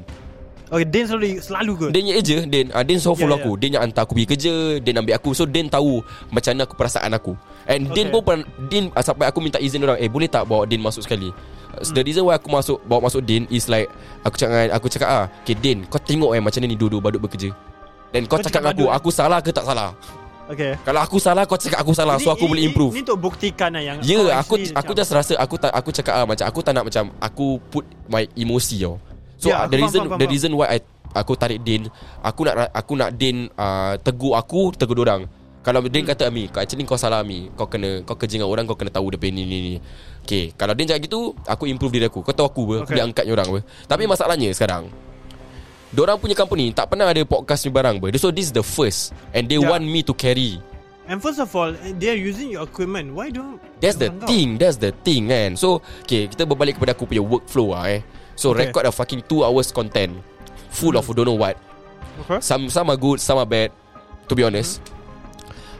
Okay 0.69 0.85
Dan 0.85 1.05
selalu 1.09 1.41
Selalu 1.41 1.73
ke? 1.73 1.87
Din 1.89 2.05
je 2.05 2.13
je 2.21 2.37
Din. 2.45 2.67
Uh, 2.69 2.85
Din 2.85 3.01
selalu 3.01 3.17
Ya, 3.17 3.21
follow 3.25 3.39
ya. 3.41 3.41
aku. 3.41 3.53
Din 3.57 3.71
yang 3.73 3.83
hantar 3.89 4.05
aku 4.05 4.13
pergi 4.13 4.29
kerja 4.37 4.53
Din 4.85 4.95
ambil 5.01 5.17
aku. 5.17 5.33
So 5.33 5.49
Din 5.49 5.73
tahu 5.73 6.05
Macam 6.29 6.53
mana 6.53 6.69
aku 6.69 6.77
perasaan 6.77 7.13
aku. 7.17 7.33
And 7.65 7.89
Din 7.97 8.13
Okay. 8.13 8.13
pun 8.13 8.21
pernah 8.21 8.45
Din 8.69 8.93
uh, 8.93 9.01
Sampai 9.01 9.25
aku 9.33 9.41
minta 9.41 9.57
izin 9.57 9.81
orang 9.81 9.97
Eh 9.97 10.13
boleh 10.13 10.29
tak 10.29 10.45
bawa 10.45 10.69
Din 10.69 10.85
masuk 10.85 11.09
sekali? 11.09 11.33
Uh, 11.73 11.81
The 11.97 12.05
reason 12.05 12.29
why 12.29 12.37
aku 12.37 12.53
masuk 12.53 12.85
Bawa 12.85 13.09
masuk 13.09 13.25
Din 13.25 13.49
Is 13.49 13.65
like 13.73 13.89
Aku 14.29 14.37
cakap 14.37 14.69
Aku 14.77 14.87
cakap 14.93 15.09
ah 15.09 15.25
Okay 15.41 15.57
Din 15.57 15.89
Kau 15.89 15.97
tengok 15.97 16.37
eh 16.37 16.41
Macam 16.45 16.61
ni 16.61 16.77
dua-dua 16.77 17.01
badut 17.01 17.25
bekerja. 17.25 17.49
Dan 18.13 18.29
kau, 18.29 18.37
Kau 18.37 18.45
cakap 18.45 18.61
dengan 18.61 18.77
cakap 18.77 18.77
aku 18.77 18.85
badut? 18.93 18.97
Aku 19.01 19.09
salah 19.09 19.41
ke 19.41 19.51
tak 19.57 19.65
salah 19.65 19.97
Okay 20.49 20.81
Kalau 20.81 21.01
aku 21.05 21.21
salah 21.21 21.45
Kau 21.45 21.61
cakap 21.61 21.85
aku 21.85 21.93
salah 21.93 22.17
So 22.17 22.29
Ini- 22.29 22.35
aku 22.35 22.45
ini- 22.45 22.51
boleh 22.51 22.63
improve 22.65 22.93
Ini 22.97 23.03
untuk 23.05 23.21
buktikan 23.21 23.71
lah 23.77 23.83
yang 23.85 23.97
Ya 24.01 24.17
yeah, 24.17 24.41
aku 24.41 24.55
aku 24.73 24.91
just 24.97 25.13
rasa 25.13 25.37
aku 25.37 25.61
tak 25.61 25.71
aku 25.71 25.91
cakap 25.93 26.15
ah 26.17 26.25
macam 26.25 26.45
aku 26.49 26.61
tak 26.65 26.73
nak 26.73 26.85
macam 26.89 27.05
aku 27.21 27.47
put 27.69 27.85
my 28.09 28.25
emosi 28.33 28.81
tau. 28.81 28.97
So 29.37 29.53
yeah, 29.53 29.69
the 29.69 29.77
aku 29.77 29.85
reason 29.85 30.01
faham, 30.01 30.11
faham, 30.11 30.21
the 30.21 30.27
reason 30.27 30.51
why 30.57 30.67
I 30.73 30.79
aku 31.13 31.33
tarik 31.37 31.61
Din 31.61 31.87
aku 32.25 32.49
nak 32.49 32.73
aku 32.73 32.93
nak 32.97 33.11
Din 33.15 33.53
uh, 33.55 33.95
tegur 34.01 34.35
aku 34.35 34.73
tegur 34.73 34.99
orang. 35.05 35.29
Kalau 35.61 35.85
Din 35.85 36.01
Hmm. 36.01 36.11
kata 36.17 36.33
Ami, 36.33 36.49
kau 36.49 36.65
actually 36.65 36.89
kau 36.89 36.97
salah 36.97 37.21
Ami. 37.21 37.53
Kau 37.53 37.69
kena 37.69 38.01
kau 38.01 38.17
kerja 38.17 38.41
dengan 38.41 38.49
orang 38.49 38.65
kau 38.65 38.73
kena 38.73 38.89
tahu 38.89 39.13
dia 39.13 39.21
punya 39.21 39.37
ni 39.37 39.43
ni 39.45 39.57
ni. 39.61 39.73
Okay, 40.25 40.57
kalau 40.57 40.73
Din 40.73 40.89
cakap 40.89 41.05
gitu, 41.05 41.37
aku 41.45 41.69
improve 41.69 41.93
diri 41.93 42.09
aku. 42.09 42.25
Kau 42.25 42.33
tahu 42.33 42.47
aku 42.49 42.61
apa, 42.65 42.73
aku 42.73 42.83
Okay. 42.89 42.93
boleh 42.97 43.05
angkat 43.05 43.25
ni 43.29 43.33
orang 43.37 43.47
apa. 43.47 43.61
Tapi 43.85 44.03
masalahnya 44.09 44.49
sekarang 44.57 44.89
Diorang 45.89 46.21
punya 46.21 46.37
company 46.37 46.69
Tak 46.71 46.93
pernah 46.93 47.09
ada 47.09 47.23
podcast 47.25 47.65
ni 47.65 47.73
barang 47.73 47.97
ber. 47.97 48.13
So 48.21 48.29
this 48.29 48.49
is 48.49 48.55
the 48.55 48.65
first 48.65 49.17
And 49.33 49.49
they 49.49 49.57
Yeah. 49.57 49.73
want 49.73 49.85
me 49.89 50.05
to 50.05 50.13
carry 50.13 50.61
And 51.09 51.17
first 51.25 51.41
of 51.41 51.49
all 51.57 51.73
They 51.97 52.13
are 52.13 52.21
using 52.21 52.53
your 52.53 52.69
equipment 52.69 53.17
Why 53.17 53.33
don't 53.33 53.57
That's 53.81 53.97
the 53.97 54.13
kau? 54.13 54.29
thing 54.29 54.61
That's 54.61 54.77
the 54.77 54.93
thing 54.93 55.33
kan 55.33 55.57
So 55.57 55.81
Okay 56.05 56.29
kita 56.29 56.45
berbalik 56.45 56.77
kepada 56.77 56.93
aku 56.93 57.09
punya 57.09 57.25
workflow 57.25 57.73
lah 57.73 57.89
eh 57.89 58.01
So 58.37 58.53
Okay. 58.53 58.69
record 58.69 58.85
a 58.85 58.93
fucking 58.93 59.25
2 59.25 59.49
hours 59.49 59.73
content 59.73 60.21
Full 60.77 60.95
of 60.95 61.09
don't 61.17 61.25
know 61.25 61.41
what 61.41 61.57
Okay. 62.27 62.43
Some 62.45 62.69
some 62.69 62.91
are 62.93 62.99
good 62.99 63.23
Some 63.23 63.41
are 63.41 63.49
bad 63.49 63.73
To 64.29 64.37
be 64.37 64.45
honest 64.45 64.85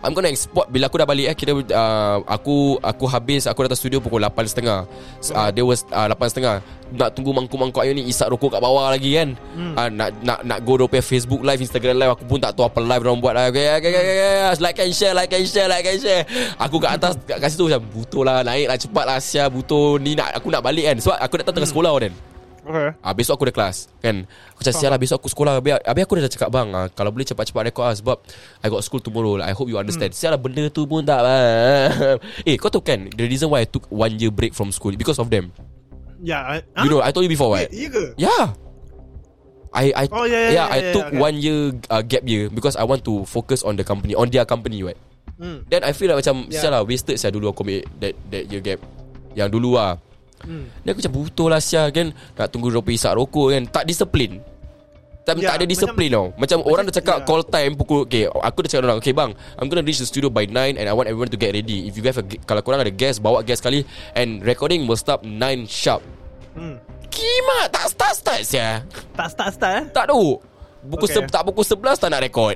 I'm 0.03 0.15
gonna 0.15 0.31
export 0.31 0.71
Bila 0.71 0.87
aku 0.87 0.97
dah 1.03 1.09
balik 1.09 1.27
eh 1.33 1.37
Kita 1.37 1.53
uh, 1.55 2.19
Aku 2.27 2.79
Aku 2.79 3.05
habis 3.11 3.51
Aku 3.51 3.67
datang 3.67 3.79
studio 3.79 3.99
pukul 3.99 4.23
8.30 4.23 4.63
uh, 5.35 5.51
There 5.51 5.67
was 5.67 5.83
uh, 5.91 6.07
8.30 6.15 6.95
Nak 6.95 7.09
tunggu 7.19 7.35
mangkuk-mangkuk 7.35 7.83
ayo 7.83 7.93
ni 7.93 8.07
Isap 8.07 8.31
rokok 8.31 8.57
kat 8.57 8.61
bawah 8.63 8.95
lagi 8.95 9.19
kan? 9.19 9.35
Hmm. 9.59 9.75
uh, 9.75 9.91
Nak 9.91 10.09
nak 10.23 10.39
nak 10.47 10.59
go 10.63 10.79
dia 10.79 11.03
Facebook 11.03 11.43
live 11.43 11.59
Instagram 11.59 11.99
live 11.99 12.15
Aku 12.15 12.25
pun 12.25 12.39
tak 12.39 12.55
tahu 12.55 12.71
apa 12.71 12.79
live 12.79 13.03
Diorang 13.03 13.21
buat 13.21 13.35
lah. 13.35 13.51
Okay, 13.51 13.67
okay, 13.79 13.91
okay, 13.91 14.15
okay. 14.15 14.63
Like 14.63 14.79
and 14.79 14.95
share 14.95 15.15
Like 15.15 15.35
and 15.35 15.47
share 15.47 15.69
Like 15.69 15.87
and 15.87 16.01
share. 16.01 16.23
Aku 16.57 16.79
kat 16.79 16.97
atas 16.97 17.19
Kat, 17.27 17.39
kat 17.43 17.49
situ 17.51 17.67
macam 17.67 17.83
Butuh 17.91 18.23
lah 18.23 18.47
Naik 18.47 18.67
lah 18.71 18.77
cepat 18.79 19.05
lah 19.05 19.19
Sia 19.19 19.51
butuh. 19.51 19.99
Ni 19.99 20.15
nak 20.15 20.39
Aku 20.39 20.49
nak 20.49 20.63
balik 20.63 20.87
kan? 20.95 20.97
Sebab 21.03 21.19
aku 21.19 21.35
datang 21.43 21.55
tengah 21.59 21.71
sekolah 21.71 21.93
kan 21.99 22.15
Okay 22.69 22.89
Ah 23.01 23.17
besok 23.17 23.41
aku 23.41 23.49
ada 23.49 23.55
kelas 23.57 23.89
kan. 24.05 24.29
Aku 24.53 24.61
cakap 24.61 24.77
sial 24.77 24.91
lah 24.93 25.01
besok 25.01 25.25
aku 25.25 25.33
sekolah. 25.33 25.57
Habis, 25.57 25.81
habis 25.81 26.03
aku 26.05 26.13
dah 26.21 26.29
cakap 26.29 26.49
bang 26.53 26.69
ah, 26.77 26.87
kalau 26.93 27.09
boleh 27.09 27.25
cepat-cepat 27.25 27.73
rekod 27.73 27.85
ah 27.89 27.97
sebab 27.97 28.21
I 28.61 28.69
got 28.69 28.85
school 28.85 29.01
tomorrow. 29.01 29.41
I 29.41 29.57
hope 29.57 29.73
you 29.73 29.81
understand. 29.81 30.13
Hmm. 30.13 30.19
Sial 30.21 30.31
lah 30.37 30.41
benda 30.41 30.69
tu 30.69 30.85
pun 30.85 31.01
tak. 31.01 31.25
Eh 32.49 32.61
kau 32.61 32.69
tahu 32.69 32.85
kan 32.85 33.09
the 33.17 33.25
reason 33.25 33.49
why 33.49 33.65
I 33.65 33.69
took 33.69 33.89
one 33.89 34.21
year 34.21 34.29
break 34.29 34.53
from 34.53 34.69
school 34.69 34.93
because 34.93 35.17
of 35.17 35.33
them. 35.33 35.49
Yeah 36.21 36.43
I, 36.45 36.57
You 36.85 36.91
know 36.93 37.01
I 37.01 37.15
told 37.15 37.25
you 37.25 37.33
before 37.33 37.57
right? 37.57 37.73
Ya 37.73 37.89
ke 37.89 38.05
Yeah. 38.21 38.53
I 39.69 39.93
I 39.93 40.05
Oh, 40.09 40.25
yeah, 40.25 40.29
yeah, 40.29 40.41
yeah, 40.41 40.53
yeah, 40.53 40.67
I 40.67 40.79
yeah, 40.81 40.95
took 40.97 41.07
okay. 41.13 41.21
one 41.21 41.37
year 41.39 41.61
uh, 41.93 42.01
gap 42.01 42.25
year 42.25 42.49
because 42.49 42.75
I 42.75 42.89
want 42.89 43.05
to 43.05 43.29
focus 43.29 43.61
on 43.61 43.77
the 43.77 43.85
company 43.85 44.17
on 44.17 44.33
their 44.33 44.49
company 44.49 44.81
right. 44.85 44.99
Hmm. 45.39 45.63
Then 45.71 45.85
I 45.87 45.93
feel 45.95 46.11
like 46.11 46.25
macam 46.25 46.49
Yeah. 46.49 46.53
yeah. 46.53 46.61
Sial 46.61 46.73
lah 46.75 46.83
wasted 46.85 47.17
saya 47.21 47.31
dulu 47.31 47.53
aku 47.53 47.63
ambil 47.65 47.81
that 48.03 48.15
that 48.33 48.45
year 48.51 48.61
gap 48.65 48.81
Yang 49.37 49.49
dulu 49.61 49.79
lah 49.79 50.01
Hmm. 50.39 50.71
Then 50.81 50.91
aku 50.91 51.01
macam 51.01 51.13
Betul 51.21 51.49
lah 51.51 51.59
Syah 51.59 51.87
kan 51.89 52.07
Nak 52.11 52.47
tunggu 52.49 52.71
Ropi 52.71 52.95
isap 52.95 53.15
rokok 53.15 53.51
kan 53.51 53.63
Tak 53.67 53.85
disiplin 53.85 54.39
tak, 55.23 55.37
Ya, 55.37 55.51
tak 55.51 55.61
ada 55.61 55.67
disiplin 55.67 56.09
tau 56.09 56.27
Macam 56.35 56.63
orang 56.63 56.87
dah 56.87 56.95
cakap 56.95 57.17
ya. 57.21 57.25
Call 57.25 57.43
time 57.45 57.73
pukul 57.75 58.05
Okay 58.05 58.25
aku 58.25 58.59
dah 58.63 58.69
cakap 58.69 58.87
orang 58.87 58.99
Okay 58.99 59.13
bang 59.13 59.31
I'm 59.55 59.67
gonna 59.67 59.83
reach 59.83 59.99
the 59.99 60.07
studio 60.07 60.31
by 60.31 60.47
9 60.47 60.55
And 60.75 60.87
I 60.87 60.95
want 60.95 61.05
everyone 61.05 61.29
to 61.29 61.37
get 61.37 61.53
ready 61.53 61.85
If 61.85 61.99
you 61.99 62.05
have 62.05 62.17
a 62.17 62.25
Kalau 62.25 62.63
korang 62.63 62.79
ada 62.79 62.89
guest 62.89 63.19
Bawa 63.19 63.43
guest 63.43 63.61
sekali 63.61 63.83
And 64.13 64.41
recording 64.41 64.87
will 64.87 64.97
start 64.97 65.21
9 65.21 65.35
sharp 65.65 66.01
Hmm. 66.55 66.79
Kimak 67.09 67.71
Tak 67.71 67.87
start-start 67.89 68.41
Syah 68.43 68.83
Tak 69.13 69.29
start-start 69.29 69.73
eh 69.75 69.85
Tak 69.91 70.07
tahu 70.07 70.39
Pukul 70.81 71.05
Okay. 71.05 71.19
okay. 71.19 71.27
se- 71.27 71.35
tak 71.35 71.43
pukul 71.43 71.65
11 71.67 71.99
tak 71.99 72.09
nak 72.09 72.23
record 72.23 72.55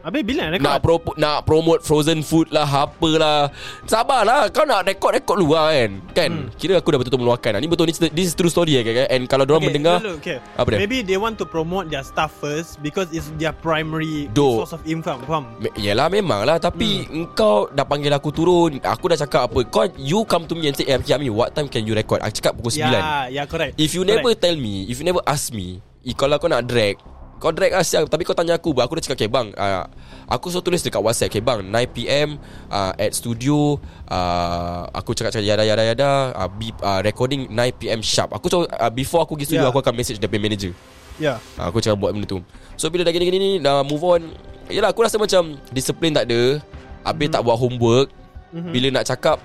Habis 0.00 0.22
bila 0.24 0.42
nak 0.48 0.58
Nak 0.64 0.76
pro, 0.80 0.96
nak 1.20 1.44
promote 1.44 1.84
frozen 1.84 2.24
food 2.24 2.48
lah 2.48 2.64
Apalah 2.64 3.52
Sabarlah 3.84 4.48
Kau 4.48 4.64
nak 4.64 4.88
record-record 4.88 5.36
lu 5.36 5.52
lah 5.52 5.72
kan 5.72 5.90
Kan 6.16 6.30
hmm. 6.32 6.56
Kira 6.56 6.80
aku 6.80 6.88
dah 6.92 6.98
betul-betul 7.00 7.20
meluahkan 7.20 7.50
lah. 7.56 7.60
Ni 7.60 7.68
betul 7.68 7.84
ni 7.88 7.94
This 8.12 8.32
is 8.32 8.34
true 8.34 8.48
story 8.48 8.80
kan 8.80 9.08
And 9.12 9.28
kalau 9.28 9.44
diorang 9.44 9.60
Okay, 9.60 9.68
mendengar 9.76 10.00
dulu, 10.00 10.16
okay. 10.16 10.38
Apa 10.56 10.68
dia? 10.72 10.78
Maybe 10.80 11.04
they 11.04 11.20
want 11.20 11.36
to 11.36 11.44
promote 11.44 11.92
their 11.92 12.00
stuff 12.00 12.32
first 12.40 12.80
Because 12.80 13.12
it's 13.12 13.28
their 13.36 13.52
primary 13.52 14.32
Do. 14.32 14.64
source 14.64 14.72
of 14.72 14.80
income 14.88 15.20
Faham? 15.28 15.52
Me- 15.60 15.74
Yelah 15.76 16.08
memang 16.08 16.48
lah 16.48 16.56
Tapi 16.56 17.04
hmm. 17.04 17.12
Engkau 17.12 17.68
dah 17.68 17.84
panggil 17.84 18.12
aku 18.16 18.32
turun 18.32 18.80
Aku 18.80 19.12
dah 19.12 19.18
cakap 19.20 19.52
apa 19.52 19.60
Kau 19.68 19.84
you 20.00 20.24
come 20.24 20.48
to 20.48 20.56
me 20.56 20.72
and 20.72 20.76
say 20.76 20.88
Eh 20.88 20.96
Ami 21.12 21.28
what 21.28 21.52
time 21.52 21.68
can 21.68 21.84
you 21.84 21.92
record 21.92 22.24
Aku 22.24 22.32
cakap 22.40 22.56
pukul 22.56 22.72
9 22.72 22.80
Yeah, 22.80 23.22
yeah, 23.28 23.44
correct. 23.44 23.76
If 23.76 23.92
you 23.92 24.02
correct. 24.06 24.24
never 24.24 24.32
tell 24.32 24.56
me 24.56 24.88
If 24.88 25.02
you 25.02 25.06
never 25.06 25.20
ask 25.28 25.52
me 25.52 25.84
Kalau 26.16 26.40
kau 26.40 26.48
nak 26.48 26.64
drag 26.64 26.96
Kau 27.40 27.50
drag 27.50 27.72
lah 27.72 27.80
siap 27.80 28.04
Tapi 28.06 28.22
kau 28.22 28.36
tanya 28.36 28.54
aku 28.54 28.76
Aku 28.76 28.92
dah 28.92 29.02
cakap 29.02 29.16
Okay 29.16 29.26
bang 29.26 29.48
uh, 29.56 29.88
Aku 30.28 30.46
so 30.46 30.60
tulis 30.60 30.78
dekat 30.78 31.00
whatsapp 31.00 31.26
Okay 31.26 31.40
bang 31.40 31.64
9pm 31.64 32.36
uh, 32.68 32.92
At 32.94 33.10
studio 33.10 33.80
uh, 34.06 34.84
Aku 34.92 35.10
cakap-cakap 35.10 35.42
Yada 35.42 35.64
yada 35.64 35.80
yada 35.82 36.10
uh, 36.30 36.46
be, 36.46 36.68
uh, 36.78 37.00
Recording 37.00 37.48
9pm 37.48 38.00
sharp 38.00 38.30
Aku 38.30 38.46
cakap 38.46 38.68
uh, 38.70 38.92
Before 38.92 39.20
aku 39.20 39.34
pergi 39.34 39.48
studio 39.48 39.64
Yeah. 39.64 39.72
Aku 39.72 39.80
akan 39.80 39.94
message 39.94 40.20
dia 40.20 40.28
punya 40.28 40.44
manager 40.44 40.72
Yeah. 41.16 41.40
uh, 41.56 41.68
Aku 41.68 41.80
cakap 41.80 41.96
buat 41.96 42.12
benda 42.12 42.24
tu 42.24 42.44
So 42.76 42.86
bila 42.88 43.02
dah 43.02 43.10
gini-gini 43.10 43.36
ni 43.36 43.52
Dah 43.56 43.80
move 43.80 44.04
on 44.04 44.20
Yelah 44.68 44.92
aku 44.92 45.00
rasa 45.00 45.16
macam 45.16 45.56
Disiplin 45.68 46.12
tak 46.12 46.28
ada 46.28 46.60
Habis 47.02 47.26
Mhm. 47.26 47.34
tak 47.34 47.42
buat 47.42 47.56
homework 47.56 48.08
Bila 48.52 48.92
nak 48.92 49.08
cakap 49.08 49.40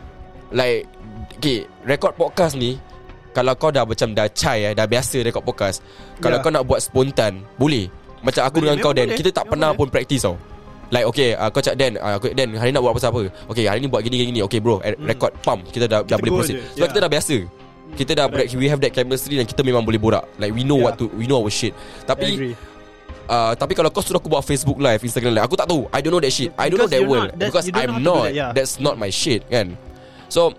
Like 0.52 0.84
Okay 1.40 1.64
Record 1.82 2.14
podcast 2.14 2.54
ni 2.54 2.76
Kalau 3.36 3.52
kau 3.54 3.68
dah 3.70 3.84
macam 3.84 4.16
Dah 4.16 4.32
chai 4.32 4.64
eh, 4.64 4.74
Dah 4.74 4.88
biasa 4.88 5.20
record 5.20 5.44
podcast 5.44 5.84
Kalau 6.18 6.40
Yeah. 6.40 6.46
kau 6.48 6.56
nak 6.56 6.64
buat 6.64 6.80
spontan 6.80 7.44
Boleh. 7.60 7.92
Macam 8.24 8.42
aku 8.42 8.64
Boleh, 8.64 8.72
dengan 8.72 8.78
kau 8.80 8.94
Dan 8.96 9.12
boleh, 9.12 9.20
Kita 9.20 9.30
tak 9.30 9.44
memang 9.44 9.52
pernah 9.52 9.70
boleh. 9.70 9.80
pun 9.84 9.88
practice 9.92 10.24
tau. 10.24 10.36
Like 10.88 11.06
okay 11.06 11.30
uh, 11.34 11.50
Kau 11.52 11.60
cakap 11.60 11.76
Dan 11.76 11.92
uh, 12.00 12.16
aku, 12.16 12.32
Dan 12.32 12.56
hari 12.56 12.72
ni 12.72 12.74
nak 12.74 12.82
buat 12.82 12.96
pasal 12.96 13.12
apa? 13.12 13.22
Okay 13.52 13.66
hari 13.68 13.80
ni 13.80 13.92
buat 13.92 14.02
gini 14.02 14.16
gini 14.24 14.40
Okay 14.42 14.64
bro 14.64 14.80
eh, 14.82 14.96
Record 14.96 15.36
Pump. 15.44 15.68
Kita 15.68 15.86
dah, 15.86 16.00
dah 16.02 16.16
Hmm. 16.16 16.16
Kita 16.16 16.18
boleh 16.18 16.32
go 16.32 16.38
proceed. 16.40 16.56
Sebab 16.56 16.80
yeah. 16.80 16.88
kita 16.88 17.00
dah 17.00 17.12
biasa. 17.12 17.36
Kita 17.96 18.12
dah 18.14 18.26
Correct. 18.28 18.52
We 18.56 18.68
have 18.68 18.80
that 18.80 18.92
chemistry 18.92 19.36
Dan 19.36 19.46
kita 19.46 19.62
memang 19.62 19.84
boleh 19.84 20.00
borak. 20.00 20.24
Like 20.40 20.56
we 20.56 20.64
know 20.64 20.80
Yeah. 20.80 20.86
what 20.88 20.96
to 20.98 21.12
We 21.12 21.28
know 21.28 21.44
our 21.44 21.52
shit. 21.52 21.76
Tapi 22.04 22.56
uh, 23.28 23.52
Tapi 23.54 23.74
kalau 23.74 23.90
kau 23.90 24.00
suruh 24.00 24.18
aku 24.18 24.30
buat 24.30 24.42
Facebook 24.42 24.80
live 24.80 25.02
Instagram 25.02 25.36
live 25.36 25.46
Aku 25.46 25.58
tak 25.58 25.68
tahu. 25.68 25.90
I 25.90 26.00
don't 26.00 26.14
know 26.14 26.24
that 26.24 26.32
shit. 26.32 26.50
I 26.56 26.70
don't 26.70 26.80
know 26.80 26.86
Because 26.86 26.94
that 26.94 27.02
you're 27.02 27.12
world. 27.12 27.30
not- 27.30 27.38
that- 27.38 27.50
Because 27.52 27.66
know 27.68 27.82
I'm 27.82 27.94
not 28.00 28.24
that, 28.24 28.34
yeah. 28.34 28.50
That's 28.54 28.74
not 28.78 28.96
my 28.96 29.10
shit 29.10 29.44
kan? 29.50 29.76
So 30.30 30.54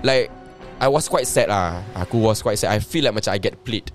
Like 0.00 0.30
I 0.78 0.86
was 0.86 1.10
quite 1.10 1.26
sad 1.26 1.50
lah. 1.50 1.82
Aku 1.98 2.22
was 2.22 2.38
quite 2.38 2.54
sad. 2.54 2.70
I 2.70 2.78
feel 2.78 3.02
like 3.02 3.18
macam 3.18 3.34
I 3.34 3.42
get 3.42 3.58
played. 3.66 3.90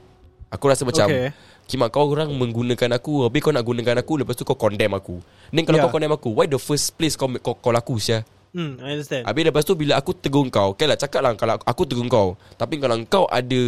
Aku 0.52 0.68
rasa 0.68 0.84
macam 0.84 1.08
Okay. 1.08 1.32
Kimak 1.64 1.96
kau 1.96 2.12
orang 2.12 2.28
menggunakan 2.28 3.00
aku. 3.00 3.24
Habis 3.24 3.40
kau 3.40 3.56
nak 3.56 3.64
gunakan 3.64 4.04
aku 4.04 4.20
Lepas 4.20 4.36
tu 4.36 4.44
kau 4.44 4.60
condemn 4.60 4.92
aku. 5.00 5.24
Then 5.48 5.64
kalau 5.64 5.80
Yeah. 5.80 5.88
kau 5.88 5.96
condemn 5.96 6.12
aku 6.12 6.36
Why 6.36 6.44
the 6.44 6.60
first 6.60 6.92
place 7.00 7.16
kau 7.16 7.32
kau 7.40 7.56
call 7.56 7.80
aku 7.80 7.96
sia 8.04 8.28
Hmm, 8.54 8.78
I 8.84 9.00
understand. 9.00 9.24
Habis 9.26 9.50
lepas 9.50 9.64
tu 9.66 9.74
bila 9.74 9.98
aku 9.98 10.12
tegur 10.14 10.46
kau 10.52 10.76
Okay 10.76 10.86
lah 10.86 11.00
cakap 11.00 11.24
lah 11.24 11.34
Kalau 11.40 11.56
aku 11.64 11.88
tegur 11.88 12.06
kau. 12.12 12.36
Tapi 12.60 12.78
kalau 12.84 13.00
kau 13.08 13.26
ada 13.32 13.62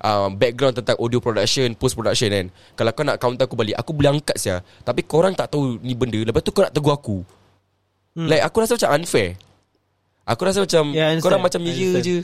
uh, 0.00 0.28
Background 0.30 0.78
tentang 0.78 0.96
audio 0.96 1.18
production 1.18 1.74
Post 1.74 1.98
production 1.98 2.30
kan 2.30 2.46
Kalau 2.78 2.90
kau 2.94 3.02
nak 3.02 3.18
counter 3.18 3.50
aku 3.50 3.58
balik 3.58 3.74
Aku 3.76 3.90
boleh 3.92 4.14
angkat 4.14 4.38
sia 4.38 4.62
Tapi 4.86 5.02
korang 5.02 5.34
tak 5.34 5.50
tahu 5.50 5.82
ni 5.82 5.98
benda 5.98 6.22
Lepas 6.22 6.40
tu 6.46 6.54
kau 6.54 6.62
nak 6.62 6.70
tegur 6.70 6.94
aku. 6.94 7.26
Hmm. 8.14 8.30
Like 8.30 8.46
aku 8.46 8.62
rasa 8.62 8.78
macam 8.78 9.02
unfair 9.02 9.34
Aku 10.28 10.44
rasa 10.44 10.60
macam 10.60 10.92
Yeah, 10.92 11.16
understand. 11.16 11.24
Korang 11.24 11.40
macam 11.40 11.60
ya 11.64 11.72
understand. 11.72 12.04
je. 12.04 12.16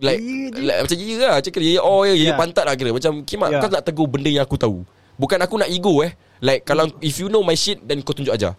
Like, 0.00 0.20
Ya 0.20 0.60
like 0.60 0.78
Macam 0.88 0.96
ya 0.96 1.14
lah. 1.20 1.32
Macam 1.40 1.50
kira 1.52 1.64
ya 1.68 1.80
oh 1.84 2.02
ya, 2.08 2.14
ya. 2.16 2.24
Yeah. 2.32 2.36
pantat 2.40 2.64
lah 2.64 2.74
kira. 2.76 2.90
Macam 2.96 3.12
kimak 3.28 3.48
Yeah. 3.52 3.60
kau 3.60 3.68
nak 3.68 3.84
tegur 3.84 4.08
benda 4.08 4.30
yang 4.32 4.44
aku 4.48 4.56
tahu. 4.56 4.88
Bukan 5.20 5.38
aku 5.40 5.54
nak 5.60 5.68
ego 5.68 6.00
eh. 6.00 6.16
Like 6.40 6.64
kalau 6.64 6.88
If 7.04 7.20
you 7.20 7.28
know 7.28 7.44
my 7.44 7.56
shit 7.56 7.80
Then 7.84 8.00
kau 8.00 8.16
tunjuk 8.16 8.32
aja 8.32 8.56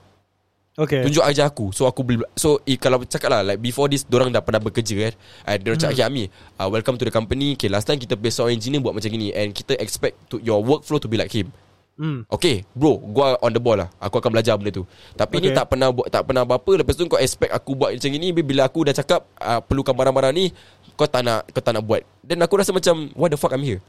Okay. 0.78 1.02
Tunjuk 1.02 1.26
aja 1.26 1.50
aku. 1.50 1.74
So 1.74 1.90
aku 1.90 2.06
boleh 2.06 2.22
So 2.38 2.62
if, 2.62 2.78
kalau 2.78 3.02
cakap 3.02 3.34
lah 3.34 3.42
Like 3.42 3.58
before 3.58 3.90
this 3.90 4.06
Diorang 4.06 4.30
dah 4.30 4.46
pernah 4.46 4.62
bekerja 4.62 5.10
kan 5.10 5.14
uh, 5.50 5.58
Diorang 5.58 5.82
cakap 5.82 5.94
Okay 5.98 6.06
Ami 6.06 6.24
uh, 6.58 6.70
Welcome 6.70 7.02
to 7.02 7.06
the 7.10 7.14
company. 7.14 7.58
Okay 7.58 7.70
last 7.70 7.90
time 7.90 7.98
kita 7.98 8.14
sound 8.30 8.54
engineer 8.54 8.82
Buat 8.82 8.98
macam 8.98 9.10
gini. 9.10 9.34
And 9.34 9.58
kita 9.58 9.74
expect 9.82 10.18
to 10.30 10.38
Your 10.42 10.62
workflow 10.62 11.02
to 11.02 11.10
be 11.10 11.18
like 11.18 11.34
him 11.34 11.50
Hmm. 11.98 12.30
Okay 12.30 12.62
bro 12.78 13.02
Gua 13.02 13.42
on 13.42 13.50
the 13.50 13.58
ball 13.58 13.74
lah 13.74 13.90
Aku 13.98 14.22
akan 14.22 14.30
belajar 14.38 14.54
benda 14.54 14.70
tu 14.70 14.86
Tapi 15.18 15.42
okay. 15.42 15.50
ni 15.50 15.58
tak 15.58 15.66
pernah 15.66 15.90
buat 15.90 16.06
Tak 16.14 16.30
pernah 16.30 16.46
apa 16.46 16.72
Lepas 16.78 16.94
tu 16.94 17.10
kau 17.10 17.18
expect 17.18 17.50
aku 17.50 17.74
buat 17.74 17.90
macam 17.90 18.10
gini 18.14 18.30
Bila 18.38 18.70
aku 18.70 18.86
dah 18.86 18.94
cakap 18.94 19.26
uh, 19.42 19.58
Perlukan 19.66 19.98
barang-barang 19.98 20.34
ni 20.38 20.54
Kau 20.94 21.10
tak 21.10 21.26
nak 21.26 21.50
Kau 21.50 21.58
tak 21.58 21.74
nak 21.74 21.82
buat 21.82 22.06
Dan 22.22 22.38
aku 22.46 22.62
rasa 22.62 22.70
macam 22.70 23.10
What 23.18 23.34
the 23.34 23.38
fuck 23.42 23.50
I'm 23.50 23.66
here 23.66 23.82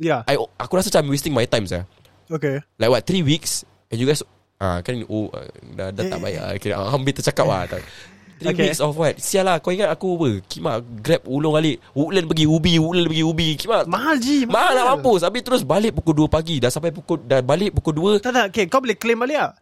Yeah. 0.00 0.24
I, 0.24 0.40
Aku 0.40 0.80
rasa 0.80 0.88
macam 0.88 1.04
I'm 1.06 1.12
wasting 1.12 1.36
my 1.36 1.44
time 1.44 1.68
sah. 1.68 1.84
Okay. 2.26 2.64
Like 2.80 2.90
what 2.90 3.04
3 3.04 3.20
weeks 3.20 3.68
And 3.92 4.00
you 4.00 4.08
guys 4.08 4.24
ah 4.56 4.80
Kan 4.80 5.04
oh 5.04 5.28
uh, 5.28 5.46
dah, 5.76 5.92
dah 5.92 6.04
tak 6.08 6.18
baik 6.24 6.36
lah 6.40 6.50
Kira 6.56 6.74
ah, 6.80 6.88
hampir 6.88 7.12
tercakap 7.12 7.44
lah 7.44 7.68
3 7.68 7.84
okay. 8.44 8.54
Okay. 8.54 8.66
weeks 8.68 8.80
of 8.80 8.92
what 8.92 9.14
Sial 9.16 9.44
lah 9.44 9.56
Kau 9.58 9.70
ingat 9.70 9.88
aku 9.88 10.06
apa 10.16 10.28
Kimak 10.44 10.76
grab 10.98 11.22
ulung 11.24 11.54
balik 11.54 11.78
Woodland 11.92 12.26
pergi 12.26 12.44
Ubi 12.44 12.72
Woodland 12.76 13.06
pergi 13.06 13.22
Ubi 13.22 13.48
Kimak 13.54 13.84
Mahal 13.86 14.16
ji. 14.18 14.42
Mahal 14.44 14.72
nak 14.74 14.86
mampus 14.96 15.22
Habis 15.22 15.42
terus 15.42 15.62
balik 15.62 15.94
pukul 15.94 16.24
2 16.24 16.28
pagi 16.28 16.56
Dah 16.58 16.68
sampai 16.68 16.90
pukul 16.90 17.22
Dah 17.22 17.38
balik 17.40 17.72
pukul 17.72 18.18
2 18.18 18.24
Tak 18.24 18.32
tak. 18.32 18.46
Okay, 18.50 18.64
kau 18.66 18.82
boleh 18.82 18.98
claim 18.98 19.18
balik 19.18 19.38
tak? 19.38 19.52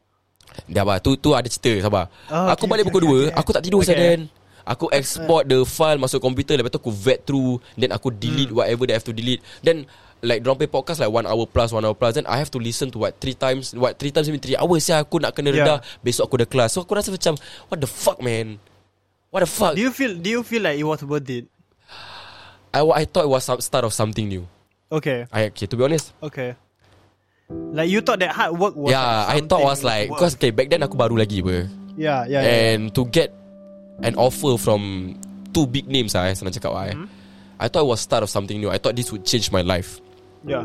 Dah 0.67 0.83
bah 0.83 0.99
tu, 0.99 1.15
tu 1.15 1.31
ada 1.31 1.47
cerita 1.47 1.87
Sabar 1.87 2.11
Oh, 2.27 2.49
Aku 2.51 2.67
okay, 2.67 2.71
balik 2.71 2.85
okay, 2.87 2.95
pukul 2.95 3.03
2 3.07 3.07
okay, 3.07 3.23
okay. 3.31 3.39
Aku 3.39 3.51
tak 3.53 3.63
tidur 3.63 3.81
Okay. 3.81 3.95
then 3.95 4.21
Aku 4.67 4.87
export 4.93 5.49
the 5.49 5.65
file 5.65 5.97
Masuk 5.97 6.21
komputer 6.21 6.59
Lepas 6.59 6.75
tu 6.75 6.79
aku 6.79 6.93
vet 6.93 7.23
through 7.25 7.59
Then 7.75 7.91
aku 7.91 8.11
delete 8.11 8.51
Hmm. 8.51 8.59
whatever 8.61 8.85
that 8.87 8.95
I 8.95 8.99
have 8.99 9.09
to 9.09 9.15
delete 9.15 9.41
Then 9.63 9.87
Like 10.21 10.45
pay 10.45 10.69
podcast 10.69 11.01
like 11.01 11.09
1 11.09 11.25
hour 11.25 11.49
plus 11.49 11.73
1 11.73 11.81
hour 11.81 11.97
plus 11.97 12.13
Then 12.13 12.29
I 12.29 12.37
have 12.37 12.53
to 12.53 12.61
listen 12.61 12.93
to 12.93 13.01
what 13.01 13.17
3 13.25 13.41
times 13.41 13.73
What 13.73 13.97
3 13.97 14.13
times 14.13 14.29
I 14.29 14.37
mean 14.37 14.45
3 14.45 14.61
hours 14.61 14.85
ya 14.85 15.01
Aku 15.01 15.17
nak 15.17 15.33
kena 15.33 15.49
Yeah. 15.49 15.65
redah 15.65 15.79
Besok 16.05 16.29
aku 16.29 16.37
ada 16.37 16.47
kelas 16.47 16.77
So 16.77 16.85
aku 16.85 16.93
rasa 16.93 17.09
macam 17.09 17.41
What 17.73 17.81
the 17.81 17.89
fuck 17.89 18.21
man 18.21 18.61
What 19.31 19.41
the 19.41 19.47
fuck 19.47 19.75
Do 19.79 19.81
you 19.81 19.95
feel 19.95 20.19
Do 20.19 20.29
you 20.29 20.43
feel 20.43 20.63
like 20.63 20.79
it 20.79 20.83
was 20.83 21.03
worth 21.07 21.31
it? 21.31 21.47
I, 22.75 22.83
I 22.83 23.05
thought 23.07 23.25
it 23.25 23.33
was 23.33 23.47
some 23.47 23.61
start 23.63 23.87
of 23.87 23.95
something 23.95 24.27
new 24.27 24.47
Okay. 24.91 25.27
I, 25.31 25.55
Okay 25.55 25.67
to 25.67 25.75
be 25.79 25.85
honest 25.87 26.13
Okay. 26.23 26.59
Like 27.51 27.91
you 27.91 28.03
thought 28.03 28.19
that 28.19 28.31
hard 28.35 28.59
work 28.59 28.75
was. 28.75 28.91
Yeah 28.91 29.27
I 29.27 29.41
thought 29.41 29.63
was 29.63 29.83
like 29.87 30.11
Because 30.11 30.35
okay, 30.35 30.51
back 30.51 30.71
then 30.71 30.83
aku 30.83 30.99
baru 30.99 31.15
lagi 31.15 31.43
apa 31.47 31.71
Yeah, 31.99 32.27
yeah, 32.27 32.43
yeah. 32.43 32.75
And 32.75 32.91
to 32.95 33.07
get 33.07 33.31
An 34.03 34.19
offer 34.19 34.59
from 34.59 35.15
Two 35.55 35.67
big 35.67 35.87
names 35.87 36.15
ah, 36.19 36.27
eh, 36.27 36.35
Senang 36.35 36.55
cakap 36.55 36.75
lah 36.75 36.91
eh. 36.91 36.97
Hmm. 36.99 37.07
I 37.61 37.67
thought 37.71 37.87
it 37.87 37.91
was 37.91 38.03
start 38.03 38.27
of 38.27 38.31
something 38.31 38.59
new 38.59 38.71
I 38.71 38.83
thought 38.83 38.99
this 38.99 39.15
would 39.15 39.23
change 39.23 39.55
my 39.55 39.63
life 39.63 40.03
yeah. 40.43 40.65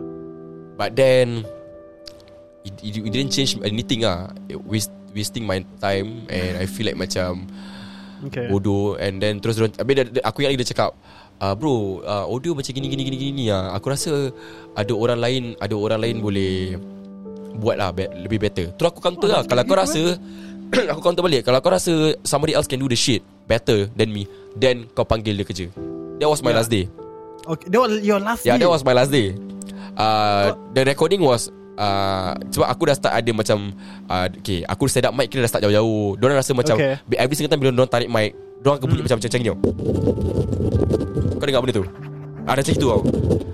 But 0.80 0.96
then 0.96 1.44
it, 2.64 2.74
it, 2.82 2.98
it 2.98 3.12
didn't 3.14 3.34
change 3.36 3.60
anything 3.62 4.08
ah. 4.10 4.32
It 4.50 4.58
waste, 4.58 4.94
wasting 5.14 5.46
my 5.46 5.62
time 5.78 6.26
And 6.32 6.58
I 6.58 6.66
feel 6.66 6.90
like 6.90 6.98
macam 6.98 7.46
Okay. 8.24 8.48
Bodoh 8.48 8.96
And 8.96 9.20
then 9.20 9.38
terus 9.38 9.56
dorang- 9.56 9.76
Habis 9.76 9.94
dia, 9.94 10.06
dia, 10.08 10.22
aku 10.22 10.40
ingat 10.40 10.52
lagi 10.52 10.62
dia 10.62 10.70
cakap 10.72 10.90
uh, 11.38 11.54
Bro 11.54 11.74
uh, 12.02 12.26
Audio 12.26 12.56
macam 12.56 12.72
gini 12.72 12.88
gini 12.88 13.04
gini 13.04 13.18
gini 13.20 13.44
ah. 13.50 13.74
Aku 13.74 13.88
rasa 13.88 14.32
Ada 14.72 14.92
orang 14.92 15.20
lain 15.20 15.44
Ada 15.58 15.74
orang 15.74 16.00
lain 16.00 16.16
boleh 16.20 16.80
Buat 17.56 17.76
lah 17.76 17.90
be- 17.92 18.08
Lebih 18.10 18.40
better 18.42 18.72
Terus 18.72 18.88
aku 18.88 19.00
counter 19.00 19.28
lah 19.30 19.42
Kalau 19.44 19.64
kau 19.64 19.76
rasa 19.76 20.16
Aku 20.92 21.00
counter 21.00 21.22
balik 21.22 21.44
Kalau 21.44 21.60
kau 21.60 21.70
rasa 21.70 21.92
Somebody 22.22 22.52
else 22.52 22.66
can 22.66 22.78
do 22.78 22.88
the 22.88 22.96
shit 22.96 23.20
Better 23.46 23.92
than 23.92 24.10
me 24.10 24.26
Then 24.54 24.88
kau 24.90 25.04
panggil 25.04 25.36
dia 25.36 25.44
kerja 25.44 25.68
That 26.18 26.28
was 26.28 26.40
my 26.40 26.50
Yeah. 26.50 26.60
last 26.60 26.70
day 26.70 26.86
Okay. 27.46 27.70
That 27.70 27.78
was 27.78 27.92
your 28.02 28.18
last. 28.18 28.42
Yeah, 28.42 28.58
day. 28.58 28.66
that 28.66 28.72
was 28.72 28.82
my 28.82 28.98
last 28.98 29.14
day. 29.14 29.38
Uh, 29.94 30.58
the 30.74 30.82
recording 30.82 31.22
was 31.22 31.54
uh, 31.76 32.32
sebab 32.50 32.68
aku 32.68 32.84
dah 32.86 32.96
start 32.96 33.14
ada 33.14 33.32
macam 33.32 33.58
uh, 34.06 34.28
okay, 34.30 34.64
aku 34.64 34.86
set 34.86 35.04
up 35.04 35.12
mic 35.12 35.28
kira 35.28 35.44
dah 35.44 35.52
start 35.52 35.64
jauh-jauh. 35.64 36.16
Diorang 36.16 36.36
rasa 36.36 36.52
macam 36.52 36.76
Okay. 36.76 36.96
every 37.16 37.34
single 37.34 37.48
time 37.48 37.60
bila 37.60 37.72
diorang 37.72 37.88
tarik 37.88 38.08
mic, 38.08 38.32
diorang 38.60 38.78
akan 38.78 38.86
bunyi 38.86 38.98
Hmm. 38.98 39.08
macam 39.08 39.18
macam 39.18 39.30
gini 39.36 39.50
tau. 39.50 39.60
Kau 41.36 41.46
dengar 41.46 41.62
benda 41.62 41.76
tu? 41.76 41.86
Ada 42.46 42.60
macam 42.62 42.74
itu 42.74 42.86
tau. 42.86 43.02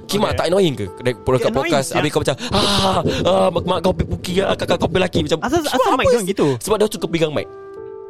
Kimak 0.06 0.28
Okay. 0.28 0.38
tak 0.38 0.46
annoying 0.48 0.76
ke? 0.76 0.86
Dekat 1.00 1.24
annoying, 1.48 1.56
podcast 1.56 1.86
sia. 1.88 1.96
Habis 1.98 2.10
kau 2.12 2.20
macam 2.20 2.36
ah, 2.52 3.00
ah 3.24 3.48
mak, 3.48 3.64
mak 3.64 3.80
kau 3.80 3.94
puki 3.96 4.44
ah, 4.44 4.54
kakak 4.54 4.76
kau 4.76 4.92
lelaki 4.92 5.24
macam 5.24 5.40
Asal- 5.40 5.64
"Kimak, 5.64 5.76
asal 5.80 5.92
mic 5.96 6.06
diorang 6.06 6.24
sih?" 6.24 6.30
gitu? 6.30 6.48
Sebab 6.60 6.76
dia 6.76 6.88
suka 6.92 7.08
pegang 7.08 7.32
mic. 7.32 7.48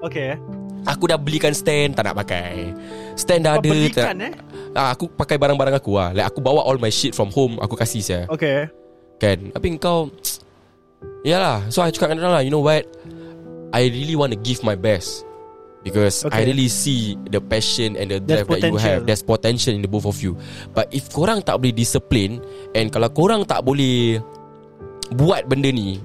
Okay. 0.02 0.34
Aku 0.82 1.06
dah 1.06 1.14
belikan 1.14 1.54
stand 1.54 1.94
Tak 1.94 2.10
nak 2.10 2.18
pakai 2.18 2.74
Stand 3.14 3.46
dah 3.46 3.54
Kau 3.54 3.62
ada 3.62 3.70
belikan, 3.70 4.18
tak, 4.18 4.26
eh? 4.26 4.34
ah, 4.74 4.90
Aku 4.90 5.14
pakai 5.14 5.38
barang-barang 5.38 5.78
aku 5.78 5.94
lah 5.94 6.10
Like 6.10 6.26
aku 6.26 6.42
bawa 6.42 6.66
all 6.66 6.82
my 6.82 6.90
shit 6.90 7.14
from 7.14 7.30
home 7.30 7.62
Aku 7.62 7.78
kasih 7.78 8.02
saya 8.02 8.24
Okay. 8.26 8.66
Kan 9.22 9.54
Tapi 9.54 9.78
kau 9.78 10.10
Yalah 11.22 11.70
So 11.70 11.86
I 11.86 11.94
cakap 11.94 12.18
dengan 12.18 12.34
lah 12.34 12.42
You 12.42 12.50
know 12.50 12.66
what 12.66 12.90
I 13.72 13.88
really 13.88 14.18
want 14.18 14.34
to 14.34 14.40
give 14.42 14.66
my 14.66 14.74
best 14.74 15.30
Because 15.82 16.26
I 16.26 16.30
Okay. 16.30 16.54
really 16.54 16.70
see 16.70 17.18
the 17.30 17.42
passion 17.42 17.98
and 17.98 18.14
the 18.14 18.22
drive 18.22 18.46
that 18.46 18.70
you 18.70 18.78
have. 18.78 19.02
There's 19.10 19.26
potential 19.26 19.74
in 19.74 19.82
the 19.82 19.90
both 19.90 20.06
of 20.06 20.22
you. 20.22 20.38
But 20.78 20.94
if 20.94 21.10
korang 21.10 21.42
tak 21.42 21.58
boleh 21.58 21.74
discipline 21.74 22.38
and 22.78 22.94
kalau 22.94 23.10
korang 23.10 23.42
tak 23.50 23.66
boleh 23.66 24.22
buat 25.18 25.50
benda 25.50 25.74
ni, 25.74 25.98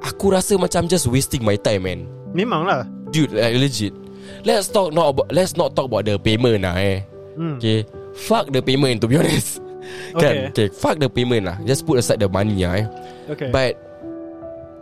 aku 0.00 0.32
rasa 0.32 0.56
macam 0.56 0.88
just 0.88 1.04
wasting 1.04 1.44
my 1.44 1.60
time, 1.60 1.84
man. 1.84 2.00
Memang 2.32 2.64
lah 2.64 2.88
Dude, 3.12 3.36
like 3.36 3.60
legit. 3.60 3.92
Let's 4.46 4.72
talk 4.72 4.96
not 4.96 5.12
about 5.12 5.28
let's 5.34 5.60
not 5.60 5.76
talk 5.76 5.92
about 5.92 6.08
the 6.08 6.16
payment 6.16 6.64
lah, 6.64 6.80
eh. 6.80 7.04
hmm. 7.36 7.60
Okay, 7.60 7.84
fuck 8.16 8.48
the 8.48 8.64
payment 8.64 9.04
to 9.04 9.06
be 9.10 9.20
honest. 9.20 9.60
Kan? 10.14 10.18
Okay. 10.18 10.36
Okay, 10.50 10.66
fuck 10.74 10.98
the 10.98 11.06
payment 11.06 11.46
lah. 11.46 11.56
Just 11.62 11.86
put 11.86 11.98
aside 12.02 12.18
the 12.18 12.26
money 12.26 12.66
lah, 12.66 12.82
eh. 12.82 12.86
Okay 13.30 13.48
But 13.50 13.78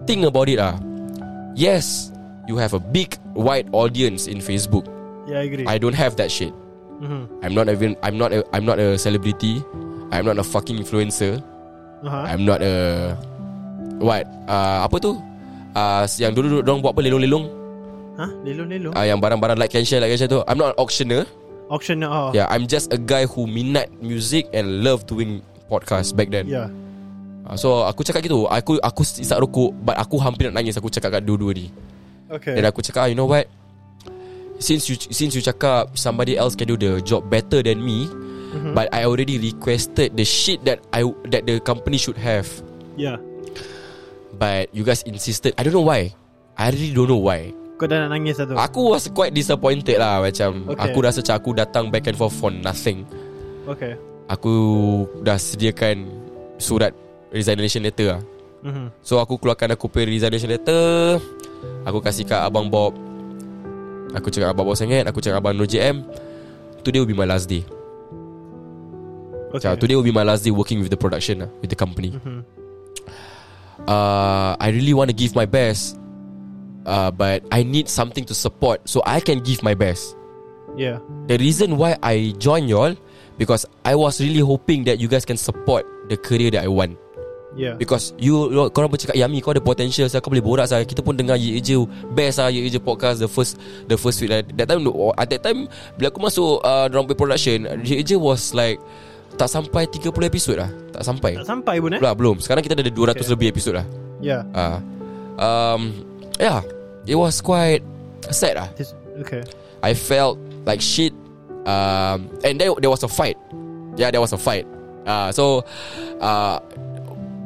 think 0.09 0.24
about 0.24 0.48
it 0.48 0.56
ah. 0.56 0.76
Yes, 1.52 2.14
you 2.46 2.56
have 2.56 2.72
a 2.72 2.80
big 2.80 3.18
wide 3.34 3.68
audience 3.74 4.24
in 4.30 4.38
Facebook. 4.40 4.86
Yeah 5.28 5.42
I 5.42 5.50
agree 5.50 5.66
I 5.68 5.76
don't 5.76 5.96
have 5.96 6.16
that 6.16 6.32
shit. 6.32 6.54
Mhm. 6.98 7.28
I'm 7.44 7.52
not 7.54 7.68
even 7.68 7.94
I'm 8.00 8.16
not 8.16 8.32
a 8.32 8.40
I'm 8.54 8.64
not 8.64 8.80
a 8.80 8.96
celebrity. 8.96 9.61
I'm 10.09 10.24
not 10.24 10.40
a 10.40 10.46
fucking 10.46 10.80
influencer. 10.80 11.38
uh-huh. 12.00 12.24
I'm 12.30 12.46
not 12.46 12.62
a 12.62 13.12
what? 14.00 14.24
Uh, 14.46 14.86
apa 14.86 14.96
tu? 15.02 15.12
Uh, 15.76 16.06
yang 16.18 16.32
dulu 16.32 16.62
dulu 16.64 16.80
buat 16.80 16.96
apa 16.96 17.02
lelong-lelong 17.04 17.44
Hah? 18.18 18.30
Lelong-lelong 18.42 18.90
uh, 18.96 19.04
Yang 19.06 19.18
barang-barang 19.20 19.59
like 19.62 19.74
and 19.78 19.86
share 19.86 20.02
Like 20.02 20.11
and 20.11 20.18
share 20.18 20.26
tu 20.32 20.42
I'm 20.48 20.59
not 20.59 20.74
an 20.74 20.76
auctioner 20.80 21.22
Auction 21.69 22.01
oh. 22.05 22.33
Yeah 22.33 22.49
I'm 22.49 22.64
just 22.66 22.93
a 22.93 22.99
guy 23.01 23.29
who 23.29 23.45
minat 23.45 23.93
music 24.01 24.49
And 24.57 24.81
love 24.83 25.05
doing 25.05 25.45
podcast 25.69 26.16
back 26.16 26.33
then. 26.33 26.49
Yeah. 26.49 26.73
Uh, 27.45 27.57
So 27.57 27.85
aku 27.85 28.05
cakap 28.05 28.25
gitu. 28.25 28.49
Aku 28.49 28.81
aku 28.81 29.03
isap 29.05 29.45
rokok 29.45 29.73
But 29.85 30.01
aku 30.01 30.16
hampir 30.21 30.49
nak 30.49 30.61
nangis. 30.61 30.77
Aku 30.81 30.89
cakap 30.89 31.21
kat 31.21 31.23
dua-dua 31.29 31.53
ni. 31.53 31.69
Okay. 32.29 32.57
Dan 32.57 32.64
aku 32.69 32.81
cakap 32.81 33.05
ah, 33.05 33.09
You 33.09 33.16
know 33.16 33.29
what? 33.29 33.49
Since 34.59 34.89
you 34.91 34.97
since 34.99 35.37
you 35.37 35.45
cakap 35.45 35.93
Somebody 35.95 36.35
else 36.41 36.57
can 36.57 36.66
do 36.69 36.77
the 36.77 36.99
job 37.05 37.29
Better 37.29 37.61
than 37.61 37.85
me 37.85 38.09
Mhm. 38.49 38.73
But 38.73 38.89
I 38.97 39.05
already 39.05 39.37
requested 39.37 40.16
The 40.16 40.25
shit 40.25 40.64
that 40.64 40.81
I 40.89 41.05
That 41.29 41.45
the 41.45 41.61
company 41.61 42.01
should 42.01 42.16
have. 42.16 42.49
Yeah. 42.97 43.21
But 44.39 44.73
you 44.73 44.87
guys 44.89 45.05
insisted. 45.05 45.53
I 45.59 45.66
don't 45.66 45.75
know 45.77 45.85
why. 45.85 46.16
I 46.59 46.73
really 46.73 46.91
don't 46.91 47.07
know 47.07 47.23
why 47.23 47.55
Kau 47.79 47.87
dah 47.87 48.05
nak 48.05 48.11
nangis 48.18 48.43
lah 48.43 48.47
tu? 48.51 48.55
Aku 48.59 48.81
was 48.91 49.07
quite 49.14 49.31
disappointed 49.31 50.03
lah 50.03 50.18
Macam 50.18 50.66
Okay. 50.74 50.83
Aku 50.91 50.99
rasa 50.99 51.22
macam 51.22 51.35
Aku 51.39 51.51
datang 51.55 51.85
back 51.95 52.11
and 52.11 52.18
forth 52.18 52.35
For 52.35 52.51
nothing. 52.51 53.07
Okay. 53.70 53.95
Aku 54.26 54.53
dah 55.22 55.39
sediakan 55.39 56.11
Surat 56.59 56.91
Resignation 57.31 57.87
letter 57.87 58.18
lah. 58.18 58.22
Mhm. 58.66 58.91
So 59.05 59.22
aku 59.22 59.39
keluarkan 59.39 59.79
aku 59.79 59.87
punya 59.87 60.11
resignation 60.11 60.51
letter. 60.51 61.22
Aku 61.87 62.03
kasih 62.03 62.26
kat 62.26 62.43
Abang 62.43 62.66
Bob. 62.66 62.97
Aku 64.16 64.33
cakap 64.33 64.57
Abang 64.57 64.66
Bob 64.66 64.74
sangat 64.74 65.05
Aku 65.07 65.20
cakap 65.20 65.45
Abang 65.45 65.53
Nur 65.55 65.68
JM 65.68 66.01
Today 66.81 66.99
will 67.05 67.11
be 67.11 67.14
my 67.14 67.29
last 67.29 67.45
day. 67.47 67.61
Okay. 69.53 69.68
Today 69.76 69.95
will 69.95 70.07
be 70.07 70.12
my 70.12 70.24
last 70.24 70.43
day 70.45 70.53
Working 70.53 70.81
with 70.81 70.89
the 70.89 70.97
production 70.97 71.45
lah 71.45 71.51
With 71.61 71.68
the 71.70 71.79
company. 71.79 72.16
Mhm. 72.16 72.41
uh, 73.85 74.57
I 74.57 74.72
really 74.72 74.97
want 74.97 75.12
to 75.12 75.16
give 75.16 75.37
my 75.37 75.45
best 75.45 75.97
uh, 76.89 77.12
But 77.12 77.45
I 77.53 77.62
need 77.62 77.93
something 77.93 78.24
to 78.24 78.34
support 78.34 78.89
So 78.89 79.05
I 79.05 79.20
can 79.20 79.45
give 79.45 79.61
my 79.61 79.76
best. 79.76 80.16
Yeah. 80.74 81.05
The 81.28 81.36
reason 81.36 81.76
why 81.76 82.01
I 82.01 82.32
join 82.41 82.66
y'all 82.66 82.97
Because 83.36 83.68
I 83.84 83.95
was 83.95 84.18
really 84.24 84.41
hoping 84.41 84.89
That 84.89 84.99
you 84.99 85.07
guys 85.07 85.28
can 85.28 85.36
support 85.36 85.84
The 86.09 86.16
career 86.16 86.51
that 86.57 86.64
I 86.64 86.72
want. 86.72 86.97
Yeah. 87.57 87.74
Because 87.76 88.14
you, 88.16 88.53
you 88.53 88.70
Korang 88.70 88.89
bercakap 88.93 89.16
Yami 89.16 89.43
kau 89.45 89.53
ada 89.53 89.61
potential 89.61 90.07
saya 90.09 90.22
Kau 90.24 90.30
boleh 90.32 90.45
borak 90.45 90.68
saya. 90.68 90.84
Kita 90.84 91.05
pun 91.05 91.16
dengar 91.16 91.36
Ye 91.36 91.59
Je 91.61 91.76
Best 92.14 92.39
lah 92.41 92.49
Ye 92.49 92.64
Je 92.68 92.78
podcast 92.80 93.20
The 93.20 93.28
first 93.28 93.59
The 93.89 93.97
first 93.99 94.20
week 94.22 94.30
That 94.30 94.68
time 94.68 94.86
At 95.16 95.28
that 95.32 95.43
time 95.43 95.66
Bila 95.99 96.07
aku 96.12 96.20
masuk 96.22 96.62
uh, 96.62 96.86
Dalam 96.89 97.09
production 97.12 97.66
Ye 97.84 98.01
Je 98.05 98.16
was 98.16 98.55
like 98.55 98.78
Tak 99.39 99.47
sampai 99.47 99.86
30 99.86 100.09
episod 100.26 100.59
lah. 100.59 100.66
Tak 100.91 101.05
sampai. 101.07 101.39
Tak 101.39 101.47
sampai 101.47 101.78
pun 101.78 101.95
eh? 101.95 102.01
Belum 102.03 102.14
belum. 102.18 102.36
Sekarang 102.43 102.59
kita 102.59 102.74
ada 102.74 102.91
200 102.91 103.22
Okay. 103.22 103.30
lebih 103.30 103.47
episod 103.55 103.70
lah. 103.76 103.86
Yeah. 104.18 104.43
Uh, 104.51 104.78
um, 105.39 105.80
Yeah 106.43 106.66
It 107.09 107.16
was 107.16 107.40
quite 107.40 107.80
Sad 108.28 108.54
lah. 108.54 108.68
This- 108.76 108.92
Okay. 109.18 109.42
I 109.82 109.96
felt 109.96 110.38
like 110.62 110.78
shit 110.78 111.11
um, 111.64 112.30
And 112.44 112.54
then 112.54 112.70
there 112.78 112.86
was 112.86 113.02
a 113.02 113.11
fight. 113.11 113.34
Yeah 113.96 114.12
there 114.12 114.20
was 114.20 114.30
a 114.30 114.38
fight. 114.38 114.62
Uh, 115.02 115.32
So 115.32 115.66
uh, 116.20 116.61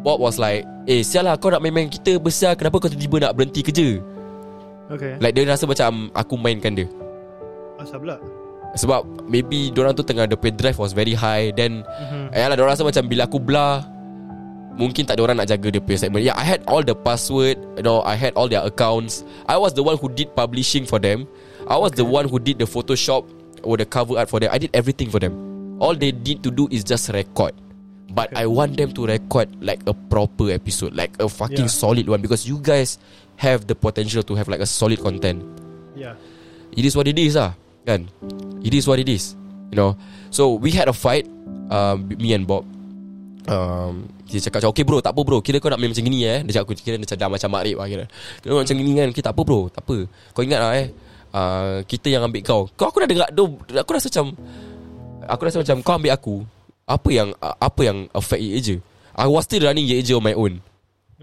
Bob 0.02 0.18
was 0.18 0.36
like 0.36 0.66
Eh 0.84 1.00
sial 1.00 1.24
lah 1.24 1.38
kau 1.38 1.48
nak 1.48 1.62
main-main 1.62 1.86
kita 1.86 2.18
besar 2.18 2.58
Kenapa 2.58 2.76
kau 2.76 2.90
tiba-tiba 2.90 3.22
nak 3.22 3.32
berhenti 3.32 3.62
kerja? 3.62 4.02
Okay. 4.90 5.16
Like 5.16 5.32
dia 5.32 5.46
rasa 5.46 5.64
macam 5.64 6.10
Aku 6.12 6.34
mainkan 6.34 6.74
dia. 6.74 6.90
Asal 7.78 8.02
pula? 8.02 8.18
Sebab 8.74 9.04
Maybe 9.24 9.70
Diorang 9.70 9.94
tu 9.94 10.02
tengah 10.02 10.26
The 10.26 10.36
pay 10.36 10.50
drive 10.50 10.76
was 10.76 10.92
very 10.92 11.14
high 11.14 11.54
Then 11.54 11.86
Mhm. 11.86 12.34
Ya 12.34 12.50
lah 12.50 12.56
diorang 12.58 12.74
rasa 12.74 12.84
macam 12.84 13.06
Bila 13.06 13.24
aku 13.24 13.38
belah 13.38 13.86
Mungkin 14.72 15.04
tak 15.04 15.20
ada 15.20 15.28
orang 15.28 15.36
nak 15.36 15.52
jaga 15.52 15.68
dia 15.68 15.84
punya 15.84 15.98
segment 16.00 16.24
Yeah 16.24 16.32
I 16.32 16.44
had 16.48 16.64
all 16.64 16.80
the 16.80 16.96
password 16.96 17.60
You 17.76 17.84
know 17.84 18.00
I 18.02 18.16
had 18.16 18.32
all 18.40 18.48
their 18.48 18.64
accounts. 18.64 19.20
I 19.44 19.60
was 19.60 19.76
the 19.76 19.84
one 19.84 20.00
who 20.00 20.08
did 20.08 20.32
publishing 20.32 20.88
for 20.88 20.96
them. 20.96 21.28
I 21.68 21.76
was 21.76 21.92
the 21.92 22.04
one 22.08 22.24
who 22.26 22.40
did 22.40 22.56
the 22.56 22.64
photoshop 22.64 23.28
Or 23.62 23.76
the 23.76 23.84
cover 23.86 24.16
art 24.18 24.32
for 24.32 24.40
them. 24.40 24.50
I 24.50 24.58
did 24.58 24.72
everything 24.74 25.12
for 25.12 25.20
them. 25.20 25.36
All 25.78 25.94
they 25.94 26.10
need 26.10 26.42
to 26.42 26.50
do 26.50 26.66
is 26.72 26.82
just 26.82 27.12
record. 27.12 27.52
But 28.12 28.32
I 28.36 28.44
want 28.48 28.76
them 28.80 28.92
to 28.96 29.04
record 29.06 29.52
Like 29.60 29.84
a 29.84 29.92
proper 29.92 30.48
episode 30.52 30.96
Like 30.96 31.16
a 31.20 31.28
fucking 31.28 31.68
Yeah. 31.68 31.72
solid 31.72 32.08
one 32.08 32.20
Because 32.24 32.48
you 32.48 32.56
guys 32.60 32.96
Have 33.40 33.66
the 33.68 33.74
potential 33.76 34.22
to 34.24 34.32
have 34.36 34.48
like 34.48 34.60
a 34.60 34.68
solid 34.68 35.00
content. 35.00 35.40
Yeah. 35.96 36.16
It 36.72 36.84
is 36.84 36.96
what 36.96 37.08
it 37.08 37.16
is 37.20 37.36
lah 37.36 37.52
Kan? 37.84 38.08
It 38.64 38.72
is 38.72 38.88
what 38.88 38.96
it 39.00 39.08
is 39.08 39.36
You 39.72 39.76
know? 39.76 39.92
So 40.32 40.56
we 40.56 40.72
had 40.72 40.88
a 40.88 40.96
fight 40.96 41.28
um, 41.72 42.08
Me 42.20 42.32
and 42.36 42.44
Bob. 42.48 42.64
Um, 43.48 44.06
Dia 44.32 44.40
cakap 44.48 44.64
macam 44.64 44.70
Okay 44.72 44.84
bro 44.88 44.98
tak 45.04 45.12
apa 45.12 45.20
bro. 45.20 45.38
Kira 45.44 45.60
kau 45.60 45.68
nak 45.68 45.78
main 45.78 45.92
macam 45.92 46.04
gini 46.08 46.24
eh. 46.24 46.40
Dia 46.48 46.52
cakap 46.56 46.72
aku 46.72 46.74
kira 46.80 46.96
macam 46.96 47.16
dah 47.20 47.28
macam 47.28 47.48
makrib 47.52 47.76
lah 47.76 47.86
kira. 47.86 48.04
Kira 48.40 48.52
macam 48.56 48.74
gini 48.80 48.90
kan? 48.96 49.08
Okay 49.12 49.22
tak 49.22 49.32
apa 49.36 49.42
bro. 49.44 49.60
Tak 49.68 49.82
apa. 49.84 49.96
Kau 50.32 50.42
ingat 50.42 50.60
lah 50.64 50.72
eh. 50.80 50.86
Uh, 51.32 51.78
Kita 51.84 52.08
yang 52.08 52.24
ambil 52.24 52.40
kau. 52.40 52.62
Kau 52.72 52.88
aku 52.88 53.04
dah 53.04 53.08
dengar 53.08 53.28
do, 53.32 53.56
Aku 53.72 53.90
rasa 53.92 54.08
macam 54.08 54.26
Aku 55.28 55.40
rasa 55.48 55.56
macam 55.60 55.76
Kau 55.80 55.94
ambil 55.96 56.12
aku 56.12 56.36
Apa 56.84 57.08
yang 57.08 57.28
uh, 57.40 57.56
Apa 57.56 57.80
yang 57.88 57.98
affect 58.12 58.42
Ye 58.44 58.60
je 58.60 58.76
I 59.12 59.28
was 59.28 59.44
still 59.44 59.64
running 59.64 59.84
Ye 59.84 60.00
je 60.00 60.16
on 60.16 60.24
my 60.24 60.32
own. 60.32 60.60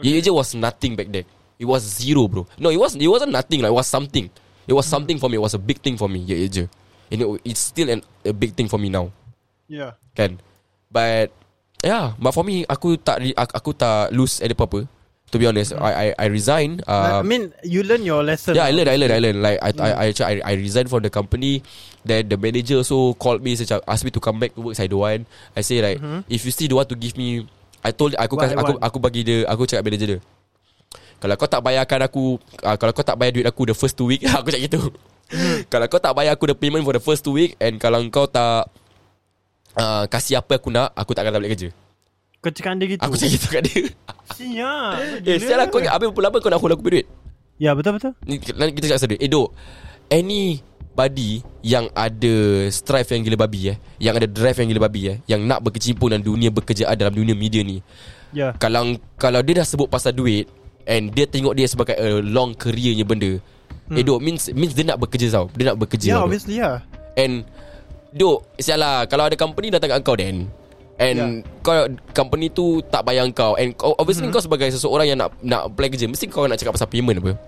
Ye 0.01 0.21
je 0.21 0.29
was 0.29 0.53
nothing 0.53 0.93
back 0.93 1.09
then. 1.09 1.25
It 1.57 1.65
was 1.65 1.81
zero 1.81 2.29
bro. 2.29 2.45
No 2.61 2.69
it 2.69 2.77
wasn't 2.77 3.01
It 3.01 3.09
wasn't 3.09 3.33
nothing 3.33 3.65
like, 3.65 3.73
It 3.73 3.77
was 3.77 3.89
something. 3.89 4.29
It 4.69 4.73
was 4.77 4.85
something 4.85 5.17
for 5.17 5.29
me. 5.29 5.41
It 5.41 5.45
was 5.45 5.57
a 5.57 5.61
big 5.61 5.81
thing 5.81 5.97
for 5.97 6.05
me 6.09 6.21
Ye 6.21 6.45
je 6.49 6.65
And 7.09 7.21
it, 7.21 7.27
it's 7.43 7.59
still 7.59 7.89
an, 7.89 8.05
a 8.21 8.33
big 8.33 8.53
thing 8.53 8.69
for 8.69 8.77
me 8.77 8.89
now. 8.89 9.09
Yeah. 9.65 9.97
Kan? 10.13 10.37
But 10.89 11.33
Yeah 11.83 12.15
But 12.19 12.35
for 12.35 12.43
me 12.43 12.67
Aku 12.67 12.99
tak 12.99 13.23
aku, 13.23 13.51
aku 13.55 13.71
tak 13.75 14.11
lose 14.11 14.43
any 14.43 14.51
apa-apa 14.55 14.83
To 15.29 15.37
be 15.37 15.45
honest 15.45 15.77
I 15.77 15.91
I, 15.93 16.07
I 16.17 16.25
resign 16.27 16.81
uh, 16.89 17.21
I 17.21 17.25
mean 17.25 17.53
You 17.61 17.85
learn 17.85 18.03
your 18.03 18.25
lesson 18.25 18.57
Yeah, 18.57 18.65
I 18.67 18.73
learned, 18.73 18.89
I 18.89 18.97
learned, 18.97 19.13
I 19.13 19.19
learned. 19.21 19.39
Like 19.39 19.59
I, 19.61 19.69
I, 19.77 19.89
I, 19.93 20.07
I, 20.09 20.33
I 20.41 20.53
resigned 20.57 20.89
from 20.89 21.05
the 21.05 21.13
company. 21.13 21.61
Then 22.01 22.27
the 22.27 22.37
manager 22.39 22.81
also 22.81 23.13
called 23.13 23.43
me, 23.43 23.53
said, 23.53 23.69
asked 23.85 24.03
me 24.03 24.11
to 24.11 24.19
come 24.19 24.39
back 24.41 24.55
to 24.55 24.61
work. 24.61 24.79
I 24.79 24.87
don't 24.89 25.03
want. 25.03 25.27
I 25.53 25.61
say 25.61 25.83
like, 25.83 26.01
if 26.31 26.41
you 26.47 26.51
still 26.51 26.71
don't 26.73 26.81
want 26.81 26.89
to 26.89 26.97
give 26.97 27.13
me, 27.13 27.45
I 27.83 27.91
told, 27.91 28.15
aku 28.17 28.35
What 28.39 28.49
kas, 28.49 28.51
I 28.55 28.59
aku, 28.59 28.73
aku 28.81 28.97
bagi 28.97 29.21
dia, 29.21 29.45
aku 29.45 29.69
cakap 29.69 29.85
manager 29.85 30.17
dia. 30.17 30.19
Kalau 31.19 31.35
kau 31.35 31.51
tak 31.51 31.61
bayarkan 31.61 31.99
aku, 32.07 32.39
uh, 32.63 32.75
kalau 32.79 32.91
kau 32.95 33.03
tak 33.03 33.19
bayar 33.19 33.31
duit 33.35 33.47
aku 33.47 33.61
the 33.67 33.75
first 33.75 33.99
two 33.99 34.07
week, 34.07 34.23
aku 34.31 34.49
cakap 34.49 34.71
gitu. 34.71 34.81
kalau 35.71 35.85
kau 35.91 35.99
tak 35.99 36.15
bayar 36.15 36.33
aku 36.33 36.49
the 36.49 36.55
payment 36.55 36.81
for 36.87 36.95
the 36.95 37.03
first 37.03 37.21
two 37.21 37.35
week, 37.35 37.59
and 37.59 37.75
kalau 37.77 37.99
kau 38.07 38.25
tak 38.25 38.71
uh, 39.77 40.09
kasih 40.09 40.41
apa 40.41 40.57
aku 40.57 40.73
nak, 40.73 40.95
aku 40.97 41.11
tak 41.13 41.27
akan 41.27 41.37
balik 41.37 41.53
kerja. 41.53 41.69
Kau 42.39 42.51
cakap 42.55 42.79
dia 42.79 42.95
gitu 42.95 43.03
Aku 43.03 43.15
cakap 43.19 43.35
gitu 43.35 43.47
kat 43.51 43.61
dia. 43.67 43.83
Siap 44.39 45.27
eh, 45.27 45.37
sial 45.43 45.59
aku 45.59 45.83
ingat, 45.83 45.99
habis 45.99 46.07
berapa 46.07 46.23
lama 46.23 46.37
kau 46.39 46.47
nak 46.47 46.59
hold 46.63 46.71
aku 46.71 46.83
punya 46.87 47.03
duit? 47.03 47.07
Ya 47.59 47.75
betul-betul 47.75 48.15
kita 48.71 48.85
cakap 48.87 49.01
sedih 49.03 49.19
Eh 49.19 49.27
dok 49.27 49.51
Anybody 50.07 51.43
Yang 51.59 51.91
ada 51.91 52.35
Strive 52.71 53.09
yang 53.11 53.21
gila 53.27 53.37
babi 53.43 53.75
eh 53.75 53.77
Yang 53.99 54.13
ada 54.23 54.27
drive 54.31 54.57
yang 54.63 54.67
gila 54.71 54.81
babi 54.87 55.01
eh 55.11 55.17
Yang 55.27 55.41
nak 55.43 55.59
berkecimpung 55.67 56.07
Dalam 56.07 56.23
dunia 56.23 56.47
bekerjaan 56.55 56.95
Dalam 56.95 57.11
dunia 57.11 57.35
media 57.35 57.59
ni 57.59 57.83
Ya 58.31 58.55
Kalau 58.55 58.95
Kalau 59.19 59.43
dia 59.43 59.59
dah 59.59 59.67
sebut 59.67 59.91
pasal 59.91 60.15
duit 60.15 60.47
And 60.87 61.11
dia 61.11 61.27
tengok 61.27 61.51
dia 61.59 61.67
sebagai 61.67 61.99
A 61.99 62.23
long 62.23 62.55
careernya 62.55 63.03
benda 63.03 63.43
hmm. 63.91 63.99
Eh 63.99 64.03
dok 64.07 64.23
means 64.23 64.47
Means 64.55 64.71
dia 64.71 64.87
nak 64.87 65.03
bekerja 65.03 65.27
tau 65.27 65.51
Dia 65.51 65.75
nak 65.75 65.83
bekerja 65.83 66.15
tau, 66.15 66.23
Dok. 66.23 66.25
obviously 66.31 66.63
ya 66.63 66.79
And 67.19 67.43
Dok 68.13 68.59
Sial 68.61 68.79
lah 68.81 69.05
Kalau 69.05 69.29
ada 69.29 69.35
company 69.37 69.73
datang 69.73 69.93
kat 69.93 70.01
kau 70.01 70.17
then 70.17 70.49
And 70.99 71.17
yeah. 71.17 71.63
kau 71.63 71.87
company 72.11 72.51
tu 72.51 72.83
tak 72.91 73.07
bayar 73.07 73.23
kau. 73.31 73.55
And 73.55 73.71
kau, 73.71 73.95
obviously 73.95 74.27
hmm. 74.27 74.35
kau 74.35 74.43
sebagai 74.43 74.67
seseorang 74.67 75.07
yang 75.07 75.17
nak 75.23 75.31
nak 75.39 75.71
apply 75.71 75.87
kerja 75.95 76.11
Mesti 76.11 76.27
kau 76.27 76.43
nak 76.43 76.59
cakap 76.59 76.75
pasal 76.75 76.91
payment 76.91 77.23
apa. 77.23 77.39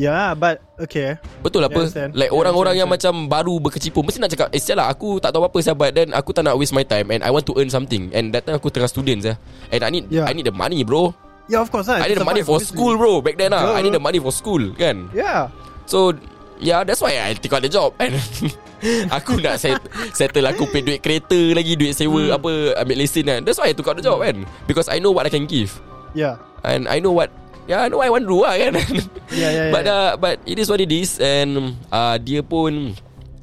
Ya 0.00 0.32
but 0.34 0.58
Okay. 0.80 1.20
Betul 1.44 1.68
apa? 1.68 1.84
understand. 1.84 2.16
Like 2.16 2.32
Yeah, 2.32 2.40
orang-orang 2.40 2.74
yang 2.80 2.88
understand, 2.88 3.28
macam 3.28 3.30
Baru 3.30 3.54
berkecimpung 3.60 4.08
Mesti 4.08 4.18
nak 4.18 4.32
cakap 4.32 4.48
Eh 4.50 4.58
sial 4.58 4.80
lah 4.80 4.90
Aku 4.90 5.20
tak 5.20 5.36
tahu 5.36 5.44
apa 5.44 5.58
sahabat. 5.60 5.92
Dan 5.92 6.16
aku 6.16 6.32
tak 6.32 6.48
nak 6.48 6.56
waste 6.56 6.72
my 6.72 6.82
time. 6.82 7.12
And 7.12 7.20
I 7.20 7.28
want 7.28 7.44
to 7.44 7.54
earn 7.60 7.68
something. 7.68 8.08
And 8.16 8.32
that 8.32 8.48
time 8.48 8.56
aku 8.56 8.72
tengah 8.72 8.88
student 8.88 9.20
saya 9.20 9.36
And 9.68 9.84
I 9.84 9.92
need 9.92 10.08
Yeah. 10.08 10.24
I 10.24 10.32
need 10.32 10.48
the 10.48 10.56
money 10.56 10.80
bro. 10.82 11.12
Ya 11.44 11.60
of 11.60 11.68
course 11.68 11.92
lah 11.92 12.00
I 12.00 12.08
need 12.08 12.16
the 12.16 12.24
money 12.24 12.40
for 12.40 12.56
school 12.64 12.96
bro. 12.96 13.20
Back 13.20 13.36
then 13.36 13.52
lah. 13.52 13.76
I 13.76 13.84
need 13.84 13.92
the 13.92 14.00
money 14.00 14.16
for 14.16 14.32
school 14.32 14.72
Kan? 14.80 15.12
Yeah. 15.12 15.52
So 15.84 16.16
Yeah 16.64 16.80
that's 16.80 17.04
why 17.04 17.12
I 17.20 17.36
take 17.36 17.52
out 17.52 17.60
the 17.60 17.68
job. 17.68 17.92
And 18.00 18.16
Aku 19.16 19.40
nak 19.40 19.60
set, 19.60 19.80
settle 20.12 20.44
Aku 20.48 20.64
pay 20.68 20.80
duit 20.80 21.00
kereta 21.04 21.36
lagi 21.52 21.76
Duit 21.76 21.92
sewa 21.92 22.32
Hmm. 22.32 22.36
Apa 22.40 22.52
Ambil 22.80 23.04
lesen 23.04 23.28
kan. 23.28 23.40
That's 23.44 23.60
why 23.60 23.68
I 23.68 23.76
took 23.76 23.88
out 23.88 24.00
the 24.00 24.04
job 24.04 24.24
kan. 24.24 24.48
Because 24.64 24.88
I 24.88 24.96
know 24.96 25.12
what 25.12 25.28
I 25.28 25.32
can 25.32 25.44
give. 25.44 25.76
Yeah 26.16 26.40
And 26.64 26.88
I 26.88 27.04
know 27.04 27.12
what 27.12 27.28
Yeah 27.68 27.84
I 27.84 27.92
know 27.92 28.00
what 28.00 28.08
I 28.08 28.12
want 28.12 28.24
to 28.24 28.32
do 28.32 28.40
lah 28.44 28.56
kan. 28.56 28.72
Yeah, 29.32 29.50
yeah, 29.52 29.68
But 29.72 29.84
yeah. 29.84 29.92
uh, 29.92 30.12
But 30.16 30.36
it 30.48 30.56
is 30.56 30.68
what 30.72 30.80
it 30.80 30.88
is. 30.92 31.20
And 31.20 31.76
uh, 31.92 32.16
Dia 32.16 32.40
pun 32.40 32.96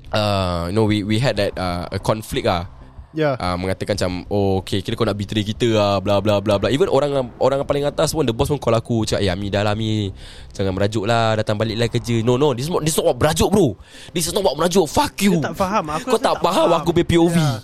uh, 0.10 0.70
You 0.70 0.74
know 0.74 0.86
we 0.90 1.06
we 1.06 1.22
had 1.22 1.38
that 1.38 1.54
uh, 1.58 1.90
A 1.94 2.02
conflict 2.02 2.50
ah 2.50 2.66
Yeah 3.12 3.36
uh, 3.36 3.60
mengatakan 3.60 4.00
macam 4.00 4.24
oh 4.32 4.64
okay 4.64 4.80
kira 4.80 4.96
kau 4.96 5.04
nak 5.04 5.20
betray 5.20 5.44
kita 5.44 5.76
lah 5.76 6.00
bla 6.00 6.24
bla 6.24 6.40
bla 6.40 6.56
bla. 6.56 6.72
Even 6.72 6.88
orang 6.88 7.36
orang 7.44 7.60
paling 7.68 7.84
atas 7.84 8.16
pun 8.16 8.24
the 8.24 8.32
boss 8.32 8.48
pun 8.48 8.56
call 8.56 8.76
aku 8.76 9.04
cakap 9.04 9.28
eh 9.28 9.32
Ami 9.32 9.52
dah 9.52 9.68
lah 9.68 9.76
Ami. 9.76 10.16
Jangan 10.56 10.72
merajuk 10.72 11.04
lah 11.04 11.36
datang 11.36 11.60
balik 11.60 11.76
lah 11.76 11.88
kerja. 11.92 12.24
No 12.24 12.40
no 12.40 12.56
this 12.56 12.68
is 12.68 12.72
not 12.72 12.88
this 12.88 12.96
is 12.96 13.00
not 13.04 13.12
about 13.12 13.20
merajuk 13.20 13.50
bro. 13.52 13.68
This 14.16 14.24
is 14.32 14.34
not 14.34 14.48
about 14.48 14.56
merajuk. 14.56 14.88
Fuck 14.88 15.16
you. 15.20 15.44
Dia 15.44 15.52
tak 15.52 15.58
faham. 15.60 15.86
Aku 15.92 16.08
kau 16.08 16.16
rasa 16.16 16.28
tak, 16.32 16.36
faham 16.40 16.70
aku 16.72 16.90
punya 16.96 17.08
POV 17.08 17.36
Yeah 17.36 17.56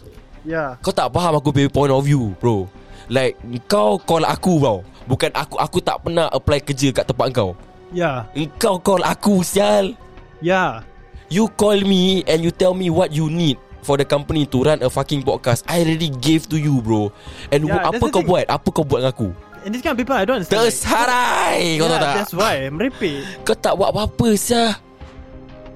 Yeah 0.47 0.69
kau 0.83 0.91
tak 0.91 1.07
faham 1.15 1.33
aku 1.39 1.49
point 1.71 1.91
of 1.95 2.03
view 2.03 2.35
bro. 2.43 2.67
Like 3.07 3.39
kau 3.71 3.95
call 4.03 4.27
aku 4.27 4.59
bro. 4.59 4.83
Bukan 5.07 5.31
aku 5.31 5.55
aku 5.55 5.79
tak 5.79 6.03
pernah 6.03 6.27
apply 6.27 6.59
kerja 6.59 6.91
kat 6.91 7.07
tempat 7.07 7.31
kau. 7.31 7.55
Yeah 7.95 8.27
Engkau 8.35 8.83
call 8.83 8.99
aku 8.99 9.39
sial. 9.47 9.95
Yeah 10.43 10.83
You 11.31 11.51
call 11.55 11.83
me 11.83 12.23
and 12.27 12.43
you 12.43 12.51
tell 12.51 12.71
me 12.71 12.87
what 12.91 13.11
you 13.11 13.31
need 13.31 13.59
for 13.81 13.95
the 13.95 14.03
company 14.03 14.45
to 14.47 14.63
run 14.63 14.79
a 14.81 14.89
fucking 14.89 15.21
podcast. 15.21 15.63
I 15.67 15.81
already 15.81 16.09
gave 16.09 16.47
to 16.49 16.57
you, 16.57 16.81
bro. 16.81 17.11
And 17.49 17.65
Yeah, 17.65 17.79
yeah, 17.79 17.89
apa 17.89 18.03
kau 18.07 18.19
thing. 18.19 18.27
buat? 18.27 18.45
Apa 18.47 18.67
kau 18.69 18.83
buat 18.83 18.99
dengan 19.01 19.13
aku? 19.13 19.29
And 19.65 19.75
this 19.75 19.81
kind 19.81 19.93
of 19.93 19.99
people 19.99 20.15
I 20.15 20.23
don't 20.23 20.39
understand 20.39 20.63
like, 20.63 20.71
Tersarai 20.71 21.59
Kau 21.75 21.83
Yeah 21.83 21.91
tahu 21.91 21.99
tak? 21.99 22.15
that's 22.15 22.31
why 22.31 22.55
Merepek 22.71 23.19
Kau 23.43 23.51
tak 23.51 23.73
buat 23.75 23.89
apa-apa 23.91 24.29
sia. 24.39 24.79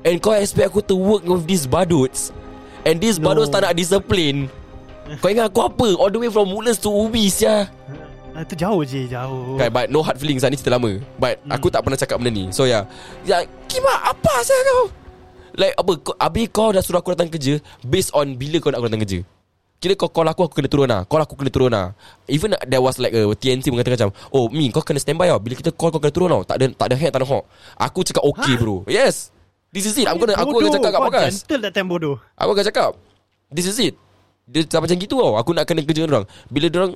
And 0.02 0.16
kau 0.18 0.32
expect 0.32 0.72
aku 0.72 0.80
to 0.86 0.95
work 0.95 1.24
with 1.24 1.43
these 1.43 1.68
baduts 1.68 2.32
And 2.88 2.97
these 2.97 3.20
No. 3.20 3.30
baduts 3.30 3.52
tak 3.52 3.62
nak 3.62 3.76
disiplin 3.76 4.47
Kau 5.20 5.28
ingat 5.28 5.52
aku 5.52 5.66
apa? 5.66 5.88
All 5.99 6.08
the 6.08 6.18
way 6.18 6.32
from 6.32 6.49
Woodlands 6.49 6.80
to 6.80 6.88
Ubi 6.88 7.28
sia. 7.28 7.68
Ah, 8.32 8.41
Itu 8.41 8.56
jauh 8.56 8.80
je 8.82 9.12
Jauh 9.12 9.60
Okay, 9.60 9.68
but 9.68 9.91
no 9.91 9.99
hard 9.99 10.16
feelings 10.16 10.39
lah 10.39 10.47
Ni 10.47 10.56
cerita 10.56 10.72
lama 10.72 10.95
But 11.20 11.43
Hmm. 11.43 11.52
aku 11.52 11.68
tak 11.68 11.84
pernah 11.84 11.99
cakap 11.99 12.16
benda 12.16 12.32
ni 12.32 12.47
So 12.56 12.64
yeah 12.64 12.88
Ya 13.28 13.43
Kima 13.68 13.91
apa 14.08 14.39
saya 14.39 14.62
kau 14.72 14.88
Like 15.56 15.76
apa 15.76 15.91
kau, 15.99 16.16
Habis 16.16 16.45
kau 16.52 16.70
dah 16.72 16.82
suruh 16.84 16.99
aku 17.04 17.16
datang 17.16 17.32
kerja 17.32 17.60
Based 17.84 18.12
on 18.16 18.36
bila 18.39 18.58
kau 18.64 18.72
nak 18.72 18.80
aku 18.80 18.88
datang 18.88 19.04
kerja. 19.04 19.20
Kira 19.82 19.97
kau 19.97 20.14
call 20.14 20.30
aku 20.30 20.45
Aku 20.45 20.54
kena 20.54 20.70
turun 20.70 20.88
lah. 20.88 21.02
Call 21.10 21.26
aku 21.26 21.34
kena 21.34 21.52
turun 21.52 21.72
lah. 21.74 21.97
Even 22.30 22.54
there 22.70 22.80
was 22.80 23.02
like 23.02 23.12
a 23.18 23.34
TNT 23.34 23.74
mengatakan 23.74 23.97
macam 23.97 24.12
Oh 24.30 24.45
Mi 24.47 24.70
kau 24.70 24.86
kena 24.86 25.02
standby 25.02 25.28
tau 25.28 25.41
Bila 25.41 25.54
kita 25.58 25.72
call 25.74 25.89
kau 25.89 25.99
kena 25.99 26.14
turun 26.14 26.30
tau. 26.30 26.41
Tak 26.45 26.56
ada 26.62 26.66
tak 26.72 26.88
ada 26.91 26.95
hack 26.95 27.12
tak 27.12 27.22
ada 27.24 27.28
hawk 27.28 27.43
Aku 27.82 27.99
cakap 28.06 28.24
okay 28.24 28.54
bro. 28.56 28.86
Yes. 28.86 29.34
This 29.72 29.88
is 29.88 29.95
it. 29.95 30.06
I'm 30.06 30.20
gonna, 30.20 30.36
Aku 30.36 30.52
akan 30.60 30.76
cakap 30.76 30.91
kat 30.91 31.02
podcast. 31.02 31.36
gentle 31.47 31.62
that 31.64 31.72
time 31.72 31.88
bodoh. 31.88 32.20
Aku 32.36 32.52
akan 32.52 32.66
cakap 32.68 32.91
This 33.52 33.68
is 33.68 33.80
it. 33.80 33.95
Dia 34.52 34.68
tak 34.68 34.84
macam 34.84 34.95
gitu 34.99 35.16
tau. 35.16 35.39
Aku 35.39 35.56
nak 35.56 35.64
kena 35.64 35.82
kerja 35.84 36.04
dengan 36.04 36.24
orang. 36.24 36.28
Bila 36.52 36.68
orang 36.72 36.93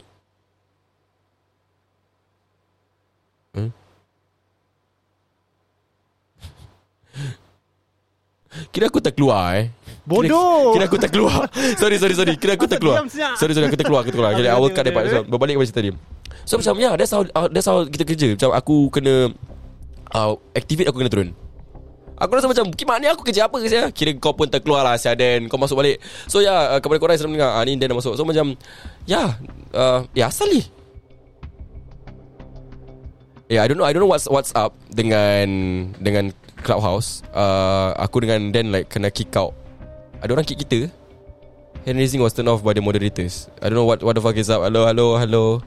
hmm? 3.56 3.72
Kira 8.72 8.88
aku 8.88 9.00
terkeluar 9.04 9.60
eh. 9.60 9.66
Bodoh. 10.06 10.74
Kira, 10.74 10.74
kira 10.76 10.84
aku 10.88 10.98
terkeluar. 11.02 11.50
Sorry 11.76 11.98
sorry 11.98 12.16
sorry. 12.16 12.34
Kira 12.38 12.54
aku 12.56 12.70
terkeluar. 12.70 13.04
diam 13.04 13.10
siap. 13.10 13.36
Sorry 13.42 13.54
sorry 13.58 13.68
aku 13.68 13.78
terkeluar 13.78 14.02
Aku 14.06 14.10
terkeluar. 14.14 14.32
Okay, 14.38 14.46
Okay, 14.46 14.54
I 14.54 14.60
will 14.62 14.72
cut 14.72 14.84
that 14.86 14.94
part 14.94 15.06
so, 15.10 15.26
Berbalik 15.26 15.58
kepada 15.58 15.68
cerita 15.68 15.82
tadi 15.82 15.92
So 16.46 16.54
macam 16.62 16.74
yeah 16.78 16.94
That's 16.94 17.12
how 17.12 17.22
uh, 17.26 17.48
That's 17.50 17.68
how 17.68 17.84
kita 17.84 18.04
kerja. 18.06 18.28
Macam 18.38 18.50
aku 18.54 18.76
kena 18.94 19.34
uh, 20.14 20.34
Activate 20.54 20.88
aku 20.88 20.98
kena 21.02 21.12
turun. 21.12 21.30
Aku 22.16 22.32
rasa 22.32 22.48
macam 22.48 22.72
Kimak 22.72 22.98
ni 23.02 23.08
aku 23.12 23.22
kerja 23.26 23.50
apa 23.50 23.56
ke 23.60 23.68
saya 23.68 23.90
Kira 23.92 24.14
kau 24.22 24.38
pun 24.38 24.48
terkeluar 24.48 24.86
lah 24.86 24.96
Sia 24.96 25.18
Dan. 25.18 25.50
Kau 25.50 25.58
masuk 25.58 25.82
balik. 25.82 26.00
So 26.30 26.40
ya 26.40 26.54
yeah, 26.54 26.60
uh, 26.78 26.80
Kepada 26.80 26.98
korang 27.02 27.14
yang 27.18 27.22
sedang 27.26 27.34
mendengar 27.36 27.52
uh, 27.58 27.64
Ni 27.66 27.76
Dan 27.76 27.92
dah 27.92 27.98
masuk. 27.98 28.14
So 28.16 28.24
macam 28.24 28.54
Ya 29.10 29.12
yeah, 29.12 29.28
uh, 29.74 30.00
Ya 30.14 30.30
asal 30.30 30.48
ni? 30.54 30.62
Yeah 33.50 33.62
I 33.62 33.68
don't 33.70 33.78
know 33.78 33.86
I 33.86 33.94
don't 33.94 34.02
know 34.02 34.10
what's 34.10 34.30
what's 34.30 34.54
up 34.54 34.78
Dengan 34.90 35.46
Dengan 35.98 36.34
Clubhouse 36.66 37.22
uh, 37.38 37.94
Aku 38.02 38.26
dengan 38.26 38.50
Dan 38.50 38.74
like 38.74 38.90
Kena 38.90 39.14
kick 39.14 39.38
out. 39.38 39.54
Ada 40.26 40.34
orang 40.34 40.48
kick 40.50 40.66
kita? 40.66 40.90
Hand 41.86 42.02
raising 42.02 42.18
was 42.18 42.34
turned 42.34 42.50
off 42.50 42.66
by 42.66 42.74
the 42.74 42.82
moderators. 42.82 43.46
I 43.62 43.70
don't 43.70 43.78
know 43.78 43.86
what 43.86 44.02
what 44.02 44.18
the 44.18 44.24
fuck 44.26 44.34
is 44.42 44.50
up. 44.50 44.66
Hello 44.66 44.90
hello 44.90 45.22
hello. 45.22 45.62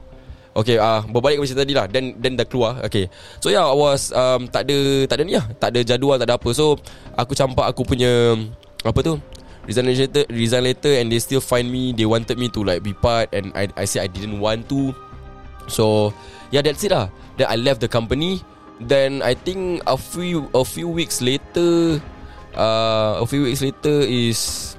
Okay 0.51 0.75
uh, 0.75 0.99
Berbalik 1.07 1.39
ke 1.39 1.47
macam 1.47 1.59
tadi 1.63 1.71
lah. 1.71 1.87
Dan 1.87 2.19
dan 2.19 2.35
dah 2.35 2.43
keluar. 2.43 2.83
Okay. 2.83 3.07
So 3.39 3.47
yeah 3.47 3.63
I 3.63 3.71
was 3.71 4.11
um, 4.11 4.51
Tak 4.51 4.67
ada 4.67 5.07
Tak 5.07 5.15
ada 5.15 5.23
ni 5.23 5.39
lah. 5.39 5.47
Tak 5.55 5.71
ada 5.71 5.79
jadual 5.79 6.19
Tak 6.19 6.27
ada 6.27 6.35
apa. 6.35 6.49
So 6.51 6.75
Aku 7.15 7.31
campak 7.31 7.71
aku 7.71 7.87
punya 7.87 8.35
Apa 8.83 8.99
tu? 8.99 9.15
Resign 9.63 9.87
letter 9.87 10.27
Resign 10.27 10.67
letter 10.67 10.91
And 10.99 11.07
they 11.07 11.23
still 11.23 11.39
find 11.39 11.71
me. 11.71 11.95
They 11.95 12.03
wanted 12.03 12.35
me 12.35 12.51
to 12.51 12.67
like 12.67 12.83
Be 12.83 12.91
part 12.91 13.31
And 13.31 13.55
I 13.55 13.71
I 13.79 13.87
said 13.87 14.03
I 14.03 14.09
didn't 14.11 14.43
want 14.43 14.67
to. 14.75 14.91
So 15.71 16.11
Yeah 16.51 16.59
that's 16.59 16.83
it 16.83 16.91
lah. 16.91 17.07
Then 17.39 17.47
I 17.47 17.55
left 17.55 17.79
the 17.79 17.87
company 17.87 18.43
Then 18.79 19.19
I 19.19 19.35
think 19.35 19.83
A 19.83 19.99
few 19.99 20.47
A 20.55 20.63
few 20.63 20.87
weeks 20.87 21.19
later 21.19 21.99
uh, 22.55 23.19
A 23.19 23.25
few 23.27 23.43
weeks 23.43 23.59
later 23.59 24.03
is 24.07 24.73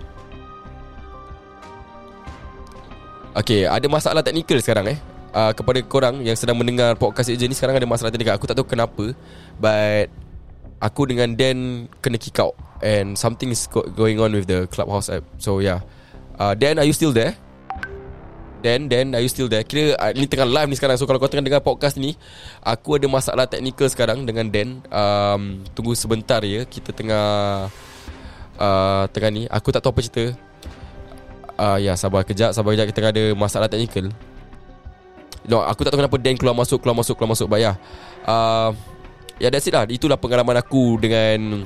Okay 3.36 3.68
Ada 3.68 3.86
masalah 3.86 4.24
teknikal 4.24 4.56
sekarang 4.64 4.96
eh. 4.96 4.98
Uh, 5.36 5.52
Kepada 5.52 5.78
korang 5.84 6.24
Yang 6.24 6.42
sedang 6.42 6.56
mendengar 6.56 6.96
Podcast 6.96 7.28
Ejen 7.28 7.52
ni 7.52 7.56
Sekarang 7.56 7.76
ada 7.76 7.84
masalah 7.84 8.08
teknikal 8.08 8.40
Aku 8.40 8.48
tak 8.48 8.56
tahu 8.56 8.66
kenapa 8.66 9.12
But 9.60 10.08
Aku 10.80 11.04
dengan 11.04 11.36
Dan 11.36 11.86
Kena 12.00 12.16
kick 12.16 12.40
out 12.40 12.56
And 12.80 13.20
something 13.20 13.52
is 13.52 13.68
go- 13.68 13.84
going 13.84 14.16
on 14.16 14.32
With 14.32 14.48
the 14.48 14.64
Clubhouse 14.72 15.12
app. 15.12 15.28
So 15.36 15.60
yeah. 15.60 15.84
Uh, 16.40 16.56
Dan 16.56 16.80
are 16.80 16.88
you 16.88 16.96
still 16.96 17.12
there? 17.12 17.36
Dan 18.60 18.92
Dan 18.92 19.16
are 19.16 19.24
you 19.24 19.32
still 19.32 19.48
there? 19.48 19.64
Kira 19.64 19.96
uh, 19.96 20.12
ni 20.12 20.28
tengah 20.28 20.44
live 20.44 20.68
ni 20.68 20.76
sekarang. 20.76 21.00
So 21.00 21.08
kalau 21.08 21.16
kau 21.16 21.28
tengah 21.28 21.44
dengar 21.44 21.64
podcast 21.64 21.96
ni 21.96 22.14
Aku 22.60 23.00
ada 23.00 23.08
masalah 23.08 23.48
teknikal 23.48 23.88
sekarang 23.88 24.28
Dengan 24.28 24.46
Dan. 24.52 24.84
Um, 24.92 25.64
Tunggu 25.72 25.96
sebentar 25.96 26.44
ya. 26.44 26.68
Kita 26.68 26.92
tengah 26.92 27.26
uh, 28.60 29.04
Tengah 29.08 29.30
ni. 29.32 29.42
Aku 29.48 29.72
tak 29.72 29.80
tahu 29.80 29.96
apa 29.96 30.00
cerita. 30.04 30.24
Uh, 31.56 31.80
Ya 31.80 31.96
sabar 31.96 32.22
kejap 32.22 32.52
Sabar 32.52 32.76
kejap. 32.76 32.92
Kita 32.92 32.96
tengah 33.00 33.12
ada 33.16 33.24
masalah 33.32 33.66
teknikal. 33.66 34.12
No 35.48 35.64
aku 35.64 35.88
tak 35.88 35.96
tahu 35.96 36.04
kenapa 36.04 36.20
Dan 36.20 36.36
keluar 36.36 36.52
masuk 36.52 36.84
Keluar 36.84 37.00
masuk 37.00 37.16
Keluar 37.16 37.32
masuk. 37.32 37.48
But 37.48 37.64
ya. 37.64 37.80
Uh, 38.28 38.76
Ya 39.40 39.48
that's 39.48 39.64
it 39.64 39.72
lah. 39.72 39.88
Itulah 39.88 40.20
pengalaman 40.20 40.60
aku 40.60 41.00
dengan 41.00 41.64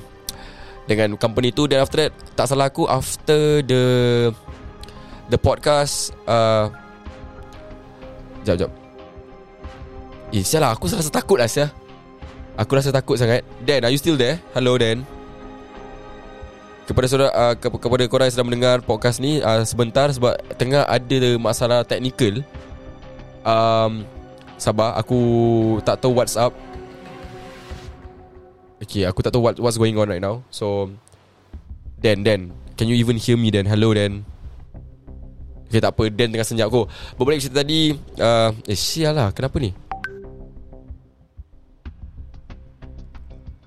Dengan 0.86 1.18
company 1.18 1.51
tu. 1.51 1.66
Dan 1.66 1.82
after 1.82 2.07
that 2.07 2.14
Tak 2.38 2.47
salah 2.47 2.70
aku 2.70 2.86
After 2.86 3.66
the 3.66 3.82
The 5.24 5.40
podcast 5.40 6.12
uh, 6.28 6.84
Sekejap, 8.45 8.68
sekejap 8.68 8.72
Eh, 10.34 10.45
sial 10.45 10.61
lah 10.61 10.76
Aku 10.76 10.84
rasa 10.84 11.09
takut 11.09 11.40
lah, 11.40 11.49
sial. 11.49 11.72
Aku 12.61 12.76
rasa 12.76 12.92
takut 12.92 13.16
sangat. 13.16 13.40
Dan, 13.64 13.82
are 13.88 13.90
you 13.90 13.97
still 13.97 14.20
there? 14.20 14.36
Hello, 14.53 14.76
Dan. 14.76 15.09
Kepada 16.84 17.09
saudara 17.09 17.32
uh, 17.32 17.55
ke- 17.57 17.72
Kepada 17.72 18.05
korang 18.05 18.28
yang 18.28 18.35
sedang 18.36 18.48
mendengar 18.52 18.85
podcast 18.85 19.16
ni 19.16 19.40
uh, 19.40 19.64
Sebentar 19.64 20.12
Sebab 20.12 20.36
tengah 20.60 20.85
ada 20.85 21.31
masalah 21.40 21.81
teknikal. 21.81 22.44
Um, 23.40 24.05
Sabar 24.60 24.93
Aku 25.01 25.19
tak 25.81 26.05
tahu 26.05 26.12
what's 26.12 26.36
up. 26.36 26.52
Okay, 28.85 29.09
aku 29.09 29.24
tak 29.24 29.32
tahu 29.32 29.40
what, 29.48 29.56
what's 29.56 29.81
going 29.81 29.97
on 29.97 30.12
right 30.12 30.20
now. 30.20 30.44
So 30.52 30.93
Dan, 32.05 32.20
Dan 32.20 32.52
Can 32.77 32.93
you 32.93 33.01
even 33.01 33.16
hear 33.16 33.40
me, 33.40 33.48
Dan? 33.48 33.64
Hello, 33.64 33.97
Dan 33.97 34.28
Okay, 35.74 35.82
tak 35.82 35.98
apa. 35.98 36.06
Dan 36.06 36.30
tengah 36.30 36.46
senyap 36.46 36.70
aku. 36.70 36.86
Berbalik 37.18 37.42
cerita 37.42 37.66
tadi 37.66 37.90
uh, 38.22 38.55
Eh, 38.70 38.78
sial 38.78 39.10
lah. 39.10 39.34
Kenapa 39.34 39.59
ni? 39.59 39.74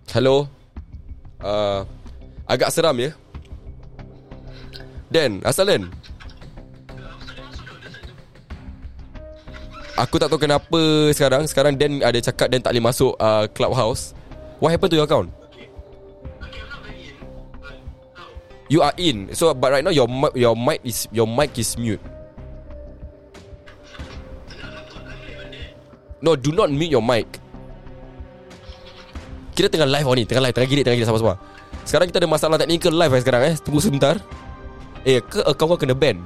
Hello? 0.07 0.47
Uh, 1.43 1.83
Agak 2.47 2.71
seram 2.71 2.95
ya? 2.95 3.11
Dan, 5.11 5.43
asal 5.43 5.67
Dan? 5.67 5.91
Aku 9.99 10.15
tak 10.15 10.31
tahu 10.31 10.39
kenapa 10.39 11.11
sekarang. 11.11 11.43
Sekarang 11.43 11.75
Dan 11.75 11.99
ada 11.99 12.23
cakap 12.23 12.47
Dan 12.47 12.63
tak 12.63 12.71
boleh 12.71 12.87
masuk 12.87 13.19
uh, 13.19 13.51
Clubhouse. 13.51 14.15
What 14.63 14.71
happened 14.71 14.95
to 14.95 15.03
your 15.03 15.11
account? 15.11 15.27
You 18.67 18.83
are 18.83 18.91
in. 18.99 19.31
So 19.31 19.55
but 19.55 19.71
right 19.71 19.83
now 19.83 19.95
your 19.95 20.07
your 20.35 20.55
mic 20.55 20.83
is 20.83 21.07
your 21.15 21.27
mic 21.27 21.55
is 21.55 21.79
mute. 21.79 22.03
No, 26.19 26.35
do 26.35 26.51
not 26.51 26.67
mute 26.73 26.91
your 26.91 27.05
mic. 27.05 27.29
Kita 29.53 29.69
tengah 29.69 29.89
live 29.89 30.05
oh 30.05 30.13
ni, 30.13 30.25
tengah 30.25 30.43
live, 30.43 30.53
tengah 30.53 30.69
girit, 30.69 30.83
tengah 30.85 30.97
girit 30.97 31.09
sabar-sabar. 31.09 31.37
Sekarang 31.87 32.05
kita 32.09 32.21
ada 32.21 32.29
masalah 32.29 32.57
teknikal 32.61 32.93
live 32.93 33.13
eh 33.15 33.21
sekarang 33.23 33.41
eh. 33.47 33.55
Tunggu 33.57 33.79
sebentar. 33.81 34.19
Eh, 35.07 35.23
ke 35.23 35.39
account 35.47 35.77
kau 35.77 35.79
kena 35.79 35.95
ban? 35.95 36.19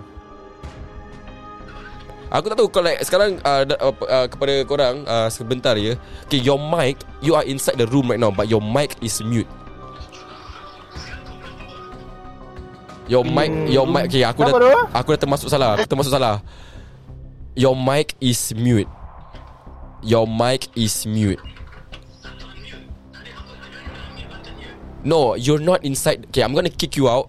Aku 2.32 2.48
tak 2.48 2.58
tahu 2.58 2.72
kalau 2.72 2.88
like, 2.88 3.04
sekarang 3.04 3.38
uh, 3.44 3.68
uh, 3.68 3.92
uh, 4.08 4.26
kepada 4.32 4.64
korang 4.64 5.04
uh, 5.04 5.28
sebentar 5.28 5.76
ya. 5.76 6.00
Okay, 6.26 6.40
your 6.40 6.56
mic, 6.56 7.04
you 7.20 7.36
are 7.36 7.44
inside 7.44 7.76
the 7.76 7.86
room 7.92 8.08
right 8.08 8.20
now 8.20 8.32
but 8.32 8.48
your 8.48 8.64
mic 8.64 8.96
is 9.04 9.20
mute. 9.20 9.48
Your 13.12 13.28
mic 13.28 13.52
Your 13.68 13.84
mic 13.84 14.08
Okay 14.08 14.24
aku 14.24 14.48
dah 14.48 14.56
tu? 14.56 14.72
Aku 14.96 15.08
dah 15.12 15.20
termasuk 15.20 15.52
salah 15.52 15.76
Aku 15.76 15.84
termasuk 15.84 16.16
salah. 16.16 16.40
Your 17.60 17.76
mic 17.76 18.16
is 18.24 18.56
mute. 18.56 18.88
Your 20.00 20.24
mic 20.24 20.72
is 20.80 21.04
mute. 21.04 21.44
No 25.04 25.36
You're 25.36 25.60
not 25.60 25.84
inside 25.84 26.24
Okay 26.32 26.40
I'm 26.40 26.56
gonna 26.56 26.72
kick 26.72 26.96
you 26.96 27.12
out. 27.12 27.28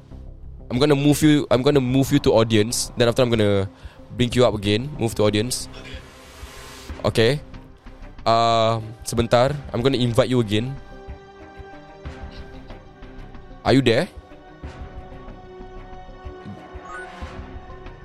I'm 0.71 0.79
gonna 0.79 0.95
move 0.95 1.19
you 1.27 1.51
I'm 1.51 1.67
gonna 1.67 1.83
move 1.83 2.15
you 2.15 2.23
to 2.23 2.31
audience. 2.31 2.95
Then 2.95 3.11
after 3.11 3.27
I'm 3.27 3.35
gonna 3.35 3.67
Bring 4.17 4.33
you 4.37 4.45
up 4.45 4.55
again. 4.55 4.93
Move 5.01 5.17
to 5.17 5.25
audience. 5.25 5.69
Okay. 7.05 7.41
Uh, 8.23 8.79
Sebentar. 9.09 9.57
I'm 9.73 9.81
gonna 9.81 9.99
invite 9.99 10.29
you 10.29 10.45
again. 10.45 10.77
Are 13.65 13.73
you 13.73 13.81
there? 13.81 14.07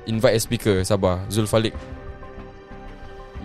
Invite 0.07 0.35
a 0.35 0.41
speaker 0.41 0.75
Sabar 0.81 1.19
Zul 1.27 1.45
Falik 1.45 1.75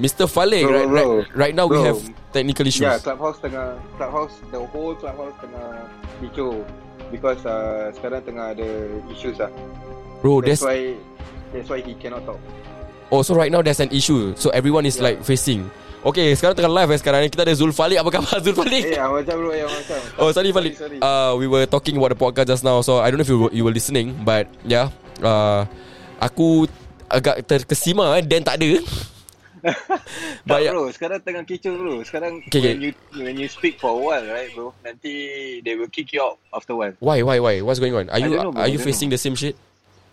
Mr. 0.01 0.25
Falik 0.25 0.65
Bro, 0.65 0.73
right, 0.73 0.89
bro. 0.89 1.03
right, 1.19 1.27
right 1.37 1.55
now 1.55 1.67
we 1.67 1.77
Bro. 1.77 1.85
have 1.85 2.01
Technical 2.33 2.65
issues 2.65 2.81
Yeah, 2.81 2.97
clubhouse 2.97 3.37
tengah 3.45 3.77
clubhouse 4.01 4.33
the 4.49 4.57
whole 4.73 4.97
clubhouse 4.97 5.37
tengah 5.37 5.85
kicau 6.25 6.65
because 7.13 7.45
uh, 7.45 7.93
sekarang 7.93 8.25
tengah 8.25 8.57
ada 8.57 8.65
issues 9.13 9.37
lah. 9.37 9.53
Bro 10.25 10.41
That's 10.41 10.65
there's 10.65 10.65
why 10.65 10.79
that's 11.53 11.69
why 11.69 11.85
he 11.85 11.93
cannot 11.93 12.25
talk. 12.25 12.41
Oh 13.13 13.21
so 13.21 13.37
right 13.37 13.53
now 13.53 13.61
there's 13.61 13.85
an 13.85 13.93
issue 13.93 14.33
So 14.41 14.49
everyone 14.57 14.89
is 14.89 14.97
Yeah. 14.97 15.13
like 15.13 15.19
facing 15.21 15.69
Okay 16.01 16.33
sekarang 16.33 16.57
tengah 16.57 16.73
live 16.73 16.89
eh 16.89 16.99
sekarang 17.05 17.21
ni 17.21 17.29
Kita 17.29 17.45
ada 17.45 17.53
Zul 17.53 17.69
Falik 17.71 18.01
Apa 18.01 18.09
khabar 18.09 18.41
Zul 18.49 18.57
Falik? 18.57 18.89
Eh, 18.89 18.97
macam 18.97 19.35
bro, 19.37 19.53
yang 19.53 19.69
macam. 19.69 20.01
Oh 20.17 20.33
sorry 20.33 20.57
Falik 20.57 20.73
sorry. 20.81 20.97
uh, 21.05 21.37
We 21.37 21.45
were 21.45 21.69
talking 21.69 22.01
about 22.01 22.17
the 22.17 22.19
podcast 22.19 22.49
just 22.49 22.65
now 22.65 22.81
So 22.81 23.05
I 23.05 23.13
don't 23.13 23.21
know 23.21 23.27
if 23.29 23.31
you 23.31 23.37
were, 23.37 23.53
you 23.53 23.69
were 23.69 23.75
listening 23.77 24.17
But 24.25 24.49
yeah 24.65 24.89
uh, 25.21 25.69
Aku 26.23 26.71
agak 27.11 27.43
terkesima 27.45 28.15
eh 28.17 28.23
Dan 28.23 28.47
tak 28.47 28.63
ada. 28.63 28.71
Tak 29.63 30.03
But 30.43 30.59
yeah, 30.67 30.75
bro, 30.75 30.91
sekarang 30.91 31.23
tengah 31.23 31.47
kicau 31.47 31.79
bro. 31.79 32.03
Sekarang 32.03 32.43
Okay, 32.51 32.59
when 32.59 32.83
okay. 32.83 32.83
you 32.83 32.93
when 33.15 33.37
you 33.39 33.47
speak 33.47 33.79
for 33.79 33.95
a 33.95 33.99
while, 33.99 34.27
right 34.27 34.51
bro? 34.59 34.75
Nanti 34.83 35.13
they 35.63 35.79
will 35.79 35.87
kick 35.87 36.11
you 36.11 36.19
out 36.19 36.43
after 36.51 36.75
a 36.75 36.79
while. 36.83 36.95
Why 36.99 37.23
why 37.23 37.39
why? 37.39 37.63
What's 37.63 37.79
going 37.79 37.95
on? 37.95 38.11
Are 38.11 38.19
I 38.19 38.27
you 38.27 38.35
know, 38.35 38.51
bro, 38.51 38.59
Are 38.59 38.67
you 38.67 38.83
facing 38.83 39.15
the 39.15 39.21
same 39.23 39.39
shit? 39.39 39.55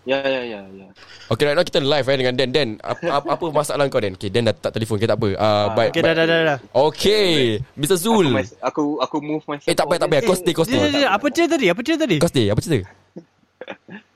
Ya 0.06 0.22
ya 0.22 0.42
ya 0.46 0.62
ya. 0.70 0.88
Okay 1.34 1.50
right 1.50 1.58
now 1.58 1.66
kita 1.66 1.82
live 1.82 2.06
eh 2.08 2.16
Dengan 2.18 2.34
Dan. 2.38 2.50
Dan 2.54 2.68
apa, 2.80 3.10
apa, 3.36 3.46
masalah 3.50 3.90
kau 3.90 3.98
Dan? 3.98 4.16
Okay 4.16 4.30
Dan 4.30 4.48
dah 4.48 4.56
tak 4.56 4.78
telefon 4.78 5.02
Okay 5.02 5.10
tak 5.10 5.18
apa? 5.18 5.30
Uh, 5.34 5.42
Ah, 5.42 5.68
but, 5.74 5.92
Okay 5.92 6.02
dah 6.06 6.14
dah 6.14 6.26
dah 6.30 6.40
dah. 6.46 6.58
Okay 6.94 7.60
Mr. 7.74 7.98
Zul. 7.98 8.30
Aku, 8.32 8.46
aku 8.62 8.84
aku 9.02 9.18
move 9.20 9.44
myself. 9.50 9.66
Eh 9.66 9.74
tak 9.74 9.90
payah 9.90 10.02
tak 10.06 10.10
payah. 10.14 10.22
Kau 10.24 10.38
stay 10.38 10.54
kau 10.54 10.64
Dia, 10.64 10.78
dia, 10.78 10.88
stay 10.88 11.02
dia, 11.04 11.10
Apa 11.10 11.26
cerita 11.34 11.54
tadi? 11.58 11.68
Apa 11.74 11.82
cerita 11.82 12.02
tadi? 12.06 12.18
Kau 12.22 12.30
stay 12.30 12.46
Apa 12.54 12.60
cerita 12.62 12.86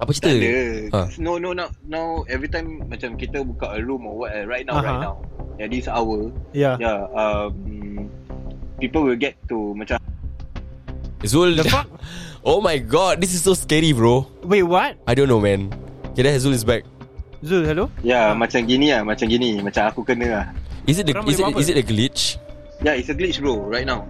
Apa 0.00 0.10
cerita 0.16 0.32
Tak 0.32 0.40
ada. 0.40 0.56
Ha. 0.96 1.00
No 1.20 1.36
no 1.36 1.52
no 1.52 1.68
now 1.84 2.24
every 2.26 2.48
time 2.48 2.88
macam 2.88 3.20
kita 3.20 3.44
buka 3.44 3.76
a 3.76 3.80
room 3.84 4.08
or 4.08 4.24
what 4.24 4.32
eh, 4.32 4.48
right 4.48 4.64
now 4.64 4.80
Aha. 4.80 4.84
right 4.88 5.00
now. 5.04 5.14
Yeah, 5.60 5.68
this 5.68 5.84
hour. 5.92 6.32
Ya 6.56 6.80
Yeah, 6.80 7.04
um 7.12 8.08
people 8.80 9.04
will 9.04 9.20
get 9.20 9.36
to 9.52 9.76
macam 9.76 10.00
Zul 11.20 11.52
The 11.52 11.68
fuck 11.68 11.84
Oh 12.48 12.64
my 12.64 12.80
god 12.80 13.20
This 13.20 13.36
is 13.36 13.44
so 13.44 13.52
scary 13.52 13.92
bro 13.92 14.24
Wait 14.40 14.64
what 14.64 14.96
I 15.04 15.12
don't 15.12 15.28
know 15.28 15.36
man 15.36 15.68
Okay 16.16 16.24
then 16.24 16.40
Zul 16.40 16.56
is 16.56 16.64
back 16.64 16.88
Zul 17.44 17.68
hello 17.68 17.92
Ya, 18.00 18.32
macam 18.32 18.64
gini 18.64 18.88
lah, 18.88 19.04
macam 19.04 19.28
gini, 19.28 19.60
macam 19.60 19.84
aku 19.92 20.00
kena 20.00 20.26
lah. 20.32 20.46
Is 20.88 20.96
it 20.96 21.12
the, 21.12 21.14
is 21.28 21.36
it, 21.36 21.44
is 21.60 21.68
it 21.68 21.76
a 21.76 21.84
glitch 21.84 22.40
Yeah, 22.80 22.96
it's 22.96 23.12
a 23.12 23.16
glitch 23.16 23.36
bro, 23.36 23.60
right 23.60 23.84
now. 23.84 24.08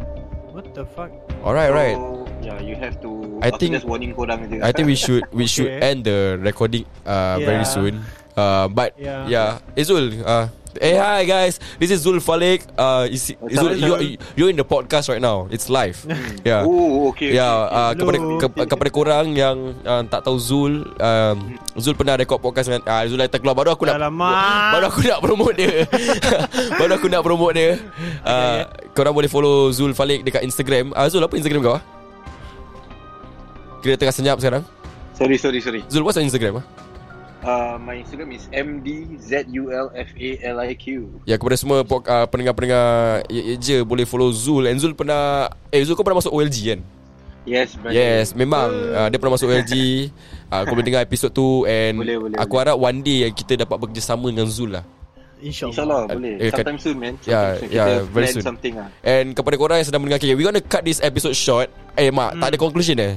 What 0.54 0.70
the 0.70 0.86
fuck 0.86 1.10
Alright 1.42 1.74
right 1.74 1.98
So, 1.98 2.30
yeah, 2.46 2.62
you 2.62 2.78
have 2.78 3.02
to. 3.02 3.19
I 3.40 3.48
aku 3.48 3.58
think- 3.58 3.74
just 3.74 3.84
warning 3.84 4.12
korang 4.12 4.46
je. 4.46 4.60
I 4.60 4.70
think 4.70 4.86
we 4.86 4.94
should 4.94 5.24
we 5.30 5.44
should 5.44 5.68
Okay. 5.68 5.90
end 5.90 6.04
the 6.04 6.38
recording 6.38 6.84
uh, 7.02 7.36
very 7.38 7.64
Yeah. 7.64 7.72
soon. 7.72 7.94
Uh, 8.32 8.68
but 8.68 8.94
Yeah. 8.94 9.26
yeah, 9.26 9.48
yeah. 9.60 9.76
Izul. 9.76 10.16
Uh, 10.22 10.46
hey 10.78 10.94
hi 10.94 11.26
guys, 11.26 11.58
this 11.76 11.90
is 11.90 12.00
Zul 12.00 12.22
Falik. 12.22 12.62
Uh, 12.72 13.04
is, 13.04 13.34
Izul, 13.42 13.74
up, 13.74 13.76
you 13.76 13.90
Zul? 13.90 14.00
you're 14.38 14.48
in 14.48 14.56
the 14.56 14.64
podcast 14.64 15.10
right 15.10 15.20
now. 15.20 15.50
It's 15.50 15.66
live. 15.66 15.98
yeah. 16.46 16.62
Oh, 16.62 17.10
okay. 17.10 17.34
Ya, 17.34 17.42
okay, 17.66 17.74
uh, 17.74 17.92
kepada 17.98 18.16
ke, 18.38 18.46
kepada 18.64 18.90
korang 18.90 19.34
yang 19.34 19.74
uh, 19.82 20.06
tak 20.06 20.22
tahu 20.22 20.38
Zul, 20.38 20.86
um, 20.96 21.58
Zul 21.74 21.98
pernah 21.98 22.14
record 22.14 22.38
podcast 22.38 22.70
dengan 22.70 22.86
uh, 22.86 23.02
Zul 23.04 23.18
Lighter 23.18 23.42
Keluar. 23.42 23.58
Baru 23.58 23.74
aku 23.74 23.84
nak 23.84 23.98
Alamak. 23.98 24.78
baru 24.78 24.84
aku 24.88 25.00
nak 25.04 25.20
promote 25.20 25.54
dia. 25.58 25.74
baru 26.80 26.92
aku 26.96 27.06
nak 27.10 27.22
promote 27.26 27.54
dia. 27.58 27.70
Uh, 28.22 28.62
korang 28.94 29.12
boleh 29.12 29.28
follow 29.28 29.74
Zul 29.74 29.90
Falik 29.92 30.22
dekat 30.22 30.46
Instagram. 30.46 30.94
Uh, 30.94 31.10
Zul 31.10 31.20
apa 31.20 31.34
Instagram 31.34 31.66
kau? 31.66 31.76
ah? 31.76 31.82
Kita 33.80 33.96
tengah 33.96 34.12
senyap 34.12 34.36
sekarang. 34.38 34.62
Sorry, 35.12 35.36
sorry, 35.36 35.60
sorry. 35.60 35.80
Zul 35.86 36.00
what's 36.00 36.14
your 36.14 36.24
Instagram? 36.24 36.60
ah? 36.60 36.64
Uh, 37.40 37.74
my 37.78 37.96
Instagram 37.96 38.30
is 38.30 38.46
MDZULFALIQ. 38.52 40.84
Ya 41.24 41.34
kepada 41.36 41.56
semua 41.56 41.80
uh, 41.80 42.26
pendengar-pendengar 42.28 42.84
ye, 43.26 43.40
ye 43.42 43.54
je 43.56 43.76
boleh 43.80 44.04
follow 44.04 44.28
Zul. 44.30 44.66
And 44.66 44.76
Zul 44.76 44.92
pernah 44.92 45.48
eh 45.68 45.80
Zul 45.80 45.94
kau 45.94 46.02
pernah 46.02 46.20
masuk 46.20 46.30
OLG 46.30 46.56
kan? 46.68 46.80
Yes, 47.48 47.72
brother. 47.72 47.96
Yes, 47.96 48.36
memang 48.36 48.68
uh, 48.68 49.06
dia 49.08 49.16
pernah 49.16 49.34
masuk 49.34 49.48
OLG. 49.48 49.72
uh, 50.52 50.60
kau 50.62 50.72
boleh 50.72 50.86
dengar 50.86 51.00
episod 51.00 51.30
tu 51.30 51.64
and 51.64 51.96
Boleh, 51.96 52.16
boleh, 52.20 52.36
aku 52.36 52.50
boleh. 52.50 52.60
harap 52.60 52.76
one 52.76 52.98
day 53.00 53.24
kita 53.32 53.56
dapat 53.58 53.76
bekerjasama 53.78 54.28
dengan 54.28 54.46
Zul 54.46 54.76
lah. 54.76 54.84
InsyaAllah 55.40 55.72
InsyaAllah 55.72 56.00
boleh. 56.12 56.34
Eh, 56.36 56.52
kat- 56.52 56.60
Sometime 56.60 56.76
soon, 56.76 56.96
man. 57.00 57.16
Yeah, 57.24 57.26
Sometime 57.56 57.56
soon. 57.56 57.72
yeah, 57.72 57.86
Kita 57.88 57.96
very 58.04 58.12
plan 58.12 58.28
soon. 58.36 58.44
something 58.44 58.74
lah. 58.76 58.88
And 59.00 59.26
kepada 59.32 59.56
korang 59.56 59.80
yang 59.80 59.88
sedang 59.88 60.04
mendengar 60.04 60.20
okay, 60.20 60.36
we 60.36 60.44
gonna 60.44 60.60
cut 60.60 60.84
this 60.84 61.00
episode 61.00 61.32
short. 61.32 61.72
Eh 61.96 62.12
mak, 62.12 62.36
tak 62.36 62.52
ada 62.52 62.56
conclusion 62.60 63.00
eh? 63.00 63.16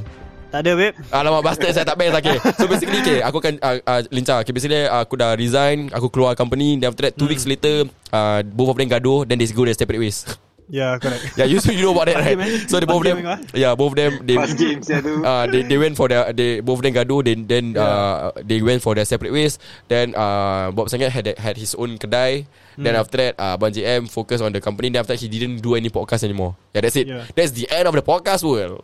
Tak 0.54 0.62
ada 0.62 0.78
babe. 0.78 0.94
Alamak 1.10 1.42
bastard 1.42 1.74
saya 1.74 1.82
tak 1.82 1.98
best. 1.98 2.14
Okay. 2.14 2.38
So 2.62 2.70
basically 2.70 3.02
okay, 3.02 3.20
Aku 3.26 3.42
akan 3.42 3.58
uh, 3.58 3.82
uh, 3.82 4.02
lincah 4.14 4.46
okay, 4.46 4.54
Basically 4.54 4.86
uh, 4.86 5.02
aku 5.02 5.18
dah 5.18 5.34
resign 5.34 5.90
Aku 5.90 6.14
keluar 6.14 6.38
company 6.38 6.78
Then 6.78 6.94
after 6.94 7.10
that 7.10 7.18
Two 7.18 7.26
weeks 7.26 7.50
later 7.50 7.90
uh, 8.14 8.46
Both 8.46 8.70
of 8.70 8.78
them 8.78 8.86
gaduh 8.86 9.26
Then 9.26 9.42
they 9.42 9.50
go 9.50 9.66
their 9.66 9.74
separate 9.74 9.98
ways 9.98 10.30
Ya 10.72 10.96
correct. 11.00 11.36
Yeah 11.36 11.48
you, 11.48 11.60
you 11.72 11.84
know 11.84 11.96
about 11.96 12.08
that 12.08 12.20
right? 12.24 12.38
So 12.70 12.80
they 12.80 12.88
both 12.88 13.04
them? 13.04 13.20
Yeah 13.52 13.76
both 13.76 13.94
of 13.94 13.98
them 14.00 14.24
They 14.24 14.36
games 14.36 14.88
tu. 14.88 15.24
uh, 15.24 15.46
they, 15.48 15.62
they 15.68 15.78
went 15.80 16.00
for 16.00 16.08
their 16.08 16.32
they 16.32 16.64
both 16.64 16.80
them 16.80 16.96
gaduh 16.96 17.20
then 17.24 17.46
then 17.48 17.76
uh, 17.76 18.32
they 18.40 18.64
went 18.64 18.80
for 18.80 18.96
their 18.96 19.06
separate 19.06 19.34
ways. 19.36 19.60
Then 19.92 20.16
uh, 20.16 20.72
Bob 20.72 20.88
Sangat 20.88 21.12
had 21.12 21.28
had 21.36 21.56
his 21.60 21.76
own 21.76 22.00
kedai. 22.00 22.48
Then 22.74 22.98
after 22.98 23.22
that 23.22 23.34
uh, 23.38 23.54
Abang 23.60 23.70
JM 23.70 24.10
focus 24.10 24.42
on 24.42 24.50
the 24.50 24.62
company. 24.64 24.90
Then 24.90 25.06
after 25.06 25.14
that 25.14 25.22
he 25.22 25.30
didn't 25.30 25.62
do 25.62 25.76
any 25.78 25.94
podcast 25.94 26.24
anymore. 26.26 26.58
Yeah 26.74 26.82
that's 26.82 26.98
it. 26.98 27.06
Yeah. 27.06 27.28
that's 27.36 27.54
the 27.54 27.70
end 27.70 27.86
of 27.86 27.94
the 27.94 28.02
podcast 28.06 28.42
world. 28.42 28.82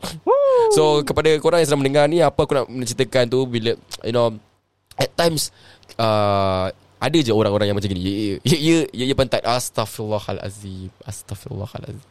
So 0.78 1.02
kepada 1.02 1.34
korang 1.42 1.64
yang 1.64 1.70
sedang 1.74 1.82
mendengar 1.82 2.06
ni 2.06 2.22
apa 2.22 2.38
aku 2.46 2.54
nak 2.54 2.70
menceritakan 2.70 3.32
tu 3.32 3.50
bila 3.50 3.74
you 4.06 4.14
know 4.14 4.38
at 5.00 5.10
times 5.18 5.50
uh, 5.98 6.70
ada 7.00 7.18
je 7.18 7.32
orang-orang 7.32 7.72
yang 7.72 7.78
macam 7.80 7.88
gini. 7.90 8.04
Ya 8.04 8.12
ya 8.12 8.20
ya 8.20 8.56
ya, 8.60 8.78
ya, 8.92 9.04
ya 9.08 9.16
pantat 9.16 9.42
astaghfirullahalazim. 9.42 10.92
Astaghfirullahalazim. 11.08 12.04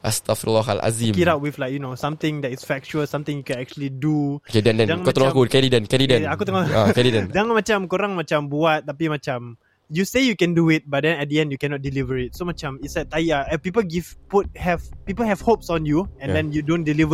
Astaghfirullahalazim. 0.00 1.12
Kira 1.12 1.36
with 1.36 1.58
like 1.58 1.72
you 1.74 1.82
know 1.82 1.92
Something 1.92 2.40
that 2.40 2.48
is 2.48 2.64
factual 2.64 3.04
Something 3.04 3.42
you 3.42 3.46
can 3.46 3.58
actually 3.60 3.92
do 3.92 4.40
Okay 4.48 4.64
Dan 4.64 4.80
Dan 4.80 5.04
Kau 5.04 5.12
tolong 5.12 5.36
aku 5.36 5.44
Carry 5.50 5.68
Dan 5.68 5.84
Carry 5.84 6.08
Dan 6.08 6.24
Eh, 6.24 6.30
Aku 6.32 6.48
tengok 6.48 6.64
ah, 6.64 6.88
Carry 6.96 7.12
Dan 7.12 7.28
Jangan 7.36 7.52
macam 7.52 7.78
Korang 7.84 8.12
macam 8.16 8.48
buat 8.48 8.88
Tapi 8.88 9.12
macam 9.12 9.60
You 9.92 10.08
say 10.08 10.24
you 10.24 10.32
can 10.32 10.56
do 10.56 10.72
it 10.72 10.88
But 10.88 11.04
then 11.04 11.20
at 11.20 11.28
the 11.28 11.44
end 11.44 11.52
You 11.52 11.60
cannot 11.60 11.84
deliver 11.84 12.16
it 12.16 12.32
So 12.32 12.48
macam 12.48 12.80
It's 12.80 12.96
like 12.96 13.12
tayar 13.12 13.44
eh, 13.52 13.60
People 13.60 13.84
give 13.84 14.16
Put 14.32 14.48
have 14.56 14.80
People 15.04 15.28
have 15.28 15.44
hopes 15.44 15.68
on 15.68 15.84
you 15.84 16.08
And 16.22 16.32
Yeah. 16.32 16.40
then 16.40 16.46
you 16.56 16.64
don't 16.64 16.88
deliver 16.88 17.12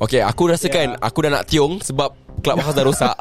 Okay 0.00 0.20
aku 0.20 0.52
rasakan 0.52 0.96
Yeah. 0.96 1.06
Aku 1.08 1.24
dah 1.24 1.32
nak 1.32 1.48
tiung 1.48 1.80
Sebab 1.80 2.12
Clubhouse 2.40 2.72
dah 2.72 2.82
rosak. 2.82 3.14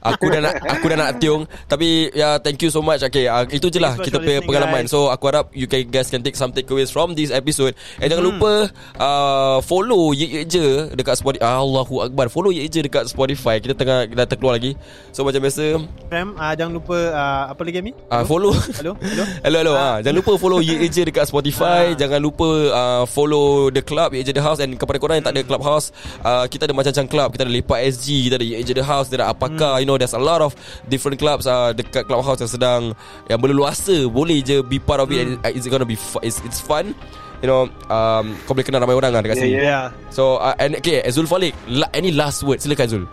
Aku 0.00 0.28
dah 0.28 0.40
nak 0.40 0.54
Aku 0.70 0.84
dah 0.86 0.98
nak 0.98 1.10
tiung. 1.16 1.42
Tapi 1.64 2.10
ya 2.10 2.36
Thank 2.36 2.60
you 2.60 2.68
so 2.68 2.78
much. 2.78 3.00
Okay 3.00 3.24
uh, 3.24 3.46
Itu 3.46 3.68
je 3.68 3.78
lah 3.78 3.94
Kita 3.94 4.18
punya 4.18 4.40
pengalaman. 4.40 4.84
guys. 4.84 4.90
So 4.90 5.08
aku 5.08 5.24
harap 5.26 5.50
You 5.50 5.64
can, 5.64 5.86
guys 5.86 6.08
can 6.08 6.20
take 6.20 6.34
some 6.34 6.50
takeaways 6.50 6.88
From 6.88 7.12
this 7.12 7.30
episode. 7.30 7.72
And 7.98 8.06
jangan 8.06 8.22
Hmm. 8.22 8.30
lupa 8.34 8.52
uh, 8.96 9.58
Follow 9.60 10.10
Ye 10.10 10.26
Ye 10.26 10.42
Je 10.44 10.66
Dekat 10.92 11.16
Spotify 11.16 11.44
Allahu 11.54 12.02
Akbar. 12.02 12.26
Follow 12.28 12.48
Ye 12.48 12.62
Ye 12.62 12.70
Je 12.70 12.80
Dekat 12.82 13.06
Spotify. 13.06 13.58
Kita 13.58 13.74
tengah 13.74 14.08
Dah 14.08 14.24
terkeluar 14.24 14.56
lagi. 14.56 14.74
So 15.10 15.22
macam 15.22 15.40
biasa 15.40 15.78
Ram 16.08 16.34
uh, 16.34 16.52
Jangan 16.52 16.72
lupa 16.74 16.96
uh, 17.10 17.44
Apa 17.50 17.60
lagi 17.62 17.78
Ami? 17.78 17.92
uh, 18.08 18.24
Follow. 18.24 18.52
Hello? 18.74 18.92
Hello? 18.96 19.24
Hello 19.44 19.58
hello. 19.60 19.74
Ah. 19.74 19.96
Jangan 20.00 20.16
lupa 20.18 20.32
follow 20.36 20.58
Ye 20.58 20.74
Ye 20.76 20.88
Je 20.88 21.02
dekat 21.04 21.24
Spotify. 21.24 21.92
Ah. 21.92 21.96
Jangan 21.96 22.18
lupa 22.18 22.48
uh, 22.70 23.04
follow 23.04 23.68
The 23.68 23.80
Club 23.80 24.12
Ye 24.12 24.20
Ye 24.20 24.26
Je 24.26 24.32
The 24.32 24.42
House. 24.42 24.58
And 24.58 24.74
kepada 24.74 24.96
korang 24.96 25.16
yang 25.16 25.26
tak 25.26 25.34
ada 25.34 25.42
Clubhouse 25.42 25.92
uh, 26.20 26.44
Kita 26.44 26.64
ada 26.64 26.72
macam-macam 26.72 27.04
club. 27.06 27.28
Kita 27.30 27.42
ada 27.44 27.52
Lepak 27.52 27.78
SG 27.84 28.06
Kita 28.26 28.34
ada 28.36 28.46
Ye 28.46 28.63
Je 28.64 28.74
The 28.74 28.84
House 28.84 29.12
Kita 29.12 29.24
ada 29.24 29.32
Apakah 29.32 29.78
You 29.80 29.86
know 29.86 29.96
there's 30.00 30.16
a 30.16 30.22
lot 30.22 30.40
of 30.40 30.56
Different 30.88 31.20
clubs 31.20 31.44
uh, 31.46 31.70
Dekat 31.76 32.08
Clubhouse 32.08 32.40
yang 32.40 32.52
sedang 32.52 32.80
Yang 33.28 33.38
berleluasa 33.40 33.96
Boleh 34.08 34.40
je 34.40 34.64
be 34.64 34.80
part 34.80 35.00
of 35.04 35.08
it 35.12 35.24
and 35.24 35.32
uh, 35.44 35.52
It's 35.52 35.68
gonna 35.68 35.88
be 35.88 35.96
fu- 35.96 36.22
it's, 36.24 36.40
it's 36.42 36.58
fun 36.58 36.96
You 37.44 37.48
know 37.48 37.68
um, 37.92 38.34
Kau 38.48 38.56
boleh 38.56 38.64
kenal 38.64 38.80
ramai 38.82 38.96
orang 38.96 39.12
lah 39.12 39.20
dekat 39.20 39.38
Yeah, 39.38 39.44
sini 39.44 39.56
yeah. 39.60 39.84
So 40.08 40.40
uh, 40.40 40.56
and, 40.56 40.80
Okay 40.80 41.04
Zul 41.12 41.28
Falik 41.28 41.52
la, 41.68 41.86
Any 41.92 42.10
last 42.10 42.42
word 42.42 42.58
Silakan 42.64 42.88
Zul 42.88 43.04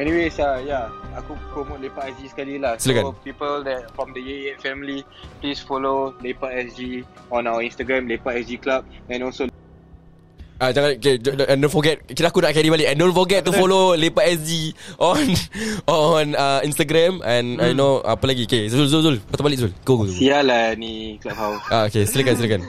Anyways, 0.00 0.40
uh, 0.40 0.62
yeah, 0.64 0.88
aku 1.12 1.36
promote 1.52 1.84
Lepak 1.84 2.16
SG 2.16 2.32
sekali 2.32 2.56
lah. 2.56 2.80
Silakan. 2.80 3.12
So 3.12 3.20
people 3.20 3.60
that 3.68 3.92
from 3.92 4.16
the 4.16 4.22
Ye 4.24 4.48
Ye 4.48 4.52
family, 4.56 5.04
please 5.44 5.60
follow 5.60 6.16
Lepak 6.24 6.72
SG 6.72 7.04
on 7.28 7.44
our 7.44 7.60
Instagram, 7.60 8.08
Lepak 8.08 8.40
SG 8.40 8.64
Club, 8.64 8.88
and 9.12 9.20
also 9.20 9.50
Ah 10.60 10.70
jangan 10.76 11.00
okay, 11.00 11.16
and 11.48 11.58
don't 11.64 11.72
forget 11.72 12.04
kira 12.12 12.28
aku 12.28 12.44
nak 12.44 12.52
carry 12.52 12.68
balik 12.68 12.92
and 12.92 13.00
don't 13.00 13.16
forget 13.16 13.40
to 13.40 13.52
follow 13.56 13.96
Lepak 13.96 14.28
SG 14.36 14.76
on 15.00 15.24
on 15.88 16.26
uh, 16.36 16.60
Instagram 16.60 17.24
and 17.24 17.64
I 17.64 17.72
know 17.72 18.04
apa 18.04 18.28
lagi 18.28 18.44
okay 18.44 18.68
Zul 18.68 18.84
Zul 18.86 19.00
Zul 19.00 19.16
patut 19.24 19.48
balik 19.48 19.56
Zul 19.56 19.72
go 19.88 19.96
go, 19.96 20.04
go. 20.04 20.12
Sial 20.12 20.44
lah 20.44 20.76
ni 20.76 21.16
Clubhouse. 21.18 21.64
Ah 21.72 21.88
okay 21.88 22.04
silakan 22.04 22.34
silakan 22.36 22.60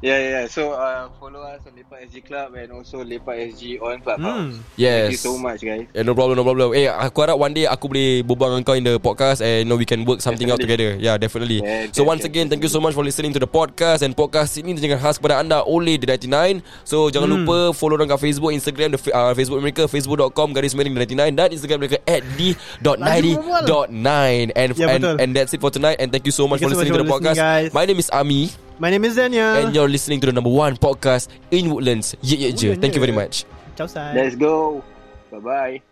yeah, 0.00 0.18
yeah, 0.24 0.30
yeah. 0.40 0.44
So, 0.48 0.72
uh, 0.72 1.12
follow 1.20 1.42
us 1.44 1.60
on 1.66 1.76
Lepak 1.76 2.08
SG 2.08 2.24
Club 2.24 2.54
and 2.56 2.72
also 2.72 3.04
Lepak 3.04 3.36
SG 3.52 3.76
on 3.82 4.00
Clubhouse. 4.00 4.56
Hmm. 4.56 4.64
yes 4.80 5.12
Thank 5.12 5.16
you 5.18 5.22
so 5.22 5.34
much, 5.36 5.60
guys. 5.60 5.86
Yeah, 5.92 6.04
no 6.06 6.14
problem, 6.14 6.40
no 6.40 6.44
problem. 6.46 6.72
Eh, 6.72 6.88
aku 6.88 7.24
harap 7.26 7.36
one 7.36 7.52
day 7.52 7.68
aku 7.68 7.90
boleh 7.90 8.24
berbual 8.24 8.56
dengan 8.56 8.64
kau 8.64 8.76
in 8.76 8.84
the 8.86 8.96
podcast 8.96 9.44
and 9.44 9.66
you 9.66 9.68
know 9.68 9.76
we 9.76 9.84
can 9.84 10.02
work 10.08 10.24
something 10.24 10.48
out 10.48 10.60
together. 10.60 10.96
Yeah, 10.96 11.20
definitely. 11.20 11.60
Yeah, 11.60 11.90
so 11.92 12.06
once 12.06 12.24
again, 12.24 12.48
thank 12.48 12.64
you 12.64 12.72
so 12.72 12.80
much 12.80 12.96
for 12.96 13.04
listening 13.04 13.34
to 13.36 13.40
the 13.42 13.50
podcast 13.50 14.00
and 14.00 14.14
podcast 14.16 14.56
ini 14.56 14.76
dengan 14.78 14.96
khas 14.96 15.20
kepada 15.20 15.40
anda 15.42 15.60
oleh 15.66 15.98
The 15.98 16.16
99. 16.16 16.64
So 16.86 17.10
jangan 17.18 17.30
lupa 17.34 17.74
follow 17.74 17.98
orang 17.98 18.06
kat 18.06 18.22
Facebook, 18.22 18.54
Instagram, 18.54 18.94
the 18.94 19.00
uh, 19.10 19.34
Facebook 19.34 19.58
mereka 19.58 19.90
facebook.com 19.90 20.54
garis 20.54 20.70
miring 20.72 20.94
The 20.94 21.18
99 21.18 21.34
dan 21.34 21.48
Instagram 21.50 21.78
mereka 21.82 21.98
at 22.06 22.22
d.90.9 22.38 24.54
and 24.54 24.70
Ya, 24.78 24.86
and 24.94 25.02
and 25.18 25.30
that's 25.34 25.50
it 25.52 25.60
for 25.60 25.74
tonight 25.74 25.98
and 25.98 26.14
thank 26.14 26.22
you 26.22 26.30
so 26.32 26.46
much 26.46 26.62
Thank 26.62 26.70
for 26.70 26.78
you 26.78 26.80
so 26.80 26.86
listening 26.86 26.94
to 26.94 27.02
much 27.02 27.02
the 27.02 27.34
listening, 27.34 27.34
podcast. 27.34 27.66
guys. 27.66 27.74
My 27.74 27.82
name 27.84 27.98
is 27.98 28.08
Ami 28.14 28.54
My 28.78 28.90
name 28.94 29.02
is 29.04 29.18
Daniel. 29.18 29.58
and 29.58 29.74
you're 29.74 29.90
listening 29.90 30.22
to 30.22 30.30
the 30.30 30.32
number 30.32 30.50
one 30.50 30.78
podcast 30.78 31.26
in 31.50 31.66
Woodlands. 31.66 32.14
Ye 32.22 32.38
ye 32.38 32.54
je. 32.54 32.70
Woodlands 32.70 32.78
Thank 32.78 32.94
you 32.94 33.02
very 33.02 33.16
much. 33.16 33.42
Ciao, 33.74 33.90
say. 33.90 34.14
Let's 34.14 34.38
go. 34.38 34.86
Bye-bye. 35.34 35.82